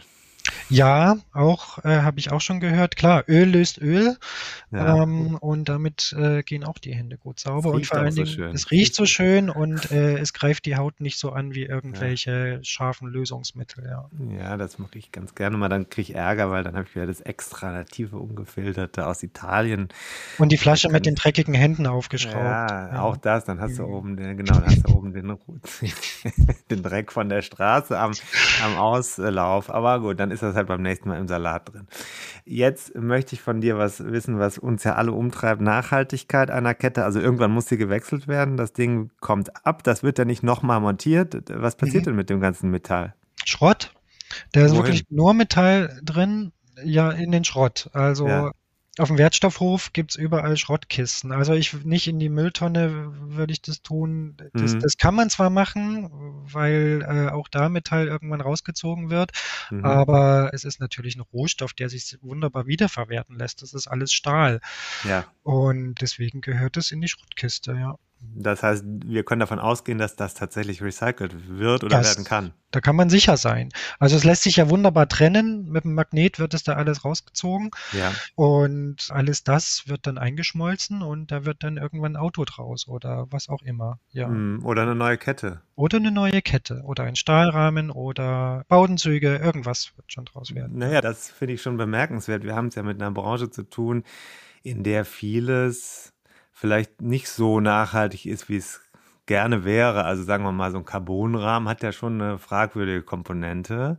Ja, 0.68 1.16
auch 1.32 1.84
äh, 1.84 2.02
habe 2.02 2.18
ich 2.18 2.30
auch 2.30 2.40
schon 2.40 2.60
gehört. 2.60 2.96
Klar, 2.96 3.24
Öl 3.28 3.48
löst 3.48 3.78
Öl 3.78 4.16
ja. 4.70 5.02
ähm, 5.02 5.36
und 5.36 5.68
damit 5.68 6.14
äh, 6.18 6.42
gehen 6.42 6.64
auch 6.64 6.78
die 6.78 6.94
Hände 6.94 7.16
gut 7.16 7.40
sauber. 7.40 7.70
Und 7.70 7.86
vor 7.86 7.98
allen 7.98 8.14
Dingen, 8.14 8.26
so 8.26 8.44
es 8.44 8.70
riecht 8.70 8.94
so 8.94 9.06
schön 9.06 9.50
und 9.50 9.90
äh, 9.90 10.18
es 10.18 10.32
greift 10.32 10.66
die 10.66 10.76
Haut 10.76 11.00
nicht 11.00 11.18
so 11.18 11.32
an 11.32 11.54
wie 11.54 11.64
irgendwelche 11.64 12.56
ja. 12.56 12.64
scharfen 12.64 13.08
Lösungsmittel. 13.08 13.84
Ja, 13.84 14.10
ja 14.36 14.56
das 14.56 14.78
mache 14.78 14.98
ich 14.98 15.12
ganz 15.12 15.34
gerne 15.34 15.56
mal. 15.56 15.68
Dann 15.68 15.88
kriege 15.88 16.12
ich 16.12 16.14
Ärger, 16.16 16.50
weil 16.50 16.64
dann 16.64 16.74
habe 16.74 16.86
ich 16.88 16.94
wieder 16.94 17.06
das 17.06 17.20
extra 17.20 17.72
native, 17.72 18.18
ungefilterte 18.18 19.06
aus 19.06 19.22
Italien. 19.22 19.88
Und 20.38 20.52
die 20.52 20.58
Flasche 20.58 20.88
mit 20.90 21.06
den 21.06 21.14
dreckigen 21.14 21.54
Händen 21.54 21.86
aufgeschraubt. 21.86 22.36
Ja, 22.36 23.02
auch 23.02 23.16
das. 23.16 23.44
Dann 23.44 23.60
hast 23.60 23.78
du 23.78 23.86
mhm. 23.86 23.94
oben 23.94 24.16
den, 24.16 24.36
genau, 24.36 24.54
dann 24.54 24.66
hast 24.66 24.88
du 24.88 24.94
oben 24.94 25.12
den, 25.12 25.28
den 26.70 26.82
Dreck 26.82 27.12
von 27.12 27.28
der 27.28 27.42
Straße 27.42 27.98
am, 27.98 28.12
am 28.64 28.76
Auslauf. 28.76 29.70
Aber 29.70 30.00
gut, 30.00 30.20
dann 30.20 30.30
ist 30.30 30.42
das 30.42 30.47
halt 30.54 30.68
beim 30.68 30.82
nächsten 30.82 31.08
Mal 31.08 31.18
im 31.18 31.28
Salat 31.28 31.72
drin. 31.72 31.86
Jetzt 32.44 32.94
möchte 32.94 33.34
ich 33.34 33.42
von 33.42 33.60
dir 33.60 33.78
was 33.78 34.04
wissen, 34.04 34.38
was 34.38 34.58
uns 34.58 34.84
ja 34.84 34.94
alle 34.94 35.12
umtreibt. 35.12 35.60
Nachhaltigkeit 35.60 36.50
einer 36.50 36.74
Kette. 36.74 37.04
Also 37.04 37.20
irgendwann 37.20 37.50
muss 37.50 37.66
sie 37.66 37.78
gewechselt 37.78 38.28
werden. 38.28 38.56
Das 38.56 38.72
Ding 38.72 39.10
kommt 39.20 39.64
ab. 39.66 39.82
Das 39.82 40.02
wird 40.02 40.18
ja 40.18 40.24
nicht 40.24 40.42
nochmal 40.42 40.80
montiert. 40.80 41.36
Was 41.50 41.76
passiert 41.76 42.04
mhm. 42.04 42.10
denn 42.10 42.16
mit 42.16 42.30
dem 42.30 42.40
ganzen 42.40 42.70
Metall? 42.70 43.14
Schrott. 43.44 43.92
Da 44.52 44.60
ist 44.60 44.72
Wohin? 44.72 44.84
wirklich 44.84 45.04
nur 45.10 45.34
Metall 45.34 46.00
drin, 46.02 46.52
ja, 46.84 47.10
in 47.10 47.32
den 47.32 47.44
Schrott. 47.44 47.90
Also 47.92 48.26
ja. 48.26 48.52
Auf 48.98 49.08
dem 49.08 49.18
Wertstoffhof 49.18 49.92
gibt's 49.92 50.16
überall 50.16 50.56
Schrottkisten. 50.56 51.32
Also 51.32 51.52
ich 51.52 51.72
nicht 51.84 52.08
in 52.08 52.18
die 52.18 52.28
Mülltonne 52.28 53.12
würde 53.30 53.52
ich 53.52 53.62
das 53.62 53.82
tun. 53.82 54.36
Das, 54.52 54.74
mhm. 54.74 54.80
das 54.80 54.96
kann 54.96 55.14
man 55.14 55.30
zwar 55.30 55.50
machen, 55.50 56.08
weil 56.52 57.04
äh, 57.06 57.30
auch 57.30 57.48
da 57.48 57.68
Metall 57.68 58.08
irgendwann 58.08 58.40
rausgezogen 58.40 59.10
wird, 59.10 59.32
mhm. 59.70 59.84
aber 59.84 60.50
es 60.52 60.64
ist 60.64 60.80
natürlich 60.80 61.16
ein 61.16 61.22
Rohstoff, 61.32 61.72
der 61.72 61.88
sich 61.88 62.18
wunderbar 62.22 62.66
wiederverwerten 62.66 63.36
lässt. 63.38 63.62
Das 63.62 63.74
ist 63.74 63.86
alles 63.86 64.12
Stahl. 64.12 64.60
Ja. 65.04 65.26
Und 65.42 66.00
deswegen 66.00 66.40
gehört 66.40 66.76
es 66.76 66.90
in 66.90 67.00
die 67.00 67.08
Schrottkiste, 67.08 67.72
ja. 67.72 67.96
Das 68.20 68.62
heißt, 68.62 68.84
wir 69.04 69.24
können 69.24 69.40
davon 69.40 69.58
ausgehen, 69.58 69.98
dass 69.98 70.16
das 70.16 70.34
tatsächlich 70.34 70.82
recycelt 70.82 71.48
wird 71.48 71.84
oder 71.84 71.98
das, 71.98 72.16
werden 72.16 72.24
kann. 72.24 72.52
Da 72.72 72.80
kann 72.80 72.96
man 72.96 73.10
sicher 73.10 73.36
sein. 73.36 73.70
Also 73.98 74.16
es 74.16 74.24
lässt 74.24 74.42
sich 74.42 74.56
ja 74.56 74.68
wunderbar 74.70 75.08
trennen. 75.08 75.68
Mit 75.70 75.84
dem 75.84 75.94
Magnet 75.94 76.38
wird 76.38 76.52
es 76.52 76.64
da 76.64 76.74
alles 76.74 77.04
rausgezogen. 77.04 77.70
Ja. 77.92 78.12
Und 78.34 79.08
alles 79.10 79.44
das 79.44 79.84
wird 79.86 80.06
dann 80.06 80.18
eingeschmolzen 80.18 81.02
und 81.02 81.30
da 81.30 81.44
wird 81.44 81.62
dann 81.62 81.76
irgendwann 81.76 82.12
ein 82.12 82.16
Auto 82.16 82.44
draus 82.44 82.88
oder 82.88 83.26
was 83.30 83.48
auch 83.48 83.62
immer. 83.62 84.00
Ja. 84.10 84.26
Hm, 84.26 84.64
oder 84.64 84.82
eine 84.82 84.96
neue 84.96 85.16
Kette. 85.16 85.62
Oder 85.76 85.98
eine 85.98 86.10
neue 86.10 86.42
Kette 86.42 86.82
oder 86.84 87.04
ein 87.04 87.16
Stahlrahmen 87.16 87.90
oder 87.90 88.64
Baudenzüge. 88.68 89.36
Irgendwas 89.36 89.92
wird 89.96 90.12
schon 90.12 90.24
draus 90.24 90.54
werden. 90.54 90.78
Naja, 90.78 91.00
das 91.00 91.30
finde 91.30 91.54
ich 91.54 91.62
schon 91.62 91.76
bemerkenswert. 91.76 92.42
Wir 92.42 92.56
haben 92.56 92.68
es 92.68 92.74
ja 92.74 92.82
mit 92.82 93.00
einer 93.00 93.12
Branche 93.12 93.50
zu 93.50 93.62
tun, 93.62 94.02
in 94.62 94.82
der 94.82 95.04
vieles 95.04 96.12
vielleicht 96.58 97.00
nicht 97.00 97.28
so 97.28 97.60
nachhaltig 97.60 98.26
ist, 98.26 98.48
wie 98.48 98.56
es 98.56 98.80
gerne 99.26 99.64
wäre. 99.64 100.04
Also 100.04 100.24
sagen 100.24 100.42
wir 100.42 100.50
mal, 100.50 100.72
so 100.72 100.78
ein 100.78 100.84
Carbonrahmen 100.84 101.68
hat 101.68 101.82
ja 101.84 101.92
schon 101.92 102.20
eine 102.20 102.38
fragwürdige 102.38 103.02
Komponente 103.02 103.98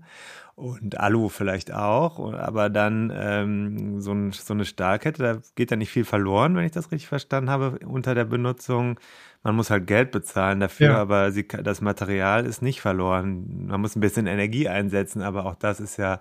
und 0.55 0.99
Alu 0.99 1.30
vielleicht 1.30 1.72
auch, 1.74 2.34
aber 2.34 2.70
dann 2.70 3.14
ähm, 3.16 4.01
so, 4.01 4.12
ein, 4.12 4.34
so 4.34 4.53
eine 4.53 4.66
Stahlkette, 4.66 5.24
da 5.24 5.38
geht 5.55 5.72
ja 5.72 5.78
nicht 5.78 5.89
viel 5.89 6.03
verloren, 6.03 6.57
wenn 6.57 6.66
ich 6.66 6.74
das 6.74 6.91
richtig 6.91 7.07
verstanden 7.07 7.49
habe, 7.49 7.80
unter 7.86 8.14
der 8.14 8.26
Benutzung. 8.26 8.99
Man 9.41 9.55
muss 9.55 9.70
halt 9.70 9.88
Geld 9.88 10.12
bezahlen 10.12 10.60
dafür, 10.60 10.88
ja. 10.89 10.97
aber 10.97 11.32
sie, 11.32 11.47
das 11.47 11.80
Material 11.80 12.45
ist 12.45 12.62
nicht 12.62 12.82
verloren. 12.82 13.68
Man 13.68 13.80
muss 13.80 13.95
ein 13.95 14.01
bisschen 14.01 14.28
Energie 14.28 14.68
einsetzen, 14.68 15.22
aber 15.22 15.45
auch 15.45 15.55
das 15.55 15.80
ist 15.80 15.95
ja 15.95 16.20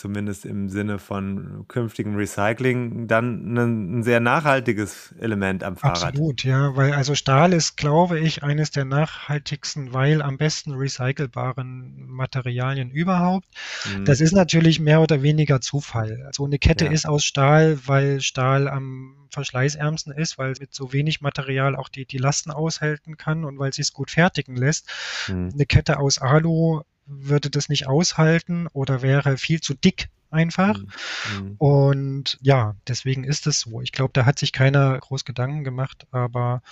zumindest 0.00 0.46
im 0.46 0.68
Sinne 0.68 0.98
von 0.98 1.66
künftigem 1.68 2.16
Recycling, 2.16 3.06
dann 3.06 3.54
ein, 3.54 3.98
ein, 3.98 4.02
sehr 4.02 4.18
nachhaltiges 4.18 5.14
Element 5.20 5.62
am 5.62 5.76
Fahrrad. 5.76 6.02
Absolut, 6.02 6.42
ja, 6.42 6.74
weil 6.74 6.92
also 6.94 7.14
Stahl 7.14 7.52
ist, 7.52 7.76
glaube 7.76 8.18
ich, 8.18 8.42
eines 8.42 8.70
der 8.70 8.86
nachhaltigsten, 8.86 9.92
weil 9.92 10.22
am 10.22 10.38
besten 10.38 10.72
recycelbaren 10.72 12.06
Materialien 12.08 12.90
überhaupt. 12.90 13.46
Mhm. 13.94 14.06
Das 14.06 14.20
ist 14.20 14.32
natürlich 14.32 14.80
mehr 14.80 15.02
oder 15.02 15.22
weniger 15.22 15.60
Zufall. 15.60 16.22
Also 16.26 16.46
eine 16.46 16.58
Kette 16.58 16.86
ja. 16.86 16.90
ist 16.90 17.06
aus 17.06 17.22
Stahl, 17.22 17.78
weil 17.86 18.22
Stahl 18.22 18.68
am 18.68 19.28
verschleißärmsten 19.30 20.12
ist, 20.14 20.38
weil 20.38 20.50
es 20.50 20.60
mit 20.60 20.74
so 20.74 20.92
wenig 20.92 21.20
Material 21.20 21.76
auch 21.76 21.88
die, 21.88 22.06
die 22.06 22.18
Lasten 22.18 22.50
aushalten 22.50 23.16
kann 23.16 23.44
und 23.44 23.58
weil 23.58 23.72
sie 23.72 23.82
es 23.82 23.92
gut 23.92 24.10
fertigen 24.10 24.56
lässt. 24.56 24.88
Mhm. 25.28 25.50
Eine 25.52 25.66
Kette 25.66 25.98
aus 25.98 26.18
Alu 26.18 26.82
würde 27.06 27.50
das 27.50 27.68
nicht 27.68 27.86
aushalten 27.86 28.66
oder 28.72 29.02
wäre 29.02 29.36
viel 29.36 29.60
zu 29.60 29.74
dick 29.74 30.08
einfach. 30.30 30.78
Mhm. 30.78 30.86
mhm. 31.34 31.54
Und 31.58 32.38
ja, 32.40 32.76
deswegen 32.86 33.24
ist 33.24 33.46
es 33.46 33.60
so. 33.60 33.80
Ich 33.80 33.92
glaube, 33.92 34.12
da 34.12 34.24
hat 34.24 34.38
sich 34.38 34.52
keiner 34.52 34.98
groß 34.98 35.24
Gedanken 35.24 35.64
gemacht, 35.64 36.06
aber 36.10 36.62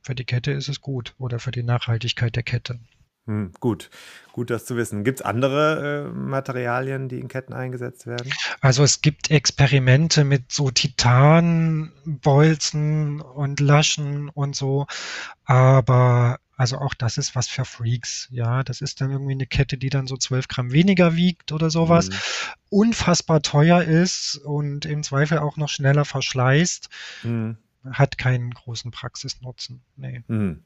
für 0.00 0.14
die 0.14 0.24
Kette 0.24 0.52
ist 0.52 0.68
es 0.68 0.80
gut 0.80 1.14
oder 1.18 1.38
für 1.38 1.50
die 1.50 1.62
Nachhaltigkeit 1.62 2.36
der 2.36 2.42
Kette. 2.42 2.78
Hm, 3.26 3.52
gut, 3.58 3.90
gut 4.30 4.50
das 4.50 4.66
zu 4.66 4.76
wissen. 4.76 5.02
Gibt 5.02 5.18
es 5.18 5.26
andere 5.26 6.06
äh, 6.06 6.12
Materialien, 6.16 7.08
die 7.08 7.18
in 7.18 7.26
Ketten 7.26 7.54
eingesetzt 7.54 8.06
werden? 8.06 8.32
Also 8.60 8.84
es 8.84 9.02
gibt 9.02 9.32
Experimente 9.32 10.22
mit 10.22 10.52
so 10.52 10.70
Titanbolzen 10.70 13.20
und 13.20 13.58
Laschen 13.58 14.28
und 14.28 14.54
so, 14.54 14.86
aber 15.44 16.38
also 16.56 16.78
auch 16.78 16.94
das 16.94 17.18
ist 17.18 17.36
was 17.36 17.48
für 17.48 17.64
Freaks. 17.64 18.28
Ja, 18.30 18.62
das 18.62 18.80
ist 18.80 19.00
dann 19.00 19.10
irgendwie 19.10 19.32
eine 19.32 19.46
Kette, 19.46 19.76
die 19.76 19.90
dann 19.90 20.06
so 20.06 20.16
12 20.16 20.48
Gramm 20.48 20.72
weniger 20.72 21.14
wiegt 21.14 21.52
oder 21.52 21.70
sowas. 21.70 22.08
Mhm. 22.08 22.14
Unfassbar 22.70 23.42
teuer 23.42 23.82
ist 23.82 24.36
und 24.38 24.86
im 24.86 25.02
Zweifel 25.02 25.38
auch 25.38 25.56
noch 25.58 25.68
schneller 25.68 26.04
verschleißt. 26.04 26.88
Mhm. 27.24 27.58
Hat 27.90 28.18
keinen 28.18 28.50
großen 28.50 28.90
Praxisnutzen. 28.90 29.82
Nee. 29.96 30.22
Mhm. 30.28 30.64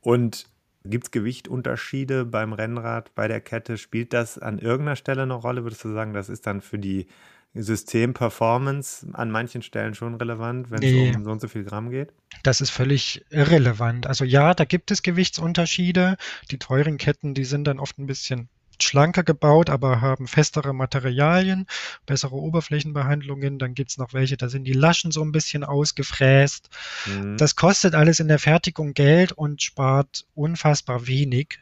Und 0.00 0.46
Gibt 0.84 1.04
es 1.04 1.10
Gewichtunterschiede 1.10 2.24
beim 2.24 2.52
Rennrad, 2.52 3.14
bei 3.14 3.28
der 3.28 3.40
Kette? 3.40 3.76
Spielt 3.76 4.12
das 4.12 4.38
an 4.38 4.58
irgendeiner 4.58 4.96
Stelle 4.96 5.22
eine 5.22 5.34
Rolle? 5.34 5.64
Würdest 5.64 5.84
du 5.84 5.92
sagen, 5.92 6.14
das 6.14 6.28
ist 6.28 6.46
dann 6.46 6.62
für 6.62 6.78
die 6.78 7.08
System-Performance 7.54 9.06
an 9.12 9.30
manchen 9.30 9.62
Stellen 9.62 9.94
schon 9.94 10.14
relevant, 10.14 10.70
wenn 10.70 10.80
nee. 10.80 11.10
es 11.10 11.16
um 11.16 11.24
so 11.24 11.30
und 11.30 11.40
so 11.40 11.48
viel 11.48 11.64
Gramm 11.64 11.90
geht? 11.90 12.12
Das 12.42 12.60
ist 12.60 12.70
völlig 12.70 13.24
irrelevant. 13.30 14.06
Also 14.06 14.24
ja, 14.24 14.54
da 14.54 14.64
gibt 14.64 14.90
es 14.90 15.02
Gewichtsunterschiede. 15.02 16.16
Die 16.50 16.58
teuren 16.58 16.98
Ketten, 16.98 17.34
die 17.34 17.44
sind 17.44 17.64
dann 17.64 17.78
oft 17.78 17.98
ein 17.98 18.06
bisschen 18.06 18.48
schlanker 18.80 19.24
gebaut, 19.24 19.70
aber 19.70 20.00
haben 20.00 20.26
festere 20.26 20.72
Materialien, 20.72 21.66
bessere 22.06 22.36
Oberflächenbehandlungen. 22.36 23.58
Dann 23.58 23.74
gibt 23.74 23.90
es 23.90 23.98
noch 23.98 24.12
welche, 24.12 24.36
da 24.36 24.48
sind 24.48 24.64
die 24.64 24.72
Laschen 24.72 25.10
so 25.10 25.22
ein 25.22 25.32
bisschen 25.32 25.64
ausgefräst. 25.64 26.68
Mhm. 27.06 27.36
Das 27.36 27.56
kostet 27.56 27.94
alles 27.94 28.20
in 28.20 28.28
der 28.28 28.38
Fertigung 28.38 28.94
Geld 28.94 29.32
und 29.32 29.62
spart 29.62 30.26
unfassbar 30.34 31.06
wenig 31.06 31.58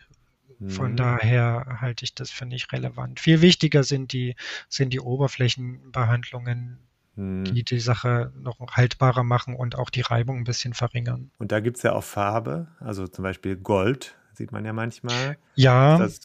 von 0.69 0.93
mhm. 0.93 0.97
daher 0.97 1.79
halte 1.81 2.05
ich 2.05 2.15
das 2.15 2.31
für 2.31 2.47
nicht 2.47 2.73
relevant. 2.73 3.21
Viel 3.21 3.43
wichtiger 3.43 3.83
sind 3.83 4.13
die, 4.13 4.37
sind 4.69 4.93
die 4.93 5.01
Oberflächenbehandlungen, 5.01 6.79
mhm. 7.15 7.45
die 7.45 7.63
die 7.63 7.79
Sache 7.79 8.33
noch 8.41 8.59
haltbarer 8.71 9.23
machen 9.23 9.55
und 9.55 9.77
auch 9.77 9.91
die 9.91 10.01
Reibung 10.01 10.39
ein 10.39 10.45
bisschen 10.45 10.73
verringern. 10.73 11.31
Und 11.39 11.53
da 11.53 11.61
gibt 11.61 11.77
es 11.77 11.83
ja 11.83 11.93
auch 11.93 12.05
Farbe, 12.05 12.69
also 12.81 13.07
zum 13.07 13.23
Beispiel 13.23 13.57
Gold, 13.57 14.17
sieht 14.33 14.51
man 14.53 14.65
ja 14.65 14.73
manchmal. 14.73 15.37
Ja. 15.55 15.99
Das, 15.99 16.21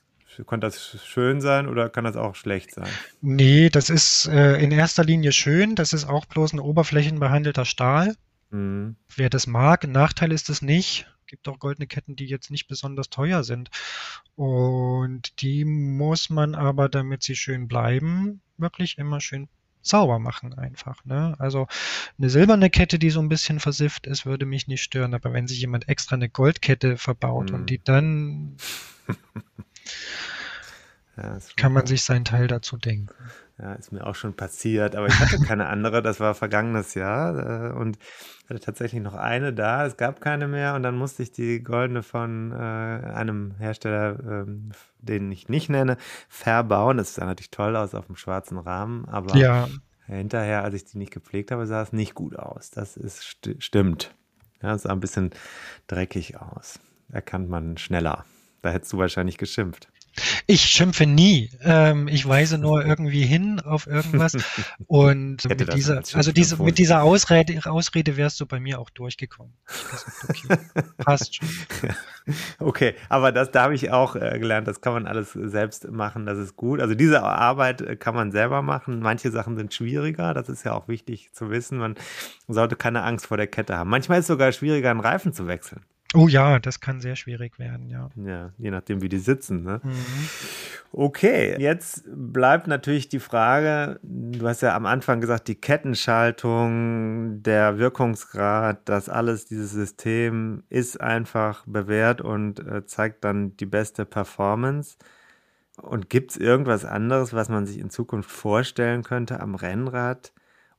kann 0.47 0.61
das 0.61 0.97
schön 1.05 1.41
sein 1.41 1.67
oder 1.67 1.89
kann 1.89 2.05
das 2.05 2.15
auch 2.15 2.35
schlecht 2.35 2.73
sein? 2.73 2.87
Nee, 3.21 3.69
das 3.69 3.89
ist 3.89 4.27
äh, 4.27 4.55
in 4.63 4.71
erster 4.71 5.03
Linie 5.03 5.33
schön. 5.33 5.75
Das 5.75 5.91
ist 5.91 6.07
auch 6.07 6.25
bloß 6.25 6.53
ein 6.53 6.59
oberflächenbehandelter 6.61 7.65
Stahl. 7.65 8.15
Mhm. 8.49 8.95
Wer 9.13 9.29
das 9.29 9.45
mag, 9.45 9.83
ein 9.83 9.91
Nachteil 9.91 10.31
ist 10.31 10.49
es 10.49 10.61
nicht 10.61 11.07
gibt 11.31 11.47
auch 11.47 11.59
goldene 11.59 11.87
Ketten, 11.87 12.17
die 12.17 12.25
jetzt 12.25 12.51
nicht 12.51 12.67
besonders 12.67 13.09
teuer 13.09 13.43
sind. 13.43 13.69
Und 14.35 15.41
die 15.41 15.63
muss 15.63 16.29
man 16.29 16.55
aber, 16.55 16.89
damit 16.89 17.23
sie 17.23 17.35
schön 17.35 17.69
bleiben, 17.69 18.41
wirklich 18.57 18.97
immer 18.97 19.21
schön 19.21 19.47
sauber 19.81 20.19
machen 20.19 20.53
einfach. 20.53 21.03
Ne? 21.05 21.33
Also 21.39 21.67
eine 22.19 22.29
silberne 22.29 22.69
Kette, 22.69 22.99
die 22.99 23.09
so 23.09 23.21
ein 23.21 23.29
bisschen 23.29 23.61
versifft 23.61 24.07
ist, 24.07 24.25
würde 24.25 24.45
mich 24.45 24.67
nicht 24.67 24.83
stören. 24.83 25.13
Aber 25.13 25.31
wenn 25.31 25.47
sich 25.47 25.61
jemand 25.61 25.87
extra 25.87 26.17
eine 26.17 26.29
Goldkette 26.29 26.97
verbaut 26.97 27.49
hm. 27.49 27.55
und 27.55 27.69
die 27.69 27.81
dann 27.81 28.57
ja, 31.17 31.39
kann 31.55 31.71
man 31.71 31.87
sich 31.87 32.03
seinen 32.03 32.25
Teil 32.25 32.47
dazu 32.47 32.75
denken. 32.77 33.15
Ja, 33.61 33.73
ist 33.73 33.91
mir 33.91 34.07
auch 34.07 34.15
schon 34.15 34.33
passiert, 34.33 34.95
aber 34.95 35.05
ich 35.05 35.19
hatte 35.19 35.37
keine 35.45 35.67
andere. 35.67 36.01
Das 36.01 36.19
war 36.19 36.33
vergangenes 36.33 36.95
Jahr 36.95 37.69
äh, 37.69 37.73
und 37.73 37.99
hatte 38.49 38.59
tatsächlich 38.59 39.01
noch 39.03 39.13
eine 39.13 39.53
da. 39.53 39.85
Es 39.85 39.97
gab 39.97 40.19
keine 40.19 40.47
mehr 40.47 40.73
und 40.73 40.81
dann 40.81 40.95
musste 40.95 41.21
ich 41.21 41.31
die 41.31 41.63
goldene 41.63 42.01
von 42.01 42.51
äh, 42.51 42.55
einem 42.55 43.53
Hersteller, 43.59 44.17
ähm, 44.19 44.71
den 44.97 45.31
ich 45.31 45.47
nicht 45.47 45.69
nenne, 45.69 45.97
verbauen. 46.27 46.97
Das 46.97 47.13
sah 47.13 47.25
natürlich 47.25 47.51
toll 47.51 47.75
aus 47.75 47.93
auf 47.93 48.07
dem 48.07 48.15
schwarzen 48.15 48.57
Rahmen, 48.57 49.05
aber 49.05 49.35
ja. 49.37 49.67
hinterher, 50.07 50.63
als 50.63 50.73
ich 50.73 50.85
die 50.85 50.97
nicht 50.97 51.13
gepflegt 51.13 51.51
habe, 51.51 51.67
sah 51.67 51.83
es 51.83 51.93
nicht 51.93 52.15
gut 52.15 52.35
aus. 52.35 52.71
Das 52.71 52.97
ist 52.97 53.21
st 53.21 53.55
stimmt. 53.59 54.15
Ja, 54.63 54.73
es 54.73 54.83
sah 54.83 54.91
ein 54.91 54.99
bisschen 54.99 55.29
dreckig 55.85 56.41
aus. 56.41 56.79
Erkannt 57.11 57.47
man 57.47 57.77
schneller. 57.77 58.25
Da 58.63 58.69
hättest 58.69 58.91
du 58.93 58.97
wahrscheinlich 58.97 59.37
geschimpft. 59.37 59.87
Ich 60.45 60.61
schimpfe 60.61 61.05
nie. 61.05 61.49
Ähm, 61.61 62.07
ich 62.07 62.27
weise 62.27 62.57
nur 62.57 62.85
irgendwie 62.85 63.25
hin 63.25 63.59
auf 63.61 63.87
irgendwas. 63.87 64.37
Und 64.87 65.47
mit 65.47 65.73
dieser, 65.73 66.03
also 66.13 66.31
diese, 66.31 66.61
mit 66.61 66.77
dieser 66.77 67.03
Ausrede, 67.03 67.59
Ausrede 67.69 68.17
wärst 68.17 68.39
du 68.39 68.45
bei 68.45 68.59
mir 68.59 68.79
auch 68.79 68.89
durchgekommen. 68.89 69.53
Okay. 70.27 70.57
Passt 70.97 71.35
schon. 71.35 71.47
Okay, 72.59 72.95
aber 73.09 73.31
das, 73.31 73.51
da 73.51 73.63
habe 73.63 73.75
ich 73.75 73.91
auch 73.91 74.15
äh, 74.15 74.37
gelernt, 74.39 74.67
das 74.67 74.81
kann 74.81 74.93
man 74.93 75.07
alles 75.07 75.31
selbst 75.33 75.89
machen, 75.89 76.25
das 76.25 76.37
ist 76.37 76.55
gut. 76.55 76.79
Also 76.79 76.93
diese 76.93 77.23
Arbeit 77.23 77.81
äh, 77.81 77.95
kann 77.95 78.13
man 78.13 78.31
selber 78.31 78.61
machen. 78.61 78.99
Manche 78.99 79.31
Sachen 79.31 79.57
sind 79.57 79.73
schwieriger, 79.73 80.33
das 80.33 80.49
ist 80.49 80.63
ja 80.63 80.73
auch 80.73 80.87
wichtig 80.87 81.31
zu 81.33 81.49
wissen. 81.49 81.77
Man 81.77 81.95
sollte 82.47 82.75
keine 82.75 83.03
Angst 83.03 83.27
vor 83.27 83.37
der 83.37 83.47
Kette 83.47 83.77
haben. 83.77 83.89
Manchmal 83.89 84.19
ist 84.19 84.25
es 84.25 84.27
sogar 84.27 84.51
schwieriger, 84.51 84.91
einen 84.91 84.99
Reifen 84.99 85.33
zu 85.33 85.47
wechseln. 85.47 85.81
Oh 86.13 86.27
ja, 86.27 86.59
das 86.59 86.81
kann 86.81 86.99
sehr 86.99 87.15
schwierig 87.15 87.57
werden, 87.57 87.87
ja. 87.87 88.09
Ja, 88.15 88.51
je 88.57 88.69
nachdem, 88.69 89.01
wie 89.01 89.07
die 89.07 89.19
sitzen. 89.19 89.63
Ne? 89.63 89.79
Mhm. 89.81 89.91
Okay, 90.91 91.55
jetzt 91.57 92.03
bleibt 92.05 92.67
natürlich 92.67 93.07
die 93.07 93.19
Frage, 93.19 93.97
du 94.03 94.45
hast 94.45 94.61
ja 94.61 94.75
am 94.75 94.85
Anfang 94.85 95.21
gesagt, 95.21 95.47
die 95.47 95.55
Kettenschaltung, 95.55 97.41
der 97.43 97.77
Wirkungsgrad, 97.77 98.89
das 98.89 99.07
alles, 99.07 99.45
dieses 99.45 99.71
System 99.71 100.63
ist 100.67 100.99
einfach 100.99 101.63
bewährt 101.65 102.19
und 102.19 102.59
äh, 102.59 102.85
zeigt 102.85 103.23
dann 103.23 103.55
die 103.55 103.65
beste 103.65 104.05
Performance. 104.05 104.97
Und 105.81 106.09
gibt 106.09 106.31
es 106.31 106.37
irgendwas 106.37 106.83
anderes, 106.83 107.33
was 107.33 107.47
man 107.47 107.65
sich 107.65 107.79
in 107.79 107.89
Zukunft 107.89 108.29
vorstellen 108.29 109.03
könnte 109.03 109.39
am 109.39 109.55
Rennrad? 109.55 110.33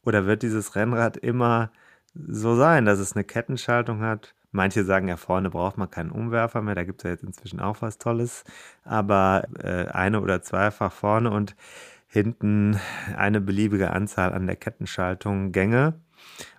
Oder 0.04 0.26
wird 0.26 0.42
dieses 0.42 0.76
Rennrad 0.76 1.16
immer 1.16 1.72
so 2.14 2.54
sein, 2.54 2.84
dass 2.84 2.98
es 2.98 3.16
eine 3.16 3.24
Kettenschaltung 3.24 4.02
hat? 4.02 4.34
Manche 4.52 4.84
sagen 4.84 5.08
ja, 5.08 5.16
vorne 5.16 5.50
braucht 5.50 5.78
man 5.78 5.90
keinen 5.90 6.10
Umwerfer 6.10 6.62
mehr, 6.62 6.74
da 6.74 6.84
gibt 6.84 7.00
es 7.00 7.04
ja 7.04 7.10
jetzt 7.10 7.24
inzwischen 7.24 7.60
auch 7.60 7.80
was 7.80 7.98
Tolles, 7.98 8.44
aber 8.84 9.44
äh, 9.58 9.88
eine 9.88 10.20
oder 10.20 10.42
zweifach 10.42 10.92
vorne 10.92 11.30
und 11.30 11.56
hinten 12.06 12.78
eine 13.16 13.40
beliebige 13.40 13.90
Anzahl 13.90 14.34
an 14.34 14.46
der 14.46 14.56
Kettenschaltung 14.56 15.52
Gänge. 15.52 15.94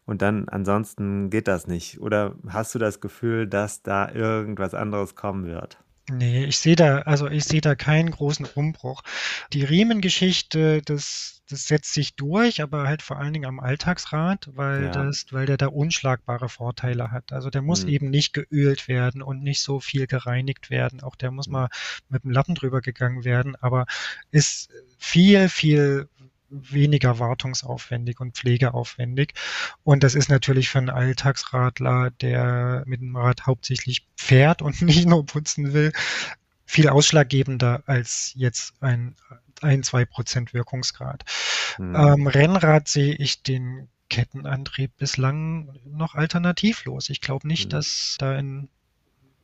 Und 0.05 0.21
dann 0.21 0.49
ansonsten 0.49 1.29
geht 1.29 1.47
das 1.47 1.67
nicht. 1.67 2.01
Oder 2.01 2.35
hast 2.49 2.75
du 2.75 2.79
das 2.79 2.99
Gefühl, 2.99 3.47
dass 3.47 3.83
da 3.83 4.09
irgendwas 4.11 4.73
anderes 4.73 5.15
kommen 5.15 5.45
wird? 5.45 5.82
Nee, 6.11 6.43
ich 6.45 6.57
sehe 6.57 6.75
da, 6.75 6.99
also 6.99 7.29
ich 7.29 7.45
sehe 7.45 7.61
da 7.61 7.75
keinen 7.75 8.11
großen 8.11 8.45
Umbruch. 8.55 9.03
Die 9.53 9.63
Riemengeschichte, 9.63 10.81
das, 10.81 11.41
das 11.47 11.67
setzt 11.67 11.93
sich 11.93 12.15
durch, 12.15 12.61
aber 12.61 12.87
halt 12.87 13.01
vor 13.01 13.17
allen 13.17 13.31
Dingen 13.31 13.45
am 13.45 13.61
Alltagsrad, 13.61 14.49
weil 14.53 14.85
ja. 14.85 14.91
das, 14.91 15.27
weil 15.31 15.45
der 15.45 15.55
da 15.55 15.67
unschlagbare 15.67 16.49
Vorteile 16.49 17.11
hat. 17.11 17.31
Also 17.31 17.49
der 17.49 17.61
muss 17.61 17.83
mhm. 17.83 17.89
eben 17.89 18.09
nicht 18.09 18.33
geölt 18.33 18.89
werden 18.89 19.21
und 19.21 19.43
nicht 19.43 19.61
so 19.61 19.79
viel 19.79 20.05
gereinigt 20.05 20.69
werden. 20.69 21.01
Auch 21.01 21.15
der 21.15 21.31
muss 21.31 21.47
mhm. 21.47 21.53
mal 21.53 21.69
mit 22.09 22.25
dem 22.25 22.31
Lappen 22.31 22.55
drüber 22.55 22.81
gegangen 22.81 23.23
werden, 23.23 23.55
aber 23.61 23.85
ist 24.29 24.71
viel, 24.97 25.47
viel 25.47 26.09
weniger 26.53 27.19
wartungsaufwendig 27.19 28.19
und 28.19 28.35
pflegeaufwendig. 28.35 29.33
Und 29.83 30.03
das 30.03 30.15
ist 30.15 30.29
natürlich 30.29 30.69
für 30.69 30.79
einen 30.79 30.89
Alltagsradler, 30.89 32.11
der 32.11 32.83
mit 32.85 33.01
dem 33.01 33.15
Rad 33.15 33.45
hauptsächlich 33.45 34.07
fährt 34.15 34.61
und 34.61 34.81
nicht 34.83 35.07
nur 35.07 35.25
putzen 35.25 35.73
will, 35.73 35.91
viel 36.65 36.89
ausschlaggebender 36.89 37.83
als 37.85 38.31
jetzt 38.35 38.73
ein, 38.81 39.15
ein 39.61 39.83
zwei 39.83 40.05
Prozent 40.05 40.53
Wirkungsgrad. 40.53 41.23
Mhm. 41.77 41.95
Ähm, 41.95 42.27
Rennrad 42.27 42.87
sehe 42.87 43.15
ich 43.15 43.43
den 43.43 43.89
Kettenantrieb 44.09 44.95
bislang 44.97 45.79
noch 45.85 46.15
alternativlos. 46.15 47.09
Ich 47.09 47.21
glaube 47.21 47.47
nicht, 47.47 47.65
mhm. 47.65 47.69
dass 47.69 48.15
da 48.19 48.37
in 48.37 48.69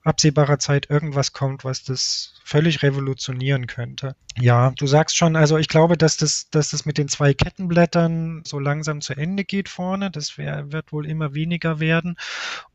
absehbarer 0.10 0.60
Zeit 0.60 0.90
irgendwas 0.90 1.32
kommt, 1.32 1.64
was 1.64 1.84
das 1.84 2.34
völlig 2.44 2.84
revolutionieren 2.84 3.68
könnte. 3.68 4.16
Ja, 4.38 4.72
du 4.78 4.88
sagst 4.88 5.16
schon, 5.16 5.36
also 5.36 5.58
ich 5.58 5.68
glaube, 5.68 5.98
dass 5.98 6.18
das, 6.18 6.50
dass 6.50 6.72
das 6.72 6.86
mit 6.86 6.98
den 6.98 7.08
zwei 7.08 7.34
Kettenblättern 7.34 8.42
so 8.46 8.60
langsam 8.60 9.02
zu 9.02 9.14
Ende 9.14 9.46
geht 9.46 9.70
vorne. 9.70 10.12
Das 10.12 10.38
wär, 10.38 10.72
wird 10.72 10.92
wohl 10.92 11.06
immer 11.06 11.34
weniger 11.34 11.80
werden 11.80 12.18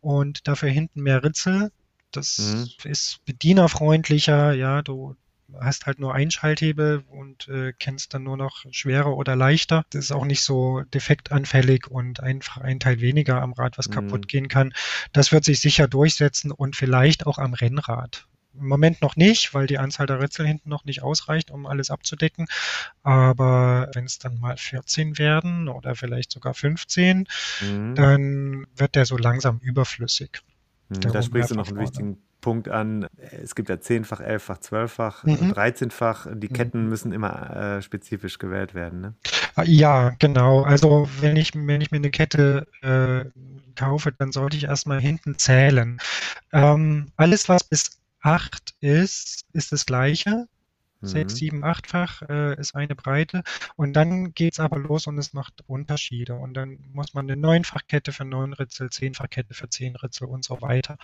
und 0.01 0.49
dafür 0.49 0.71
hinten 0.71 1.03
mehr 1.03 1.23
Ritzel. 1.23 1.71
Das 2.13 2.39
mhm. 2.39 2.91
ist 2.91 3.25
bedienerfreundlicher, 3.25 4.53
ja, 4.53 4.83
du, 4.83 5.17
hast 5.61 5.87
halt 5.87 5.99
nur 5.99 6.15
einen 6.15 6.31
Schalthebel 6.31 7.05
und 7.11 7.49
äh, 7.49 7.73
kennst 7.79 8.15
dann 8.15 8.25
nur 8.25 8.37
noch 8.37 8.65
schwerer 8.71 9.17
oder 9.17 9.37
leichter. 9.37 9.85
Das 9.91 10.07
ist 10.07 10.13
auch 10.13 10.25
nicht 10.25 10.43
so 10.43 10.83
defektanfällig 10.93 11.89
und 11.89 12.21
einfach 12.21 12.59
ein 12.59 12.81
Teil 12.81 13.01
weniger 13.01 13.41
am 13.43 13.53
Rad, 13.53 13.79
was 13.79 13.89
mhm. 13.89 13.95
kaputt 13.95 14.29
gehen 14.29 14.49
kann. 14.49 14.73
Das 15.13 15.33
wird 15.33 15.45
sich 15.45 15.61
sicher 15.61 15.89
durchsetzen 15.89 16.51
und 16.51 16.77
vielleicht 16.77 17.27
auch 17.27 17.39
am 17.39 17.55
Rennrad. 17.55 18.27
Im 18.57 18.69
Moment 18.69 19.03
noch 19.03 19.17
nicht, 19.17 19.53
weil 19.53 19.67
die 19.67 19.79
Anzahl 19.79 20.07
der 20.07 20.21
Ritzel 20.21 20.47
hinten 20.47 20.69
noch 20.69 20.85
nicht 20.85 21.03
ausreicht, 21.03 21.51
um 21.51 21.67
alles 21.67 21.91
abzudecken. 21.91 22.47
Aber 23.03 23.91
wenn 23.95 24.05
es 24.05 24.19
dann 24.19 24.39
mal 24.39 24.57
14 24.57 25.19
werden 25.19 25.69
oder 25.69 25.97
vielleicht 25.97 26.31
sogar 26.31 26.55
15, 26.55 27.27
mhm. 27.61 27.95
dann 27.97 28.67
wird 28.77 28.95
der 28.95 29.07
so 29.07 29.17
langsam 29.17 29.59
überflüssig. 29.59 30.43
Mhm, 30.89 31.01
da 31.01 31.23
sprichst 31.23 31.51
du 31.51 31.55
noch 31.57 31.69
einen 31.69 31.81
wichtigen 31.81 32.23
Punkt 32.45 32.69
an. 32.69 33.07
Es 33.43 33.55
gibt 33.55 33.71
ja 33.71 33.81
zehnfach, 33.81 34.21
elffach, 34.21 34.59
zwölffach, 34.59 35.25
mhm. 35.25 35.55
dreizehnfach. 35.55 36.27
Die 36.31 36.51
mhm. 36.51 36.53
Ketten 36.53 36.89
müssen 36.91 37.11
immer 37.11 37.57
äh, 37.57 37.83
spezifisch 37.83 38.39
gewählt 38.39 38.75
werden. 38.75 39.01
Ne? 39.01 39.15
Ja, 39.65 40.11
genau. 40.19 40.63
Also 40.63 41.09
wenn 41.21 41.37
ich, 41.37 41.55
wenn 41.55 41.81
ich 41.81 41.91
mir 41.91 41.97
eine 41.97 42.11
Kette 42.11 42.67
äh, 42.83 43.25
kaufe, 43.77 44.13
dann 44.13 44.31
sollte 44.31 44.59
ich 44.59 44.65
erstmal 44.65 45.01
hinten 45.01 45.39
zählen. 45.39 45.99
Ähm, 46.53 47.07
alles, 47.17 47.49
was 47.49 47.65
bis 47.65 47.99
acht 48.21 48.75
ist, 48.81 49.47
ist 49.55 49.73
das 49.73 49.87
gleiche 49.87 50.47
sechs, 51.07 51.35
mhm. 51.35 51.39
sieben, 51.39 51.65
achtfach 51.65 52.23
äh, 52.23 52.59
ist 52.59 52.75
eine 52.75 52.95
Breite. 52.95 53.43
Und 53.77 53.95
dann 53.95 54.35
geht 54.35 54.55
es 54.55 54.61
aber 54.61 54.79
los 54.79 55.07
und 55.07 55.19
es 55.19 55.33
macht 55.33 55.63
Unterschiede. 55.67 56.35
Und 56.35 56.55
dann 56.55 56.79
muss 56.93 57.15
man 57.15 57.31
eine 57.31 57.41
Neunfachkette 57.41 58.13
für 58.13 58.25
neun 58.25 58.53
Ritzel, 58.53 58.91
Zehnfachkette 58.91 59.55
für 59.55 59.69
zehn 59.69 59.97
Ritzel 59.97 60.29
und 60.29 60.45
so 60.45 60.61
weiter. 60.61 60.99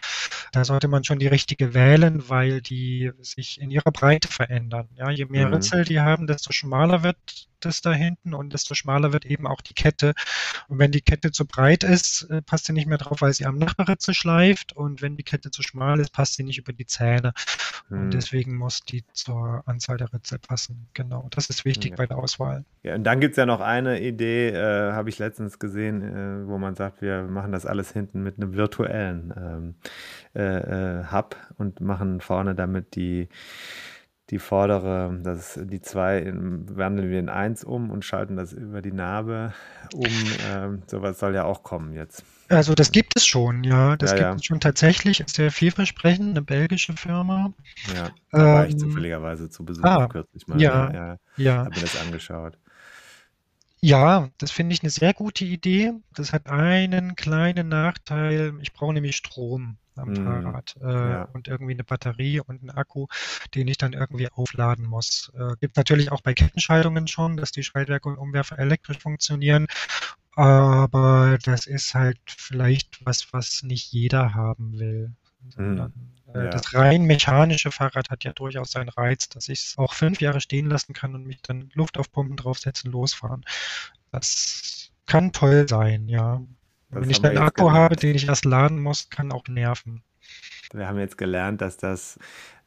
Da 0.52 0.64
sollte 0.64 0.88
man 0.88 1.04
schon 1.04 1.18
die 1.18 1.26
richtige 1.26 1.74
wählen, 1.74 2.28
weil 2.28 2.60
die 2.60 3.12
sich 3.20 3.60
in 3.60 3.70
ihrer 3.70 3.92
Breite 3.92 4.28
verändern. 4.28 4.88
Ja, 4.96 5.10
je 5.10 5.26
mehr 5.26 5.48
mhm. 5.48 5.54
Ritzel 5.54 5.84
die 5.84 6.00
haben, 6.00 6.26
desto 6.26 6.52
schmaler 6.52 7.02
wird 7.02 7.48
das 7.60 7.80
da 7.80 7.92
hinten 7.92 8.34
und 8.34 8.52
desto 8.52 8.74
schmaler 8.74 9.12
wird 9.12 9.26
eben 9.26 9.46
auch 9.46 9.60
die 9.60 9.74
Kette. 9.74 10.14
Und 10.68 10.78
wenn 10.78 10.92
die 10.92 11.02
Kette 11.02 11.30
zu 11.30 11.46
breit 11.46 11.84
ist, 11.84 12.22
äh, 12.30 12.42
passt 12.42 12.66
sie 12.66 12.72
nicht 12.72 12.86
mehr 12.86 12.98
drauf, 12.98 13.20
weil 13.20 13.32
sie 13.32 13.46
am 13.46 13.58
Nachbarritzel 13.58 14.14
schleift. 14.14 14.72
Und 14.72 15.02
wenn 15.02 15.16
die 15.16 15.22
Kette 15.22 15.50
zu 15.50 15.62
schmal 15.62 16.00
ist, 16.00 16.12
passt 16.12 16.34
sie 16.34 16.42
nicht 16.42 16.58
über 16.58 16.72
die 16.72 16.86
Zähne. 16.86 17.32
Hm. 17.88 18.04
Und 18.04 18.14
deswegen 18.14 18.56
muss 18.56 18.80
die 18.80 19.04
zur 19.12 19.62
Anzahl 19.66 19.89
der 19.96 20.12
Ritzel 20.12 20.38
passen. 20.38 20.88
Genau, 20.94 21.28
das 21.30 21.50
ist 21.50 21.64
wichtig 21.64 21.90
ja. 21.90 21.96
bei 21.96 22.06
der 22.06 22.18
Auswahl. 22.18 22.64
Ja, 22.82 22.94
und 22.94 23.04
dann 23.04 23.20
gibt 23.20 23.32
es 23.32 23.36
ja 23.36 23.46
noch 23.46 23.60
eine 23.60 24.00
Idee, 24.00 24.50
äh, 24.50 24.92
habe 24.92 25.08
ich 25.08 25.18
letztens 25.18 25.58
gesehen, 25.58 26.02
äh, 26.02 26.48
wo 26.48 26.58
man 26.58 26.74
sagt, 26.74 27.02
wir 27.02 27.22
machen 27.22 27.52
das 27.52 27.66
alles 27.66 27.92
hinten 27.92 28.22
mit 28.22 28.36
einem 28.36 28.54
virtuellen 28.54 29.32
ähm, 29.36 29.74
äh, 30.34 31.00
äh 31.00 31.04
Hub 31.10 31.36
und 31.58 31.80
machen 31.80 32.20
vorne 32.20 32.54
damit 32.54 32.94
die 32.94 33.28
die 34.30 34.38
vordere, 34.38 35.18
das 35.22 35.58
die 35.60 35.80
zwei 35.80 36.18
in, 36.18 36.76
wandeln 36.76 37.10
wir 37.10 37.18
in 37.18 37.28
eins 37.28 37.64
um 37.64 37.90
und 37.90 38.04
schalten 38.04 38.36
das 38.36 38.52
über 38.52 38.80
die 38.80 38.92
Narbe 38.92 39.52
um. 39.92 40.06
Ähm, 40.48 40.82
sowas 40.86 41.18
soll 41.18 41.34
ja 41.34 41.44
auch 41.44 41.62
kommen 41.62 41.94
jetzt. 41.94 42.24
Also 42.48 42.74
das 42.74 42.92
gibt 42.92 43.16
es 43.16 43.26
schon, 43.26 43.64
ja. 43.64 43.96
Das 43.96 44.10
ja, 44.10 44.16
gibt 44.16 44.28
ja. 44.28 44.34
es 44.36 44.44
schon 44.44 44.60
tatsächlich. 44.60 45.20
Ist 45.20 45.34
sehr 45.34 45.50
vielversprechend, 45.50 46.30
eine 46.30 46.42
belgische 46.42 46.94
Firma. 46.94 47.52
Ja, 47.94 48.10
da 48.30 48.38
ähm, 48.38 48.54
war 48.54 48.66
ich 48.66 48.72
ähm, 48.72 48.78
zufälligerweise 48.78 49.50
zu 49.50 49.64
Besuch 49.64 49.84
ah, 49.84 50.06
kürzlich 50.06 50.46
mal. 50.46 50.60
Ja, 50.60 50.92
ja, 50.92 51.16
ja. 51.36 51.56
Habe 51.58 51.70
mir 51.70 51.80
das 51.80 52.00
angeschaut. 52.00 52.56
Ja, 53.82 54.28
das 54.38 54.50
finde 54.50 54.74
ich 54.74 54.82
eine 54.82 54.90
sehr 54.90 55.14
gute 55.14 55.44
Idee. 55.44 55.92
Das 56.14 56.32
hat 56.32 56.48
einen 56.48 57.16
kleinen 57.16 57.68
Nachteil. 57.68 58.54
Ich 58.60 58.72
brauche 58.72 58.92
nämlich 58.92 59.16
Strom 59.16 59.78
am 59.96 60.10
mhm. 60.10 60.24
Fahrrad 60.24 60.76
äh, 60.80 61.10
ja. 61.10 61.22
und 61.32 61.48
irgendwie 61.48 61.74
eine 61.74 61.84
Batterie 61.84 62.40
und 62.40 62.60
einen 62.60 62.70
Akku, 62.70 63.06
den 63.54 63.68
ich 63.68 63.78
dann 63.78 63.92
irgendwie 63.92 64.30
aufladen 64.30 64.86
muss. 64.86 65.32
Äh, 65.34 65.56
gibt 65.60 65.76
natürlich 65.76 66.12
auch 66.12 66.20
bei 66.22 66.34
Kettenschaltungen 66.34 67.06
schon, 67.06 67.36
dass 67.36 67.52
die 67.52 67.62
Schaltwerke 67.62 68.08
und 68.08 68.18
Umwerfer 68.18 68.58
elektrisch 68.58 68.98
funktionieren, 68.98 69.66
aber 70.36 71.38
das 71.44 71.66
ist 71.66 71.94
halt 71.94 72.18
vielleicht 72.26 73.04
was, 73.04 73.32
was 73.32 73.62
nicht 73.62 73.92
jeder 73.92 74.34
haben 74.34 74.78
will. 74.78 75.12
Mhm. 75.56 75.92
Äh, 76.34 76.44
ja. 76.44 76.50
Das 76.50 76.74
rein 76.74 77.02
mechanische 77.02 77.70
Fahrrad 77.70 78.10
hat 78.10 78.24
ja 78.24 78.32
durchaus 78.32 78.70
seinen 78.70 78.88
Reiz, 78.88 79.28
dass 79.28 79.48
ich 79.48 79.60
es 79.60 79.78
auch 79.78 79.94
fünf 79.94 80.20
Jahre 80.20 80.40
stehen 80.40 80.66
lassen 80.66 80.92
kann 80.92 81.14
und 81.14 81.26
mich 81.26 81.42
dann 81.42 81.70
Luft 81.74 81.98
auf 81.98 82.12
Pumpen 82.12 82.36
draufsetzen, 82.36 82.90
losfahren. 82.92 83.44
Das 84.12 84.90
kann 85.06 85.32
toll 85.32 85.68
sein, 85.68 86.08
ja. 86.08 86.40
Das 86.90 87.02
Wenn 87.02 87.10
ich 87.10 87.24
einen 87.24 87.38
Akku 87.38 87.66
gelernt. 87.66 87.78
habe, 87.78 87.96
den 87.96 88.14
ich 88.16 88.28
erst 88.28 88.44
laden 88.44 88.80
muss, 88.80 89.08
kann 89.10 89.32
auch 89.32 89.46
nerven. 89.48 90.02
Wir 90.72 90.86
haben 90.86 90.98
jetzt 90.98 91.18
gelernt, 91.18 91.60
dass 91.60 91.76
das 91.76 92.18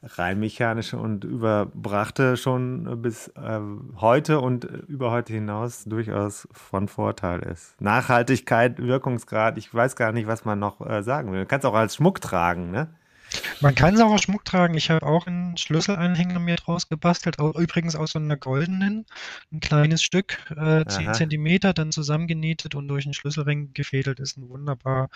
rein 0.02 0.38
mechanische 0.38 0.98
und 0.98 1.24
überbrachte 1.24 2.36
schon 2.36 3.00
bis 3.00 3.28
äh, 3.28 3.60
heute 3.96 4.40
und 4.40 4.64
über 4.64 5.10
heute 5.10 5.32
hinaus 5.32 5.84
durchaus 5.84 6.46
von 6.52 6.88
Vorteil 6.88 7.40
ist. 7.40 7.80
Nachhaltigkeit, 7.80 8.78
Wirkungsgrad, 8.78 9.56
ich 9.56 9.72
weiß 9.72 9.96
gar 9.96 10.12
nicht, 10.12 10.26
was 10.26 10.44
man 10.44 10.58
noch 10.58 10.86
äh, 10.86 11.02
sagen 11.02 11.32
will. 11.32 11.40
Du 11.40 11.46
kannst 11.46 11.64
auch 11.64 11.74
als 11.74 11.96
Schmuck 11.96 12.20
tragen, 12.20 12.70
ne? 12.70 12.88
Man 13.60 13.74
kann 13.74 13.94
es 13.94 14.00
auch 14.00 14.12
aus 14.12 14.22
Schmuck 14.22 14.44
tragen. 14.44 14.74
Ich 14.74 14.90
habe 14.90 15.06
auch 15.06 15.26
einen 15.26 15.56
Schlüsselanhänger 15.56 16.38
mir 16.38 16.56
draus 16.56 16.88
gebastelt, 16.88 17.38
übrigens 17.38 17.96
aus 17.96 18.12
so 18.12 18.18
einer 18.18 18.36
goldenen, 18.36 19.06
ein 19.52 19.60
kleines 19.60 20.02
Stück, 20.02 20.38
äh, 20.56 20.84
10 20.84 21.14
cm, 21.14 21.74
dann 21.74 21.92
zusammengenietet 21.92 22.74
und 22.74 22.88
durch 22.88 23.04
einen 23.04 23.14
Schlüsselring 23.14 23.72
gefädelt 23.72 24.20
ist 24.20 24.36
ein 24.36 24.48
wunderbar 24.48 25.08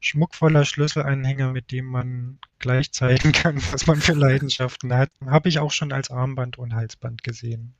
schmuckvoller 0.00 0.64
Schlüsselanhänger, 0.64 1.52
mit 1.52 1.72
dem 1.72 1.86
man 1.86 2.38
gleich 2.58 2.92
zeigen 2.92 3.32
kann, 3.32 3.60
was 3.72 3.86
man 3.86 3.96
für 3.96 4.14
Leidenschaften 4.14 4.92
hat. 4.94 5.10
Habe 5.26 5.48
ich 5.48 5.58
auch 5.58 5.72
schon 5.72 5.92
als 5.92 6.10
Armband 6.10 6.58
und 6.58 6.74
Halsband 6.74 7.22
gesehen. 7.22 7.74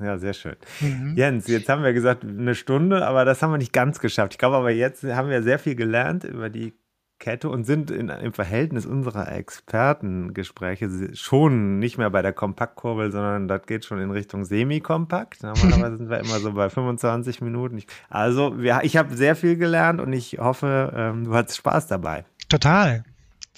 Ja, 0.00 0.16
sehr 0.18 0.32
schön. 0.32 0.56
Mhm. 0.80 1.14
Jens, 1.16 1.48
jetzt 1.48 1.68
haben 1.68 1.82
wir 1.82 1.92
gesagt, 1.92 2.24
eine 2.24 2.54
Stunde, 2.54 3.06
aber 3.06 3.24
das 3.24 3.42
haben 3.42 3.50
wir 3.50 3.58
nicht 3.58 3.72
ganz 3.72 3.98
geschafft. 3.98 4.34
Ich 4.34 4.38
glaube 4.38 4.56
aber 4.56 4.70
jetzt 4.70 5.02
haben 5.02 5.28
wir 5.28 5.42
sehr 5.42 5.58
viel 5.58 5.74
gelernt 5.74 6.24
über 6.24 6.50
die 6.50 6.72
Kette 7.18 7.48
und 7.48 7.64
sind 7.64 7.90
in, 7.90 8.08
im 8.08 8.32
Verhältnis 8.32 8.86
unserer 8.86 9.32
Expertengespräche 9.32 11.14
schon 11.14 11.78
nicht 11.78 11.98
mehr 11.98 12.10
bei 12.10 12.22
der 12.22 12.32
Kompaktkurbel, 12.32 13.10
sondern 13.10 13.48
das 13.48 13.66
geht 13.66 13.84
schon 13.84 14.00
in 14.00 14.10
Richtung 14.10 14.44
Semi-Kompakt. 14.44 15.42
Normalerweise 15.42 15.96
sind 15.96 16.10
wir 16.10 16.20
immer 16.20 16.38
so 16.38 16.52
bei 16.52 16.70
25 16.70 17.40
Minuten. 17.40 17.82
Also, 18.08 18.58
wir, 18.58 18.80
ich 18.82 18.96
habe 18.96 19.16
sehr 19.16 19.36
viel 19.36 19.56
gelernt 19.56 20.00
und 20.00 20.12
ich 20.12 20.38
hoffe, 20.38 20.92
ähm, 20.94 21.24
du 21.24 21.34
hattest 21.34 21.58
Spaß 21.58 21.86
dabei. 21.88 22.24
Total. 22.48 23.04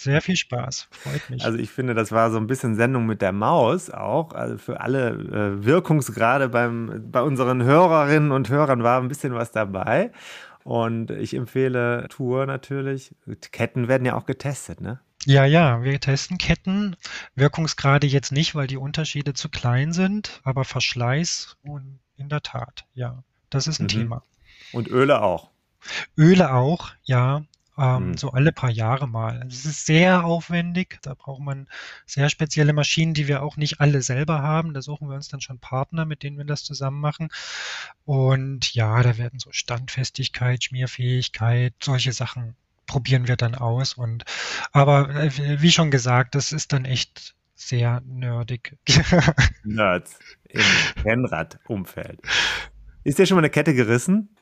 Sehr 0.01 0.23
viel 0.23 0.37
Spaß, 0.37 0.89
freut 0.91 1.29
mich. 1.29 1.45
Also 1.45 1.59
ich 1.59 1.71
finde, 1.71 1.93
das 1.93 2.11
war 2.11 2.31
so 2.31 2.39
ein 2.39 2.47
bisschen 2.47 2.75
Sendung 2.75 3.05
mit 3.05 3.21
der 3.21 3.33
Maus 3.33 3.91
auch. 3.91 4.33
Also 4.33 4.57
für 4.57 4.81
alle 4.81 5.11
äh, 5.11 5.67
Wirkungsgrade 5.67 6.49
beim, 6.49 7.05
bei 7.13 7.21
unseren 7.21 7.63
Hörerinnen 7.63 8.33
und 8.33 8.49
Hörern 8.49 8.83
war 8.83 8.99
ein 8.99 9.09
bisschen 9.09 9.35
was 9.35 9.53
dabei. 9.53 10.11
Und 10.65 11.11
ich 11.11 11.35
empfehle 11.35 12.07
Tour 12.09 12.47
natürlich. 12.47 13.15
Ketten 13.53 13.89
werden 13.89 14.05
ja 14.05 14.15
auch 14.15 14.27
getestet, 14.27 14.81
ne? 14.81 15.01
Ja, 15.27 15.45
ja, 15.45 15.83
wir 15.83 16.01
testen 16.01 16.39
Ketten. 16.39 16.97
Wirkungsgrade 17.35 18.07
jetzt 18.07 18.33
nicht, 18.33 18.55
weil 18.55 18.67
die 18.67 18.79
Unterschiede 18.79 19.35
zu 19.35 19.51
klein 19.51 19.93
sind, 19.93 20.41
aber 20.45 20.65
Verschleiß 20.65 21.57
und 21.63 21.99
in 22.17 22.29
der 22.29 22.43
Tat, 22.43 22.87
ja, 22.95 23.23
das 23.51 23.67
ist 23.67 23.81
ein 23.81 23.85
mhm. 23.85 23.89
Thema. 23.89 24.23
Und 24.73 24.89
Öle 24.89 25.23
auch. 25.23 25.51
Öle 26.17 26.55
auch, 26.55 26.91
ja. 27.03 27.43
Ähm, 27.81 28.09
mhm. 28.09 28.17
So 28.19 28.33
alle 28.33 28.53
paar 28.53 28.71
Jahre 28.71 29.09
mal. 29.09 29.47
Es 29.49 29.65
ist 29.65 29.87
sehr 29.87 30.25
aufwendig. 30.25 30.99
Da 31.03 31.15
braucht 31.15 31.41
man 31.41 31.67
sehr 32.05 32.29
spezielle 32.29 32.75
Maschinen, 32.75 33.15
die 33.15 33.27
wir 33.27 33.43
auch 33.43 33.57
nicht 33.57 33.81
alle 33.81 34.03
selber 34.03 34.43
haben. 34.43 34.75
Da 34.75 34.83
suchen 34.83 35.09
wir 35.09 35.15
uns 35.15 35.29
dann 35.29 35.41
schon 35.41 35.59
Partner, 35.59 36.05
mit 36.05 36.23
denen 36.23 36.37
wir 36.37 36.45
das 36.45 36.63
zusammen 36.63 37.01
machen. 37.01 37.31
Und 38.05 38.75
ja, 38.75 39.03
da 39.03 39.17
werden 39.17 39.39
so 39.39 39.51
Standfestigkeit, 39.51 40.63
Schmierfähigkeit, 40.65 41.73
solche 41.83 42.13
Sachen 42.13 42.55
probieren 42.87 43.29
wir 43.29 43.37
dann 43.37 43.55
aus. 43.55 43.95
Und 43.95 44.25
aber 44.73 45.09
äh, 45.15 45.63
wie 45.63 45.73
schon 45.73 45.91
gesagt, 45.91 46.35
das 46.35 46.53
ist 46.53 46.75
dann 46.75 46.85
echt 46.85 47.35
sehr 47.55 48.03
nerdig. 48.05 48.77
Nerds 49.65 50.19
im 50.51 50.63
Rennradumfeld. 51.03 52.21
Ist 53.05 53.19
dir 53.19 53.27
schon 53.27 53.37
mal 53.37 53.41
eine 53.41 53.51
Kette 53.51 53.73
gerissen? 53.73 54.37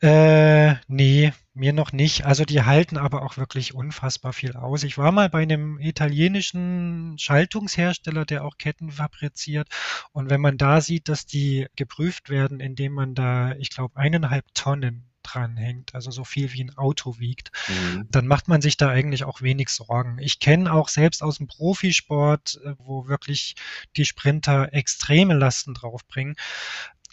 Äh, 0.00 0.74
nee, 0.88 1.32
mir 1.56 1.72
noch 1.72 1.92
nicht. 1.92 2.24
Also 2.24 2.44
die 2.44 2.62
halten 2.62 2.96
aber 2.98 3.22
auch 3.22 3.36
wirklich 3.36 3.74
unfassbar 3.74 4.32
viel 4.32 4.52
aus. 4.56 4.82
Ich 4.82 4.98
war 4.98 5.12
mal 5.12 5.28
bei 5.28 5.42
einem 5.42 5.78
italienischen 5.80 7.16
Schaltungshersteller, 7.18 8.24
der 8.24 8.44
auch 8.44 8.58
Ketten 8.58 8.92
fabriziert. 8.92 9.68
Und 10.12 10.30
wenn 10.30 10.40
man 10.40 10.58
da 10.58 10.80
sieht, 10.80 11.08
dass 11.08 11.26
die 11.26 11.66
geprüft 11.76 12.30
werden, 12.30 12.60
indem 12.60 12.92
man 12.92 13.14
da, 13.14 13.52
ich 13.56 13.70
glaube, 13.70 13.96
eineinhalb 13.96 14.44
Tonnen 14.54 15.06
dranhängt, 15.22 15.94
also 15.94 16.10
so 16.10 16.24
viel 16.24 16.52
wie 16.52 16.62
ein 16.62 16.76
Auto 16.76 17.18
wiegt, 17.18 17.50
mhm. 17.68 18.06
dann 18.10 18.26
macht 18.26 18.48
man 18.48 18.62
sich 18.62 18.76
da 18.76 18.90
eigentlich 18.90 19.24
auch 19.24 19.42
wenig 19.42 19.70
Sorgen. 19.70 20.18
Ich 20.20 20.38
kenne 20.38 20.72
auch 20.72 20.88
selbst 20.88 21.22
aus 21.22 21.38
dem 21.38 21.48
Profisport, 21.48 22.60
äh, 22.64 22.74
wo 22.78 23.08
wirklich 23.08 23.56
die 23.96 24.04
Sprinter 24.04 24.72
extreme 24.72 25.34
Lasten 25.34 25.74
draufbringen, 25.74 26.36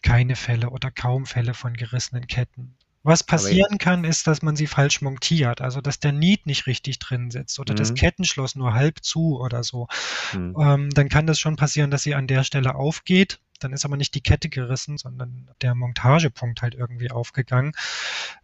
keine 0.04 0.36
Fälle 0.36 0.70
oder 0.70 0.92
kaum 0.92 1.26
Fälle 1.26 1.54
von 1.54 1.74
gerissenen 1.74 2.28
Ketten. 2.28 2.76
Was 3.04 3.24
passieren 3.24 3.78
kann, 3.78 4.06
ist, 4.06 4.28
dass 4.28 4.42
man 4.42 4.56
sie 4.56 4.68
falsch 4.68 5.02
montiert, 5.02 5.60
also 5.60 5.82
dass 5.82 6.00
der 6.00 6.14
Niet 6.14 6.46
nicht 6.46 6.68
richtig 6.68 7.00
drin 7.00 7.32
sitzt 7.32 7.60
oder 7.60 7.74
mhm. 7.74 7.78
das 7.78 7.94
Kettenschloss 7.94 8.56
nur 8.56 8.74
halb 8.74 9.04
zu 9.04 9.40
oder 9.40 9.64
so. 9.64 9.88
Mhm. 10.34 10.56
Ähm, 10.58 10.90
dann 10.92 11.10
kann 11.10 11.28
das 11.28 11.40
schon 11.40 11.58
passieren, 11.58 11.92
dass 11.92 12.04
sie 12.04 12.16
an 12.16 12.28
der 12.28 12.44
Stelle 12.44 12.76
aufgeht 12.76 13.40
dann 13.64 13.74
ist 13.74 13.86
aber 13.86 13.98
nicht 13.98 14.14
die 14.16 14.22
Kette 14.22 14.50
gerissen, 14.50 14.98
sondern 14.98 15.50
der 15.62 15.76
Montagepunkt 15.76 16.62
halt 16.62 16.76
irgendwie 16.76 17.12
aufgegangen. 17.12 17.74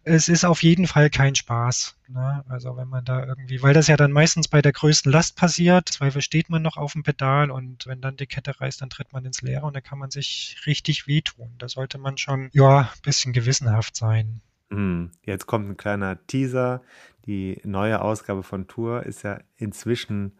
Es 0.02 0.28
ist 0.28 0.44
auf 0.44 0.62
jeden 0.62 0.86
Fall 0.86 1.10
kein 1.10 1.34
Spaß. 1.34 1.96
Ne? 2.08 2.44
Also 2.48 2.76
wenn 2.76 2.88
man 2.88 3.04
da 3.04 3.24
irgendwie, 3.24 3.62
weil 3.62 3.74
das 3.74 3.86
ja 3.86 3.96
dann 3.96 4.12
meistens 4.12 4.48
bei 4.48 4.62
der 4.62 4.72
größten 4.72 5.12
Last 5.12 5.36
passiert, 5.36 5.88
Zweifel 5.88 6.22
steht 6.22 6.50
man 6.50 6.62
noch 6.62 6.76
auf 6.76 6.92
dem 6.92 7.02
Pedal 7.02 7.50
und 7.50 7.86
wenn 7.86 8.00
dann 8.00 8.16
die 8.16 8.26
Kette 8.26 8.60
reißt, 8.60 8.80
dann 8.80 8.90
tritt 8.90 9.12
man 9.12 9.24
ins 9.24 9.42
Leere 9.42 9.66
und 9.66 9.76
da 9.76 9.80
kann 9.80 9.98
man 9.98 10.10
sich 10.10 10.56
richtig 10.66 11.06
wehtun. 11.06 11.54
Da 11.58 11.68
sollte 11.68 11.98
man 11.98 12.16
schon, 12.16 12.48
ja, 12.52 12.80
ein 12.80 13.02
bisschen 13.02 13.32
gewissenhaft 13.32 13.96
sein. 13.96 14.40
Hm, 14.70 15.10
jetzt 15.22 15.46
kommt 15.46 15.68
ein 15.68 15.76
kleiner 15.76 16.24
Teaser. 16.26 16.82
Die 17.26 17.60
neue 17.64 18.00
Ausgabe 18.00 18.42
von 18.42 18.66
Tour 18.66 19.04
ist 19.04 19.22
ja 19.22 19.38
inzwischen 19.56 20.32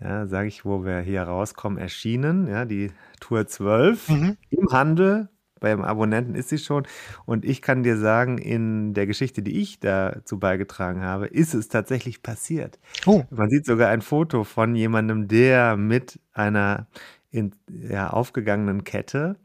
ja, 0.00 0.26
sage 0.26 0.48
ich, 0.48 0.64
wo 0.64 0.84
wir 0.84 1.00
hier 1.00 1.22
rauskommen, 1.22 1.78
erschienen. 1.78 2.46
Ja, 2.48 2.64
die 2.64 2.92
Tour 3.20 3.46
12 3.46 4.08
mhm. 4.08 4.36
im 4.50 4.68
Handel. 4.70 5.28
Beim 5.58 5.82
Abonnenten 5.82 6.34
ist 6.34 6.50
sie 6.50 6.58
schon. 6.58 6.86
Und 7.24 7.46
ich 7.46 7.62
kann 7.62 7.82
dir 7.82 7.96
sagen, 7.96 8.36
in 8.36 8.92
der 8.92 9.06
Geschichte, 9.06 9.42
die 9.42 9.58
ich 9.58 9.80
dazu 9.80 10.38
beigetragen 10.38 11.02
habe, 11.02 11.28
ist 11.28 11.54
es 11.54 11.68
tatsächlich 11.68 12.22
passiert. 12.22 12.78
Oh. 13.06 13.24
Man 13.30 13.48
sieht 13.48 13.64
sogar 13.64 13.88
ein 13.88 14.02
Foto 14.02 14.44
von 14.44 14.74
jemandem, 14.74 15.28
der 15.28 15.78
mit 15.78 16.20
einer 16.34 16.88
in, 17.30 17.52
ja, 17.68 18.10
aufgegangenen 18.10 18.84
Kette 18.84 19.36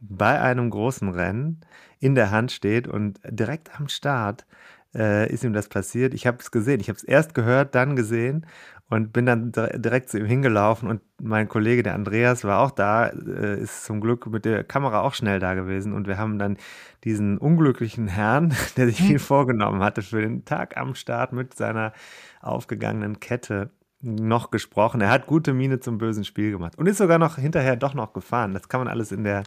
bei 0.00 0.40
einem 0.40 0.70
großen 0.70 1.08
Rennen 1.08 1.60
in 1.98 2.14
der 2.14 2.30
Hand 2.30 2.52
steht 2.52 2.88
und 2.88 3.20
direkt 3.28 3.78
am 3.78 3.88
Start 3.88 4.46
äh, 4.94 5.30
ist 5.32 5.44
ihm 5.44 5.52
das 5.52 5.68
passiert. 5.68 6.14
Ich 6.14 6.26
habe 6.26 6.38
es 6.40 6.50
gesehen. 6.50 6.80
Ich 6.80 6.88
habe 6.88 6.96
es 6.96 7.04
erst 7.04 7.34
gehört, 7.34 7.74
dann 7.74 7.96
gesehen 7.96 8.46
und 8.90 9.12
bin 9.12 9.26
dann 9.26 9.52
direkt 9.52 10.08
zu 10.08 10.18
ihm 10.18 10.24
hingelaufen 10.24 10.88
und 10.88 11.02
mein 11.20 11.48
Kollege, 11.48 11.82
der 11.82 11.94
Andreas, 11.94 12.44
war 12.44 12.60
auch 12.60 12.70
da, 12.70 13.08
äh, 13.08 13.60
ist 13.60 13.84
zum 13.84 14.00
Glück 14.00 14.26
mit 14.26 14.44
der 14.44 14.64
Kamera 14.64 15.02
auch 15.02 15.14
schnell 15.14 15.40
da 15.40 15.54
gewesen 15.54 15.92
und 15.92 16.06
wir 16.06 16.16
haben 16.16 16.38
dann 16.38 16.56
diesen 17.04 17.36
unglücklichen 17.38 18.08
Herrn, 18.08 18.54
der 18.76 18.86
sich 18.86 18.96
viel 18.96 19.18
hm. 19.18 19.24
vorgenommen 19.24 19.82
hatte 19.82 20.02
für 20.02 20.22
den 20.22 20.44
Tag 20.44 20.76
am 20.76 20.94
Start 20.94 21.32
mit 21.32 21.54
seiner 21.54 21.92
aufgegangenen 22.40 23.20
Kette 23.20 23.70
noch 24.00 24.50
gesprochen. 24.50 25.00
Er 25.00 25.10
hat 25.10 25.26
gute 25.26 25.52
Miene 25.52 25.80
zum 25.80 25.98
bösen 25.98 26.24
Spiel 26.24 26.52
gemacht 26.52 26.78
und 26.78 26.86
ist 26.86 26.98
sogar 26.98 27.18
noch 27.18 27.36
hinterher 27.36 27.76
doch 27.76 27.94
noch 27.94 28.12
gefahren. 28.12 28.54
Das 28.54 28.68
kann 28.68 28.80
man 28.80 28.88
alles 28.88 29.12
in 29.12 29.24
der 29.24 29.42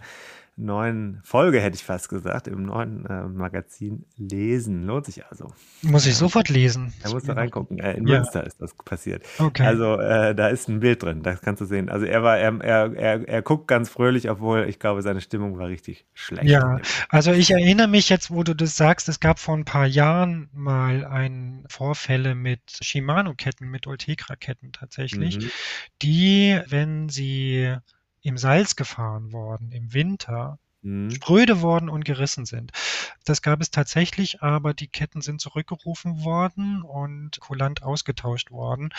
neuen 0.56 1.20
Folge, 1.24 1.60
hätte 1.60 1.76
ich 1.76 1.84
fast 1.84 2.10
gesagt, 2.10 2.48
im 2.48 2.64
neuen 2.64 3.06
äh, 3.06 3.24
Magazin 3.24 4.06
lesen. 4.18 4.84
Lohnt 4.84 5.06
sich 5.06 5.26
also. 5.26 5.54
Muss 5.82 6.06
ich 6.06 6.16
sofort 6.16 6.50
lesen. 6.50 6.94
Da 7.04 7.10
musst 7.10 7.28
du 7.28 7.36
reingucken. 7.36 7.80
Äh, 7.80 7.94
in 7.94 8.08
ja. 8.08 8.18
Münster 8.18 8.46
ist 8.46 8.62
das 8.62 8.74
passiert. 8.74 9.24
Okay. 9.40 9.64
Also 9.64 10.00
äh, 10.00 10.36
da 10.36 10.48
ist 10.50 10.68
ein 10.68 10.80
Bild 10.80 11.04
drin, 11.04 11.24
das 11.24 11.42
kannst 11.42 11.62
du 11.62 11.66
sehen. 11.66 11.90
Also 11.90 12.06
er 12.06 12.24
war, 12.24 12.38
er, 12.38 12.62
er, 12.62 12.94
er, 12.96 13.28
er 13.28 13.42
guckt 13.42 13.68
ganz 13.68 13.90
fröhlich, 13.90 14.30
obwohl 14.30 14.66
ich 14.68 14.80
glaube, 14.80 15.02
seine 15.02 15.22
Stimmung 15.22 15.58
war 15.58 15.68
richtig 15.68 16.06
schlecht. 16.14 16.50
Ja, 16.50 16.80
also 17.10 17.32
ich 17.32 17.52
erinnere 17.52 17.88
mich 17.88 18.10
jetzt, 18.10 18.32
wo 18.32 18.44
du 18.44 18.56
das 18.56 18.78
sagst, 18.78 19.10
es 19.10 19.20
gab 19.20 19.40
vor 19.40 19.56
ein 19.56 19.66
paar 19.66 19.88
Jahren 19.88 20.50
mal 20.54 21.06
ein 21.06 21.66
Vorfälle 21.70 22.36
mit 22.36 22.62
Shimano-Ketten, 22.82 23.70
mit 23.70 23.88
Ultegra-Ketten 23.88 24.72
tatsächlich, 24.72 25.40
mhm. 25.40 25.52
die, 26.02 26.60
wenn 26.68 27.10
sie 27.10 27.76
im 28.22 28.38
Salz 28.38 28.76
gefahren 28.76 29.32
worden, 29.32 29.72
im 29.72 29.94
Winter, 29.94 30.60
mhm. 30.82 31.12
spröde 31.12 31.62
worden 31.62 31.90
und 31.90 32.06
gerissen 32.06 32.46
sind. 32.46 32.72
Das 33.26 33.42
gab 33.42 33.62
es 33.62 33.72
tatsächlich, 33.72 34.42
aber 34.42 34.74
die 34.74 34.88
Ketten 34.88 35.22
sind 35.22 35.42
zurückgerufen 35.42 36.24
worden 36.24 36.82
und 36.82 37.40
kulant 37.40 37.84
ausgetauscht 37.84 38.52
worden. 38.52 38.94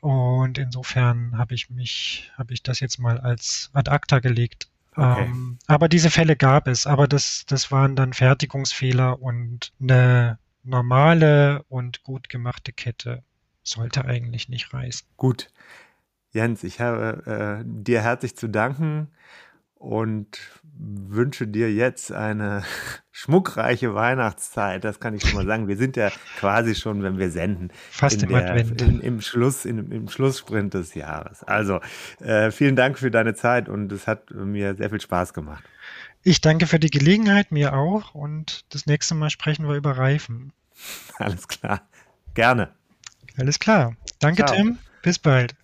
Und 0.00 0.58
insofern 0.58 1.38
habe 1.38 1.54
ich 1.54 1.70
mich, 1.70 2.30
habe 2.36 2.52
ich 2.52 2.62
das 2.62 2.80
jetzt 2.80 2.98
mal 2.98 3.18
als 3.18 3.70
ad 3.72 3.90
acta 3.90 4.18
gelegt. 4.18 4.68
Okay. 4.96 5.24
Ähm, 5.24 5.58
aber 5.66 5.88
diese 5.88 6.10
Fälle 6.10 6.36
gab 6.36 6.68
es, 6.68 6.86
aber 6.86 7.08
das, 7.08 7.44
das 7.46 7.72
waren 7.72 7.96
dann 7.96 8.12
Fertigungsfehler 8.12 9.20
und 9.20 9.72
eine 9.80 10.38
normale 10.62 11.64
und 11.68 12.02
gut 12.02 12.28
gemachte 12.28 12.72
Kette 12.72 13.22
sollte 13.62 14.04
eigentlich 14.04 14.48
nicht 14.48 14.72
reißen. 14.72 15.06
Gut. 15.16 15.50
Jens, 16.34 16.64
ich 16.64 16.80
habe 16.80 17.62
äh, 17.62 17.64
dir 17.64 18.02
herzlich 18.02 18.36
zu 18.36 18.48
danken 18.48 19.06
und 19.76 20.40
wünsche 20.76 21.46
dir 21.46 21.72
jetzt 21.72 22.10
eine 22.10 22.64
schmuckreiche 23.12 23.94
Weihnachtszeit. 23.94 24.82
Das 24.82 24.98
kann 24.98 25.14
ich 25.14 25.22
schon 25.22 25.34
mal 25.34 25.46
sagen. 25.46 25.68
Wir 25.68 25.76
sind 25.76 25.96
ja 25.96 26.10
quasi 26.40 26.74
schon, 26.74 27.04
wenn 27.04 27.18
wir 27.18 27.30
senden, 27.30 27.70
fast 27.88 28.24
im 28.24 28.30
der. 28.30 28.56
In, 28.56 29.00
im 29.00 29.20
Schluss, 29.20 29.64
in, 29.64 29.92
im 29.92 30.08
Schlusssprint 30.08 30.74
des 30.74 30.94
Jahres. 30.94 31.44
Also 31.44 31.80
äh, 32.18 32.50
vielen 32.50 32.74
Dank 32.74 32.98
für 32.98 33.12
deine 33.12 33.34
Zeit 33.34 33.68
und 33.68 33.92
es 33.92 34.08
hat 34.08 34.32
mir 34.32 34.74
sehr 34.74 34.90
viel 34.90 35.00
Spaß 35.00 35.34
gemacht. 35.34 35.62
Ich 36.24 36.40
danke 36.40 36.66
für 36.66 36.80
die 36.80 36.90
Gelegenheit, 36.90 37.52
mir 37.52 37.74
auch. 37.74 38.12
Und 38.12 38.64
das 38.74 38.86
nächste 38.86 39.14
Mal 39.14 39.30
sprechen 39.30 39.68
wir 39.68 39.76
über 39.76 39.96
Reifen. 39.96 40.52
Alles 41.18 41.46
klar. 41.46 41.82
Gerne. 42.34 42.70
Alles 43.36 43.60
klar. 43.60 43.94
Danke, 44.18 44.44
Ciao. 44.44 44.56
Tim. 44.56 44.78
Bis 45.02 45.20
bald. 45.20 45.54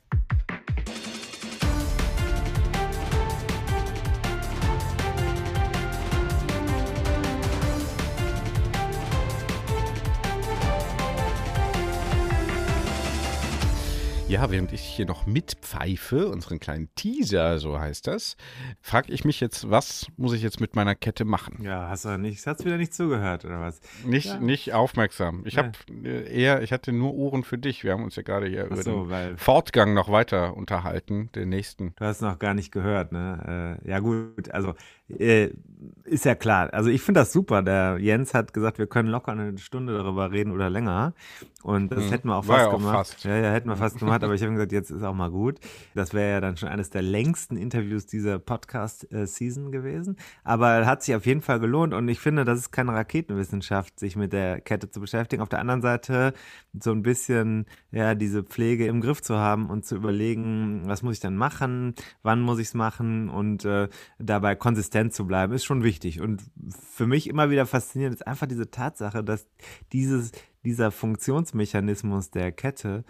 Ja, 14.30 14.48
während 14.48 14.72
ich 14.72 14.82
hier 14.82 15.06
noch 15.06 15.26
mitpfeife, 15.26 16.28
unseren 16.28 16.60
kleinen 16.60 16.88
Teaser, 16.94 17.58
so 17.58 17.80
heißt 17.80 18.06
das, 18.06 18.36
frage 18.80 19.12
ich 19.12 19.24
mich 19.24 19.40
jetzt, 19.40 19.68
was 19.68 20.06
muss 20.16 20.32
ich 20.34 20.40
jetzt 20.40 20.60
mit 20.60 20.76
meiner 20.76 20.94
Kette 20.94 21.24
machen? 21.24 21.58
Ja, 21.64 21.88
hast 21.88 22.04
du 22.04 22.16
nicht, 22.16 22.46
hast 22.46 22.64
wieder 22.64 22.76
nicht 22.76 22.94
zugehört 22.94 23.44
oder 23.44 23.60
was? 23.60 23.80
Nicht, 24.04 24.26
ja. 24.26 24.38
nicht 24.38 24.72
aufmerksam. 24.72 25.42
Ich 25.46 25.54
ja. 25.54 25.64
habe 25.64 25.72
äh, 26.04 26.32
eher, 26.32 26.62
ich 26.62 26.70
hatte 26.70 26.92
nur 26.92 27.12
Ohren 27.14 27.42
für 27.42 27.58
dich. 27.58 27.82
Wir 27.82 27.90
haben 27.90 28.04
uns 28.04 28.14
ja 28.14 28.22
gerade 28.22 28.46
hier 28.46 28.66
Ach 28.66 28.70
über 28.70 28.82
so, 28.84 29.06
den 29.06 29.36
Fortgang 29.36 29.94
noch 29.94 30.12
weiter 30.12 30.56
unterhalten, 30.56 31.30
den 31.34 31.48
nächsten. 31.48 31.96
Du 31.96 32.04
hast 32.04 32.22
noch 32.22 32.38
gar 32.38 32.54
nicht 32.54 32.70
gehört, 32.70 33.10
ne? 33.10 33.80
Äh, 33.84 33.90
ja 33.90 33.98
gut, 33.98 34.48
also 34.52 34.76
äh, 35.18 35.50
ist 36.04 36.24
ja 36.24 36.34
klar. 36.34 36.72
Also 36.72 36.90
ich 36.90 37.02
finde 37.02 37.20
das 37.20 37.32
super. 37.32 37.62
Der 37.62 37.98
Jens 37.98 38.34
hat 38.34 38.52
gesagt, 38.52 38.78
wir 38.78 38.86
können 38.86 39.08
locker 39.08 39.32
eine 39.32 39.56
Stunde 39.58 39.96
darüber 39.96 40.30
reden 40.32 40.52
oder 40.52 40.68
länger. 40.68 41.14
Und 41.62 41.92
das 41.92 42.04
hm. 42.04 42.10
hätten 42.10 42.28
wir 42.28 42.36
auch 42.36 42.44
fast 42.44 42.66
ja 42.66 42.72
gemacht. 42.72 42.94
fast. 42.94 43.24
Ja, 43.24 43.36
ja, 43.36 43.50
hätten 43.52 43.68
wir 43.68 43.76
fast 43.76 43.98
gemacht, 43.98 44.24
aber 44.24 44.34
ich 44.34 44.42
habe 44.42 44.52
gesagt, 44.52 44.72
jetzt 44.72 44.90
ist 44.90 45.02
auch 45.02 45.14
mal 45.14 45.30
gut. 45.30 45.60
Das 45.94 46.14
wäre 46.14 46.30
ja 46.30 46.40
dann 46.40 46.56
schon 46.56 46.68
eines 46.68 46.90
der 46.90 47.02
längsten 47.02 47.56
Interviews 47.56 48.06
dieser 48.06 48.38
Podcast-Season 48.38 49.70
gewesen. 49.70 50.16
Aber 50.42 50.86
hat 50.86 51.02
sich 51.02 51.14
auf 51.14 51.26
jeden 51.26 51.42
Fall 51.42 51.60
gelohnt 51.60 51.92
und 51.94 52.08
ich 52.08 52.18
finde, 52.18 52.44
das 52.44 52.58
ist 52.58 52.72
keine 52.72 52.92
Raketenwissenschaft, 52.92 53.98
sich 53.98 54.16
mit 54.16 54.32
der 54.32 54.60
Kette 54.60 54.90
zu 54.90 55.00
beschäftigen. 55.00 55.42
Auf 55.42 55.48
der 55.48 55.60
anderen 55.60 55.82
Seite 55.82 56.32
so 56.78 56.92
ein 56.92 57.02
bisschen 57.02 57.66
ja 57.92 58.14
diese 58.14 58.42
Pflege 58.42 58.86
im 58.86 59.00
Griff 59.00 59.22
zu 59.22 59.36
haben 59.36 59.68
und 59.68 59.84
zu 59.84 59.96
überlegen, 59.96 60.82
was 60.86 61.02
muss 61.02 61.14
ich 61.14 61.20
dann 61.20 61.36
machen, 61.36 61.94
wann 62.22 62.40
muss 62.40 62.58
ich 62.58 62.68
es 62.68 62.74
machen 62.74 63.28
und 63.28 63.64
äh, 63.64 63.88
dabei 64.18 64.54
konsistent 64.54 64.99
zu 65.08 65.26
bleiben, 65.26 65.54
ist 65.54 65.64
schon 65.64 65.82
wichtig. 65.82 66.20
Und 66.20 66.42
für 66.92 67.06
mich 67.06 67.28
immer 67.28 67.48
wieder 67.48 67.64
faszinierend 67.64 68.16
ist 68.16 68.26
einfach 68.26 68.46
diese 68.46 68.70
Tatsache, 68.70 69.24
dass 69.24 69.46
dieses, 69.92 70.32
dieser 70.64 70.90
Funktionsmechanismus 70.90 72.30
der 72.30 72.52
Kette, 72.52 73.04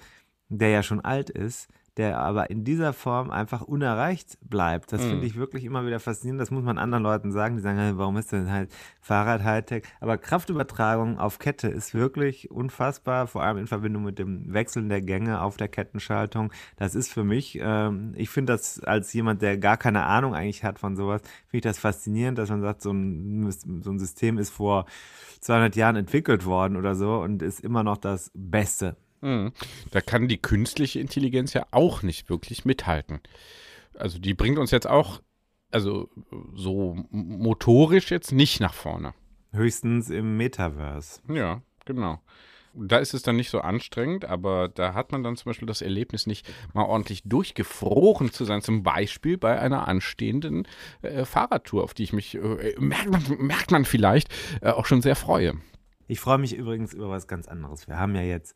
der 0.49 0.71
ja 0.71 0.83
schon 0.83 1.01
alt 1.01 1.31
ist, 1.31 1.69
der 1.97 2.19
aber 2.19 2.51
in 2.51 2.65
dieser 2.65 2.93
Form 2.93 3.31
einfach 3.31 3.63
unerreicht 3.63 4.39
bleibt. 4.43 4.93
Das 4.93 5.03
mhm. 5.03 5.11
finde 5.11 5.27
ich 5.27 5.37
wirklich 5.37 5.65
immer 5.65 5.87
wieder 5.87 6.01
faszinierend. 6.01 6.41
Das 6.41 6.51
muss 6.51 6.63
man 6.63 6.79
anderen 6.79 7.03
Leuten 7.03 7.33
sagen, 7.33 7.57
die 7.57 7.63
sagen, 7.63 7.79
hey, 7.79 7.93
warum 7.97 8.17
ist 8.17 8.33
denn 8.33 8.51
halt 8.51 8.71
Fahrrad 9.01 9.43
Hightech? 9.43 9.85
Aber 10.01 10.19
Kraftübertragung 10.19 11.19
auf 11.19 11.39
Kette 11.39 11.69
ist 11.69 11.95
wirklich 11.95 12.51
unfassbar, 12.51 13.27
vor 13.27 13.43
allem 13.43 13.59
in 13.59 13.67
Verbindung 13.67 14.05
mit 14.05 14.19
dem 14.19 14.53
Wechseln 14.53 14.89
der 14.89 15.01
Gänge 15.01 15.41
auf 15.41 15.57
der 15.57 15.69
Kettenschaltung. 15.69 16.53
Das 16.77 16.95
ist 16.95 17.13
für 17.13 17.25
mich, 17.25 17.59
ähm, 17.61 18.15
ich 18.17 18.31
finde 18.31 18.53
das 18.53 18.81
als 18.83 19.13
jemand, 19.13 19.43
der 19.43 19.59
gar 19.59 19.77
keine 19.77 20.05
Ahnung 20.05 20.35
eigentlich 20.35 20.65
hat 20.65 20.79
von 20.79 20.97
sowas, 20.97 21.23
finde 21.49 21.59
ich 21.59 21.63
das 21.63 21.79
faszinierend, 21.79 22.39
dass 22.39 22.51
man 22.51 22.61
sagt, 22.61 22.83
so 22.83 22.93
ein, 22.93 23.51
so 23.51 23.91
ein 23.91 23.99
System 23.99 24.39
ist 24.39 24.51
vor 24.51 24.87
200 25.41 25.77
Jahren 25.77 25.97
entwickelt 25.97 26.45
worden 26.45 26.77
oder 26.77 26.95
so 26.95 27.21
und 27.21 27.43
ist 27.43 27.61
immer 27.61 27.83
noch 27.83 27.97
das 27.97 28.31
Beste. 28.35 28.97
Mhm. 29.21 29.53
Da 29.91 30.01
kann 30.01 30.29
die 30.29 30.39
künstliche 30.39 31.01
Intelligenz 31.01 31.53
ja 31.53 31.67
auch 31.71 32.03
nicht 32.03 32.31
wirklich 32.31 32.65
mithalten. 32.65 33.21
Also 33.95 34.19
die 34.19 34.35
bringt 34.35 34.59
uns 34.59 34.71
jetzt 34.71 34.89
auch, 34.89 35.21
also 35.71 36.09
so 36.55 36.97
motorisch 37.11 38.11
jetzt 38.11 38.33
nicht 38.33 38.61
nach 38.61 38.75
vorne. 38.75 39.15
Höchstens 39.53 40.11
im 40.11 40.37
Metaverse. 40.37 41.21
Ja, 41.29 41.63
genau. 41.85 42.21
Da 42.73 42.99
ist 42.99 43.15
es 43.15 43.23
dann 43.23 43.35
nicht 43.35 43.51
so 43.51 43.61
anstrengend, 43.61 44.25
aber 44.25 44.69
da 44.69 44.95
hat 44.95 45.11
man 45.11 45.25
dann 45.25 45.37
zum 45.37 45.51
Beispiel 45.51 45.67
das 45.67 45.83
Erlebnis 45.83 46.29
nicht 46.29 46.47
mal 46.73 46.85
ordentlich 46.85 47.23
durchgefroren 47.25 48.31
zu 48.31 48.45
sein. 48.45 48.63
Zum 48.63 48.85
Beispiel 48.85 49.39
bei 49.39 49.59
einer 49.59 49.89
anstehenden 49.89 50.69
äh, 51.03 51.25
Fahrradtour, 51.25 51.83
auf 51.83 51.95
die 51.95 52.05
ich 52.05 52.13
mich, 52.13 52.37
äh, 52.37 52.75
merkt, 52.79 53.11
man, 53.11 53.25
merkt 53.39 53.71
man 53.73 53.85
vielleicht, 53.85 54.29
äh, 54.61 54.71
auch 54.71 54.87
schon 54.87 55.03
sehr 55.03 55.17
freue. 55.17 55.55
Ich 56.07 56.21
freue 56.21 56.39
mich 56.39 56.55
übrigens 56.55 56.95
über 56.95 57.09
was 57.09 57.27
ganz 57.27 57.49
anderes. 57.49 57.89
Wir 57.89 57.99
haben 57.99 58.15
ja 58.15 58.23
jetzt 58.23 58.55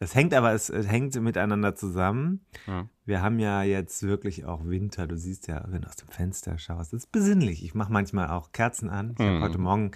das 0.00 0.14
hängt 0.14 0.34
aber, 0.34 0.52
es, 0.52 0.70
es 0.70 0.88
hängt 0.88 1.14
miteinander 1.20 1.74
zusammen. 1.76 2.44
Ja. 2.66 2.88
Wir 3.10 3.22
haben 3.22 3.40
ja 3.40 3.64
jetzt 3.64 4.04
wirklich 4.04 4.44
auch 4.44 4.64
Winter. 4.64 5.08
Du 5.08 5.16
siehst 5.16 5.48
ja, 5.48 5.64
wenn 5.66 5.82
du 5.82 5.88
aus 5.88 5.96
dem 5.96 6.06
Fenster 6.06 6.58
schaust, 6.58 6.92
das 6.92 7.02
ist 7.02 7.10
besinnlich. 7.10 7.64
Ich 7.64 7.74
mache 7.74 7.92
manchmal 7.92 8.28
auch 8.28 8.52
Kerzen 8.52 8.88
an. 8.88 9.14
Ich 9.14 9.18
mhm. 9.18 9.24
habe 9.24 9.40
heute 9.40 9.58
Morgen 9.58 9.90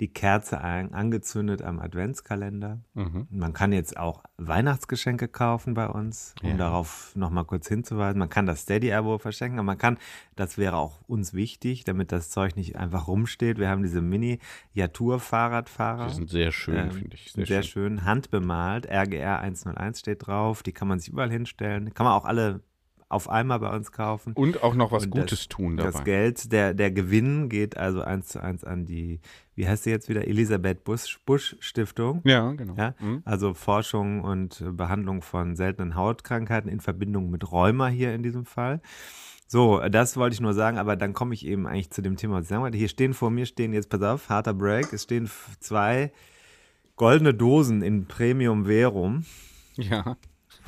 die 0.00 0.08
Kerze 0.08 0.60
ein, 0.60 0.92
angezündet 0.92 1.62
am 1.62 1.80
Adventskalender. 1.80 2.78
Mhm. 2.92 3.26
Man 3.30 3.54
kann 3.54 3.72
jetzt 3.72 3.96
auch 3.96 4.22
Weihnachtsgeschenke 4.36 5.28
kaufen 5.28 5.72
bei 5.72 5.88
uns, 5.88 6.34
um 6.42 6.50
ja. 6.50 6.56
darauf 6.56 7.16
nochmal 7.16 7.46
kurz 7.46 7.68
hinzuweisen. 7.68 8.18
Man 8.18 8.28
kann 8.28 8.44
das 8.44 8.60
Steady-Abo 8.60 9.16
verschenken, 9.16 9.58
aber 9.58 9.66
man 9.66 9.78
kann, 9.78 9.96
das 10.36 10.58
wäre 10.58 10.76
auch 10.76 11.00
uns 11.08 11.32
wichtig, 11.32 11.84
damit 11.84 12.12
das 12.12 12.28
Zeug 12.28 12.54
nicht 12.54 12.76
einfach 12.76 13.08
rumsteht. 13.08 13.58
Wir 13.58 13.70
haben 13.70 13.82
diese 13.82 14.02
Mini-Yatur-Fahrradfahrer. 14.02 16.08
Die 16.08 16.14
sind 16.14 16.30
sehr 16.30 16.52
schön, 16.52 16.76
ähm, 16.76 16.92
finde 16.92 17.16
ich. 17.16 17.32
Sehr, 17.32 17.46
sehr 17.46 17.62
schön. 17.62 17.98
schön. 17.98 18.04
Handbemalt. 18.04 18.86
RGR 18.86 19.40
101 19.40 20.00
steht 20.00 20.26
drauf. 20.26 20.62
Die 20.62 20.72
kann 20.72 20.86
man 20.86 21.00
sich 21.00 21.08
überall 21.08 21.30
hinstellen. 21.30 21.94
Kann 21.94 22.04
man 22.04 22.12
auch 22.12 22.26
alle 22.26 22.57
auf 23.08 23.30
einmal 23.30 23.58
bei 23.58 23.74
uns 23.74 23.90
kaufen. 23.90 24.34
Und 24.34 24.62
auch 24.62 24.74
noch 24.74 24.92
was 24.92 25.04
und 25.04 25.10
Gutes 25.10 25.40
das, 25.40 25.48
tun 25.48 25.76
dabei. 25.76 25.90
Das 25.90 26.04
Geld, 26.04 26.52
der, 26.52 26.74
der 26.74 26.90
Gewinn 26.90 27.48
geht 27.48 27.76
also 27.76 28.02
eins 28.02 28.28
zu 28.28 28.42
eins 28.42 28.64
an 28.64 28.84
die, 28.84 29.20
wie 29.54 29.66
heißt 29.66 29.84
sie 29.84 29.90
jetzt 29.90 30.08
wieder, 30.08 30.26
Elisabeth 30.26 30.84
Busch, 30.84 31.18
Busch 31.24 31.56
Stiftung. 31.60 32.20
Ja, 32.24 32.52
genau. 32.52 32.74
Ja? 32.76 32.94
Mhm. 33.00 33.22
Also 33.24 33.54
Forschung 33.54 34.22
und 34.22 34.62
Behandlung 34.76 35.22
von 35.22 35.56
seltenen 35.56 35.94
Hautkrankheiten 35.94 36.70
in 36.70 36.80
Verbindung 36.80 37.30
mit 37.30 37.50
Rheuma 37.50 37.88
hier 37.88 38.14
in 38.14 38.22
diesem 38.22 38.44
Fall. 38.44 38.80
So, 39.46 39.80
das 39.88 40.18
wollte 40.18 40.34
ich 40.34 40.42
nur 40.42 40.52
sagen, 40.52 40.76
aber 40.76 40.94
dann 40.94 41.14
komme 41.14 41.32
ich 41.32 41.46
eben 41.46 41.66
eigentlich 41.66 41.90
zu 41.90 42.02
dem 42.02 42.16
Thema, 42.16 42.34
was 42.34 42.42
ich 42.42 42.48
sagen 42.48 42.62
wollte. 42.62 42.76
Hier 42.76 42.88
stehen 42.88 43.14
vor 43.14 43.30
mir, 43.30 43.46
stehen 43.46 43.72
jetzt, 43.72 43.88
pass 43.88 44.02
auf, 44.02 44.28
harter 44.28 44.52
Break, 44.52 44.92
es 44.92 45.04
stehen 45.04 45.30
zwei 45.60 46.12
goldene 46.96 47.32
Dosen 47.32 47.80
in 47.80 48.04
Premium 48.04 48.66
Verum. 48.66 49.24
Ja 49.76 50.18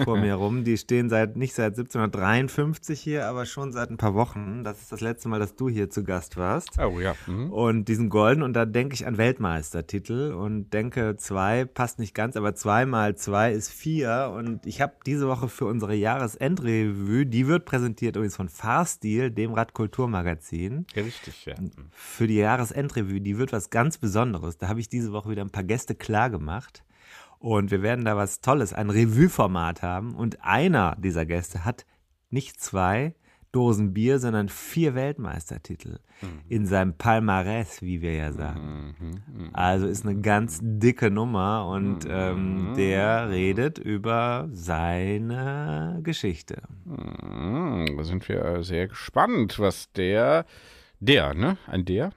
vor 0.05 0.19
mir 0.19 0.35
rum. 0.35 0.65
Die 0.65 0.77
stehen 0.77 1.09
seit 1.09 1.37
nicht 1.37 1.55
seit 1.55 1.79
1753 1.79 3.01
hier, 3.01 3.27
aber 3.27 3.47
schon 3.47 3.73
seit 3.73 3.91
ein 3.91 3.97
paar 3.97 4.15
Wochen. 4.15 4.65
Das 4.65 4.81
ist 4.81 4.93
das 4.93 5.01
letzte 5.01 5.29
Mal, 5.29 5.39
dass 5.39 5.57
du 5.57 5.69
hier 5.69 5.91
zu 5.91 6.05
Gast 6.05 6.37
warst. 6.37 6.79
Oh 6.79 7.01
ja. 7.01 7.15
Mhm. 7.27 7.53
Und 7.53 7.85
diesen 7.87 8.09
golden 8.09 8.43
und 8.43 8.55
da 8.55 8.65
denke 8.65 8.95
ich 8.95 9.07
an 9.07 9.19
Weltmeistertitel 9.19 10.33
und 10.33 10.71
denke, 10.73 11.17
zwei 11.17 11.65
passt 11.65 11.99
nicht 11.99 12.15
ganz, 12.15 12.37
aber 12.37 12.55
zwei 12.55 12.87
mal 12.87 13.17
zwei 13.17 13.53
ist 13.53 13.71
vier. 13.71 14.33
Und 14.37 14.67
ich 14.67 14.81
habe 14.81 14.95
diese 15.07 15.29
Woche 15.29 15.49
für 15.49 15.67
unsere 15.67 15.95
Jahresendrevue, 15.95 17.27
die 17.27 17.47
wird 17.47 17.65
präsentiert 17.65 18.17
übrigens 18.17 18.37
von 18.37 18.49
Fahrstil, 18.49 19.31
dem 19.31 19.53
Radkulturmagazin. 19.53 20.87
Richtig, 20.97 21.47
ja. 21.47 21.55
Für 21.93 22.27
die 22.27 22.37
Jahresendrevue, 22.37 23.21
die 23.21 23.39
wird 23.39 23.53
was 23.53 23.71
ganz 23.71 23.99
Besonderes. 23.99 24.59
Da 24.59 24.69
habe 24.69 24.81
ich 24.81 24.89
diese 24.89 25.13
Woche 25.13 25.31
wieder 25.31 25.43
ein 25.43 25.51
paar 25.51 25.65
Gäste 25.65 25.95
klar 25.95 26.31
gemacht. 26.31 26.83
Und 27.41 27.71
wir 27.71 27.81
werden 27.83 28.05
da 28.05 28.17
was 28.17 28.43
Tolles, 28.43 28.75
ein 28.75 28.91
Revue-Format 28.91 29.83
haben. 29.83 30.15
Und 30.15 30.45
einer 30.45 30.95
dieser 31.01 31.25
Gäste 31.25 31.65
hat 31.65 31.87
nicht 32.29 32.61
zwei 32.61 33.15
Dosen 33.51 33.95
Bier, 33.95 34.19
sondern 34.21 34.49
vier 34.49 34.95
Weltmeistertitel 34.95 35.99
mhm. 36.21 36.41
in 36.49 36.67
seinem 36.67 36.93
Palmarès, 36.93 37.83
wie 37.83 38.03
wir 38.03 38.15
ja 38.15 38.33
sagen. 38.33 38.95
Mhm. 39.01 39.07
Mhm. 39.11 39.51
Also 39.55 39.87
ist 39.89 40.07
eine 40.07 40.21
ganz 40.21 40.61
dicke 40.63 41.11
Nummer 41.11 41.67
und 41.67 42.05
mhm. 42.05 42.11
ähm, 42.11 42.75
der 42.77 43.31
redet 43.31 43.79
über 43.79 44.49
seine 44.53 45.99
Geschichte. 46.03 46.63
Mhm. 46.85 47.97
Da 47.97 48.05
sind 48.05 48.29
wir 48.29 48.63
sehr 48.63 48.87
gespannt, 48.87 49.59
was 49.59 49.91
der, 49.93 50.45
der, 51.01 51.35
ne? 51.35 51.57
Ein 51.67 51.87
der? 51.87 52.11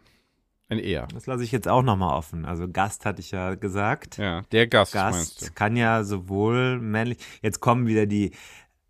Ein 0.69 0.80
Er. 0.80 1.07
Das 1.07 1.26
lasse 1.26 1.44
ich 1.44 1.52
jetzt 1.52 1.68
auch 1.68 1.84
nochmal 1.84 2.15
offen. 2.15 2.45
Also 2.45 2.68
Gast 2.68 3.06
hatte 3.06 3.19
ich 3.19 3.31
ja 3.31 3.56
gesagt. 3.56 4.18
Ja, 4.18 4.41
der 4.52 4.68
Gast. 4.68 4.94
Gast 4.94 5.56
kann 5.56 5.76
ja 5.76 6.03
sowohl 6.03 6.80
männlich. 6.80 7.18
Jetzt 7.41 7.60
kommen 7.60 7.85
wieder 7.85 8.06
die. 8.06 8.31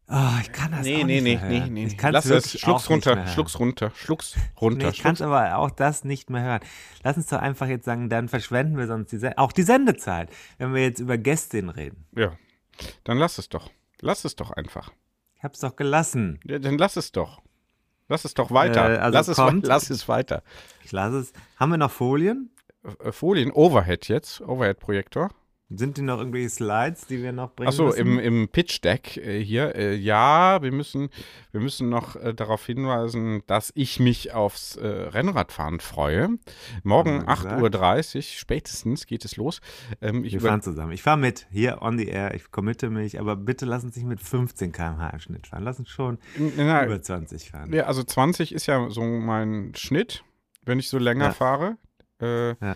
Oh, 0.08 0.40
ich 0.42 0.52
kann 0.52 0.72
das 0.72 0.86
nee, 0.86 1.02
auch 1.02 1.06
nee, 1.06 1.22
nicht 1.22 1.24
nee, 1.24 1.36
mehr 1.36 1.42
hören. 1.42 1.74
Nee, 1.74 1.86
nee, 1.86 1.86
Ich 1.86 2.02
Lass 2.02 2.26
es. 2.26 2.60
Schluck's 2.60 2.90
runter. 2.90 3.26
Schluck's 3.28 3.60
runter. 3.60 3.92
Schluck's 3.96 4.36
runter. 4.62 4.88
Nee, 4.88 4.92
ich 4.92 5.02
kann 5.02 5.20
aber 5.22 5.58
auch 5.58 5.72
das 5.72 6.04
nicht 6.04 6.30
mehr 6.30 6.44
hören. 6.44 6.62
Lass 7.04 7.18
uns 7.18 7.28
doch 7.28 7.40
einfach 7.40 7.68
jetzt 7.68 7.86
sagen, 7.86 8.10
dann 8.10 8.28
verschwenden 8.28 8.78
wir 8.78 8.88
sonst 8.88 9.12
die 9.12 9.38
auch 9.38 9.52
die 9.52 9.64
Sendezeit, 9.64 10.30
wenn 10.58 10.74
wir 10.74 10.84
jetzt 10.84 11.00
über 11.00 11.18
Gästin 11.18 11.70
reden. 11.70 12.06
Ja. 12.16 12.34
Dann 13.04 13.18
lass 13.18 13.38
es 13.38 13.50
doch. 13.50 13.70
Lass 14.02 14.26
es 14.26 14.36
doch 14.36 14.52
einfach. 14.52 14.92
Ich 15.36 15.44
hab's 15.44 15.60
doch 15.60 15.76
gelassen. 15.76 16.40
Ja, 16.46 16.60
dann 16.60 16.78
lass 16.78 16.96
es 16.98 17.12
doch. 17.12 17.42
Lass 18.10 18.26
es 18.26 18.34
doch 18.34 18.52
weiter. 18.52 18.96
Äh, 18.96 18.98
also 18.98 19.18
lass, 19.18 19.28
es, 19.28 19.38
kommt, 19.38 19.66
lass 19.66 19.90
es 19.90 20.08
weiter. 20.08 20.44
Ich 20.84 20.92
lasse 20.92 21.20
es. 21.20 21.34
Haben 21.58 21.72
wir 21.72 21.78
noch 21.78 21.92
Folien? 21.92 22.52
Äh, 22.84 23.12
Folien, 23.12 23.52
Overhead 23.52 24.08
jetzt, 24.08 24.42
Overhead-Projektor. 24.42 25.30
Sind 25.78 25.98
die 25.98 26.02
noch 26.02 26.20
irgendwelche 26.20 26.50
Slides, 26.50 27.08
die 27.08 27.22
wir 27.24 27.32
noch 27.32 27.52
bringen 27.56 27.70
Achso, 27.70 27.86
müssen? 27.88 28.00
im, 28.00 28.20
im 28.20 28.48
Pitch-Deck 28.50 29.18
äh, 29.18 29.40
hier, 29.44 29.76
äh, 29.76 29.96
ja, 29.96 30.62
wir 30.62 30.72
müssen, 30.72 31.10
wir 31.52 31.62
müssen 31.62 31.90
noch 31.90 32.16
äh, 32.16 32.34
darauf 32.34 32.66
hinweisen, 32.66 33.42
dass 33.48 33.72
ich 33.76 34.00
mich 34.00 34.34
aufs 34.34 34.76
äh, 34.76 34.88
Rennradfahren 34.88 35.80
freue. 35.80 36.30
Morgen 36.84 37.26
Haben 37.26 37.62
wir 37.62 37.70
8.30 37.70 38.16
Uhr, 38.18 38.22
spätestens 38.22 39.06
geht 39.06 39.26
es 39.26 39.36
los. 39.38 39.62
Ähm, 40.02 40.24
ich 40.24 40.34
wir 40.34 40.42
fahren 40.42 40.62
zusammen. 40.62 40.92
Ich 40.92 41.02
fahre 41.04 41.18
mit, 41.18 41.48
hier 41.52 41.82
on 41.82 41.98
the 41.98 42.08
air, 42.08 42.34
ich 42.34 42.52
committe 42.52 42.90
mich, 42.90 43.20
aber 43.20 43.36
bitte 43.36 43.66
lass 43.66 43.84
uns 43.84 43.96
nicht 43.96 44.06
mit 44.06 44.20
15 44.22 44.72
km/h 44.72 45.10
im 45.10 45.20
Schnitt 45.20 45.48
fahren. 45.48 45.64
Lass 45.64 45.80
uns 45.80 45.90
schon 45.90 46.18
Na, 46.58 46.86
über 46.86 47.02
20 47.02 47.50
fahren. 47.52 47.74
ja, 47.74 47.84
also 47.84 48.04
20 48.04 48.54
ist 48.54 48.66
ja 48.68 48.90
so 48.90 49.02
mein 49.04 49.74
Schnitt, 49.76 50.24
wenn 50.66 50.80
ich 50.80 50.90
so 50.90 50.98
länger 50.98 51.26
Ja. 51.26 51.32
fahre. 51.32 51.78
Äh, 52.22 52.50
Ja. 52.50 52.76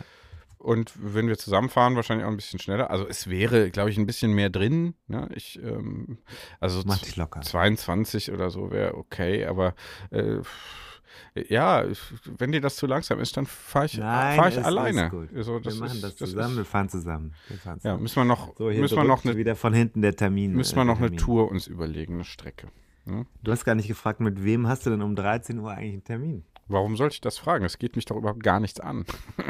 Und 0.57 0.91
wenn 0.95 1.27
wir 1.27 1.37
zusammenfahren, 1.37 1.95
wahrscheinlich 1.95 2.25
auch 2.25 2.31
ein 2.31 2.35
bisschen 2.37 2.59
schneller. 2.59 2.89
Also 2.89 3.07
es 3.07 3.29
wäre, 3.29 3.69
glaube 3.69 3.89
ich, 3.89 3.97
ein 3.97 4.05
bisschen 4.05 4.33
mehr 4.33 4.49
drin. 4.49 4.95
Ne? 5.07 5.29
Ich, 5.35 5.61
ähm, 5.61 6.17
also 6.59 6.81
Mach 6.85 6.97
z- 6.97 7.07
dich 7.07 7.15
locker. 7.15 7.41
22 7.41 8.31
oder 8.31 8.49
so 8.49 8.71
wäre 8.71 8.95
okay, 8.95 9.45
aber 9.45 9.75
äh, 10.09 10.37
ja, 11.49 11.85
wenn 12.37 12.51
dir 12.51 12.61
das 12.61 12.75
zu 12.75 12.87
langsam 12.87 13.19
ist, 13.19 13.37
dann 13.37 13.45
fahre 13.45 13.85
ich, 13.85 13.97
Nein, 13.97 14.35
fahr 14.37 14.49
ich 14.49 14.63
alleine. 14.63 15.09
gut. 15.09 15.29
Also, 15.35 15.63
wir 15.63 15.73
machen 15.75 15.93
ist, 15.97 16.03
das 16.03 16.15
zusammen, 16.15 16.55
wir 16.55 16.61
Ist, 16.63 16.67
fahren 16.69 16.89
zusammen. 16.89 17.33
Wir 17.47 17.57
fahren 17.57 17.75
ja, 17.77 17.81
zusammen. 17.81 18.01
müssen 18.03 18.15
wir 18.17 18.25
noch, 18.25 18.55
so, 18.57 18.63
müssen 18.65 18.97
wir 18.97 19.03
noch 19.03 19.23
eine, 19.25 19.35
wieder 19.37 19.55
von 19.55 19.73
hinten 19.73 20.01
der 20.01 20.15
Termin. 20.15 20.53
müssen 20.53 20.73
äh, 20.75 20.77
wir 20.81 20.85
noch 20.85 20.97
eine 20.97 21.07
Termin. 21.07 21.19
Tour 21.19 21.49
uns 21.51 21.67
überlegen, 21.67 22.15
eine 22.15 22.23
Strecke. 22.25 22.67
Ne? 23.05 23.25
Du 23.43 23.51
hast 23.51 23.63
gar 23.65 23.75
nicht 23.75 23.87
gefragt, 23.87 24.19
mit 24.19 24.43
wem 24.43 24.67
hast 24.67 24.85
du 24.85 24.89
denn 24.89 25.01
um 25.01 25.15
13 25.15 25.59
Uhr 25.59 25.71
eigentlich 25.71 25.93
einen 25.93 26.03
Termin? 26.03 26.45
Warum 26.67 26.97
sollte 26.97 27.13
ich 27.13 27.21
das 27.21 27.37
fragen? 27.37 27.63
Es 27.65 27.77
geht 27.79 27.95
mich 27.95 28.05
doch 28.05 28.17
überhaupt 28.17 28.43
gar 28.43 28.59
nichts 28.59 28.79
an. 28.79 29.05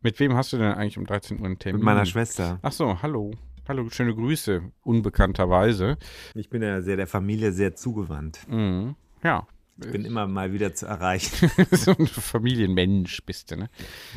Mit 0.00 0.20
wem 0.20 0.36
hast 0.36 0.52
du 0.52 0.58
denn 0.58 0.72
eigentlich 0.72 0.96
um 0.96 1.06
13 1.06 1.40
Uhr 1.40 1.46
einen 1.46 1.58
Termin? 1.58 1.80
Mit 1.80 1.84
meiner 1.84 2.06
Schwester. 2.06 2.60
Ach 2.62 2.70
so, 2.70 3.02
hallo. 3.02 3.32
Hallo, 3.66 3.90
schöne 3.90 4.14
Grüße, 4.14 4.62
unbekannterweise. 4.82 5.98
Ich 6.34 6.48
bin 6.48 6.62
ja 6.62 6.80
sehr 6.82 6.96
der 6.96 7.08
Familie 7.08 7.52
sehr 7.52 7.74
zugewandt. 7.74 8.46
Mhm. 8.48 8.94
Ja. 9.24 9.46
Ich 9.80 9.90
bin 9.90 10.04
immer 10.04 10.26
mal 10.26 10.52
wieder 10.52 10.72
zu 10.74 10.86
erreichen. 10.86 11.50
so 11.72 11.92
ein 11.96 12.06
Familienmensch 12.06 13.24
bist 13.26 13.50
du, 13.50 13.56
ne? 13.56 13.70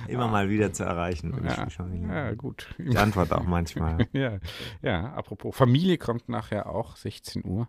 immer 0.07 0.27
mal 0.27 0.49
wieder 0.49 0.71
zu 0.71 0.83
erreichen. 0.83 1.31
bin 1.31 1.45
ich 1.45 1.57
Ja, 2.07 2.25
ja 2.27 2.33
gut. 2.33 2.73
Ich 2.77 2.97
antworte 2.97 3.37
auch 3.37 3.45
manchmal. 3.45 4.07
Ja, 4.13 4.39
ja, 4.81 5.13
apropos, 5.13 5.55
Familie 5.55 5.97
kommt 5.97 6.29
nachher 6.29 6.67
auch, 6.67 6.95
16 6.95 7.43
Uhr. 7.43 7.67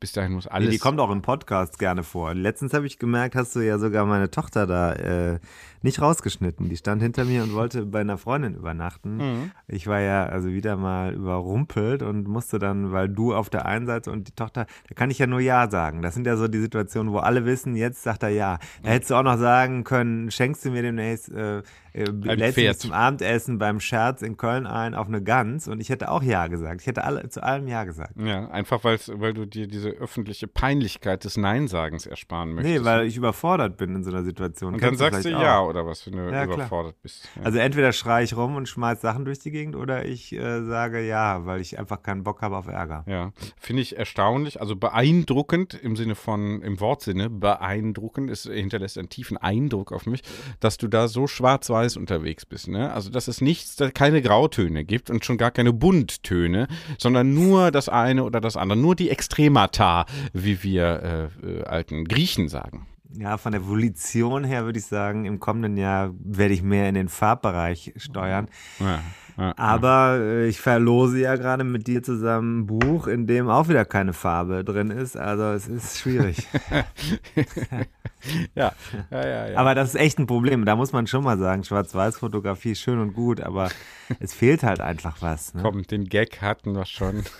Bis 0.00 0.12
dahin 0.12 0.32
muss 0.32 0.46
alles. 0.46 0.68
Nee, 0.68 0.74
die 0.74 0.78
kommt 0.78 1.00
auch 1.00 1.10
im 1.10 1.22
Podcast 1.22 1.78
gerne 1.78 2.02
vor. 2.02 2.34
Letztens 2.34 2.74
habe 2.74 2.86
ich 2.86 2.98
gemerkt, 2.98 3.34
hast 3.34 3.54
du 3.56 3.60
ja 3.60 3.78
sogar 3.78 4.06
meine 4.06 4.30
Tochter 4.30 4.66
da 4.66 4.92
äh, 4.92 5.38
nicht 5.82 6.00
rausgeschnitten. 6.00 6.68
Die 6.68 6.76
stand 6.76 7.02
hinter 7.02 7.24
mir 7.24 7.42
und 7.42 7.54
wollte 7.54 7.86
bei 7.86 8.00
einer 8.00 8.18
Freundin 8.18 8.54
übernachten. 8.54 9.16
Mhm. 9.16 9.50
Ich 9.68 9.86
war 9.86 10.00
ja 10.00 10.26
also 10.26 10.48
wieder 10.48 10.76
mal 10.76 11.12
überrumpelt 11.12 12.02
und 12.02 12.28
musste 12.28 12.58
dann, 12.58 12.92
weil 12.92 13.08
du 13.08 13.34
auf 13.34 13.50
der 13.50 13.66
einen 13.66 13.86
Seite 13.86 14.10
und 14.10 14.28
die 14.28 14.32
Tochter, 14.32 14.66
da 14.88 14.94
kann 14.94 15.10
ich 15.10 15.18
ja 15.18 15.26
nur 15.26 15.40
Ja 15.40 15.70
sagen. 15.70 16.02
Das 16.02 16.14
sind 16.14 16.26
ja 16.26 16.36
so 16.36 16.48
die 16.48 16.60
Situationen, 16.60 17.12
wo 17.12 17.18
alle 17.18 17.44
wissen, 17.44 17.76
jetzt 17.76 18.02
sagt 18.02 18.22
er 18.22 18.30
Ja. 18.30 18.58
Da 18.82 18.90
hättest 18.90 19.10
du 19.10 19.14
auch 19.16 19.22
noch 19.22 19.38
sagen 19.38 19.84
können, 19.84 20.30
schenkst 20.30 20.64
du 20.64 20.70
mir 20.70 20.82
demnächst, 20.82 21.30
äh, 21.30 21.62
äh, 21.92 22.04
lädst 22.04 22.12
du 22.12 22.36
mich 22.36 22.54
Pferd. 22.54 22.80
zum 22.80 22.92
Abendessen 22.92 23.58
beim 23.58 23.80
Scherz 23.80 24.22
in 24.22 24.36
Köln 24.36 24.66
ein 24.66 24.94
auf 24.94 25.06
eine 25.08 25.22
Gans 25.22 25.68
und 25.68 25.80
ich 25.80 25.88
hätte 25.90 26.10
auch 26.10 26.22
Ja 26.22 26.46
gesagt. 26.46 26.80
Ich 26.80 26.86
hätte 26.86 27.04
alle, 27.04 27.28
zu 27.28 27.42
allem 27.42 27.66
Ja 27.68 27.84
gesagt. 27.84 28.12
Ja, 28.20 28.48
einfach 28.50 28.82
weil 28.84 29.34
du 29.34 29.46
dir 29.46 29.66
diese 29.66 29.90
öffentliche 29.90 30.46
Peinlichkeit 30.46 31.24
des 31.24 31.36
Nein-Sagens 31.36 32.06
ersparen 32.06 32.54
möchtest. 32.54 32.78
Nee, 32.80 32.84
weil 32.84 33.06
ich 33.06 33.16
überfordert 33.16 33.76
bin 33.76 33.94
in 33.94 34.04
so 34.04 34.10
einer 34.10 34.22
Situation. 34.24 34.74
Und 34.74 34.82
dann 34.82 34.90
Kennst 34.96 35.00
sagst 35.00 35.24
du 35.24 35.30
ja 35.30 35.58
auch. 35.58 35.68
oder 35.68 35.86
was, 35.86 36.06
wenn 36.06 36.14
du 36.14 36.22
Ja, 36.24 36.44
klar. 36.46 36.56
überfordert 36.56 36.96
bist. 37.02 37.28
Ja. 37.36 37.42
Also 37.42 37.58
entweder 37.58 37.92
schreie 37.92 38.24
ich 38.24 38.36
rum 38.36 38.56
und 38.56 38.68
schmeiß 38.68 39.00
Sachen 39.00 39.24
durch 39.24 39.38
die 39.40 39.50
Gegend 39.50 39.76
oder 39.76 40.04
ich 40.06 40.32
äh, 40.32 40.62
sage 40.64 41.06
ja, 41.06 41.44
weil 41.44 41.60
ich 41.60 41.78
einfach 41.78 42.02
keinen 42.02 42.22
Bock 42.22 42.40
habe 42.42 42.56
auf 42.56 42.68
Ärger. 42.68 43.04
Ja, 43.06 43.32
finde 43.58 43.82
ich 43.82 43.96
erstaunlich, 43.98 44.60
also 44.60 44.76
beeindruckend 44.76 45.74
im 45.74 45.96
Sinne 45.96 46.14
von, 46.14 46.62
im 46.62 46.80
Wortsinne, 46.80 47.28
beeindruckend, 47.28 48.30
es 48.30 48.44
hinterlässt 48.44 48.96
einen 48.98 49.08
tiefen 49.08 49.36
Eindruck 49.36 49.92
auf 49.92 50.06
mich, 50.06 50.22
dass 50.60 50.76
du 50.78 50.88
da 50.88 51.08
so 51.08 51.26
schwarz-weiß 51.26 51.81
unterwegs 51.96 52.46
bist, 52.46 52.68
ne? 52.68 52.92
Also, 52.92 53.10
dass 53.10 53.28
es 53.28 53.40
nichts, 53.40 53.76
da 53.76 53.90
keine 53.90 54.22
Grautöne 54.22 54.84
gibt 54.84 55.10
und 55.10 55.24
schon 55.24 55.38
gar 55.38 55.50
keine 55.50 55.72
Bunttöne, 55.72 56.68
sondern 56.98 57.34
nur 57.34 57.70
das 57.70 57.88
eine 57.88 58.24
oder 58.24 58.40
das 58.40 58.56
andere, 58.56 58.78
nur 58.78 58.94
die 58.94 59.10
Extremata, 59.10 60.06
wie 60.32 60.62
wir 60.62 61.30
äh, 61.42 61.46
äh, 61.46 61.64
alten 61.64 62.04
Griechen 62.04 62.48
sagen. 62.48 62.86
Ja, 63.14 63.36
von 63.36 63.52
der 63.52 63.66
Volition 63.66 64.44
her 64.44 64.64
würde 64.64 64.78
ich 64.78 64.86
sagen, 64.86 65.26
im 65.26 65.38
kommenden 65.38 65.76
Jahr 65.76 66.14
werde 66.18 66.54
ich 66.54 66.62
mehr 66.62 66.88
in 66.88 66.94
den 66.94 67.08
Farbbereich 67.08 67.92
steuern. 67.96 68.48
Ja, 68.80 69.00
ja, 69.38 69.54
Aber 69.56 70.18
äh, 70.18 70.48
ich 70.48 70.60
verlose 70.60 71.20
ja 71.20 71.36
gerade 71.36 71.64
mit 71.64 71.86
dir 71.86 72.02
zusammen 72.02 72.60
ein 72.60 72.66
Buch, 72.66 73.06
in 73.06 73.26
dem 73.26 73.48
auch 73.48 73.68
wieder 73.68 73.84
keine 73.84 74.12
Farbe 74.12 74.64
drin 74.64 74.90
ist. 74.90 75.16
Also 75.16 75.44
es 75.44 75.68
ist 75.68 75.98
schwierig. 75.98 76.46
ja, 78.54 78.72
ja, 79.10 79.26
ja, 79.26 79.48
ja. 79.48 79.58
Aber 79.58 79.74
das 79.74 79.90
ist 79.90 80.00
echt 80.00 80.18
ein 80.18 80.26
Problem. 80.26 80.64
Da 80.64 80.76
muss 80.76 80.92
man 80.92 81.06
schon 81.06 81.24
mal 81.24 81.38
sagen, 81.38 81.64
Schwarz-Weiß-Fotografie 81.64 82.72
ist 82.72 82.80
schön 82.80 82.98
und 82.98 83.14
gut, 83.14 83.40
aber 83.40 83.70
es 84.20 84.34
fehlt 84.34 84.62
halt 84.62 84.80
einfach 84.80 85.20
was. 85.20 85.54
Ne? 85.54 85.62
Komm, 85.62 85.82
den 85.82 86.04
Gag 86.04 86.40
hatten 86.40 86.74
wir 86.74 86.86
schon. 86.86 87.22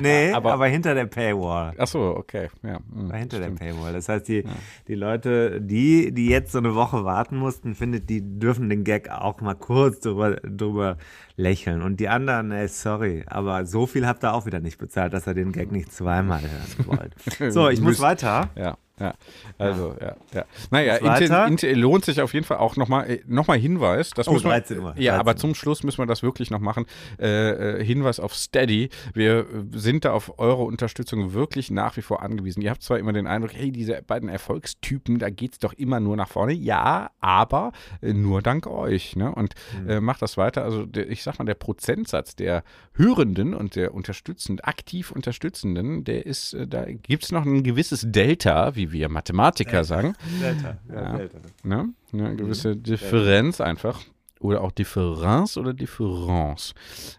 Nee, 0.00 0.32
aber, 0.32 0.52
aber, 0.52 0.66
hinter 0.66 0.94
der 0.94 1.06
Paywall. 1.06 1.74
ach 1.78 1.86
so, 1.86 2.16
okay, 2.16 2.48
ja. 2.62 2.78
hm, 2.92 3.10
War 3.10 3.18
hinter 3.18 3.36
stimmt. 3.38 3.60
der 3.60 3.66
Paywall. 3.66 3.92
Das 3.92 4.08
heißt, 4.08 4.26
die, 4.28 4.44
die 4.88 4.94
Leute, 4.94 5.60
die, 5.60 6.12
die 6.12 6.28
jetzt 6.28 6.52
so 6.52 6.58
eine 6.58 6.74
Woche 6.74 7.04
warten 7.04 7.36
mussten, 7.36 7.74
findet, 7.74 8.08
die 8.10 8.20
dürfen 8.22 8.68
den 8.68 8.84
Gag 8.84 9.10
auch 9.10 9.40
mal 9.40 9.54
kurz 9.54 10.00
drüber, 10.00 10.36
drüber 10.36 10.96
lächeln. 11.36 11.82
Und 11.82 11.98
die 12.00 12.08
anderen, 12.08 12.52
ey, 12.52 12.68
sorry, 12.68 13.24
aber 13.26 13.66
so 13.66 13.86
viel 13.86 14.06
habt 14.06 14.22
ihr 14.24 14.32
auch 14.34 14.46
wieder 14.46 14.60
nicht 14.60 14.78
bezahlt, 14.78 15.12
dass 15.12 15.26
ihr 15.26 15.34
den 15.34 15.52
Gag 15.52 15.72
nicht 15.72 15.92
zweimal 15.92 16.40
hören 16.42 16.86
wollt. 17.40 17.52
So, 17.52 17.68
ich 17.68 17.80
muss 17.80 18.00
weiter. 18.00 18.50
Ja, 18.56 18.76
ja. 19.00 19.14
Also, 19.58 19.96
ja, 20.00 20.14
ja. 20.32 20.44
Naja? 20.70 20.96
Intel, 20.96 21.48
Intel 21.48 21.76
lohnt 21.80 22.04
sich 22.04 22.20
auf 22.20 22.32
jeden 22.32 22.46
Fall 22.46 22.58
auch 22.58 22.76
nochmal 22.76 23.18
noch 23.26 23.48
mal 23.48 23.58
Hinweis. 23.58 24.10
Das 24.10 24.28
Oh, 24.28 24.32
muss 24.32 24.44
man, 24.44 24.52
13 24.52 24.78
Uhr, 24.78 24.94
Ja, 24.96 25.12
13 25.14 25.20
aber 25.20 25.36
zum 25.36 25.54
Schluss 25.56 25.82
müssen 25.82 25.98
wir 25.98 26.06
das 26.06 26.22
wirklich 26.22 26.52
noch 26.52 26.60
machen. 26.60 26.86
Äh, 27.18 27.80
äh, 27.80 27.84
Hinweis 27.84 28.20
auf 28.20 28.34
Steady. 28.36 28.90
Wir 29.12 29.38
äh, 29.40 29.44
sind 29.72 30.04
da 30.04 30.12
auf 30.12 30.38
eure 30.38 30.62
Unterstützung 30.62 31.32
wirklich 31.32 31.72
nach 31.72 31.96
wie 31.96 32.02
vor 32.02 32.22
angewiesen. 32.22 32.62
Ihr 32.62 32.70
habt 32.70 32.82
zwar 32.84 33.00
immer 33.00 33.12
den 33.12 33.26
Eindruck, 33.26 33.50
hey, 33.54 33.72
diese 33.72 34.00
beiden 34.02 34.28
Erfolgstypen, 34.28 35.18
da 35.18 35.28
geht's 35.28 35.58
doch 35.58 35.72
immer 35.72 35.98
nur 35.98 36.14
nach 36.16 36.28
vorne. 36.28 36.52
Ja, 36.52 37.10
aber 37.20 37.72
äh, 38.00 38.12
nur 38.12 38.42
dank 38.42 38.68
euch. 38.68 39.16
Ne? 39.16 39.34
Und 39.34 39.54
Mhm. 39.82 39.90
äh, 39.90 40.00
macht 40.00 40.22
das 40.22 40.36
weiter. 40.36 40.62
Also 40.62 40.86
ich 41.08 41.23
sag 41.24 41.38
mal, 41.38 41.44
der 41.44 41.54
Prozentsatz 41.54 42.36
der 42.36 42.62
Hörenden 42.94 43.54
und 43.54 43.76
der 43.76 43.94
unterstützend, 43.94 44.64
aktiv 44.66 45.10
Unterstützenden, 45.10 46.04
der 46.04 46.26
ist, 46.26 46.54
äh, 46.54 46.66
da 46.68 46.84
gibt's 46.84 47.32
noch 47.32 47.44
ein 47.44 47.62
gewisses 47.62 48.04
Delta, 48.06 48.76
wie 48.76 48.92
wir 48.92 49.08
Mathematiker 49.08 49.84
sagen. 49.84 50.14
Delta. 50.40 50.78
Ja. 50.92 51.16
Delta. 51.16 51.38
Ne? 51.62 51.88
Eine 52.12 52.28
Mhm. 52.30 52.36
gewisse 52.36 52.76
Differenz 52.76 53.60
einfach. 53.60 54.00
Oder 54.40 54.60
auch 54.60 54.72
Differenz 54.72 55.56
oder 55.56 55.72
Difference. 55.72 56.74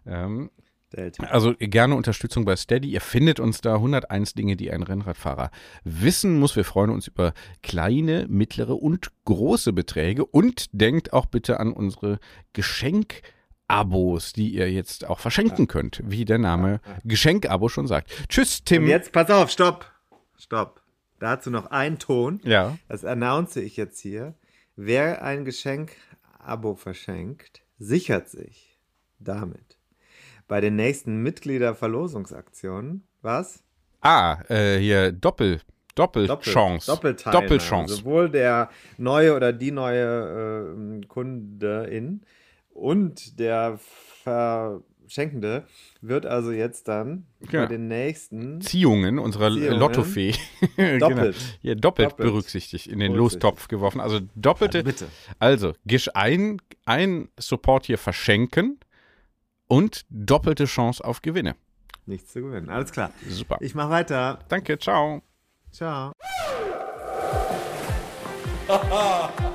Ähm, 0.05 0.49
Delta. 0.95 1.23
also 1.25 1.53
gerne 1.59 1.95
Unterstützung 1.95 2.45
bei 2.45 2.55
Steady. 2.55 2.89
Ihr 2.89 3.01
findet 3.01 3.39
uns 3.41 3.59
da 3.59 3.75
101 3.75 4.33
Dinge, 4.33 4.55
die 4.55 4.71
ein 4.71 4.83
Rennradfahrer 4.83 5.49
wissen 5.83 6.39
muss. 6.39 6.55
Wir 6.55 6.63
freuen 6.63 6.89
uns 6.91 7.07
über 7.07 7.33
kleine, 7.63 8.27
mittlere 8.29 8.81
und 8.81 9.09
große 9.25 9.73
Beträge. 9.73 10.25
Und 10.25 10.67
denkt 10.71 11.11
auch 11.11 11.25
bitte 11.25 11.59
an 11.59 11.73
unsere 11.73 12.19
Geschenk-Abos, 13.67 14.33
die 14.33 14.49
ihr 14.49 14.71
jetzt 14.71 15.05
auch 15.05 15.19
verschenken 15.19 15.67
könnt, 15.67 16.01
wie 16.05 16.25
der 16.25 16.37
Name 16.37 16.81
Geschenk-Abo 17.03 17.69
schon 17.69 17.87
sagt. 17.87 18.11
Tschüss, 18.29 18.63
Tim. 18.63 18.83
Und 18.83 18.89
jetzt, 18.89 19.11
pass 19.11 19.29
auf, 19.29 19.49
stopp. 19.49 19.91
Stopp. 20.37 20.81
Dazu 21.19 21.49
noch 21.49 21.67
ein 21.71 21.97
Ton. 21.97 22.41
ja. 22.43 22.77
Das 22.87 23.05
announce 23.05 23.61
ich 23.61 23.77
jetzt 23.77 23.99
hier. 23.99 24.35
Wer 24.75 25.23
ein 25.23 25.45
Geschenk-Abo 25.45 26.75
verschenkt, 26.75 27.61
sichert 27.79 28.29
sich 28.29 28.77
damit 29.19 29.77
bei 30.47 30.61
den 30.61 30.75
nächsten 30.75 31.23
Mitgliederverlosungsaktionen 31.23 33.07
was? 33.21 33.63
Ah, 34.01 34.37
äh, 34.49 34.77
hier 34.77 35.11
Doppel. 35.11 35.61
Doppelchance. 35.95 36.87
Doppelteilnahme. 36.87 37.47
Doppelchance. 37.47 37.95
Sowohl 37.95 38.29
der 38.29 38.69
neue 38.97 39.33
oder 39.33 39.53
die 39.53 39.71
neue 39.71 40.75
äh, 41.01 41.05
Kundin 41.07 42.21
und 42.75 43.39
der 43.39 43.79
Verschenkende 44.23 45.65
wird 46.01 46.25
also 46.25 46.51
jetzt 46.51 46.87
dann 46.87 47.25
Ja. 47.51 47.61
bei 47.61 47.67
den 47.67 47.87
nächsten 47.87 48.59
Ziehungen 48.61 49.17
unserer 49.19 49.51
Ziehungen. 49.51 49.79
Lottofee. 49.79 50.31
Doppelt. 50.77 50.99
genau. 50.99 51.31
Hier 51.61 51.75
doppelt, 51.75 52.11
Doppelt. 52.11 52.29
berücksichtigt, 52.29 52.87
in 52.87 52.99
den. 52.99 53.13
Lostopf 53.13 53.67
geworfen. 53.67 53.99
Also 54.01 54.19
doppelte. 54.35 54.79
Also 54.79 54.85
bitte. 54.91 55.05
Also, 55.39 55.73
Gisch 55.85 56.09
ein, 56.13 56.61
ein 56.85 57.29
Support 57.39 57.85
hier 57.85 57.97
verschenken 57.97 58.79
und 59.67 60.05
doppelte 60.09 60.65
Chance 60.65 61.03
auf 61.03 61.21
Gewinne. 61.21 61.55
nichts 62.05 62.33
zu 62.33 62.41
gewinnen. 62.41 62.69
Alles 62.69 62.91
klar. 62.91 63.11
Super. 63.27 63.57
Ich 63.61 63.73
mach 63.73 63.89
weiter. 63.89 64.39
Danke, 64.49 64.77
ciao. 64.77 65.21
Ciao. 65.71 66.11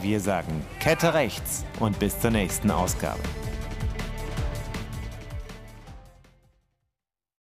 Wir 0.00 0.20
sagen 0.20 0.64
Kette 0.80 1.14
rechts 1.14 1.64
und 1.80 1.98
bis 1.98 2.20
zur 2.20 2.30
nächsten 2.30 2.70
Ausgabe. 2.70 3.20